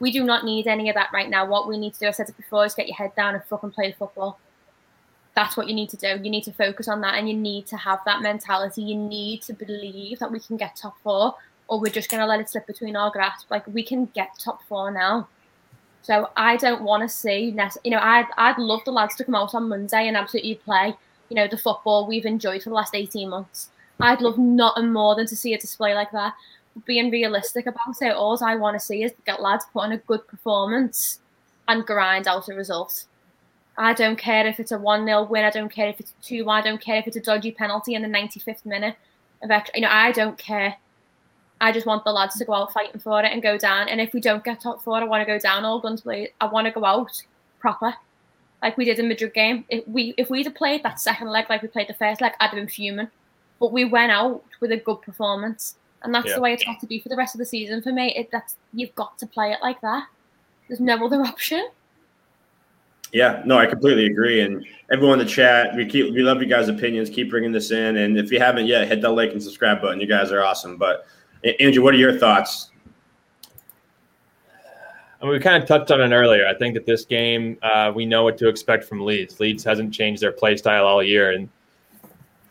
We 0.00 0.10
do 0.10 0.24
not 0.24 0.44
need 0.44 0.66
any 0.66 0.88
of 0.88 0.94
that 0.94 1.10
right 1.12 1.30
now. 1.30 1.46
What 1.46 1.68
we 1.68 1.78
need 1.78 1.94
to 1.94 2.00
do, 2.00 2.08
I 2.08 2.10
said 2.10 2.28
it 2.28 2.36
before, 2.36 2.64
is 2.64 2.74
get 2.74 2.88
your 2.88 2.96
head 2.96 3.14
down 3.14 3.34
and 3.34 3.44
fucking 3.44 3.70
play 3.70 3.94
football. 3.98 4.38
That's 5.34 5.56
what 5.56 5.68
you 5.68 5.74
need 5.74 5.88
to 5.90 5.96
do. 5.96 6.20
You 6.22 6.30
need 6.30 6.44
to 6.44 6.52
focus 6.52 6.88
on 6.88 7.00
that 7.00 7.14
and 7.14 7.28
you 7.28 7.36
need 7.36 7.66
to 7.66 7.76
have 7.76 8.00
that 8.06 8.22
mentality. 8.22 8.82
You 8.82 8.96
need 8.96 9.42
to 9.42 9.52
believe 9.52 10.18
that 10.20 10.30
we 10.30 10.40
can 10.40 10.56
get 10.56 10.76
top 10.76 10.96
four 11.02 11.34
or 11.68 11.80
we're 11.80 11.92
just 11.92 12.10
going 12.10 12.20
to 12.20 12.26
let 12.26 12.40
it 12.40 12.50
slip 12.50 12.66
between 12.66 12.94
our 12.94 13.10
grasp. 13.10 13.50
Like, 13.50 13.66
we 13.66 13.82
can 13.82 14.06
get 14.06 14.38
top 14.38 14.62
four 14.68 14.90
now 14.90 15.28
so 16.04 16.28
I 16.36 16.58
don't 16.58 16.82
want 16.82 17.02
to 17.02 17.08
see, 17.08 17.56
you 17.82 17.90
know, 17.90 17.98
I'd, 17.98 18.26
I'd 18.36 18.58
love 18.58 18.80
the 18.84 18.92
lads 18.92 19.16
to 19.16 19.24
come 19.24 19.34
out 19.34 19.54
on 19.54 19.70
Monday 19.70 20.06
and 20.06 20.18
absolutely 20.18 20.56
play, 20.56 20.94
you 21.30 21.34
know, 21.34 21.48
the 21.48 21.56
football 21.56 22.06
we've 22.06 22.26
enjoyed 22.26 22.62
for 22.62 22.68
the 22.68 22.74
last 22.74 22.94
18 22.94 23.26
months. 23.30 23.70
I'd 23.98 24.20
love 24.20 24.36
nothing 24.36 24.92
more 24.92 25.14
than 25.16 25.26
to 25.28 25.34
see 25.34 25.54
a 25.54 25.58
display 25.58 25.94
like 25.94 26.10
that. 26.10 26.34
Being 26.86 27.10
realistic 27.10 27.66
about 27.66 28.00
it, 28.00 28.14
all 28.14 28.38
I 28.42 28.56
want 28.56 28.74
to 28.74 28.80
see 28.84 29.04
is 29.04 29.12
get 29.24 29.40
lads 29.40 29.64
put 29.72 29.84
on 29.84 29.92
a 29.92 29.98
good 29.98 30.26
performance 30.26 31.20
and 31.68 31.86
grind 31.86 32.26
out 32.26 32.48
a 32.48 32.54
result. 32.54 33.04
I 33.76 33.92
don't 33.92 34.16
care 34.16 34.46
if 34.46 34.60
it's 34.60 34.72
a 34.72 34.78
1 34.78 35.04
0 35.04 35.24
win. 35.24 35.44
I 35.44 35.50
don't 35.50 35.72
care 35.72 35.88
if 35.88 36.00
it's 36.00 36.14
2 36.22 36.44
1. 36.44 36.62
I 36.62 36.64
don't 36.64 36.80
care 36.80 36.96
if 36.96 37.06
it's 37.06 37.16
a 37.16 37.20
dodgy 37.20 37.50
penalty 37.50 37.94
in 37.94 38.02
the 38.02 38.08
95th 38.08 38.64
minute. 38.64 38.96
Of 39.42 39.50
extra, 39.50 39.78
you 39.78 39.82
know, 39.82 39.90
I 39.90 40.12
don't 40.12 40.38
care. 40.38 40.76
I 41.60 41.72
just 41.72 41.86
want 41.86 42.04
the 42.04 42.12
lads 42.12 42.36
to 42.36 42.44
go 42.44 42.54
out 42.54 42.72
fighting 42.72 43.00
for 43.00 43.22
it 43.22 43.32
and 43.32 43.42
go 43.42 43.58
down. 43.58 43.88
And 43.88 44.00
if 44.00 44.12
we 44.12 44.20
don't 44.20 44.44
get 44.44 44.60
top 44.60 44.82
four, 44.82 44.96
I 44.96 45.04
want 45.04 45.22
to 45.22 45.26
go 45.26 45.38
down 45.38 45.64
all 45.64 45.80
guns 45.80 46.02
blazing. 46.02 46.32
I 46.40 46.46
want 46.46 46.66
to 46.66 46.70
go 46.70 46.84
out 46.84 47.22
proper, 47.58 47.94
like 48.62 48.76
we 48.76 48.84
did 48.84 48.98
in 48.98 49.08
Madrid 49.08 49.34
game. 49.34 49.64
If 49.68 49.86
we 49.88 50.14
if 50.16 50.30
we'd 50.30 50.46
have 50.46 50.54
played 50.54 50.82
that 50.82 51.00
second 51.00 51.28
leg 51.28 51.46
like 51.48 51.62
we 51.62 51.68
played 51.68 51.88
the 51.88 51.94
first 51.94 52.20
leg, 52.20 52.32
I'd 52.40 52.50
have 52.50 52.56
been 52.56 52.68
fuming. 52.68 53.08
But 53.60 53.72
we 53.72 53.84
went 53.84 54.12
out 54.12 54.44
with 54.60 54.72
a 54.72 54.76
good 54.76 55.02
performance, 55.02 55.76
and 56.04 56.14
that's 56.14 56.28
yeah. 56.28 56.34
the 56.36 56.40
way 56.40 56.52
it's 56.52 56.64
got 56.64 56.78
to 56.80 56.86
be 56.86 57.00
for 57.00 57.08
the 57.08 57.16
rest 57.16 57.34
of 57.34 57.38
the 57.38 57.46
season 57.46 57.82
for 57.82 57.92
me. 57.92 58.14
It, 58.14 58.30
that's 58.30 58.56
you've 58.72 58.94
got 58.94 59.18
to 59.18 59.26
play 59.26 59.52
it 59.52 59.58
like 59.62 59.80
that. 59.80 60.06
There's 60.68 60.80
no 60.80 61.04
other 61.04 61.20
option. 61.22 61.68
Yeah, 63.12 63.42
no, 63.46 63.58
I 63.58 63.66
completely 63.66 64.06
agree. 64.06 64.40
And 64.40 64.66
everyone 64.90 65.20
in 65.20 65.26
the 65.26 65.32
chat, 65.32 65.74
we 65.76 65.86
keep 65.86 66.12
we 66.12 66.22
love 66.22 66.40
you 66.42 66.48
guys' 66.48 66.68
opinions. 66.68 67.08
Keep 67.08 67.30
bringing 67.30 67.52
this 67.52 67.70
in, 67.70 67.96
and 67.96 68.18
if 68.18 68.30
you 68.32 68.40
haven't 68.40 68.66
yet, 68.66 68.88
hit 68.88 69.00
that 69.02 69.10
like 69.10 69.32
and 69.32 69.42
subscribe 69.42 69.80
button. 69.80 70.00
You 70.00 70.06
guys 70.06 70.32
are 70.32 70.42
awesome. 70.42 70.76
But 70.76 71.06
Andrew, 71.60 71.82
what 71.82 71.94
are 71.94 71.98
your 71.98 72.18
thoughts? 72.18 72.70
I 75.20 75.26
mean, 75.26 75.32
we 75.32 75.40
kind 75.40 75.62
of 75.62 75.66
touched 75.66 75.90
on 75.90 76.00
it 76.00 76.14
earlier. 76.14 76.46
I 76.46 76.54
think 76.54 76.74
that 76.74 76.84
this 76.84 77.04
game, 77.04 77.56
uh, 77.62 77.92
we 77.94 78.04
know 78.04 78.24
what 78.24 78.36
to 78.38 78.48
expect 78.48 78.84
from 78.84 79.00
Leeds. 79.00 79.40
Leeds 79.40 79.64
hasn't 79.64 79.94
changed 79.94 80.20
their 80.20 80.32
play 80.32 80.56
style 80.56 80.84
all 80.84 81.02
year, 81.02 81.32
and 81.32 81.48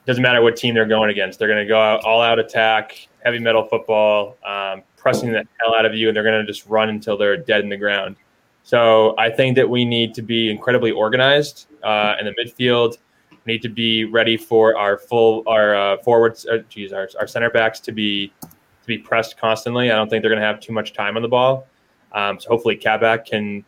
doesn't 0.06 0.24
matter 0.24 0.42
what 0.42 0.56
team 0.56 0.74
they're 0.74 0.86
going 0.86 1.10
against. 1.10 1.40
They're 1.40 1.48
going 1.48 1.64
to 1.64 1.68
go 1.68 1.80
out, 1.80 2.04
all 2.04 2.22
out 2.22 2.40
attack, 2.40 3.08
heavy 3.24 3.40
metal 3.40 3.64
football, 3.66 4.38
um, 4.46 4.84
pressing 4.98 5.32
the 5.32 5.46
hell 5.60 5.76
out 5.76 5.86
of 5.86 5.96
you, 5.96 6.08
and 6.08 6.16
they're 6.16 6.24
going 6.24 6.40
to 6.40 6.46
just 6.46 6.66
run 6.68 6.90
until 6.90 7.18
they're 7.18 7.38
dead 7.38 7.62
in 7.62 7.70
the 7.70 7.78
ground. 7.78 8.16
So 8.64 9.16
I 9.18 9.30
think 9.30 9.56
that 9.56 9.70
we 9.70 9.84
need 9.84 10.14
to 10.16 10.22
be 10.22 10.50
incredibly 10.50 10.92
organized 10.92 11.68
uh, 11.84 12.16
in 12.20 12.26
the 12.26 12.34
midfield. 12.34 12.98
We 13.32 13.54
need 13.54 13.62
to 13.64 13.70
be 13.70 14.06
ready 14.06 14.38
for 14.38 14.78
our 14.78 14.98
full 14.98 15.44
our 15.48 15.76
uh, 15.76 15.98
forwards. 15.98 16.46
Uh, 16.46 16.60
geez, 16.70 16.94
our, 16.94 17.10
our 17.20 17.28
center 17.28 17.50
backs 17.50 17.80
to 17.82 17.92
be 17.92 18.32
to 18.42 18.88
be 18.88 18.98
pressed 18.98 19.38
constantly. 19.38 19.92
I 19.92 19.96
don't 19.96 20.10
think 20.10 20.22
they're 20.22 20.32
going 20.32 20.42
to 20.42 20.48
have 20.48 20.60
too 20.60 20.74
much 20.74 20.94
time 20.94 21.16
on 21.18 21.22
the 21.22 21.28
ball. 21.28 21.68
Um, 22.14 22.40
so 22.40 22.50
hopefully 22.50 22.76
Kabak 22.76 23.26
can 23.26 23.66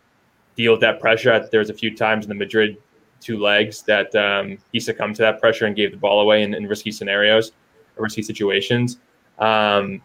deal 0.55 0.71
with 0.71 0.81
that 0.81 0.99
pressure. 0.99 1.47
There 1.51 1.59
was 1.59 1.69
a 1.69 1.73
few 1.73 1.95
times 1.95 2.25
in 2.25 2.29
the 2.29 2.35
Madrid 2.35 2.77
two 3.19 3.39
legs 3.39 3.81
that 3.83 4.13
um, 4.15 4.57
he 4.71 4.79
succumbed 4.79 5.15
to 5.15 5.21
that 5.23 5.39
pressure 5.39 5.65
and 5.65 5.75
gave 5.75 5.91
the 5.91 5.97
ball 5.97 6.21
away 6.21 6.43
in, 6.43 6.53
in 6.53 6.67
risky 6.67 6.91
scenarios, 6.91 7.53
risky 7.97 8.21
situations. 8.21 8.99
Um, 9.39 10.01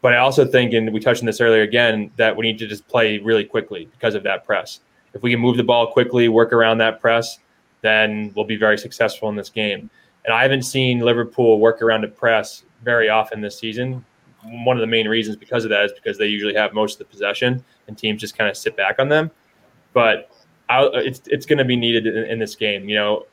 but 0.00 0.14
I 0.14 0.18
also 0.18 0.44
think, 0.44 0.72
and 0.72 0.92
we 0.92 1.00
touched 1.00 1.22
on 1.22 1.26
this 1.26 1.40
earlier 1.40 1.62
again, 1.62 2.10
that 2.16 2.36
we 2.36 2.42
need 2.42 2.58
to 2.58 2.66
just 2.66 2.86
play 2.88 3.18
really 3.18 3.44
quickly 3.44 3.86
because 3.86 4.14
of 4.14 4.22
that 4.24 4.44
press. 4.44 4.80
If 5.14 5.22
we 5.22 5.30
can 5.30 5.40
move 5.40 5.56
the 5.56 5.64
ball 5.64 5.92
quickly, 5.92 6.28
work 6.28 6.52
around 6.52 6.78
that 6.78 7.00
press, 7.00 7.38
then 7.82 8.32
we'll 8.34 8.44
be 8.44 8.56
very 8.56 8.78
successful 8.78 9.28
in 9.28 9.36
this 9.36 9.50
game. 9.50 9.90
And 10.24 10.34
I 10.34 10.42
haven't 10.42 10.62
seen 10.62 11.00
Liverpool 11.00 11.60
work 11.60 11.82
around 11.82 12.04
a 12.04 12.08
press 12.08 12.64
very 12.82 13.08
often 13.08 13.40
this 13.40 13.58
season 13.58 14.04
one 14.44 14.76
of 14.76 14.80
the 14.80 14.86
main 14.86 15.08
reasons 15.08 15.36
because 15.36 15.64
of 15.64 15.70
that 15.70 15.84
is 15.84 15.92
because 15.92 16.18
they 16.18 16.26
usually 16.26 16.54
have 16.54 16.72
most 16.72 16.94
of 16.94 16.98
the 16.98 17.04
possession 17.04 17.64
and 17.86 17.96
teams 17.96 18.20
just 18.20 18.36
kind 18.36 18.50
of 18.50 18.56
sit 18.56 18.76
back 18.76 18.96
on 18.98 19.08
them. 19.08 19.30
But 19.92 20.30
I, 20.68 20.88
it's 20.94 21.22
it's 21.26 21.46
going 21.46 21.58
to 21.58 21.64
be 21.64 21.76
needed 21.76 22.06
in, 22.06 22.24
in, 22.24 22.38
this 22.38 22.54
game. 22.54 22.88
You 22.88 22.96
know, 22.96 23.26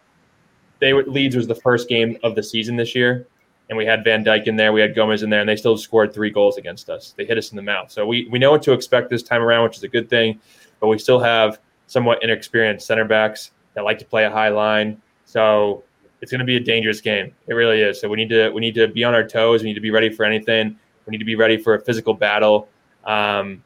they 0.79 0.93
Leeds 0.93 1.35
was 1.35 1.47
the 1.47 1.55
first 1.55 1.87
game 1.87 2.17
of 2.23 2.35
the 2.35 2.43
season 2.43 2.75
this 2.75 2.93
year, 2.93 3.27
and 3.69 3.77
we 3.77 3.85
had 3.85 4.03
Van 4.03 4.25
Dijk 4.25 4.47
in 4.47 4.55
there, 4.55 4.73
we 4.73 4.81
had 4.81 4.95
Gomez 4.95 5.23
in 5.23 5.29
there, 5.29 5.39
and 5.39 5.47
they 5.47 5.55
still 5.55 5.77
scored 5.77 6.13
three 6.13 6.31
goals 6.31 6.57
against 6.57 6.89
us. 6.89 7.13
They 7.15 7.25
hit 7.25 7.37
us 7.37 7.51
in 7.51 7.55
the 7.55 7.61
mouth, 7.61 7.91
so 7.91 8.05
we 8.05 8.27
we 8.31 8.39
know 8.39 8.51
what 8.51 8.63
to 8.63 8.73
expect 8.73 9.09
this 9.09 9.23
time 9.23 9.41
around, 9.41 9.63
which 9.63 9.77
is 9.77 9.83
a 9.83 9.87
good 9.87 10.09
thing. 10.09 10.39
But 10.79 10.87
we 10.87 10.97
still 10.97 11.19
have 11.19 11.59
somewhat 11.87 12.23
inexperienced 12.23 12.85
center 12.85 13.05
backs 13.05 13.51
that 13.73 13.83
like 13.83 13.99
to 13.99 14.05
play 14.05 14.25
a 14.25 14.31
high 14.31 14.49
line. 14.49 15.01
So 15.25 15.83
it's 16.21 16.31
going 16.31 16.39
to 16.39 16.45
be 16.45 16.57
a 16.57 16.59
dangerous 16.59 17.01
game. 17.01 17.33
It 17.47 17.53
really 17.53 17.81
is. 17.81 17.99
So 17.99 18.09
we 18.09 18.17
need 18.17 18.29
to 18.29 18.49
we 18.49 18.61
need 18.61 18.75
to 18.75 18.87
be 18.87 19.03
on 19.03 19.13
our 19.13 19.27
toes. 19.27 19.61
We 19.61 19.69
need 19.69 19.75
to 19.75 19.81
be 19.81 19.91
ready 19.91 20.09
for 20.09 20.25
anything. 20.25 20.77
We 21.05 21.11
need 21.11 21.17
to 21.19 21.25
be 21.25 21.35
ready 21.35 21.57
for 21.57 21.75
a 21.75 21.81
physical 21.81 22.13
battle. 22.13 22.69
Um, 23.05 23.63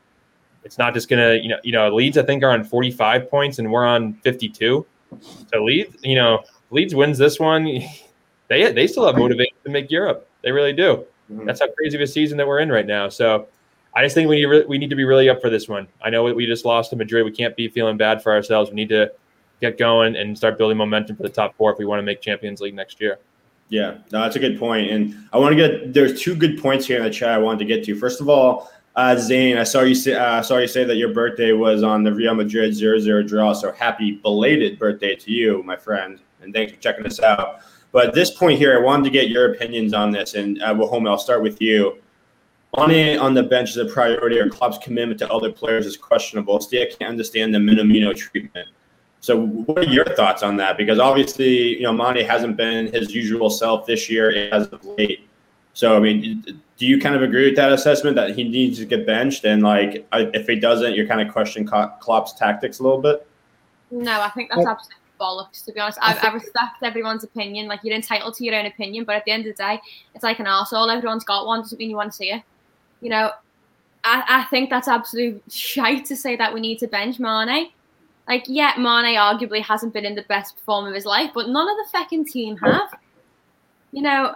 it's 0.64 0.78
not 0.78 0.93
just 0.93 1.10
gonna, 1.10 1.34
you 1.36 1.49
know, 1.49 1.58
you 1.64 1.74
know, 1.74 1.93
Leeds 1.93 2.18
I 2.18 2.24
think 2.24 2.43
are 2.43 2.51
on 2.51 2.64
45 2.64 3.30
points 3.30 3.60
and 3.60 3.72
we're 3.72 3.86
on 3.86 4.14
52. 4.24 4.86
So 5.22 5.64
Leeds, 5.64 5.97
you 6.04 6.16
know, 6.16 6.43
Leeds 6.72 6.95
wins 6.95 7.18
this 7.18 7.39
one. 7.39 7.68
They 8.54 8.72
they 8.72 8.88
still 8.88 9.06
have 9.06 9.18
motivation 9.18 9.56
to 9.66 9.72
make 9.72 9.89
Europe. 9.89 10.30
They 10.43 10.51
really 10.51 10.74
do. 10.74 11.06
Mm-hmm. 11.32 11.45
That's 11.45 11.60
how 11.60 11.68
crazy 11.72 11.97
of 11.97 12.01
a 12.01 12.08
season 12.08 12.38
that 12.38 12.47
we're 12.47 12.60
in 12.60 12.70
right 12.70 12.86
now. 12.86 13.10
So 13.10 13.47
I 13.95 14.04
just 14.04 14.14
think 14.14 14.30
we 14.30 14.45
need 14.45 14.68
we 14.68 14.78
need 14.78 14.89
to 14.89 14.95
be 14.95 15.06
really 15.06 15.30
up 15.30 15.41
for 15.41 15.49
this 15.49 15.68
one. 15.68 15.88
I 16.04 16.10
know 16.10 16.24
we 16.24 16.45
just 16.45 16.66
lost 16.66 16.89
to 16.91 16.95
Madrid. 16.95 17.26
We 17.26 17.32
can't 17.32 17.56
be 17.56 17.68
feeling 17.68 17.97
bad 17.97 18.22
for 18.22 18.32
ourselves. 18.32 18.70
We 18.70 18.76
need 18.76 18.89
to 18.89 19.12
get 19.62 19.78
going 19.78 20.16
and 20.16 20.38
start 20.38 20.58
building 20.58 20.78
momentum 20.78 21.16
for 21.16 21.24
the 21.24 21.30
top 21.30 21.56
four 21.56 21.72
if 21.72 21.80
we 21.80 21.86
want 21.86 21.99
to 21.99 22.04
make 22.04 22.22
Champions 22.22 22.62
League 22.62 22.76
next 22.76 22.99
year. 22.99 23.20
Yeah, 23.70 23.99
no, 24.12 24.22
that's 24.22 24.36
a 24.36 24.39
good 24.39 24.60
point. 24.60 24.91
And 24.91 25.16
I 25.32 25.38
want 25.38 25.54
to 25.54 25.56
get 25.56 25.93
there's 25.93 26.22
two 26.22 26.36
good 26.36 26.62
points 26.62 26.86
here 26.86 26.97
in 26.97 27.04
the 27.04 27.10
chat 27.10 27.30
I 27.30 27.38
wanted 27.38 27.60
to 27.60 27.66
get 27.66 27.84
to. 27.86 27.95
First 27.95 28.22
of 28.22 28.30
all, 28.30 28.70
Uh, 28.95 29.18
Zane, 29.18 29.58
I 29.58 29.64
saw 29.64 29.82
you 29.82 29.95
say 29.95 30.14
uh, 30.14 30.43
saw 30.43 30.58
you 30.60 30.68
say 30.68 30.84
that 30.84 30.97
your 30.97 31.14
birthday 31.14 31.51
was 31.51 31.82
on 31.82 32.04
the 32.04 32.14
Real 32.14 32.36
Madrid 32.36 32.74
0-0 32.74 33.28
draw. 33.28 33.51
So 33.54 33.72
happy 33.72 34.20
belated 34.22 34.78
birthday 34.78 35.16
to 35.16 35.32
you, 35.32 35.64
my 35.64 35.76
friend, 35.76 36.20
and 36.41 36.54
thanks 36.54 36.74
for 36.74 36.80
checking 36.80 37.06
us 37.08 37.20
out. 37.20 37.62
But 37.94 38.08
at 38.08 38.14
this 38.16 38.32
point 38.32 38.58
here, 38.58 38.78
I 38.78 38.82
wanted 38.82 39.06
to 39.06 39.12
get 39.12 39.30
your 39.30 39.54
opinions 39.54 39.94
on 39.94 40.12
this. 40.12 40.34
And 40.34 40.62
uh, 40.62 40.74
Wahome, 40.74 41.08
I'll 41.08 41.20
start 41.20 41.44
with 41.44 41.62
you. 41.62 42.00
Mane 42.76 43.20
on 43.20 43.36
the 43.36 43.44
bench 43.44 43.70
is 43.70 43.78
a 43.78 43.86
priority, 43.86 44.39
or 44.39 44.50
Klopp's 44.50 44.80
commitment 44.80 45.20
to 45.20 45.32
other 45.32 45.52
players 45.52 45.86
is 45.86 45.96
questionable. 45.96 46.60
Still, 46.60 46.82
I 46.82 46.86
can't 46.88 47.12
understand 47.12 47.54
the 47.54 47.60
Minamino 47.60 48.18
treatment. 48.18 48.68
So, 49.22 49.46
what 49.46 49.78
are 49.78 49.91
your 49.91 50.06
thoughts 50.06 50.41
on 50.41 50.58
that? 50.58 50.76
Because 50.76 50.98
obviously, 50.98 51.78
you 51.78 51.84
know, 51.84 51.94
Mane 51.94 52.26
hasn't 52.26 52.58
been 52.58 52.91
his 52.91 53.14
usual 53.14 53.52
self 53.52 53.86
this 53.86 54.10
year 54.10 54.50
as 54.52 54.68
of 54.70 54.84
late. 54.84 55.30
So, 55.74 55.96
I 55.96 56.00
mean, 56.00 56.44
do 56.78 56.88
you 56.88 57.00
kind 57.00 57.16
of 57.16 57.22
agree 57.22 57.46
with 57.46 57.56
that 57.58 57.72
assessment 57.72 58.16
that 58.16 58.36
he 58.36 58.44
needs 58.44 58.80
to 58.80 58.86
get 58.86 59.06
benched? 59.06 59.46
And 59.46 59.62
like, 59.62 60.08
if 60.12 60.48
he 60.48 60.56
doesn't, 60.56 60.96
you're 60.96 61.08
kind 61.08 61.22
of 61.22 61.32
questioning 61.32 61.68
Klopp's 61.68 62.34
tactics 62.34 62.80
a 62.80 62.84
little 62.84 63.02
bit. 63.02 63.28
No, 63.91 64.20
I 64.20 64.30
think 64.32 64.50
that's 64.50 64.66
absolutely 64.66 65.03
bollocks. 65.24 65.64
To 65.66 65.72
be 65.72 65.80
honest, 65.80 66.00
I, 66.02 66.18
I 66.22 66.34
respect 66.34 66.84
everyone's 66.84 67.24
opinion. 67.24 67.68
Like, 67.68 67.80
you're 67.84 67.96
entitled 67.96 68.34
to 68.36 68.44
your 68.44 68.56
own 68.56 68.66
opinion, 68.66 69.06
but 69.06 69.16
at 69.16 69.26
the 69.26 69.32
end 69.32 69.46
of 69.48 69.56
the 69.56 69.64
day, 69.64 69.80
it's 70.14 70.24
like 70.24 70.40
an 70.40 70.48
arsehole. 70.48 70.94
Everyone's 70.94 71.24
got 71.24 71.46
one. 71.46 71.62
Doesn't 71.62 71.80
mean 71.80 71.90
you 71.90 71.96
want 71.96 72.12
to 72.12 72.18
see 72.18 72.32
it 72.32 72.44
you 73.04 73.10
know, 73.10 73.32
I, 74.04 74.24
I 74.28 74.44
think 74.46 74.70
that's 74.70 74.88
absolute 74.88 75.44
shite 75.52 76.06
to 76.06 76.16
say 76.16 76.36
that 76.38 76.54
we 76.54 76.62
need 76.62 76.80
to 76.80 76.88
bench 76.88 77.20
Mane. 77.20 77.70
Like, 78.28 78.46
yeah, 78.48 78.74
Mane 78.78 79.18
arguably 79.18 79.62
hasn't 79.62 79.94
been 79.94 80.06
in 80.06 80.16
the 80.16 80.24
best 80.24 80.58
form 80.60 80.88
of 80.88 80.96
his 80.96 81.06
life, 81.06 81.32
but 81.36 81.50
none 81.50 81.70
of 81.70 81.76
the 81.76 81.92
fucking 81.92 82.26
team 82.26 82.56
have. 82.58 82.90
You 83.92 84.02
know, 84.02 84.36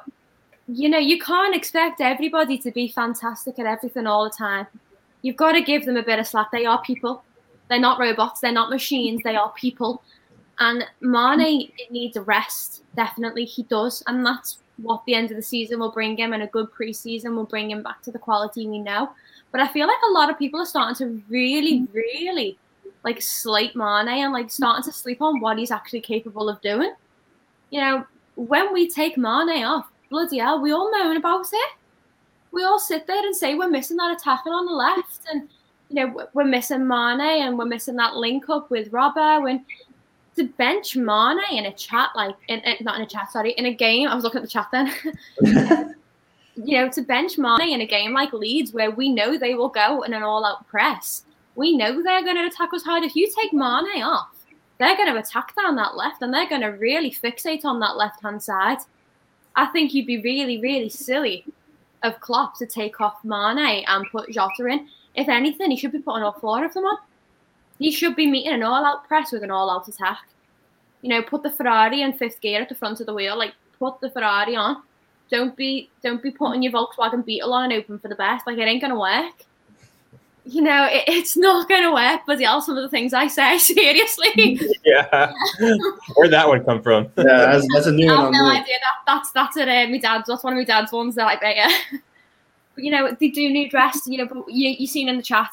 you 0.68 0.90
know, 0.90 0.98
you 0.98 1.18
can't 1.18 1.56
expect 1.56 2.02
everybody 2.02 2.58
to 2.60 2.72
be 2.72 2.90
fantastic 2.90 3.58
at 3.58 3.66
everything 3.66 4.06
all 4.06 4.26
the 4.26 4.36
time. 4.36 4.68
You've 5.22 5.38
got 5.38 5.54
to 5.54 5.62
give 5.62 5.86
them 5.86 5.96
a 5.96 6.04
bit 6.04 6.20
of 6.20 6.28
slack. 6.28 6.52
They 6.52 6.66
are 6.66 6.82
people. 6.82 7.24
They're 7.70 7.80
not 7.80 8.00
robots. 8.00 8.42
They're 8.42 8.52
not 8.52 8.70
machines. 8.70 9.22
They 9.24 9.38
are 9.38 9.52
people. 9.54 10.04
And 10.60 10.86
Mane 11.02 11.68
mm-hmm. 11.68 11.94
needs 11.94 12.18
a 12.18 12.22
rest. 12.22 12.84
Definitely, 12.96 13.46
he 13.46 13.64
does, 13.64 14.04
and 14.08 14.26
that's 14.26 14.60
what 14.78 15.04
the 15.06 15.16
end 15.16 15.32
of 15.32 15.38
the 15.38 15.44
season 15.44 15.80
will 15.80 15.92
bring 15.92 16.18
him 16.18 16.34
and 16.34 16.44
a 16.44 16.48
good 16.48 16.68
preseason 16.72 17.36
will 17.36 17.46
bring 17.46 17.72
him 17.72 17.82
back 17.82 18.02
to 18.04 18.12
the 18.12 18.20
quality 18.20 18.68
we 18.68 18.80
know. 18.80 19.10
But 19.52 19.62
I 19.62 19.68
feel 19.68 19.88
like 19.88 19.98
a 20.08 20.14
lot 20.14 20.30
of 20.30 20.38
people 20.38 20.60
are 20.60 20.66
starting 20.66 20.96
to 20.98 21.24
really, 21.30 21.80
mm-hmm. 21.80 21.94
really 21.94 22.58
like 23.04 23.22
slate 23.22 23.76
Mane 23.76 24.08
and 24.08 24.34
like 24.34 24.52
starting 24.52 24.84
to 24.84 24.92
sleep 24.92 25.22
on 25.22 25.40
what 25.40 25.58
he's 25.58 25.72
actually 25.72 26.02
capable 26.02 26.50
of 26.50 26.62
doing. 26.62 26.94
You 27.70 27.82
know, 27.82 28.08
when 28.36 28.74
we 28.74 28.90
take 28.90 29.18
Mane 29.18 29.64
off, 29.64 29.88
bloody 30.10 30.40
hell, 30.40 30.62
we 30.62 30.72
all 30.72 30.92
moan 30.92 31.18
about 31.18 31.48
it. 31.52 31.72
We 32.52 32.64
all 32.64 32.80
sit 32.80 33.08
there 33.08 33.18
and 33.26 33.36
say 33.36 33.56
we're 33.56 33.70
missing 33.70 33.98
that 33.98 34.16
attacker 34.16 34.50
on 34.50 34.66
the 34.66 34.74
left 34.74 35.22
and 35.32 35.50
you 35.90 35.96
know, 35.96 36.28
we're 36.34 36.44
missing 36.44 36.88
Mane 36.88 37.22
and 37.22 37.58
we're 37.58 37.66
missing 37.66 37.96
that 37.96 38.16
link 38.16 38.50
up 38.50 38.70
with 38.70 38.92
Robbo 38.92 39.50
and 39.50 39.62
to 40.38 40.46
bench 40.46 40.96
Mane 40.96 41.40
in 41.52 41.66
a 41.66 41.74
chat, 41.74 42.10
like 42.16 42.36
in, 42.48 42.60
in, 42.60 42.78
not 42.82 42.96
in 42.96 43.02
a 43.02 43.08
chat, 43.08 43.32
sorry, 43.32 43.52
in 43.52 43.66
a 43.66 43.74
game. 43.74 44.08
I 44.08 44.16
was 44.16 44.24
looking 44.24 44.40
at 44.40 44.44
the 44.44 44.50
chat 44.50 44.68
then. 44.72 44.94
you 46.64 46.78
know, 46.78 46.90
to 46.90 47.02
bench 47.02 47.38
Mane 47.38 47.74
in 47.74 47.82
a 47.82 47.86
game 47.86 48.14
like 48.14 48.34
Leeds, 48.34 48.72
where 48.72 48.92
we 48.92 49.10
know 49.10 49.38
they 49.38 49.56
will 49.56 49.70
go 49.70 50.02
in 50.04 50.14
an 50.14 50.24
all-out 50.24 50.68
press. 50.68 51.24
We 51.56 51.76
know 51.76 52.02
they're 52.02 52.24
going 52.24 52.38
to 52.38 52.48
attack 52.48 52.74
us 52.74 52.84
hard. 52.84 53.04
If 53.04 53.16
you 53.16 53.32
take 53.36 53.54
Mane 53.54 54.04
off, 54.04 54.30
they're 54.80 54.98
going 54.98 55.12
to 55.12 55.20
attack 55.20 55.56
down 55.56 55.76
that 55.76 55.96
left, 55.96 56.22
and 56.22 56.34
they're 56.34 56.50
going 56.50 56.62
to 56.62 56.68
really 56.68 57.12
fixate 57.12 57.66
on 57.66 57.80
that 57.80 57.98
left-hand 57.98 58.42
side. 58.42 58.80
I 59.56 59.66
think 59.68 59.94
you'd 59.94 60.08
be 60.08 60.22
really, 60.22 60.60
really 60.60 60.90
silly 60.90 61.46
of 62.04 62.20
Klopp 62.20 62.58
to 62.60 62.66
take 62.66 63.02
off 63.02 63.24
Mane 63.24 63.84
and 63.88 64.06
put 64.12 64.30
Jota 64.30 64.66
in. 64.68 64.88
If 65.16 65.30
anything, 65.30 65.72
he 65.72 65.78
should 65.78 65.92
be 65.92 66.00
putting 66.00 66.24
all 66.24 66.34
four 66.40 66.64
of 66.64 66.74
them 66.74 66.86
on. 66.86 66.98
He 67.80 67.92
should 67.92 68.16
be 68.16 68.28
meeting 68.28 68.54
an 68.54 68.64
all-out 68.64 69.08
press 69.08 69.32
with 69.32 69.44
an 69.44 69.52
all-out 69.52 69.88
attack. 69.88 70.28
You 71.02 71.10
know, 71.10 71.22
put 71.22 71.44
the 71.44 71.52
Ferrari 71.52 72.02
in 72.02 72.14
fifth 72.14 72.42
gear 72.42 72.62
at 72.62 72.70
the 72.70 72.76
front 72.76 73.00
of 73.00 73.06
the 73.06 73.14
wheel. 73.14 73.38
Like, 73.38 73.54
put 73.78 74.00
the 74.02 74.10
Ferrari 74.10 74.56
on. 74.56 74.82
Don't 75.30 75.56
be 75.56 75.90
don't 76.02 76.24
be 76.24 76.32
putting 76.32 76.64
your 76.64 76.72
Volkswagen 76.72 77.24
Beetle 77.24 77.54
on 77.54 77.66
and 77.66 77.74
open 77.74 78.00
for 78.00 78.08
the 78.08 78.16
best. 78.16 78.48
Like, 78.48 78.58
it 78.58 78.62
ain't 78.62 78.82
gonna 78.82 79.00
work. 79.00 79.34
You 80.46 80.62
know, 80.62 80.88
it, 80.90 81.04
it's 81.08 81.36
not 81.36 81.68
gonna 81.68 81.94
work. 81.94 82.22
But 82.26 82.40
yeah, 82.40 82.58
some 82.60 82.78
of 82.78 82.84
the 82.84 82.90
things 82.90 83.14
I 83.14 83.28
say, 83.28 83.58
seriously. 83.58 84.60
yeah. 84.86 85.34
Where'd 86.16 86.32
that 86.32 86.48
one 86.48 86.64
come 86.64 86.82
from? 86.82 87.10
Yeah, 87.18 87.24
that's, 87.24 87.68
that's 87.74 87.88
a 87.88 87.92
new 87.92 88.10
I 88.10 88.16
one. 88.16 88.24
have 88.24 88.32
no 88.34 88.50
idea. 88.50 88.78
That, 88.80 89.04
that's 89.06 89.32
that's 89.32 89.58
it. 89.58 89.68
Uh, 89.68 89.88
my 89.90 89.98
dad's. 89.98 90.28
That's 90.28 90.44
one 90.44 90.54
of 90.54 90.58
my 90.58 90.64
dad's 90.64 90.92
ones 90.92 91.16
that 91.16 91.28
I 91.28 91.36
bet 91.36 91.58
you. 91.58 92.00
but 92.76 92.84
you 92.84 92.92
know, 92.92 93.16
they 93.20 93.28
do 93.28 93.50
need 93.50 93.74
rest. 93.74 94.08
You 94.08 94.20
know, 94.20 94.26
but 94.26 94.46
you 94.50 94.70
you 94.70 94.88
seen 94.88 95.10
in 95.10 95.18
the 95.18 95.24
chat 95.24 95.52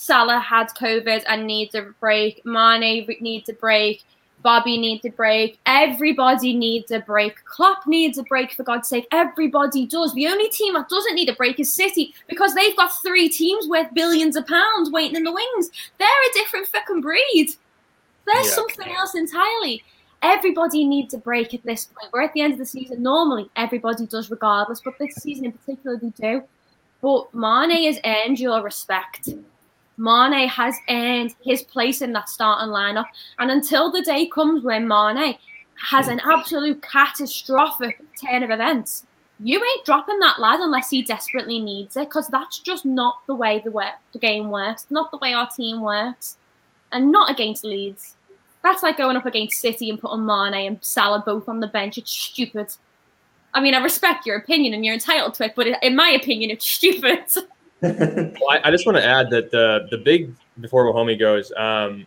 Salah 0.00 0.40
had 0.40 0.68
COVID 0.70 1.24
and 1.28 1.46
needs 1.46 1.74
a 1.74 1.82
break. 2.00 2.40
Mane 2.46 3.06
needs 3.20 3.50
a 3.50 3.52
break. 3.52 4.02
Bobby 4.42 4.78
needs 4.78 5.04
a 5.04 5.10
break. 5.10 5.58
Everybody 5.66 6.56
needs 6.56 6.90
a 6.90 7.00
break. 7.00 7.44
Klopp 7.44 7.86
needs 7.86 8.16
a 8.16 8.22
break, 8.22 8.50
for 8.52 8.62
God's 8.62 8.88
sake. 8.88 9.06
Everybody 9.12 9.84
does. 9.84 10.14
The 10.14 10.26
only 10.26 10.48
team 10.48 10.72
that 10.72 10.88
doesn't 10.88 11.14
need 11.14 11.28
a 11.28 11.34
break 11.34 11.60
is 11.60 11.70
City 11.70 12.14
because 12.28 12.54
they've 12.54 12.74
got 12.78 13.02
three 13.02 13.28
teams 13.28 13.68
worth 13.68 13.92
billions 13.92 14.36
of 14.36 14.46
pounds 14.46 14.90
waiting 14.90 15.16
in 15.16 15.24
the 15.24 15.32
wings. 15.32 15.70
They're 15.98 16.08
a 16.08 16.32
different 16.32 16.68
fucking 16.68 17.02
breed. 17.02 17.50
They're 18.26 18.42
yeah. 18.42 18.50
something 18.52 18.90
else 18.90 19.14
entirely. 19.14 19.84
Everybody 20.22 20.86
needs 20.86 21.12
a 21.12 21.18
break 21.18 21.52
at 21.52 21.62
this 21.64 21.84
point. 21.84 22.10
We're 22.10 22.22
at 22.22 22.32
the 22.32 22.40
end 22.40 22.54
of 22.54 22.58
the 22.58 22.64
season. 22.64 23.02
Normally, 23.02 23.50
everybody 23.54 24.06
does 24.06 24.30
regardless, 24.30 24.80
but 24.82 24.94
this 24.98 25.16
season 25.16 25.44
in 25.44 25.52
particular, 25.52 25.98
they 25.98 26.08
do. 26.08 26.42
But 27.02 27.34
Mane 27.34 27.84
has 27.84 28.00
earned 28.02 28.40
your 28.40 28.62
respect. 28.62 29.28
Mane 30.00 30.48
has 30.48 30.76
earned 30.88 31.34
his 31.42 31.62
place 31.62 32.00
in 32.00 32.14
that 32.14 32.30
starting 32.30 32.72
lineup. 32.72 33.04
And 33.38 33.50
until 33.50 33.92
the 33.92 34.00
day 34.00 34.26
comes 34.26 34.64
when 34.64 34.88
Mane 34.88 35.36
has 35.90 36.08
an 36.08 36.20
absolute 36.24 36.82
catastrophic 36.82 38.00
turn 38.18 38.42
of 38.42 38.50
events, 38.50 39.06
you 39.38 39.62
ain't 39.62 39.84
dropping 39.84 40.18
that 40.20 40.40
lad 40.40 40.60
unless 40.60 40.88
he 40.88 41.02
desperately 41.02 41.60
needs 41.60 41.96
it, 41.96 42.08
because 42.08 42.28
that's 42.28 42.58
just 42.58 42.86
not 42.86 43.18
the 43.26 43.34
way 43.34 43.60
the, 43.62 43.70
way 43.70 43.90
the 44.12 44.18
game 44.18 44.50
works, 44.50 44.86
not 44.88 45.10
the 45.10 45.18
way 45.18 45.34
our 45.34 45.48
team 45.50 45.82
works, 45.82 46.38
and 46.92 47.12
not 47.12 47.30
against 47.30 47.64
Leeds. 47.64 48.16
That's 48.62 48.82
like 48.82 48.96
going 48.96 49.16
up 49.16 49.26
against 49.26 49.60
City 49.60 49.90
and 49.90 50.00
putting 50.00 50.24
Mane 50.24 50.66
and 50.66 50.78
Salah 50.82 51.22
both 51.24 51.48
on 51.48 51.60
the 51.60 51.66
bench. 51.66 51.98
It's 51.98 52.10
stupid. 52.10 52.74
I 53.52 53.60
mean, 53.60 53.74
I 53.74 53.82
respect 53.82 54.26
your 54.26 54.36
opinion 54.36 54.72
and 54.72 54.84
you're 54.84 54.94
entitled 54.94 55.34
to 55.34 55.44
it, 55.44 55.54
but 55.54 55.66
in 55.82 55.96
my 55.96 56.08
opinion, 56.10 56.50
it's 56.50 56.66
stupid. 56.66 57.24
well, 57.82 58.50
I, 58.50 58.60
I, 58.64 58.70
just 58.70 58.84
want 58.84 58.98
to 58.98 59.04
add 59.04 59.30
that 59.30 59.50
the 59.50 59.86
the 59.90 59.98
big 59.98 60.34
before 60.60 60.84
Wahome 60.84 61.18
goes, 61.18 61.50
um, 61.56 62.06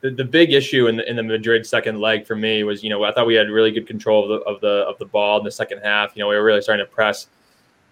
the, 0.00 0.10
the 0.10 0.24
big 0.24 0.52
issue 0.52 0.88
in 0.88 0.96
the, 0.96 1.08
in 1.08 1.16
the 1.16 1.22
Madrid 1.22 1.64
second 1.64 2.00
leg 2.00 2.26
for 2.26 2.34
me 2.34 2.64
was 2.64 2.82
you 2.82 2.90
know 2.90 3.04
I 3.04 3.12
thought 3.12 3.26
we 3.26 3.34
had 3.34 3.48
really 3.50 3.70
good 3.70 3.86
control 3.86 4.24
of 4.24 4.28
the 4.28 4.46
of 4.46 4.60
the 4.60 4.84
of 4.88 4.98
the 4.98 5.06
ball 5.06 5.38
in 5.38 5.44
the 5.44 5.50
second 5.50 5.80
half. 5.82 6.16
You 6.16 6.20
know 6.20 6.28
we 6.28 6.34
were 6.34 6.44
really 6.44 6.60
starting 6.60 6.84
to 6.84 6.90
press, 6.90 7.28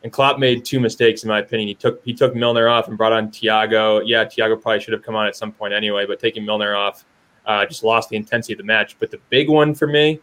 and 0.02 0.12
Klopp 0.12 0.38
made 0.38 0.64
two 0.64 0.80
mistakes 0.80 1.22
in 1.22 1.28
my 1.28 1.38
opinion. 1.38 1.68
He 1.68 1.74
took 1.74 2.04
he 2.04 2.12
took 2.12 2.34
Milner 2.34 2.68
off 2.68 2.88
and 2.88 2.98
brought 2.98 3.12
on 3.12 3.30
Thiago. 3.30 4.02
Yeah, 4.04 4.24
Thiago 4.24 4.60
probably 4.60 4.80
should 4.80 4.92
have 4.92 5.02
come 5.02 5.14
on 5.14 5.26
at 5.26 5.36
some 5.36 5.52
point 5.52 5.72
anyway, 5.72 6.04
but 6.06 6.18
taking 6.18 6.44
Milner 6.44 6.74
off 6.74 7.04
uh, 7.46 7.64
just 7.66 7.84
lost 7.84 8.08
the 8.08 8.16
intensity 8.16 8.54
of 8.54 8.58
the 8.58 8.64
match. 8.64 8.96
But 8.98 9.10
the 9.10 9.20
big 9.30 9.48
one 9.48 9.74
for 9.74 9.86
me 9.86 10.20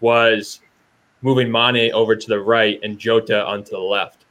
was 0.00 0.60
moving 1.22 1.50
Mane 1.50 1.92
over 1.92 2.16
to 2.16 2.28
the 2.28 2.40
right 2.40 2.80
and 2.82 2.98
Jota 2.98 3.46
onto 3.46 3.70
the 3.70 3.78
left 3.78 4.21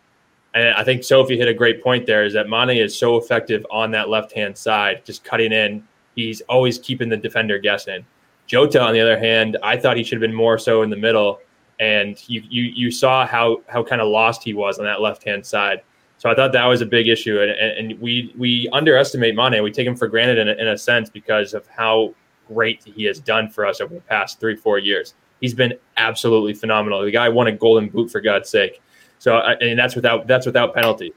and 0.53 0.73
I 0.75 0.83
think 0.83 1.03
Sophie 1.03 1.37
hit 1.37 1.47
a 1.47 1.53
great 1.53 1.81
point 1.81 2.05
there 2.05 2.25
is 2.25 2.33
that 2.33 2.49
Mane 2.49 2.71
is 2.71 2.97
so 2.97 3.17
effective 3.17 3.65
on 3.71 3.91
that 3.91 4.09
left 4.09 4.33
hand 4.33 4.57
side, 4.57 5.03
just 5.05 5.23
cutting 5.23 5.53
in. 5.53 5.83
He's 6.15 6.41
always 6.41 6.77
keeping 6.77 7.09
the 7.09 7.17
defender 7.17 7.57
guessing. 7.57 8.05
Jota, 8.47 8.81
on 8.81 8.93
the 8.93 8.99
other 8.99 9.17
hand, 9.17 9.57
I 9.63 9.77
thought 9.77 9.95
he 9.95 10.03
should 10.03 10.21
have 10.21 10.27
been 10.29 10.35
more 10.35 10.57
so 10.57 10.81
in 10.81 10.89
the 10.89 10.97
middle. 10.97 11.39
And 11.79 12.21
you 12.27 12.43
you 12.49 12.63
you 12.63 12.91
saw 12.91 13.25
how 13.25 13.61
how 13.67 13.81
kind 13.83 14.01
of 14.01 14.09
lost 14.09 14.43
he 14.43 14.53
was 14.53 14.77
on 14.77 14.85
that 14.85 15.01
left 15.01 15.23
hand 15.23 15.45
side. 15.45 15.81
So 16.17 16.29
I 16.29 16.35
thought 16.35 16.51
that 16.51 16.65
was 16.65 16.81
a 16.81 16.85
big 16.85 17.07
issue, 17.07 17.41
and, 17.41 17.51
and 17.51 17.99
we 17.99 18.35
we 18.37 18.69
underestimate 18.71 19.35
Mane. 19.35 19.63
We 19.63 19.71
take 19.71 19.87
him 19.87 19.95
for 19.95 20.07
granted 20.07 20.37
in 20.37 20.49
a, 20.49 20.51
in 20.53 20.67
a 20.67 20.77
sense 20.77 21.09
because 21.09 21.53
of 21.55 21.65
how 21.67 22.13
great 22.47 22.83
he 22.83 23.05
has 23.05 23.19
done 23.19 23.49
for 23.49 23.65
us 23.65 23.81
over 23.81 23.95
the 23.95 24.01
past 24.01 24.39
three 24.39 24.55
four 24.55 24.77
years. 24.77 25.15
He's 25.39 25.55
been 25.55 25.73
absolutely 25.97 26.53
phenomenal. 26.53 27.01
The 27.01 27.09
guy 27.09 27.29
won 27.29 27.47
a 27.47 27.51
Golden 27.51 27.89
Boot 27.89 28.11
for 28.11 28.21
God's 28.21 28.49
sake. 28.49 28.81
So 29.21 29.37
and 29.37 29.77
that's 29.77 29.95
without 29.95 30.25
that's 30.25 30.47
without 30.47 30.73
penalty. 30.73 31.13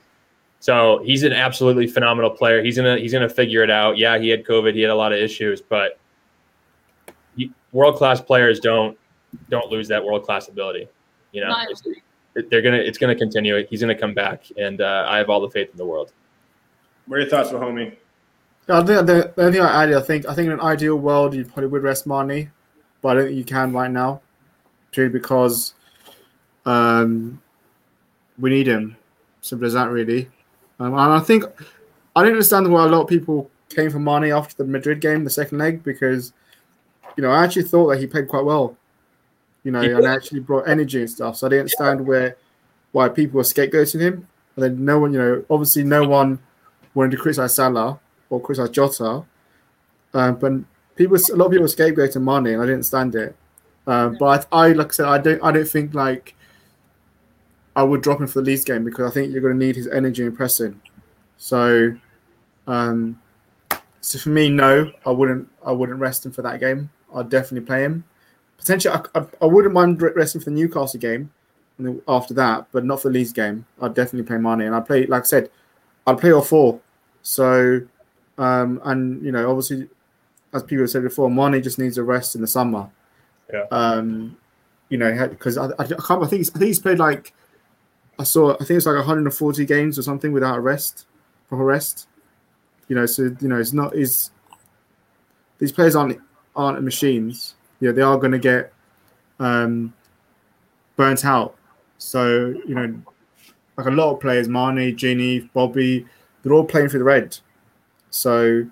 So 0.60 1.00
he's 1.02 1.22
an 1.22 1.32
absolutely 1.32 1.86
phenomenal 1.86 2.28
player. 2.28 2.62
He's 2.62 2.76
gonna 2.76 2.98
he's 2.98 3.14
gonna 3.14 3.30
figure 3.30 3.62
it 3.62 3.70
out. 3.70 3.96
Yeah, 3.96 4.18
he 4.18 4.28
had 4.28 4.44
COVID. 4.44 4.74
He 4.74 4.82
had 4.82 4.90
a 4.90 4.94
lot 4.94 5.14
of 5.14 5.18
issues, 5.18 5.62
but 5.62 5.98
world 7.72 7.96
class 7.96 8.20
players 8.20 8.60
don't 8.60 8.98
don't 9.48 9.70
lose 9.70 9.88
that 9.88 10.04
world 10.04 10.22
class 10.22 10.48
ability. 10.48 10.86
You 11.32 11.46
know, 11.46 11.56
they're 12.50 12.60
gonna 12.60 12.76
it's 12.76 12.98
gonna 12.98 13.14
continue. 13.14 13.66
He's 13.70 13.80
gonna 13.80 13.98
come 13.98 14.12
back, 14.12 14.44
and 14.58 14.82
uh, 14.82 15.06
I 15.08 15.16
have 15.16 15.30
all 15.30 15.40
the 15.40 15.48
faith 15.48 15.70
in 15.70 15.78
the 15.78 15.86
world. 15.86 16.12
What 17.06 17.16
are 17.16 17.20
your 17.20 17.30
thoughts, 17.30 17.52
homie? 17.52 17.96
Yeah, 18.68 18.80
I 18.80 18.84
think 18.84 19.06
the, 19.06 19.32
the 19.34 19.42
only 19.42 19.52
thing 19.52 19.62
I 19.62 19.82
add, 19.82 19.94
I 19.94 20.02
think 20.02 20.28
I 20.28 20.34
think 20.34 20.48
in 20.48 20.52
an 20.52 20.60
ideal 20.60 20.96
world 20.96 21.32
you 21.32 21.46
probably 21.46 21.68
would 21.68 21.82
rest 21.82 22.06
Mane, 22.06 22.52
but 23.00 23.08
I 23.08 23.14
don't 23.14 23.24
think 23.28 23.38
you 23.38 23.44
can 23.44 23.72
right 23.72 23.90
now, 23.90 24.20
purely 24.90 25.10
because 25.10 25.72
um, 26.66 27.40
we 28.38 28.50
need 28.50 28.66
him. 28.66 28.96
Simple 29.40 29.66
as 29.66 29.74
that, 29.74 29.90
really. 29.90 30.28
Um, 30.80 30.94
and 30.94 31.12
I 31.12 31.20
think 31.20 31.44
I 32.16 32.22
don't 32.22 32.32
understand 32.32 32.70
why 32.72 32.84
a 32.84 32.88
lot 32.88 33.02
of 33.02 33.08
people 33.08 33.50
came 33.68 33.90
for 33.90 33.98
Mane 33.98 34.32
after 34.32 34.56
the 34.56 34.64
Madrid 34.64 35.00
game, 35.00 35.24
the 35.24 35.30
second 35.30 35.58
leg, 35.58 35.82
because 35.82 36.32
you 37.16 37.22
know 37.22 37.30
I 37.30 37.44
actually 37.44 37.64
thought 37.64 37.88
that 37.88 38.00
he 38.00 38.06
played 38.06 38.28
quite 38.28 38.44
well. 38.44 38.76
You 39.62 39.70
know, 39.70 39.80
and 39.80 40.06
actually 40.06 40.40
brought 40.40 40.68
energy 40.68 41.00
and 41.00 41.10
stuff. 41.10 41.36
So 41.36 41.46
I 41.46 41.50
didn't 41.50 41.60
understand 41.60 42.06
where 42.06 42.36
why 42.92 43.08
people 43.08 43.38
were 43.38 43.42
scapegoating 43.42 44.00
him. 44.00 44.28
And 44.54 44.62
then 44.62 44.84
no 44.84 45.00
one, 45.00 45.12
you 45.12 45.18
know, 45.18 45.44
obviously 45.50 45.82
no 45.82 46.06
one 46.06 46.38
wanted 46.94 47.10
to 47.10 47.16
criticize 47.16 47.54
Salah 47.54 47.98
or 48.30 48.40
criticize 48.40 48.70
Jota. 48.70 49.24
Um, 50.14 50.36
but 50.36 50.52
people, 50.94 51.16
a 51.16 51.36
lot 51.36 51.46
of 51.46 51.52
people 51.52 51.66
scapegoating 51.66 52.22
Mane, 52.22 52.54
and 52.54 52.62
I 52.62 52.66
didn't 52.66 52.84
stand 52.84 53.14
it. 53.16 53.34
Um, 53.86 54.16
but 54.18 54.46
I, 54.52 54.66
I, 54.66 54.72
like 54.72 54.88
I 54.88 54.90
said, 54.90 55.06
I 55.06 55.18
don't, 55.18 55.42
I 55.42 55.50
don't 55.50 55.68
think 55.68 55.92
like 55.92 56.36
I 57.76 57.82
would 57.82 58.02
drop 58.02 58.20
him 58.20 58.26
for 58.26 58.40
the 58.40 58.46
Leeds 58.46 58.64
game 58.64 58.84
because 58.84 59.10
I 59.10 59.14
think 59.14 59.32
you're 59.32 59.42
going 59.42 59.58
to 59.58 59.66
need 59.66 59.76
his 59.76 59.88
energy 59.88 60.24
in 60.24 60.34
pressing. 60.34 60.80
So, 61.36 61.96
um, 62.66 63.20
so 64.00 64.18
for 64.18 64.28
me, 64.28 64.48
no, 64.48 64.92
I 65.04 65.10
wouldn't, 65.10 65.48
I 65.64 65.72
wouldn't 65.72 65.98
rest 65.98 66.24
him 66.24 66.32
for 66.32 66.42
that 66.42 66.60
game. 66.60 66.90
I'd 67.14 67.28
definitely 67.28 67.66
play 67.66 67.84
him. 67.84 68.04
Potentially, 68.58 68.94
I, 68.94 69.18
I, 69.18 69.26
I 69.42 69.46
wouldn't 69.46 69.74
mind 69.74 70.00
resting 70.00 70.40
for 70.40 70.50
the 70.50 70.56
Newcastle 70.56 71.00
game 71.00 71.30
after 72.06 72.34
that, 72.34 72.66
but 72.72 72.84
not 72.84 73.02
for 73.02 73.08
the 73.08 73.14
Leeds 73.14 73.32
game. 73.32 73.66
I'd 73.80 73.94
definitely 73.94 74.26
play 74.26 74.38
Mane, 74.38 74.62
and 74.62 74.74
I 74.74 74.80
play, 74.80 75.06
like 75.06 75.22
I 75.22 75.26
said, 75.26 75.50
I'd 76.06 76.18
play 76.18 76.32
all 76.32 76.42
four. 76.42 76.80
So, 77.22 77.80
um, 78.38 78.80
and 78.84 79.24
you 79.24 79.32
know, 79.32 79.50
obviously, 79.50 79.88
as 80.52 80.62
people 80.62 80.84
have 80.84 80.90
said 80.90 81.02
before, 81.02 81.30
Mane 81.30 81.62
just 81.62 81.78
needs 81.78 81.98
a 81.98 82.02
rest 82.02 82.34
in 82.34 82.40
the 82.40 82.46
summer. 82.46 82.88
Yeah. 83.52 83.66
Um, 83.70 84.36
you 84.88 84.98
know, 84.98 85.28
because 85.28 85.58
I, 85.58 85.66
I, 85.66 85.72
I, 85.78 85.86
can't. 85.86 86.22
I 86.22 86.26
think 86.26 86.46
I 86.54 86.58
think 86.58 86.66
he's 86.66 86.78
played 86.78 86.98
like 86.98 87.32
I 88.18 88.24
saw. 88.24 88.54
I 88.54 88.64
think 88.64 88.78
it's 88.78 88.86
like 88.86 88.96
140 88.96 89.64
games 89.64 89.98
or 89.98 90.02
something 90.02 90.32
without 90.32 90.58
a 90.58 90.60
rest, 90.60 91.06
proper 91.48 91.64
rest. 91.64 92.08
You 92.88 92.96
know, 92.96 93.06
so 93.06 93.34
you 93.40 93.48
know, 93.48 93.58
it's 93.58 93.72
not 93.72 93.94
is 93.94 94.30
these 95.58 95.72
players 95.72 95.96
aren't 95.96 96.20
aren't 96.54 96.82
machines. 96.82 97.54
Know, 97.80 97.92
they 97.92 98.02
are 98.02 98.16
going 98.16 98.32
to 98.32 98.38
get 98.38 98.72
um, 99.38 99.92
burnt 100.96 101.24
out. 101.24 101.56
So 101.98 102.54
you 102.66 102.74
know, 102.74 102.94
like 103.76 103.86
a 103.86 103.90
lot 103.90 104.14
of 104.14 104.20
players, 104.20 104.48
Mane, 104.48 104.96
Gini, 104.96 105.50
Bobby, 105.52 106.06
they're 106.42 106.52
all 106.52 106.64
playing 106.64 106.88
for 106.88 106.98
the 106.98 107.04
red. 107.04 107.36
So 108.10 108.66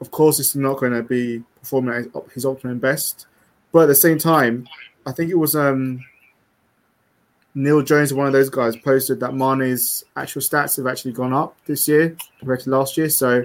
of 0.00 0.10
course, 0.10 0.38
it's 0.38 0.54
not 0.54 0.78
going 0.78 0.92
to 0.92 1.02
be 1.02 1.42
performing 1.60 1.94
at 1.94 2.32
his 2.32 2.44
optimum 2.44 2.78
best. 2.78 3.26
But 3.72 3.80
at 3.80 3.86
the 3.86 3.94
same 3.94 4.18
time, 4.18 4.68
I 5.06 5.12
think 5.12 5.30
it 5.30 5.38
was 5.38 5.56
um, 5.56 6.04
Neil 7.58 7.82
Jones, 7.82 8.14
one 8.14 8.28
of 8.28 8.32
those 8.32 8.48
guys, 8.48 8.76
posted 8.76 9.18
that 9.18 9.34
Mane's 9.34 10.04
actual 10.14 10.40
stats 10.40 10.76
have 10.76 10.86
actually 10.86 11.12
gone 11.12 11.32
up 11.32 11.56
this 11.66 11.88
year 11.88 12.16
compared 12.38 12.60
to 12.60 12.70
last 12.70 12.96
year. 12.96 13.08
So 13.08 13.44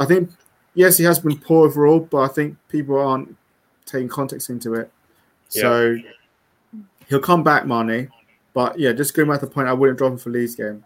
I 0.00 0.06
think, 0.06 0.30
yes, 0.74 0.96
he 0.96 1.04
has 1.04 1.18
been 1.18 1.38
poor 1.38 1.66
overall, 1.66 2.00
but 2.00 2.22
I 2.22 2.28
think 2.28 2.56
people 2.68 2.98
aren't 2.98 3.36
taking 3.84 4.08
context 4.08 4.48
into 4.48 4.74
it. 4.74 4.90
So 5.48 5.96
he'll 7.08 7.20
come 7.20 7.44
back, 7.44 7.66
Mane. 7.66 8.08
But 8.54 8.78
yeah, 8.78 8.92
just 8.92 9.12
going 9.12 9.28
back 9.28 9.40
to 9.40 9.46
the 9.46 9.52
point, 9.52 9.68
I 9.68 9.74
wouldn't 9.74 9.98
drop 9.98 10.12
him 10.12 10.18
for 10.18 10.30
Leeds 10.30 10.54
game. 10.54 10.82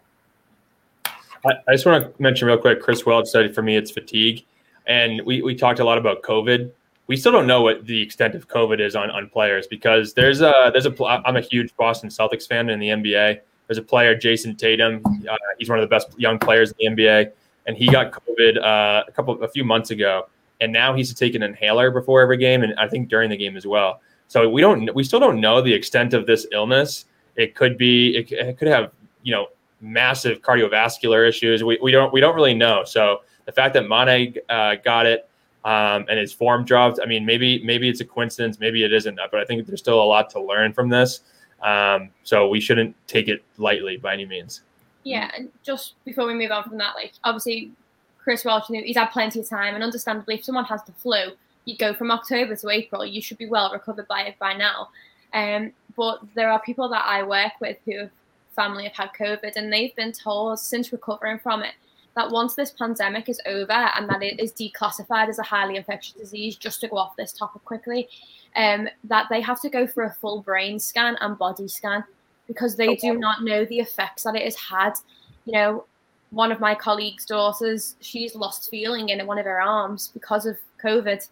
I, 1.45 1.51
I 1.69 1.71
just 1.71 1.85
want 1.85 2.03
to 2.03 2.21
mention 2.21 2.49
real 2.49 2.57
quick 2.57 2.81
Chris 2.81 3.05
Welch 3.05 3.29
said 3.29 3.55
for 3.55 3.61
me 3.61 3.77
it's 3.77 3.91
fatigue. 3.91 4.43
And 4.87 5.21
we, 5.25 5.41
we 5.41 5.55
talked 5.55 5.79
a 5.79 5.85
lot 5.85 5.97
about 5.97 6.21
COVID 6.21 6.69
we 7.07 7.15
still 7.15 7.31
don't 7.31 7.47
know 7.47 7.61
what 7.61 7.85
the 7.85 8.01
extent 8.01 8.35
of 8.35 8.47
COVID 8.47 8.79
is 8.79 8.95
on, 8.95 9.09
on 9.09 9.29
players 9.29 9.65
because 9.65 10.13
there's 10.13 10.41
a 10.41 10.69
there's 10.71 10.85
a 10.85 11.03
I'm 11.05 11.37
a 11.37 11.41
huge 11.41 11.75
Boston 11.77 12.09
Celtics 12.09 12.47
fan 12.47 12.69
in 12.69 12.79
the 12.79 12.89
NBA. 12.89 13.39
There's 13.67 13.77
a 13.77 13.81
player 13.81 14.15
Jayson 14.15 14.55
Tatum. 14.57 15.01
Uh, 15.29 15.35
he's 15.57 15.69
one 15.69 15.79
of 15.79 15.83
the 15.83 15.89
best 15.89 16.07
young 16.17 16.37
players 16.37 16.73
in 16.79 16.95
the 16.95 17.03
NBA, 17.03 17.31
and 17.65 17.77
he 17.77 17.87
got 17.87 18.11
COVID 18.11 18.57
uh, 18.57 19.03
a 19.07 19.11
couple 19.11 19.41
a 19.43 19.47
few 19.47 19.63
months 19.63 19.91
ago, 19.91 20.27
and 20.61 20.71
now 20.71 20.93
he's 20.93 21.13
taking 21.13 21.41
an 21.41 21.49
inhaler 21.49 21.91
before 21.91 22.21
every 22.21 22.37
game, 22.37 22.63
and 22.63 22.77
I 22.77 22.87
think 22.87 23.09
during 23.09 23.29
the 23.29 23.37
game 23.37 23.57
as 23.57 23.65
well. 23.65 24.01
So 24.27 24.49
we 24.49 24.61
don't 24.61 24.93
we 24.93 25.03
still 25.03 25.19
don't 25.19 25.39
know 25.39 25.61
the 25.61 25.73
extent 25.73 26.13
of 26.13 26.25
this 26.25 26.45
illness. 26.51 27.05
It 27.35 27.55
could 27.55 27.77
be 27.77 28.17
it, 28.17 28.31
it 28.31 28.57
could 28.57 28.67
have 28.67 28.91
you 29.23 29.33
know 29.33 29.47
massive 29.79 30.41
cardiovascular 30.41 31.27
issues. 31.27 31.63
We, 31.63 31.79
we 31.81 31.91
don't 31.91 32.11
we 32.11 32.19
don't 32.19 32.35
really 32.35 32.53
know. 32.53 32.83
So 32.83 33.21
the 33.45 33.53
fact 33.53 33.73
that 33.75 33.87
Mane 33.87 34.35
uh, 34.49 34.75
got 34.83 35.05
it 35.05 35.29
um, 35.67 36.05
and 36.07 36.17
his 36.17 36.31
form 36.31 36.63
dropped. 36.63 36.97
I 37.03 37.05
mean, 37.05 37.25
maybe 37.25 37.61
maybe 37.61 37.89
it's 37.89 37.99
a 37.99 38.05
coincidence, 38.05 38.57
maybe 38.57 38.85
it 38.85 38.93
isn't, 38.93 39.19
but 39.29 39.41
I 39.41 39.43
think 39.43 39.67
there's 39.67 39.81
still 39.81 40.01
a 40.01 40.05
lot 40.05 40.29
to 40.29 40.39
learn 40.39 40.71
from 40.71 40.87
this. 40.87 41.19
Um, 41.61 42.11
so 42.23 42.47
we 42.47 42.61
shouldn't 42.61 42.95
take 43.07 43.27
it 43.27 43.43
lightly 43.57 43.97
by 43.97 44.13
any 44.13 44.25
means. 44.25 44.61
Yeah, 45.03 45.29
and 45.35 45.49
just 45.63 45.95
before 46.05 46.25
we 46.25 46.35
move 46.35 46.51
on 46.51 46.63
from 46.63 46.77
that, 46.77 46.95
like 46.95 47.11
obviously 47.25 47.73
Chris 48.17 48.45
Welch, 48.45 48.67
he's 48.67 48.95
had 48.95 49.07
plenty 49.07 49.41
of 49.41 49.49
time, 49.49 49.75
and 49.75 49.83
understandably, 49.83 50.35
if 50.35 50.45
someone 50.45 50.63
has 50.65 50.83
the 50.83 50.93
flu, 50.93 51.31
you 51.65 51.75
go 51.75 51.93
from 51.93 52.11
October 52.11 52.55
to 52.55 52.69
April, 52.69 53.05
you 53.05 53.21
should 53.21 53.37
be 53.37 53.49
well 53.49 53.69
recovered 53.73 54.07
by 54.07 54.33
by 54.39 54.53
now. 54.53 54.87
Um, 55.33 55.73
but 55.97 56.21
there 56.33 56.49
are 56.49 56.61
people 56.61 56.87
that 56.89 57.03
I 57.05 57.23
work 57.23 57.51
with 57.59 57.75
who 57.83 57.97
have 57.99 58.11
family 58.55 58.85
have 58.85 58.93
had 58.93 59.09
COVID, 59.19 59.57
and 59.57 59.73
they've 59.73 59.95
been 59.97 60.13
told 60.13 60.59
since 60.59 60.93
recovering 60.93 61.39
from 61.39 61.61
it 61.61 61.73
that 62.17 62.31
once 62.31 62.55
this 62.55 62.71
pandemic 62.71 63.29
is 63.29 63.39
over 63.45 63.71
and 63.71 64.09
that 64.09 64.23
it 64.23 64.39
is 64.39 64.51
declassified 64.51 65.29
as 65.29 65.37
a 65.37 65.43
highly 65.43 65.75
infectious 65.75 66.13
disease, 66.13 66.55
just 66.55 66.81
to 66.81 66.87
go 66.87 66.97
off 66.97 67.15
this 67.15 67.31
topic 67.31 67.63
quickly, 67.63 68.09
um, 68.55 68.89
that 69.03 69.27
they 69.29 69.39
have 69.39 69.61
to 69.61 69.69
go 69.69 69.85
for 69.85 70.05
a 70.05 70.13
full 70.15 70.41
brain 70.41 70.79
scan 70.79 71.15
and 71.21 71.37
body 71.37 71.67
scan 71.67 72.03
because 72.47 72.75
they 72.75 72.89
okay. 72.89 73.11
do 73.11 73.19
not 73.19 73.43
know 73.43 73.65
the 73.65 73.77
effects 73.77 74.23
that 74.23 74.35
it 74.35 74.41
has 74.41 74.55
had. 74.55 74.93
You 75.45 75.53
know, 75.53 75.85
one 76.31 76.51
of 76.51 76.59
my 76.59 76.73
colleagues' 76.73 77.23
daughters, 77.23 77.95
she's 78.01 78.33
lost 78.33 78.71
feeling 78.71 79.09
in 79.09 79.25
one 79.27 79.37
of 79.37 79.45
her 79.45 79.61
arms 79.61 80.09
because 80.11 80.47
of 80.47 80.57
COVID. 80.83 81.29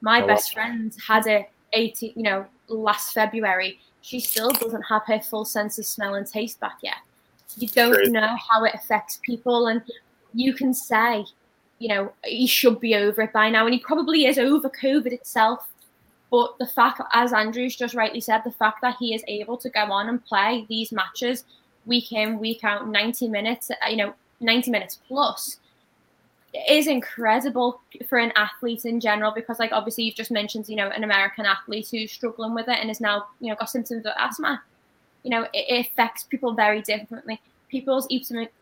My 0.00 0.22
oh, 0.22 0.26
best 0.26 0.56
wow. 0.56 0.62
friend 0.62 0.96
had 1.06 1.26
it 1.26 1.50
18, 1.74 2.14
you 2.16 2.22
know, 2.22 2.46
last 2.68 3.12
February. 3.12 3.78
She 4.00 4.18
still 4.18 4.50
doesn't 4.50 4.82
have 4.84 5.02
her 5.08 5.20
full 5.20 5.44
sense 5.44 5.78
of 5.78 5.84
smell 5.84 6.14
and 6.14 6.26
taste 6.26 6.58
back 6.58 6.78
yet. 6.82 6.96
You 7.58 7.68
don't 7.68 8.12
know 8.12 8.34
how 8.50 8.64
it 8.64 8.74
affects 8.74 9.20
people. 9.22 9.66
And 9.66 9.82
you 10.34 10.54
can 10.54 10.74
say, 10.74 11.24
you 11.78 11.88
know, 11.88 12.12
he 12.24 12.46
should 12.46 12.80
be 12.80 12.94
over 12.94 13.22
it 13.22 13.32
by 13.32 13.50
now, 13.50 13.64
and 13.64 13.74
he 13.74 13.80
probably 13.80 14.26
is 14.26 14.38
over 14.38 14.70
COVID 14.70 15.12
itself. 15.12 15.68
But 16.30 16.56
the 16.58 16.66
fact, 16.66 17.00
as 17.12 17.32
Andrew's 17.32 17.76
just 17.76 17.94
rightly 17.94 18.20
said, 18.20 18.42
the 18.44 18.52
fact 18.52 18.80
that 18.82 18.96
he 18.98 19.14
is 19.14 19.22
able 19.28 19.56
to 19.58 19.68
go 19.68 19.80
on 19.80 20.08
and 20.08 20.24
play 20.24 20.64
these 20.68 20.92
matches 20.92 21.44
week 21.84 22.12
in, 22.12 22.38
week 22.38 22.64
out, 22.64 22.88
90 22.88 23.28
minutes, 23.28 23.70
uh, 23.70 23.88
you 23.88 23.96
know, 23.96 24.14
90 24.40 24.70
minutes 24.70 25.00
plus, 25.08 25.58
is 26.68 26.86
incredible 26.86 27.80
for 28.08 28.18
an 28.18 28.32
athlete 28.36 28.84
in 28.84 29.00
general 29.00 29.32
because, 29.34 29.58
like, 29.58 29.72
obviously, 29.72 30.04
you've 30.04 30.14
just 30.14 30.30
mentioned, 30.30 30.68
you 30.68 30.76
know, 30.76 30.88
an 30.88 31.04
American 31.04 31.44
athlete 31.44 31.88
who's 31.90 32.12
struggling 32.12 32.54
with 32.54 32.68
it 32.68 32.78
and 32.78 32.90
is 32.90 33.00
now, 33.00 33.26
you 33.40 33.48
know, 33.48 33.56
got 33.56 33.70
symptoms 33.70 34.06
of 34.06 34.12
asthma. 34.16 34.62
You 35.24 35.30
know, 35.30 35.42
it, 35.52 35.66
it 35.68 35.86
affects 35.86 36.24
people 36.24 36.54
very 36.54 36.80
differently 36.80 37.40
people's 37.72 38.06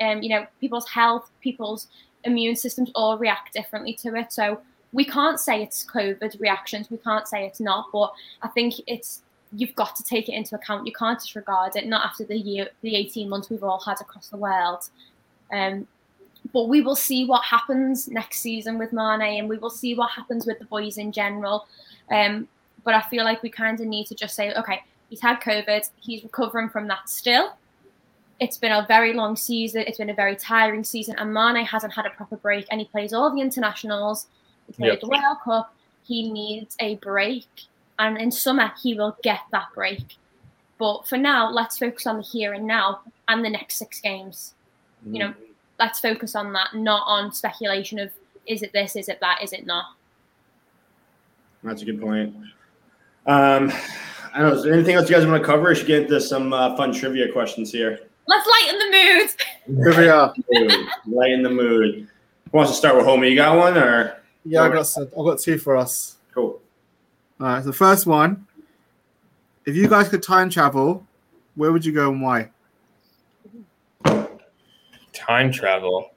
um, 0.01 0.23
you 0.23 0.31
know 0.31 0.47
people's 0.61 0.89
health, 0.89 1.31
people's 1.43 1.89
immune 2.25 2.57
systems 2.57 2.91
all 2.95 3.19
react 3.19 3.53
differently 3.53 3.93
to 3.95 4.15
it. 4.15 4.33
So 4.33 4.61
we 4.93 5.05
can't 5.05 5.39
say 5.39 5.63
it's 5.63 5.85
COVID 5.85 6.41
reactions. 6.41 6.91
We 6.91 6.99
can't 6.99 7.29
say 7.29 7.45
it's 7.45 7.61
not. 7.61 7.87
But 7.93 8.13
I 8.41 8.49
think 8.49 8.75
it's 8.87 9.23
you've 9.53 9.75
got 9.75 9.97
to 9.97 10.05
take 10.05 10.29
it 10.29 10.33
into 10.33 10.55
account. 10.55 10.87
You 10.87 10.93
can't 10.93 11.21
disregard 11.21 11.77
it. 11.77 11.87
Not 11.87 12.07
after 12.07 12.25
the 12.25 12.39
year, 12.39 12.69
the 12.81 12.97
eighteen 12.97 13.29
months 13.29 13.51
we've 13.51 13.65
all 13.65 13.81
had 13.81 14.01
across 14.01 14.29
the 14.29 14.39
world. 14.39 14.89
Um, 15.53 15.87
but 16.55 16.69
we 16.69 16.81
will 16.81 16.97
see 16.97 17.27
what 17.27 17.45
happens 17.45 18.09
next 18.09 18.41
season 18.41 18.79
with 18.79 18.93
Mane, 18.93 19.41
and 19.41 19.49
we 19.49 19.59
will 19.59 19.71
see 19.71 19.95
what 19.95 20.11
happens 20.13 20.47
with 20.47 20.59
the 20.59 20.65
boys 20.65 20.97
in 20.97 21.13
general. 21.13 21.67
Um, 22.11 22.49
but 22.83 22.95
I 22.95 23.03
feel 23.03 23.25
like 23.25 23.43
we 23.43 23.51
kind 23.51 23.79
of 23.79 23.87
need 23.87 24.07
to 24.07 24.15
just 24.15 24.35
say, 24.35 24.55
okay, 24.55 24.83
he's 25.11 25.21
had 25.21 25.41
COVID, 25.41 25.91
he's 26.01 26.23
recovering 26.23 26.71
from 26.71 26.89
that 26.89 27.11
still 27.11 27.53
it's 28.41 28.57
been 28.57 28.73
a 28.73 28.87
very 28.89 29.13
long 29.13 29.37
season. 29.37 29.85
It's 29.87 29.99
been 29.99 30.11
a 30.11 30.15
very 30.15 30.35
tiring 30.35 30.83
season, 30.83 31.15
and 31.19 31.33
Mane 31.33 31.65
hasn't 31.65 31.93
had 31.93 32.07
a 32.07 32.11
proper 32.11 32.37
break. 32.37 32.67
And 32.71 32.81
he 32.81 32.87
plays 32.87 33.13
all 33.13 33.33
the 33.35 33.41
internationals. 33.41 34.27
He 34.67 34.73
played 34.73 34.93
yep. 34.93 35.01
the 35.01 35.09
World 35.09 35.39
Cup. 35.45 35.75
He 36.05 36.33
needs 36.33 36.75
a 36.81 36.97
break, 36.97 37.47
and 37.99 38.19
in 38.19 38.33
summer 38.33 38.73
he 38.83 38.95
will 38.95 39.17
get 39.23 39.41
that 39.53 39.69
break. 39.75 40.17
But 40.79 41.07
for 41.07 41.19
now, 41.19 41.51
let's 41.51 41.79
focus 41.79 42.07
on 42.07 42.17
the 42.17 42.23
here 42.23 42.55
and 42.55 42.67
now 42.67 43.01
and 43.29 43.45
the 43.45 43.51
next 43.51 43.77
six 43.77 44.01
games. 44.01 44.55
Mm. 45.07 45.13
You 45.13 45.19
know, 45.21 45.35
let's 45.79 46.01
focus 46.01 46.35
on 46.35 46.53
that, 46.55 46.75
not 46.75 47.03
on 47.07 47.33
speculation 47.33 47.99
of 47.99 48.11
is 48.47 48.63
it 48.63 48.73
this, 48.73 48.97
is 48.97 49.09
it 49.09 49.21
that, 49.21 49.43
is 49.43 49.53
it 49.53 49.67
not. 49.67 49.85
That's 51.63 51.83
a 51.83 51.85
good 51.85 52.01
point. 52.01 52.35
Um, 53.27 53.71
I 54.33 54.41
don't 54.41 54.49
know. 54.49 54.55
Is 54.55 54.63
there 54.63 54.73
anything 54.73 54.97
else 54.97 55.11
you 55.11 55.15
guys 55.15 55.27
want 55.27 55.43
to 55.43 55.47
cover? 55.47 55.71
I 55.71 55.75
should 55.75 55.87
get 55.87 56.03
into 56.05 56.21
some 56.21 56.55
uh, 56.55 56.75
fun 56.77 56.93
trivia 56.93 57.31
questions 57.31 57.71
here. 57.71 58.01
Let's 58.31 58.47
lighten 58.47 58.79
the 58.79 59.77
mood. 59.77 59.85
Here 59.85 60.01
we 60.03 60.09
are. 60.09 60.33
lighten 61.07 61.43
the 61.43 61.51
mood. 61.51 62.07
Who 62.53 62.57
wants 62.57 62.71
to 62.71 62.79
start 62.79 62.95
with 62.95 63.05
Homie? 63.05 63.31
You 63.31 63.35
got 63.35 63.59
one 63.59 63.77
or? 63.77 64.23
Yeah, 64.45 64.63
I 64.63 64.69
got 64.69 64.87
some, 64.87 65.09
I 65.19 65.25
got 65.25 65.41
two 65.41 65.59
for 65.59 65.77
us. 65.77 66.17
Cool. 66.33 66.61
All 67.41 67.47
right. 67.47 67.61
So 67.61 67.67
the 67.67 67.73
first 67.73 68.07
one, 68.07 68.47
if 69.67 69.75
you 69.75 69.89
guys 69.89 70.09
could 70.09 70.23
time 70.23 70.49
travel, 70.49 71.05
where 71.57 71.73
would 71.73 71.85
you 71.85 71.91
go 71.91 72.13
and 72.13 72.23
why? 72.23 72.51
Time 74.05 74.29
Time 75.13 75.51
travel. 75.51 76.13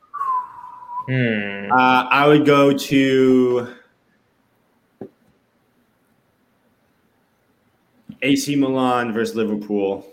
Hmm. 1.07 1.71
Uh, 1.71 2.07
I 2.11 2.27
would 2.27 2.45
go 2.45 2.77
to 2.77 3.73
AC 8.21 8.55
Milan 8.55 9.13
versus 9.13 9.35
Liverpool. 9.35 10.05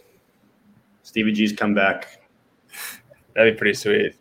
Stevie 1.10 1.32
G's 1.32 1.52
comeback. 1.52 2.06
That'd 3.34 3.54
be 3.54 3.58
pretty 3.58 3.74
sweet. 3.74 4.14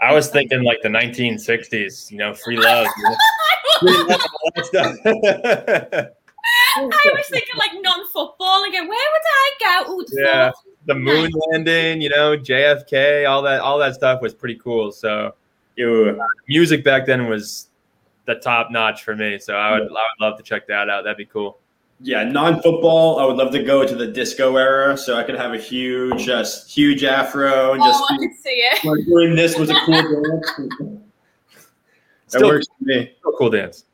I 0.00 0.14
was 0.14 0.30
thinking 0.30 0.62
like 0.62 0.78
the 0.82 0.88
1960s, 0.88 2.10
you 2.10 2.16
know, 2.16 2.32
free 2.32 2.56
love. 2.56 2.86
you 2.96 3.02
know? 3.04 3.16
Free 3.80 3.92
love, 4.08 4.20
all 4.42 4.50
that 4.56 4.64
stuff. 4.64 4.96
I 5.04 6.08
was 7.14 7.26
thinking 7.28 7.54
like 7.58 7.72
non-football 7.82 8.64
again. 8.66 8.88
Where 8.88 9.08
would 9.12 9.22
I 9.26 9.50
go? 9.84 9.92
Ooh, 9.92 10.06
Yeah. 10.10 10.52
the 10.86 10.94
moon 10.94 11.30
landing, 11.50 12.00
you 12.00 12.08
know, 12.08 12.34
JFK, 12.34 13.28
all 13.28 13.42
that, 13.42 13.60
all 13.60 13.76
that 13.78 13.92
stuff 13.94 14.22
was 14.22 14.32
pretty 14.32 14.54
cool. 14.56 14.90
So 14.90 15.34
Ew. 15.76 16.18
music 16.48 16.82
back 16.82 17.04
then 17.04 17.28
was 17.28 17.68
the 18.24 18.36
top 18.36 18.70
notch 18.70 19.04
for 19.04 19.14
me. 19.14 19.38
So 19.38 19.54
I 19.54 19.72
would, 19.72 19.82
I 19.82 19.84
would 19.84 19.92
love 20.18 20.38
to 20.38 20.42
check 20.42 20.66
that 20.68 20.88
out. 20.88 21.04
That'd 21.04 21.18
be 21.18 21.26
cool. 21.26 21.58
Yeah, 22.00 22.22
non-football. 22.24 23.18
I 23.18 23.24
would 23.24 23.36
love 23.36 23.50
to 23.52 23.62
go 23.62 23.84
to 23.86 23.94
the 23.94 24.06
disco 24.06 24.56
era, 24.56 24.96
so 24.96 25.16
I 25.16 25.24
could 25.24 25.34
have 25.34 25.52
a 25.52 25.58
huge, 25.58 26.24
just 26.24 26.70
huge 26.70 27.02
afro 27.02 27.72
and 27.72 27.82
just 27.82 28.00
Oh, 28.00 28.14
I 28.14 28.18
could 28.18 28.36
see 28.36 28.50
it. 28.50 28.84
like 28.84 29.04
doing 29.06 29.34
this 29.34 29.58
was 29.58 29.68
a 29.70 29.74
cool 29.84 29.94
dance. 30.02 30.52
That 32.30 32.42
works 32.42 32.66
for 32.66 32.84
me. 32.84 33.12
still 33.18 33.32
cool 33.36 33.50
dance. 33.50 33.84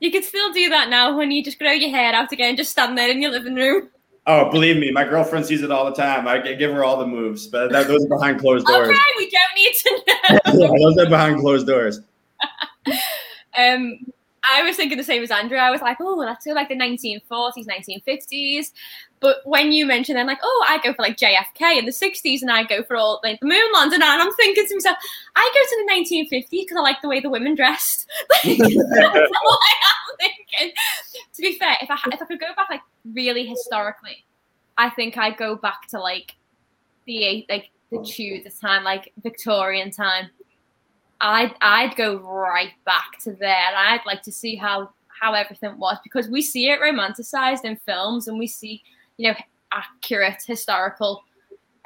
You 0.00 0.10
could 0.12 0.24
still 0.24 0.52
do 0.52 0.68
that 0.68 0.88
now 0.90 1.16
when 1.16 1.30
you 1.30 1.42
just 1.42 1.58
grow 1.58 1.72
your 1.72 1.90
hair 1.90 2.14
out 2.14 2.30
again, 2.32 2.56
just 2.56 2.70
stand 2.70 2.96
there 2.96 3.10
in 3.10 3.20
your 3.20 3.30
living 3.32 3.54
room. 3.54 3.90
Oh, 4.26 4.50
believe 4.50 4.76
me, 4.76 4.92
my 4.92 5.02
girlfriend 5.04 5.44
sees 5.46 5.62
it 5.62 5.70
all 5.72 5.84
the 5.86 5.94
time. 5.94 6.28
I 6.28 6.38
give 6.38 6.72
her 6.72 6.84
all 6.84 6.98
the 6.98 7.06
moves, 7.06 7.46
but 7.48 7.72
that, 7.72 7.88
those 7.88 8.04
are 8.04 8.08
behind 8.08 8.38
closed 8.38 8.66
doors. 8.66 8.88
Okay, 8.88 8.98
we 9.16 9.30
don't 9.30 9.54
need 9.56 9.72
to 9.74 9.90
know. 10.54 10.62
yeah, 10.66 10.78
those 10.78 10.98
are 10.98 11.08
behind 11.08 11.40
closed 11.40 11.66
doors. 11.66 12.00
Um, 13.58 13.98
I 14.48 14.62
was 14.62 14.76
thinking 14.76 14.96
the 14.96 15.04
same 15.04 15.22
as 15.22 15.30
Andrew. 15.30 15.58
I 15.58 15.70
was 15.70 15.80
like, 15.80 15.98
oh, 16.00 16.14
let's 16.14 16.46
go 16.46 16.52
like 16.52 16.68
the 16.68 16.74
1940s, 16.74 17.66
1950s. 17.66 18.72
But 19.20 19.38
when 19.44 19.70
you 19.70 19.84
mentioned, 19.84 20.18
I'm 20.18 20.26
like, 20.26 20.40
oh, 20.42 20.66
I 20.68 20.78
go 20.78 20.94
for 20.94 21.02
like 21.02 21.18
JFK 21.18 21.78
in 21.78 21.84
the 21.84 21.92
60s, 21.92 22.40
and 22.40 22.50
I 22.50 22.64
go 22.64 22.82
for 22.82 22.96
all 22.96 23.20
like 23.22 23.38
the 23.40 23.46
moon 23.46 23.72
landing. 23.74 24.00
And 24.00 24.22
I'm 24.22 24.32
thinking 24.34 24.66
to 24.66 24.74
myself, 24.74 24.96
I 25.36 25.50
go 25.54 25.60
to 25.60 25.84
the 25.84 26.24
1950s 26.24 26.50
because 26.50 26.76
I 26.76 26.80
like 26.80 27.02
the 27.02 27.08
way 27.08 27.20
the 27.20 27.30
women 27.30 27.54
dressed. 27.54 28.08
Like, 28.30 28.58
that's 28.58 29.32
all 29.44 29.58
I 29.58 29.74
am 29.84 30.16
thinking. 30.18 30.74
To 31.34 31.42
be 31.42 31.58
fair, 31.58 31.76
if 31.82 31.90
I 31.90 31.96
if 32.12 32.22
I 32.22 32.24
could 32.24 32.40
go 32.40 32.54
back 32.56 32.70
like 32.70 32.80
really 33.12 33.46
historically, 33.46 34.24
I 34.78 34.88
think 34.90 35.18
I'd 35.18 35.36
go 35.36 35.56
back 35.56 35.86
to 35.88 36.00
like 36.00 36.36
the 37.06 37.44
like 37.48 37.70
the 37.90 38.02
Tudor 38.02 38.48
time, 38.60 38.84
like 38.84 39.12
Victorian 39.22 39.90
time. 39.90 40.30
I'd 41.20 41.54
I'd 41.60 41.96
go 41.96 42.16
right 42.18 42.72
back 42.84 43.18
to 43.24 43.32
there. 43.32 43.48
And 43.68 43.76
I'd 43.76 44.04
like 44.06 44.22
to 44.22 44.32
see 44.32 44.56
how 44.56 44.90
how 45.20 45.34
everything 45.34 45.76
was 45.78 45.98
because 46.02 46.28
we 46.28 46.40
see 46.42 46.70
it 46.70 46.80
romanticized 46.80 47.64
in 47.64 47.76
films 47.86 48.26
and 48.28 48.38
we 48.38 48.46
see 48.46 48.82
you 49.18 49.30
know 49.30 49.36
accurate 49.72 50.42
historical 50.46 51.22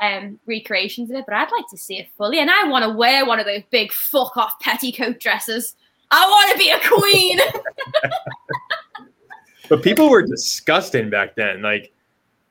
um 0.01 0.39
recreations 0.47 1.11
of 1.11 1.17
it. 1.17 1.25
But 1.27 1.35
I'd 1.35 1.53
like 1.53 1.69
to 1.71 1.77
see 1.77 1.99
it 1.99 2.09
fully, 2.17 2.39
and 2.39 2.51
I 2.51 2.69
want 2.69 2.85
to 2.85 2.91
wear 2.91 3.27
one 3.27 3.41
of 3.41 3.47
those 3.47 3.63
big 3.71 3.93
fuck 3.93 4.37
off 4.37 4.59
petticoat 4.61 5.21
dresses. 5.21 5.77
I 6.11 6.29
want 6.29 6.53
to 6.53 6.59
be 6.59 6.71
a 6.71 6.79
queen. 6.89 7.41
But 9.69 9.83
people 9.83 10.11
were 10.11 10.23
disgusting 10.23 11.11
back 11.11 11.35
then. 11.37 11.63
Like, 11.63 11.93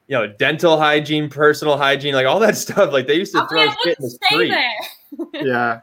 you 0.07 0.15
know, 0.17 0.27
dental 0.27 0.77
hygiene, 0.77 1.29
personal 1.29 1.77
hygiene, 1.77 2.13
like 2.15 2.25
all 2.25 2.39
that 2.39 2.57
stuff. 2.57 2.91
Like 2.91 3.07
they 3.07 3.15
used 3.15 3.33
to 3.33 3.43
I 3.43 3.47
throw 3.47 3.65
mean, 3.65 3.75
shit 3.83 3.97
in 3.99 4.03
the 4.03 4.09
street. 4.09 4.49
there. 4.49 5.45
Yeah. 5.45 5.81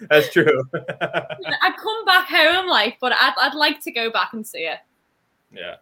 That's 0.10 0.32
true. 0.32 0.62
I'd 0.74 1.76
come 1.76 2.04
back 2.04 2.28
home 2.28 2.68
like, 2.68 2.98
but 3.00 3.12
I'd 3.12 3.34
I'd 3.38 3.54
like 3.54 3.80
to 3.82 3.90
go 3.90 4.10
back 4.10 4.32
and 4.32 4.46
see 4.46 4.60
it. 4.60 4.78
yeah. 5.52 5.76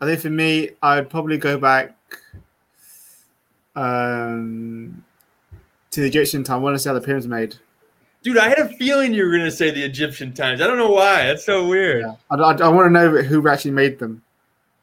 I 0.00 0.06
think 0.06 0.20
for 0.20 0.30
me, 0.30 0.70
I'd 0.82 1.10
probably 1.10 1.36
go 1.36 1.58
back 1.58 1.94
um, 3.76 5.04
to 5.90 6.00
the 6.00 6.06
Egyptian 6.06 6.42
time. 6.42 6.56
I 6.56 6.60
want 6.60 6.74
to 6.74 6.78
see 6.78 6.88
how 6.88 6.94
the 6.94 7.02
pyramids 7.02 7.26
were 7.26 7.36
made. 7.36 7.56
Dude, 8.22 8.38
I 8.38 8.48
had 8.48 8.58
a 8.58 8.68
feeling 8.68 9.12
you 9.12 9.24
were 9.24 9.30
gonna 9.30 9.50
say 9.50 9.70
the 9.70 9.82
Egyptian 9.82 10.32
times. 10.32 10.60
I 10.60 10.66
don't 10.66 10.78
know 10.78 10.90
why. 10.90 11.26
That's 11.26 11.44
so 11.44 11.66
weird. 11.66 12.02
Yeah. 12.02 12.14
I, 12.30 12.36
I, 12.36 12.52
I 12.54 12.68
want 12.68 12.86
to 12.86 12.90
know 12.90 13.22
who 13.22 13.46
actually 13.48 13.70
made 13.72 13.98
them. 13.98 14.22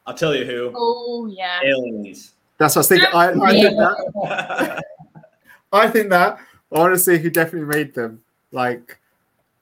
I'll 0.06 0.14
tell 0.14 0.34
you 0.34 0.44
who. 0.44 0.72
Oh 0.74 1.26
yeah. 1.26 1.60
Aliens. 1.64 2.34
That's 2.58 2.74
what 2.74 2.80
I 2.80 2.80
was 2.80 2.88
thinking. 2.88 3.08
I, 3.12 3.28
I, 3.30 3.52
think 3.52 3.76
that, 3.76 4.84
I 5.72 5.88
think 5.88 6.10
that. 6.10 6.40
I 6.72 6.78
want 6.78 6.94
to 6.94 6.98
see 6.98 7.16
who 7.18 7.30
definitely 7.30 7.68
made 7.68 7.94
them. 7.94 8.22
Like, 8.52 8.98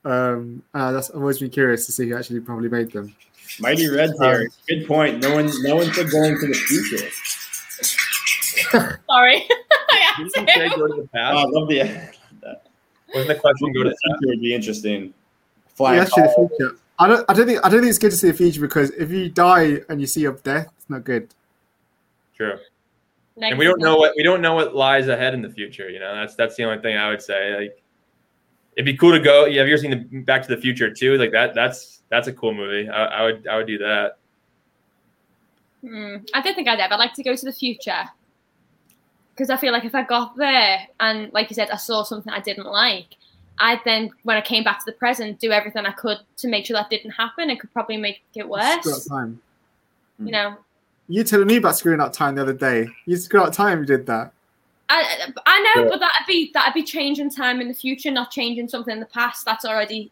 um, 0.05 0.63
uh, 0.75 0.93
that's 0.93 1.11
I've 1.11 1.17
always 1.17 1.39
been 1.39 1.51
curious 1.51 1.87
to 1.87 1.93
see 1.93 2.09
who 2.09 2.17
actually 2.17 2.41
probably 2.41 2.69
made 2.69 2.93
them. 2.93 3.15
Mighty 3.61 3.89
Red 3.89 4.11
here. 4.21 4.49
Good 4.69 4.87
point. 4.87 5.21
No 5.23 5.35
one, 5.35 5.51
no 5.63 5.77
one 5.77 5.93
said 5.93 6.11
going 6.11 6.39
to 6.39 6.47
the 6.47 6.55
future. 6.55 7.09
Sorry. 9.09 9.47
I 9.91 9.97
had 9.97 10.29
Didn't 10.33 10.49
say 10.49 10.69
to. 10.69 10.77
go 10.77 10.87
to 10.89 10.95
the 10.95 11.03
Oh, 11.03 11.09
past? 11.13 11.37
I 11.37 11.43
love 11.45 11.69
the. 11.69 11.81
Wasn't 13.15 13.29
the 13.29 13.35
question 13.37 13.73
go 13.73 13.83
to 13.85 13.91
the 13.91 13.95
the 13.95 13.97
future 14.19 14.29
would 14.33 14.41
be 14.41 14.55
interesting. 14.55 15.15
Yeah, 15.79 15.91
actually, 16.03 16.23
the 16.25 16.49
future. 16.59 16.77
I 16.99 17.07
don't. 17.07 17.25
I 17.29 17.35
don't 17.35 17.47
think. 17.47 17.61
I 17.65 17.69
don't 17.69 17.81
think 17.81 17.91
it's 17.91 17.99
good 17.99 18.11
to 18.11 18.17
see 18.17 18.29
the 18.31 18.37
future 18.37 18.61
because 18.61 18.91
if 18.91 19.11
you 19.11 19.29
die 19.29 19.81
and 19.89 20.01
you 20.01 20.07
see 20.07 20.23
your 20.23 20.33
death, 20.33 20.69
it's 20.77 20.91
not 20.91 21.05
good. 21.05 21.29
True. 22.37 22.59
And 23.41 23.59
we 23.59 23.65
don't 23.67 23.81
know 23.81 23.97
what 23.97 24.15
we 24.17 24.23
don't 24.23 24.41
know 24.41 24.55
what 24.55 24.75
lies 24.75 25.09
ahead 25.09 25.35
in 25.35 25.43
the 25.43 25.51
future. 25.51 25.89
You 25.91 26.01
know, 26.01 26.15
that's 26.15 26.35
that's 26.35 26.57
the 26.57 26.65
only 26.65 26.83
thing 26.83 26.97
I 26.97 27.11
would 27.11 27.23
say. 27.23 27.55
Like, 27.55 27.83
it'd 28.77 28.86
be 28.86 28.97
cool 28.97 29.12
to 29.12 29.20
go. 29.20 29.47
Yeah, 29.47 29.61
have 29.61 29.69
you 29.69 29.74
ever 29.74 29.81
seen 29.82 29.90
the 29.90 30.20
Back 30.20 30.43
to 30.43 30.48
the 30.55 30.61
Future 30.61 30.90
too? 30.93 31.16
Like 31.16 31.32
that. 31.32 31.55
That's 31.55 32.03
that's 32.09 32.28
a 32.28 32.32
cool 32.32 32.55
movie. 32.55 32.89
I, 32.89 33.05
I 33.05 33.23
would 33.24 33.47
I 33.48 33.57
would 33.57 33.66
do 33.66 33.78
that. 33.78 34.19
Hmm, 35.82 36.16
I 36.35 36.40
don't 36.40 36.55
think 36.55 36.69
I'd 36.69 36.81
ever 36.81 36.97
like 36.97 37.15
to 37.15 37.23
go 37.23 37.35
to 37.36 37.44
the 37.44 37.53
future 37.53 38.05
because 39.35 39.51
I 39.51 39.57
feel 39.57 39.73
like 39.73 39.85
if 39.85 39.94
I 39.94 40.03
got 40.03 40.36
there 40.36 40.81
and, 40.98 41.32
like 41.32 41.51
you 41.51 41.55
said, 41.55 41.70
I 41.70 41.77
saw 41.77 42.03
something 42.03 42.32
I 42.32 42.40
didn't 42.40 42.66
like, 42.66 43.16
I'd 43.59 43.81
then, 43.85 44.11
when 44.23 44.36
I 44.36 44.40
came 44.40 44.65
back 44.65 44.78
to 44.78 44.85
the 44.86 44.93
present, 44.97 45.39
do 45.39 45.51
everything 45.53 45.85
I 45.85 45.93
could 45.93 46.19
to 46.39 46.48
make 46.48 46.65
sure 46.65 46.74
that 46.74 46.89
didn't 46.89 47.11
happen. 47.11 47.51
It 47.51 47.61
could 47.61 47.73
probably 47.74 47.98
make 47.98 48.23
it 48.35 48.47
Screw 48.47 48.55
up 48.57 48.85
worse. 48.85 49.07
time. 49.07 49.40
You 50.19 50.32
know, 50.32 50.57
You 51.09 51.23
telling 51.23 51.47
me 51.47 51.57
about 51.57 51.77
screwing 51.77 52.01
up 52.01 52.15
time 52.15 52.35
the 52.35 52.43
other 52.43 52.55
day? 52.55 52.89
You 53.05 53.16
screwed 53.16 53.43
up 53.43 53.53
time. 53.53 53.81
You 53.81 53.86
did 53.86 54.07
that. 54.07 54.32
I 54.89 55.33
I 55.47 55.61
know, 55.75 55.83
Yeah. 55.85 55.89
but 55.91 56.01
that'd 56.01 56.27
be 56.27 56.51
that'd 56.55 56.75
be 56.75 56.83
changing 56.83 57.31
time 57.31 57.61
in 57.61 57.69
the 57.69 57.75
future, 57.75 58.11
not 58.11 58.31
changing 58.31 58.69
something 58.69 58.93
in 58.93 59.01
the 59.01 59.07
past 59.07 59.45
that's 59.45 59.65
already, 59.65 60.11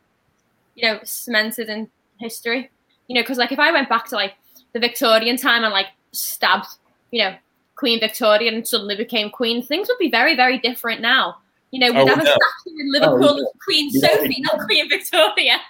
you 0.75 0.89
know, 0.89 0.99
cemented 1.05 1.69
in 1.69 1.89
history. 2.19 2.71
You 3.09 3.15
know, 3.17 3.23
because 3.23 3.39
like 3.39 3.53
if 3.53 3.59
I 3.59 3.71
went 3.71 3.89
back 3.89 4.07
to 4.09 4.17
like 4.17 4.35
the 4.73 4.81
Victorian 4.81 5.37
time 5.37 5.63
and 5.65 5.73
like 5.73 5.89
stabbed, 6.13 6.67
you 7.13 7.23
know, 7.23 7.35
Queen 7.77 8.01
Victoria 8.01 8.51
and 8.53 8.67
suddenly 8.67 8.97
became 8.97 9.31
Queen, 9.31 9.63
things 9.65 9.89
would 9.89 9.99
be 9.99 10.11
very 10.11 10.35
very 10.35 10.59
different 10.59 11.01
now. 11.01 11.39
You 11.71 11.81
know, 11.81 11.93
we'd 11.93 12.01
Oh, 12.03 12.07
have 12.07 12.21
a 12.21 12.25
no. 12.25 12.31
statue 12.31 12.79
in 12.81 12.93
Liverpool 12.93 13.29
oh, 13.31 13.37
yeah. 13.37 13.43
of 13.43 13.59
Queen 13.65 13.91
Yeah. 13.93 14.09
Sophie, 14.09 14.41
not 14.41 14.59
Queen 14.61 14.89
Victoria. 14.89 15.59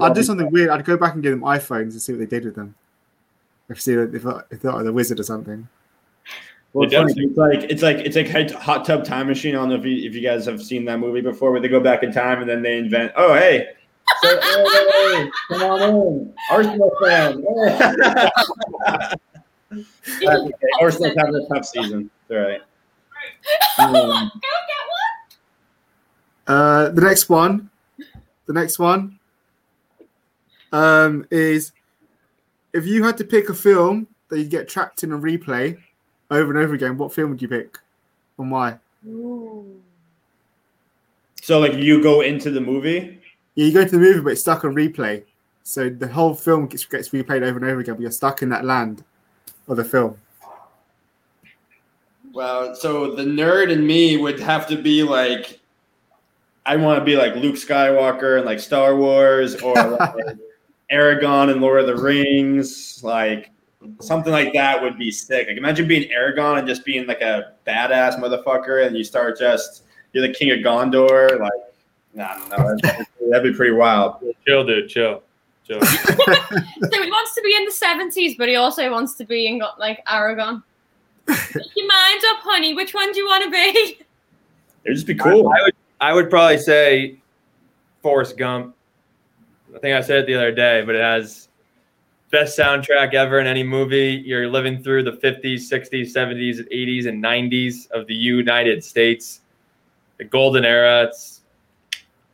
I'd 0.00 0.14
do 0.14 0.22
something 0.22 0.50
weird. 0.50 0.70
I'd 0.70 0.84
go 0.84 0.96
back 0.96 1.14
and 1.14 1.22
give 1.22 1.30
them 1.32 1.42
iPhones 1.42 1.92
and 1.92 2.02
see 2.02 2.12
what 2.12 2.18
they 2.18 2.26
did 2.26 2.44
with 2.44 2.54
them. 2.56 2.74
If 3.68 3.80
see 3.80 3.92
if 3.92 4.14
if 4.14 4.24
if 4.50 4.62
they're 4.62 4.82
the 4.82 4.92
wizard 4.92 5.20
or 5.20 5.24
something. 5.24 5.68
Well, 6.78 6.86
it's, 6.86 6.94
funny, 6.94 7.26
it's 7.26 7.36
like 7.36 7.62
it's 7.64 7.82
like 7.82 7.96
it's 7.96 8.14
like 8.16 8.50
hot 8.52 8.84
tub 8.84 9.04
time 9.04 9.26
machine. 9.26 9.56
I 9.56 9.58
don't 9.58 9.70
know 9.70 9.74
if 9.74 9.84
you, 9.84 10.08
if 10.08 10.14
you 10.14 10.20
guys 10.20 10.46
have 10.46 10.62
seen 10.62 10.84
that 10.84 11.00
movie 11.00 11.20
before, 11.20 11.50
where 11.50 11.60
they 11.60 11.66
go 11.68 11.80
back 11.80 12.04
in 12.04 12.12
time 12.12 12.40
and 12.40 12.48
then 12.48 12.62
they 12.62 12.78
invent. 12.78 13.12
Oh, 13.16 13.34
hey, 13.34 13.66
so, 14.22 14.40
hey, 14.40 15.30
come 15.48 15.62
on 15.62 15.82
in, 15.82 16.34
Arsenal 16.50 16.92
fan. 17.02 17.44
That's 18.86 19.14
okay. 20.22 20.52
Arsenal's 20.80 21.16
having 21.16 21.34
a 21.34 21.48
tough 21.48 21.66
season. 21.66 22.10
It's 22.28 22.30
all 22.30 22.38
right. 22.38 22.60
Go 23.78 23.92
get 23.92 24.00
Um, 24.00 24.08
one. 24.08 24.30
Uh, 26.46 26.88
the 26.90 27.02
next 27.02 27.28
one, 27.28 27.70
the 28.46 28.52
next 28.52 28.78
one, 28.78 29.18
um, 30.72 31.26
is 31.30 31.72
if 32.72 32.86
you 32.86 33.04
had 33.04 33.16
to 33.18 33.24
pick 33.24 33.48
a 33.48 33.54
film 33.54 34.06
that 34.28 34.38
you 34.38 34.46
get 34.46 34.68
trapped 34.68 35.02
in 35.02 35.12
a 35.12 35.18
replay 35.18 35.76
over 36.30 36.50
and 36.52 36.62
over 36.62 36.74
again, 36.74 36.96
what 36.96 37.12
film 37.12 37.30
would 37.30 37.42
you 37.42 37.48
pick, 37.48 37.78
and 38.38 38.50
why? 38.50 38.78
Ooh. 39.06 39.80
so, 41.40 41.58
like, 41.60 41.74
you 41.74 42.02
go 42.02 42.20
into 42.20 42.50
the 42.50 42.60
movie. 42.60 43.20
Yeah, 43.54 43.66
you 43.66 43.72
go 43.72 43.84
to 43.84 43.90
the 43.90 43.98
movie, 43.98 44.20
but 44.20 44.32
it's 44.32 44.40
stuck 44.40 44.64
on 44.64 44.74
replay, 44.74 45.22
so 45.62 45.88
the 45.88 46.08
whole 46.08 46.34
film 46.34 46.66
gets, 46.66 46.84
gets 46.84 47.10
replayed 47.10 47.42
over 47.42 47.58
and 47.58 47.64
over 47.64 47.80
again, 47.80 47.94
but 47.94 48.02
you're 48.02 48.10
stuck 48.10 48.42
in 48.42 48.48
that 48.50 48.64
land 48.64 49.04
of 49.68 49.76
the 49.76 49.84
film. 49.84 50.16
Well, 52.32 52.74
so 52.74 53.14
the 53.14 53.24
nerd 53.24 53.70
in 53.70 53.86
me 53.86 54.16
would 54.16 54.38
have 54.40 54.66
to 54.68 54.80
be 54.80 55.02
like, 55.02 55.60
I 56.64 56.76
want 56.76 56.98
to 56.98 57.04
be 57.04 57.16
like 57.16 57.34
Luke 57.34 57.56
Skywalker 57.56 58.36
and 58.36 58.46
like 58.46 58.60
Star 58.60 58.94
Wars, 58.94 59.56
or 59.56 59.74
like 59.74 60.36
Aragorn 60.92 61.50
and 61.50 61.60
Lord 61.60 61.80
of 61.80 61.86
the 61.86 62.02
Rings. 62.02 63.02
Like, 63.02 63.50
something 64.00 64.32
like 64.32 64.52
that 64.52 64.80
would 64.82 64.98
be 64.98 65.10
sick. 65.10 65.48
Like 65.48 65.56
imagine 65.56 65.88
being 65.88 66.10
Aragorn 66.10 66.58
and 66.58 66.68
just 66.68 66.84
being 66.84 67.06
like 67.06 67.20
a 67.20 67.54
badass 67.66 68.18
motherfucker, 68.18 68.86
and 68.86 68.96
you 68.96 69.04
start 69.04 69.38
just 69.38 69.84
you're 70.12 70.26
the 70.26 70.32
king 70.32 70.50
of 70.50 70.58
Gondor. 70.58 71.38
Like, 71.38 71.52
nah, 72.14 72.36
no, 72.48 72.76
that'd, 72.82 73.06
that'd 73.30 73.52
be 73.52 73.56
pretty 73.56 73.72
wild. 73.72 74.22
Chill, 74.46 74.64
dude. 74.64 74.88
Chill. 74.88 75.22
Chill. 75.66 75.80
so 75.84 76.00
he 76.06 77.10
wants 77.10 77.34
to 77.34 77.42
be 77.44 77.54
in 77.54 77.64
the 77.64 77.72
seventies, 77.72 78.36
but 78.36 78.48
he 78.48 78.56
also 78.56 78.90
wants 78.90 79.14
to 79.14 79.24
be 79.24 79.46
in 79.46 79.62
like 79.78 80.04
Aragorn. 80.06 80.62
Make 81.26 81.76
your 81.76 81.86
mind 81.86 82.22
up, 82.30 82.40
honey. 82.40 82.74
Which 82.74 82.94
one 82.94 83.12
do 83.12 83.18
you 83.18 83.26
want 83.26 83.44
to 83.44 83.50
be? 83.50 83.98
It'd 84.84 84.96
just 84.96 85.06
be 85.06 85.14
cool. 85.14 85.48
I 85.48 85.62
would. 85.62 85.74
I 86.00 86.14
would 86.14 86.30
probably 86.30 86.58
say 86.58 87.18
Forrest 88.02 88.36
Gump. 88.36 88.74
I 89.74 89.78
think 89.78 89.94
I 89.94 90.00
said 90.00 90.20
it 90.20 90.26
the 90.26 90.34
other 90.34 90.52
day, 90.52 90.82
but 90.86 90.94
it 90.94 91.02
has 91.02 91.48
best 92.30 92.58
soundtrack 92.58 93.14
ever 93.14 93.40
in 93.40 93.46
any 93.46 93.62
movie. 93.62 94.22
You're 94.24 94.48
living 94.48 94.82
through 94.82 95.04
the 95.04 95.12
50s, 95.12 95.70
60s, 95.70 96.12
70s, 96.14 96.60
80s, 96.72 97.06
and 97.06 97.22
90s 97.22 97.90
of 97.90 98.06
the 98.06 98.14
United 98.14 98.84
States, 98.84 99.40
the 100.18 100.24
golden 100.24 100.64
era. 100.64 101.04
It's 101.04 101.38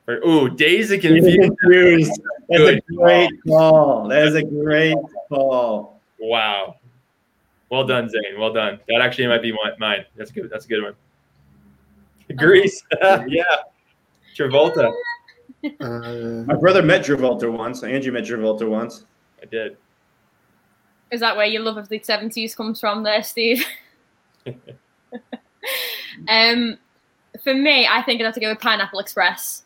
or, 0.06 0.16
ooh, 0.26 0.50
Dazed 0.50 0.92
and 0.92 1.00
Confused. 1.00 1.58
Confused. 1.60 2.20
That's 2.50 2.62
a 2.62 2.80
great 2.94 3.30
call. 3.46 4.06
That 4.08 4.26
is 4.26 4.34
a 4.34 4.42
great 4.42 4.96
call. 5.30 6.00
Wow. 6.18 6.76
Well 7.70 7.86
done, 7.86 8.10
Zane. 8.10 8.38
Well 8.38 8.52
done. 8.52 8.80
That 8.88 9.00
actually 9.00 9.28
might 9.28 9.42
be 9.42 9.56
mine. 9.78 10.04
That's 10.14 10.30
good. 10.30 10.50
That's 10.50 10.66
a 10.66 10.68
good 10.68 10.82
one. 10.82 10.94
Grease. 12.36 12.82
yeah. 13.26 13.44
Travolta. 14.36 14.92
Uh, 15.80 16.44
My 16.46 16.54
brother 16.56 16.82
met 16.82 17.02
Travolta 17.06 17.50
once. 17.50 17.82
Andrew 17.82 18.12
met 18.12 18.24
Travolta 18.24 18.68
once. 18.68 19.06
I 19.42 19.46
did. 19.46 19.78
Is 21.14 21.20
that 21.20 21.36
where 21.36 21.46
your 21.46 21.62
love 21.62 21.76
of 21.76 21.88
the 21.88 22.00
seventies 22.02 22.54
comes 22.54 22.80
from, 22.80 23.04
there, 23.04 23.22
Steve? 23.22 23.64
um, 26.28 26.76
for 27.42 27.54
me, 27.54 27.86
I 27.86 28.02
think 28.02 28.20
I'd 28.20 28.24
have 28.24 28.34
to 28.34 28.40
go 28.40 28.50
with 28.50 28.60
Pineapple 28.60 28.98
Express. 28.98 29.62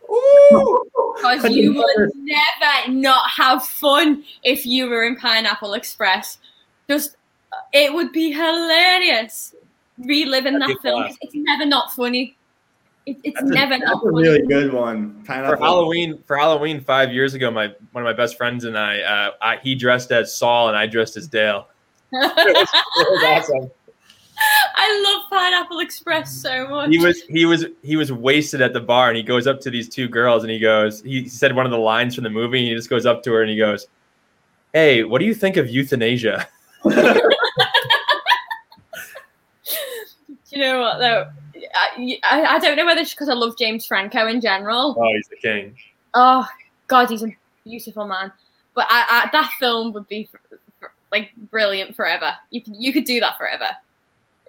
Because 0.00 1.50
you 1.50 1.74
would 1.74 2.10
never 2.14 2.92
not 2.92 3.28
have 3.30 3.64
fun 3.64 4.24
if 4.42 4.64
you 4.64 4.88
were 4.88 5.04
in 5.04 5.16
Pineapple 5.16 5.74
Express. 5.74 6.38
Just, 6.88 7.16
it 7.72 7.92
would 7.92 8.12
be 8.12 8.32
hilarious 8.32 9.54
reliving 9.98 10.58
That'd 10.58 10.76
that 10.76 10.82
be 10.82 10.88
film. 10.88 11.06
It's 11.20 11.34
never 11.34 11.66
not 11.66 11.92
funny. 11.92 12.36
It, 13.06 13.18
it's 13.22 13.40
That's 13.40 13.50
a, 13.50 13.54
never 13.54 13.78
that's 13.78 13.84
not 13.84 14.04
a 14.04 14.10
really 14.10 14.44
good 14.46 14.72
one. 14.72 15.22
Pineapple. 15.24 15.56
For 15.56 15.62
Halloween, 15.62 16.22
for 16.26 16.36
Halloween 16.36 16.80
five 16.80 17.12
years 17.12 17.34
ago, 17.34 17.52
my 17.52 17.68
one 17.92 18.04
of 18.04 18.04
my 18.04 18.12
best 18.12 18.36
friends 18.36 18.64
and 18.64 18.76
I, 18.76 19.00
uh, 19.00 19.30
I 19.40 19.56
he 19.58 19.76
dressed 19.76 20.10
as 20.10 20.34
Saul 20.34 20.68
and 20.68 20.76
I 20.76 20.86
dressed 20.86 21.16
as 21.16 21.28
Dale. 21.28 21.68
It 22.12 22.68
was 22.96 23.22
awesome. 23.24 23.70
I 24.38 25.02
love 25.04 25.30
Pineapple 25.30 25.80
Express 25.80 26.32
so 26.32 26.68
much. 26.68 26.90
He 26.90 26.98
was 26.98 27.22
he 27.22 27.44
was 27.46 27.66
he 27.82 27.96
was 27.96 28.12
wasted 28.12 28.60
at 28.60 28.72
the 28.72 28.80
bar, 28.80 29.08
and 29.08 29.16
he 29.16 29.22
goes 29.22 29.46
up 29.46 29.60
to 29.60 29.70
these 29.70 29.88
two 29.88 30.08
girls, 30.08 30.42
and 30.42 30.50
he 30.50 30.58
goes, 30.58 31.00
he 31.02 31.28
said 31.28 31.54
one 31.54 31.64
of 31.64 31.72
the 31.72 31.78
lines 31.78 32.14
from 32.14 32.24
the 32.24 32.30
movie, 32.30 32.58
and 32.58 32.68
he 32.68 32.74
just 32.74 32.90
goes 32.90 33.06
up 33.06 33.22
to 33.22 33.32
her, 33.32 33.40
and 33.40 33.50
he 33.50 33.56
goes, 33.56 33.86
"Hey, 34.72 35.04
what 35.04 35.20
do 35.20 35.24
you 35.24 35.34
think 35.34 35.56
of 35.56 35.70
euthanasia?" 35.70 36.48
Do 36.84 36.90
you 40.50 40.58
know 40.62 40.80
what 40.80 40.98
though? 40.98 41.30
I, 41.96 42.18
I, 42.22 42.54
I 42.54 42.58
don't 42.58 42.76
know 42.76 42.86
whether 42.86 43.00
it's 43.00 43.12
because 43.12 43.28
I 43.28 43.34
love 43.34 43.56
James 43.58 43.86
Franco 43.86 44.26
in 44.26 44.40
general. 44.40 44.96
Oh, 44.98 45.14
he's 45.14 45.28
the 45.28 45.36
king. 45.36 45.76
Oh 46.14 46.46
God, 46.86 47.10
he's 47.10 47.22
a 47.22 47.36
beautiful 47.64 48.06
man. 48.06 48.32
But 48.74 48.86
I, 48.88 49.04
I, 49.08 49.28
that 49.32 49.50
film 49.58 49.92
would 49.92 50.06
be 50.08 50.28
f- 50.32 50.58
f- 50.82 50.90
like 51.10 51.30
brilliant 51.50 51.96
forever. 51.96 52.32
You 52.50 52.62
could 52.62 52.76
you 52.76 52.92
could 52.92 53.04
do 53.04 53.20
that 53.20 53.38
forever. 53.38 53.68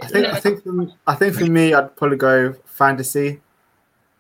I 0.02 0.08
think 0.08 0.28
I 0.28 0.40
think 0.40 0.64
for, 0.64 0.88
I 1.08 1.16
think 1.16 1.34
for 1.34 1.46
me, 1.46 1.74
I'd 1.74 1.96
probably 1.96 2.18
go 2.18 2.56
fantasy. 2.66 3.42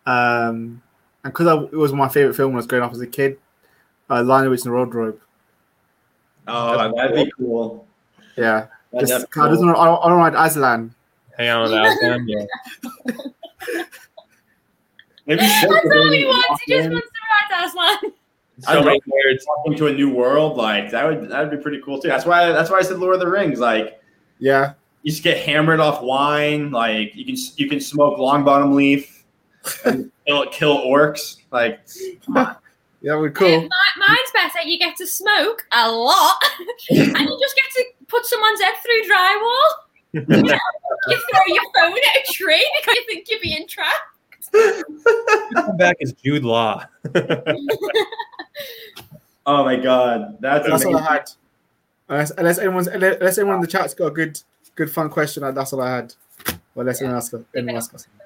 Um, 0.05 0.81
and 1.23 1.33
because 1.33 1.69
it 1.71 1.75
was 1.75 1.93
my 1.93 2.07
favorite 2.07 2.35
film 2.35 2.51
when 2.51 2.55
I 2.55 2.59
was 2.59 2.67
growing 2.67 2.83
up 2.83 2.93
as 2.93 3.01
a 3.01 3.07
kid, 3.07 3.37
uh, 4.09 4.23
Lion, 4.23 4.45
the 4.45 4.49
Witch 4.49 4.61
and 4.61 4.71
the 4.71 4.75
Wardrobe. 4.75 5.19
Oh, 6.47 6.93
that'd 6.95 7.13
be 7.15 7.31
cool. 7.37 7.85
Yeah, 8.37 8.67
That'd 8.93 9.09
just, 9.09 9.31
be 9.31 9.41
I 9.41 9.47
don't 9.47 9.57
cool. 9.57 9.65
know. 9.65 9.75
I 9.75 9.85
don't, 9.85 10.05
I 10.05 10.09
don't 10.09 10.19
like 10.19 10.49
Aslan. 10.49 10.95
Hang 11.37 11.49
on 11.49 11.61
with 11.63 11.71
that 11.71 11.97
one. 12.01 12.27
Yeah. 12.27 13.83
Maybe 15.25 15.41
That's 15.41 15.65
all 15.65 16.11
he 16.11 16.23
wants. 16.25 16.61
He 16.65 16.73
just 16.73 16.89
wants 16.89 17.07
to 17.07 17.55
ride 17.55 17.65
Aslan. 17.65 18.13
So 18.59 18.81
many 18.81 19.01
words. 19.05 19.45
walk 19.47 19.67
into 19.67 19.87
a 19.87 19.93
new 19.93 20.09
world. 20.09 20.57
Like 20.57 20.89
that 20.91 21.05
would 21.05 21.29
that 21.29 21.41
would 21.41 21.51
be 21.51 21.61
pretty 21.61 21.81
cool 21.83 21.99
too. 22.01 22.07
That's 22.07 22.25
why 22.25 22.51
that's 22.51 22.69
why 22.71 22.77
I 22.77 22.81
said 22.81 22.97
Lord 22.97 23.13
of 23.15 23.19
the 23.19 23.27
Rings. 23.27 23.59
Like 23.59 24.01
Yeah, 24.39 24.73
you 25.03 25.11
just 25.11 25.23
get 25.23 25.37
hammered 25.45 25.81
off 25.81 26.01
wine. 26.01 26.71
Like 26.71 27.13
you 27.13 27.25
can 27.25 27.35
you 27.57 27.69
can 27.69 27.81
smoke 27.81 28.17
Longbottom 28.17 28.73
Leaf 28.73 29.25
and 29.85 30.11
kill, 30.25 30.47
kill 30.47 30.77
orcs. 30.79 31.37
Like 31.51 31.81
yeah, 33.01 33.15
we're 33.15 33.29
cool. 33.29 33.47
mi- 33.47 33.69
mine's 33.97 34.31
better. 34.33 34.65
You 34.65 34.79
get 34.79 34.95
to 34.97 35.05
smoke 35.05 35.67
a 35.73 35.91
lot, 35.91 36.41
and 36.89 36.99
you 36.99 37.39
just 37.39 37.55
get 37.55 37.71
to 37.75 37.85
put 38.07 38.25
someone's 38.25 38.61
head 38.61 38.73
through 38.81 39.13
drywall. 39.13 39.69
You 40.13 40.25
throw 40.25 40.35
your 41.47 41.63
phone 41.75 41.93
at 41.93 42.29
a 42.29 42.33
tree 42.33 42.69
because 42.79 42.95
you 42.95 43.05
think 43.05 43.27
you're 43.29 43.39
being 43.41 43.67
trapped. 43.67 44.17
Come 45.55 45.77
back 45.77 45.97
as 46.01 46.13
Jude 46.13 46.43
Law. 46.43 46.85
oh 49.45 49.63
my 49.63 49.75
god, 49.75 50.37
that's, 50.39 50.67
That's 50.67 50.85
all 50.85 50.95
amazing. 50.95 51.07
I 51.07 51.13
had. 51.13 51.31
Unless, 52.09 52.31
unless 52.31 52.57
anyone's 52.59 52.87
unless 52.87 53.37
anyone 53.37 53.55
in 53.55 53.61
the 53.61 53.67
chat's 53.67 53.93
got 53.93 54.07
a 54.07 54.11
good 54.11 54.39
good 54.75 54.89
fun 54.89 55.09
question, 55.09 55.43
that's 55.53 55.73
all 55.73 55.81
I 55.81 55.95
had. 55.97 56.13
Well, 56.47 56.83
unless 56.83 57.01
anyone 57.01 57.15
else 57.15 57.29
got 57.29 57.41
anyone 57.55 57.75
else 57.75 57.89
got 57.89 58.01
something. 58.01 58.21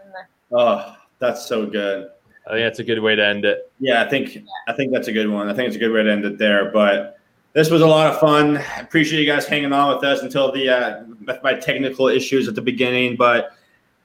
Oh, 0.51 0.95
that's 1.19 1.47
so 1.47 1.65
good. 1.65 2.09
I 2.47 2.51
think 2.51 2.65
that's 2.65 2.79
a 2.79 2.83
good 2.83 2.99
way 2.99 3.15
to 3.15 3.25
end 3.25 3.45
it. 3.45 3.71
Yeah, 3.79 4.03
I 4.03 4.09
think 4.09 4.37
I 4.67 4.73
think 4.73 4.91
that's 4.91 5.07
a 5.07 5.13
good 5.13 5.29
one. 5.29 5.49
I 5.49 5.53
think 5.53 5.67
it's 5.67 5.75
a 5.75 5.79
good 5.79 5.91
way 5.91 6.03
to 6.03 6.11
end 6.11 6.25
it 6.25 6.37
there. 6.37 6.71
But 6.71 7.19
this 7.53 7.69
was 7.69 7.81
a 7.81 7.87
lot 7.87 8.13
of 8.13 8.19
fun. 8.19 8.63
Appreciate 8.77 9.19
you 9.19 9.25
guys 9.25 9.45
hanging 9.45 9.73
on 9.73 9.95
with 9.95 10.03
us 10.03 10.21
until 10.21 10.51
the 10.51 10.69
uh, 10.69 11.03
with 11.05 11.10
my 11.43 11.53
technical 11.53 12.07
issues 12.07 12.47
at 12.47 12.55
the 12.55 12.61
beginning. 12.61 13.15
But 13.15 13.51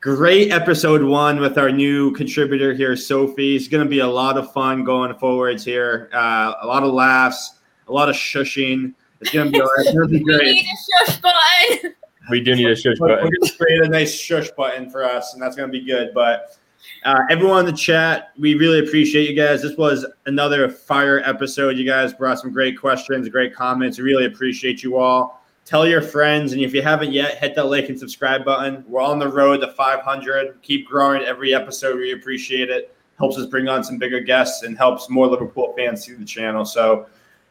great 0.00 0.52
episode 0.52 1.02
one 1.02 1.40
with 1.40 1.58
our 1.58 1.70
new 1.70 2.12
contributor 2.12 2.72
here, 2.74 2.96
Sophie. 2.96 3.56
It's 3.56 3.68
going 3.68 3.84
to 3.84 3.90
be 3.90 4.00
a 4.00 4.06
lot 4.06 4.36
of 4.38 4.52
fun 4.52 4.84
going 4.84 5.14
forwards 5.18 5.64
here. 5.64 6.08
Uh, 6.12 6.54
a 6.62 6.66
lot 6.66 6.82
of 6.82 6.92
laughs, 6.92 7.54
a 7.88 7.92
lot 7.92 8.08
of 8.08 8.14
shushing. 8.16 8.94
It's 9.20 9.30
going 9.30 9.50
to 9.50 9.58
be, 9.58 9.64
it's 9.78 9.92
gonna 9.92 10.06
be 10.08 10.18
We 10.24 10.24
great. 10.24 10.54
need 10.54 10.66
a 10.66 11.06
shush 11.06 11.20
button. 11.20 11.94
We 12.28 12.40
do 12.40 12.56
need 12.56 12.66
a 12.68 12.74
shush 12.74 12.96
We're 12.98 13.20
going 13.20 13.30
to 13.30 13.52
create 13.56 13.82
a 13.82 13.88
nice 13.88 14.12
shush 14.12 14.50
button 14.50 14.90
for 14.90 15.04
us, 15.04 15.32
and 15.32 15.40
that's 15.40 15.54
going 15.54 15.70
to 15.70 15.72
be 15.72 15.84
good. 15.84 16.10
But 16.12 16.56
uh, 17.04 17.20
everyone 17.30 17.60
in 17.60 17.66
the 17.66 17.72
chat, 17.78 18.32
we 18.36 18.54
really 18.56 18.80
appreciate 18.80 19.30
you 19.30 19.36
guys. 19.36 19.62
This 19.62 19.76
was 19.76 20.04
another 20.26 20.68
fire 20.68 21.20
episode. 21.20 21.76
You 21.76 21.86
guys 21.86 22.12
brought 22.12 22.40
some 22.40 22.52
great 22.52 22.76
questions, 22.80 23.28
great 23.28 23.54
comments. 23.54 23.98
We 23.98 24.04
really 24.04 24.26
appreciate 24.26 24.82
you 24.82 24.96
all. 24.96 25.45
Tell 25.66 25.84
your 25.84 26.00
friends, 26.00 26.52
and 26.52 26.62
if 26.62 26.72
you 26.72 26.80
haven't 26.80 27.12
yet, 27.12 27.38
hit 27.38 27.56
that 27.56 27.64
like 27.64 27.88
and 27.88 27.98
subscribe 27.98 28.44
button. 28.44 28.84
We're 28.86 29.02
on 29.02 29.18
the 29.18 29.28
road 29.28 29.62
to 29.62 29.72
500. 29.72 30.62
Keep 30.62 30.86
growing 30.86 31.22
every 31.22 31.52
episode. 31.52 31.96
We 31.96 32.12
appreciate 32.12 32.70
it. 32.70 32.96
Helps 33.18 33.36
us 33.36 33.46
bring 33.46 33.66
on 33.68 33.82
some 33.82 33.98
bigger 33.98 34.20
guests 34.20 34.62
and 34.62 34.78
helps 34.78 35.10
more 35.10 35.26
Liverpool 35.26 35.74
fans 35.76 36.04
see 36.04 36.14
the 36.14 36.24
channel. 36.24 36.64
So 36.64 37.06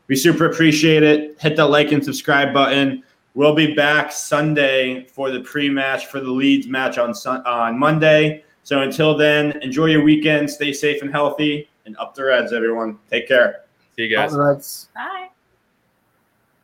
we 0.08 0.16
super 0.16 0.46
appreciate 0.46 1.04
it. 1.04 1.38
Hit 1.42 1.58
that 1.58 1.66
like 1.66 1.92
and 1.92 2.02
subscribe 2.04 2.54
button. 2.54 3.04
We'll 3.34 3.54
be 3.54 3.74
back 3.76 4.14
Sunday 4.14 5.08
for 5.08 5.30
the 5.30 5.42
pre-match 5.42 6.06
for 6.06 6.22
the 6.22 6.32
Leeds 6.32 6.68
match 6.68 6.98
on 6.98 7.14
Sun- 7.14 7.46
on 7.46 7.78
Monday. 7.78 8.46
So 8.64 8.82
until 8.82 9.18
then, 9.18 9.62
enjoy 9.62 9.88
your 9.88 10.04
weekend, 10.04 10.50
stay 10.50 10.72
safe 10.72 11.02
and 11.02 11.12
healthy, 11.12 11.70
and 11.86 11.98
up 11.98 12.16
the 12.16 12.24
Reds, 12.24 12.54
everyone. 12.54 12.98
Take 13.12 13.28
care. 13.28 13.66
See 13.98 14.04
you 14.04 14.16
guys. 14.16 14.34
All 14.34 14.40
right. 14.40 14.88
Bye. 14.96 15.30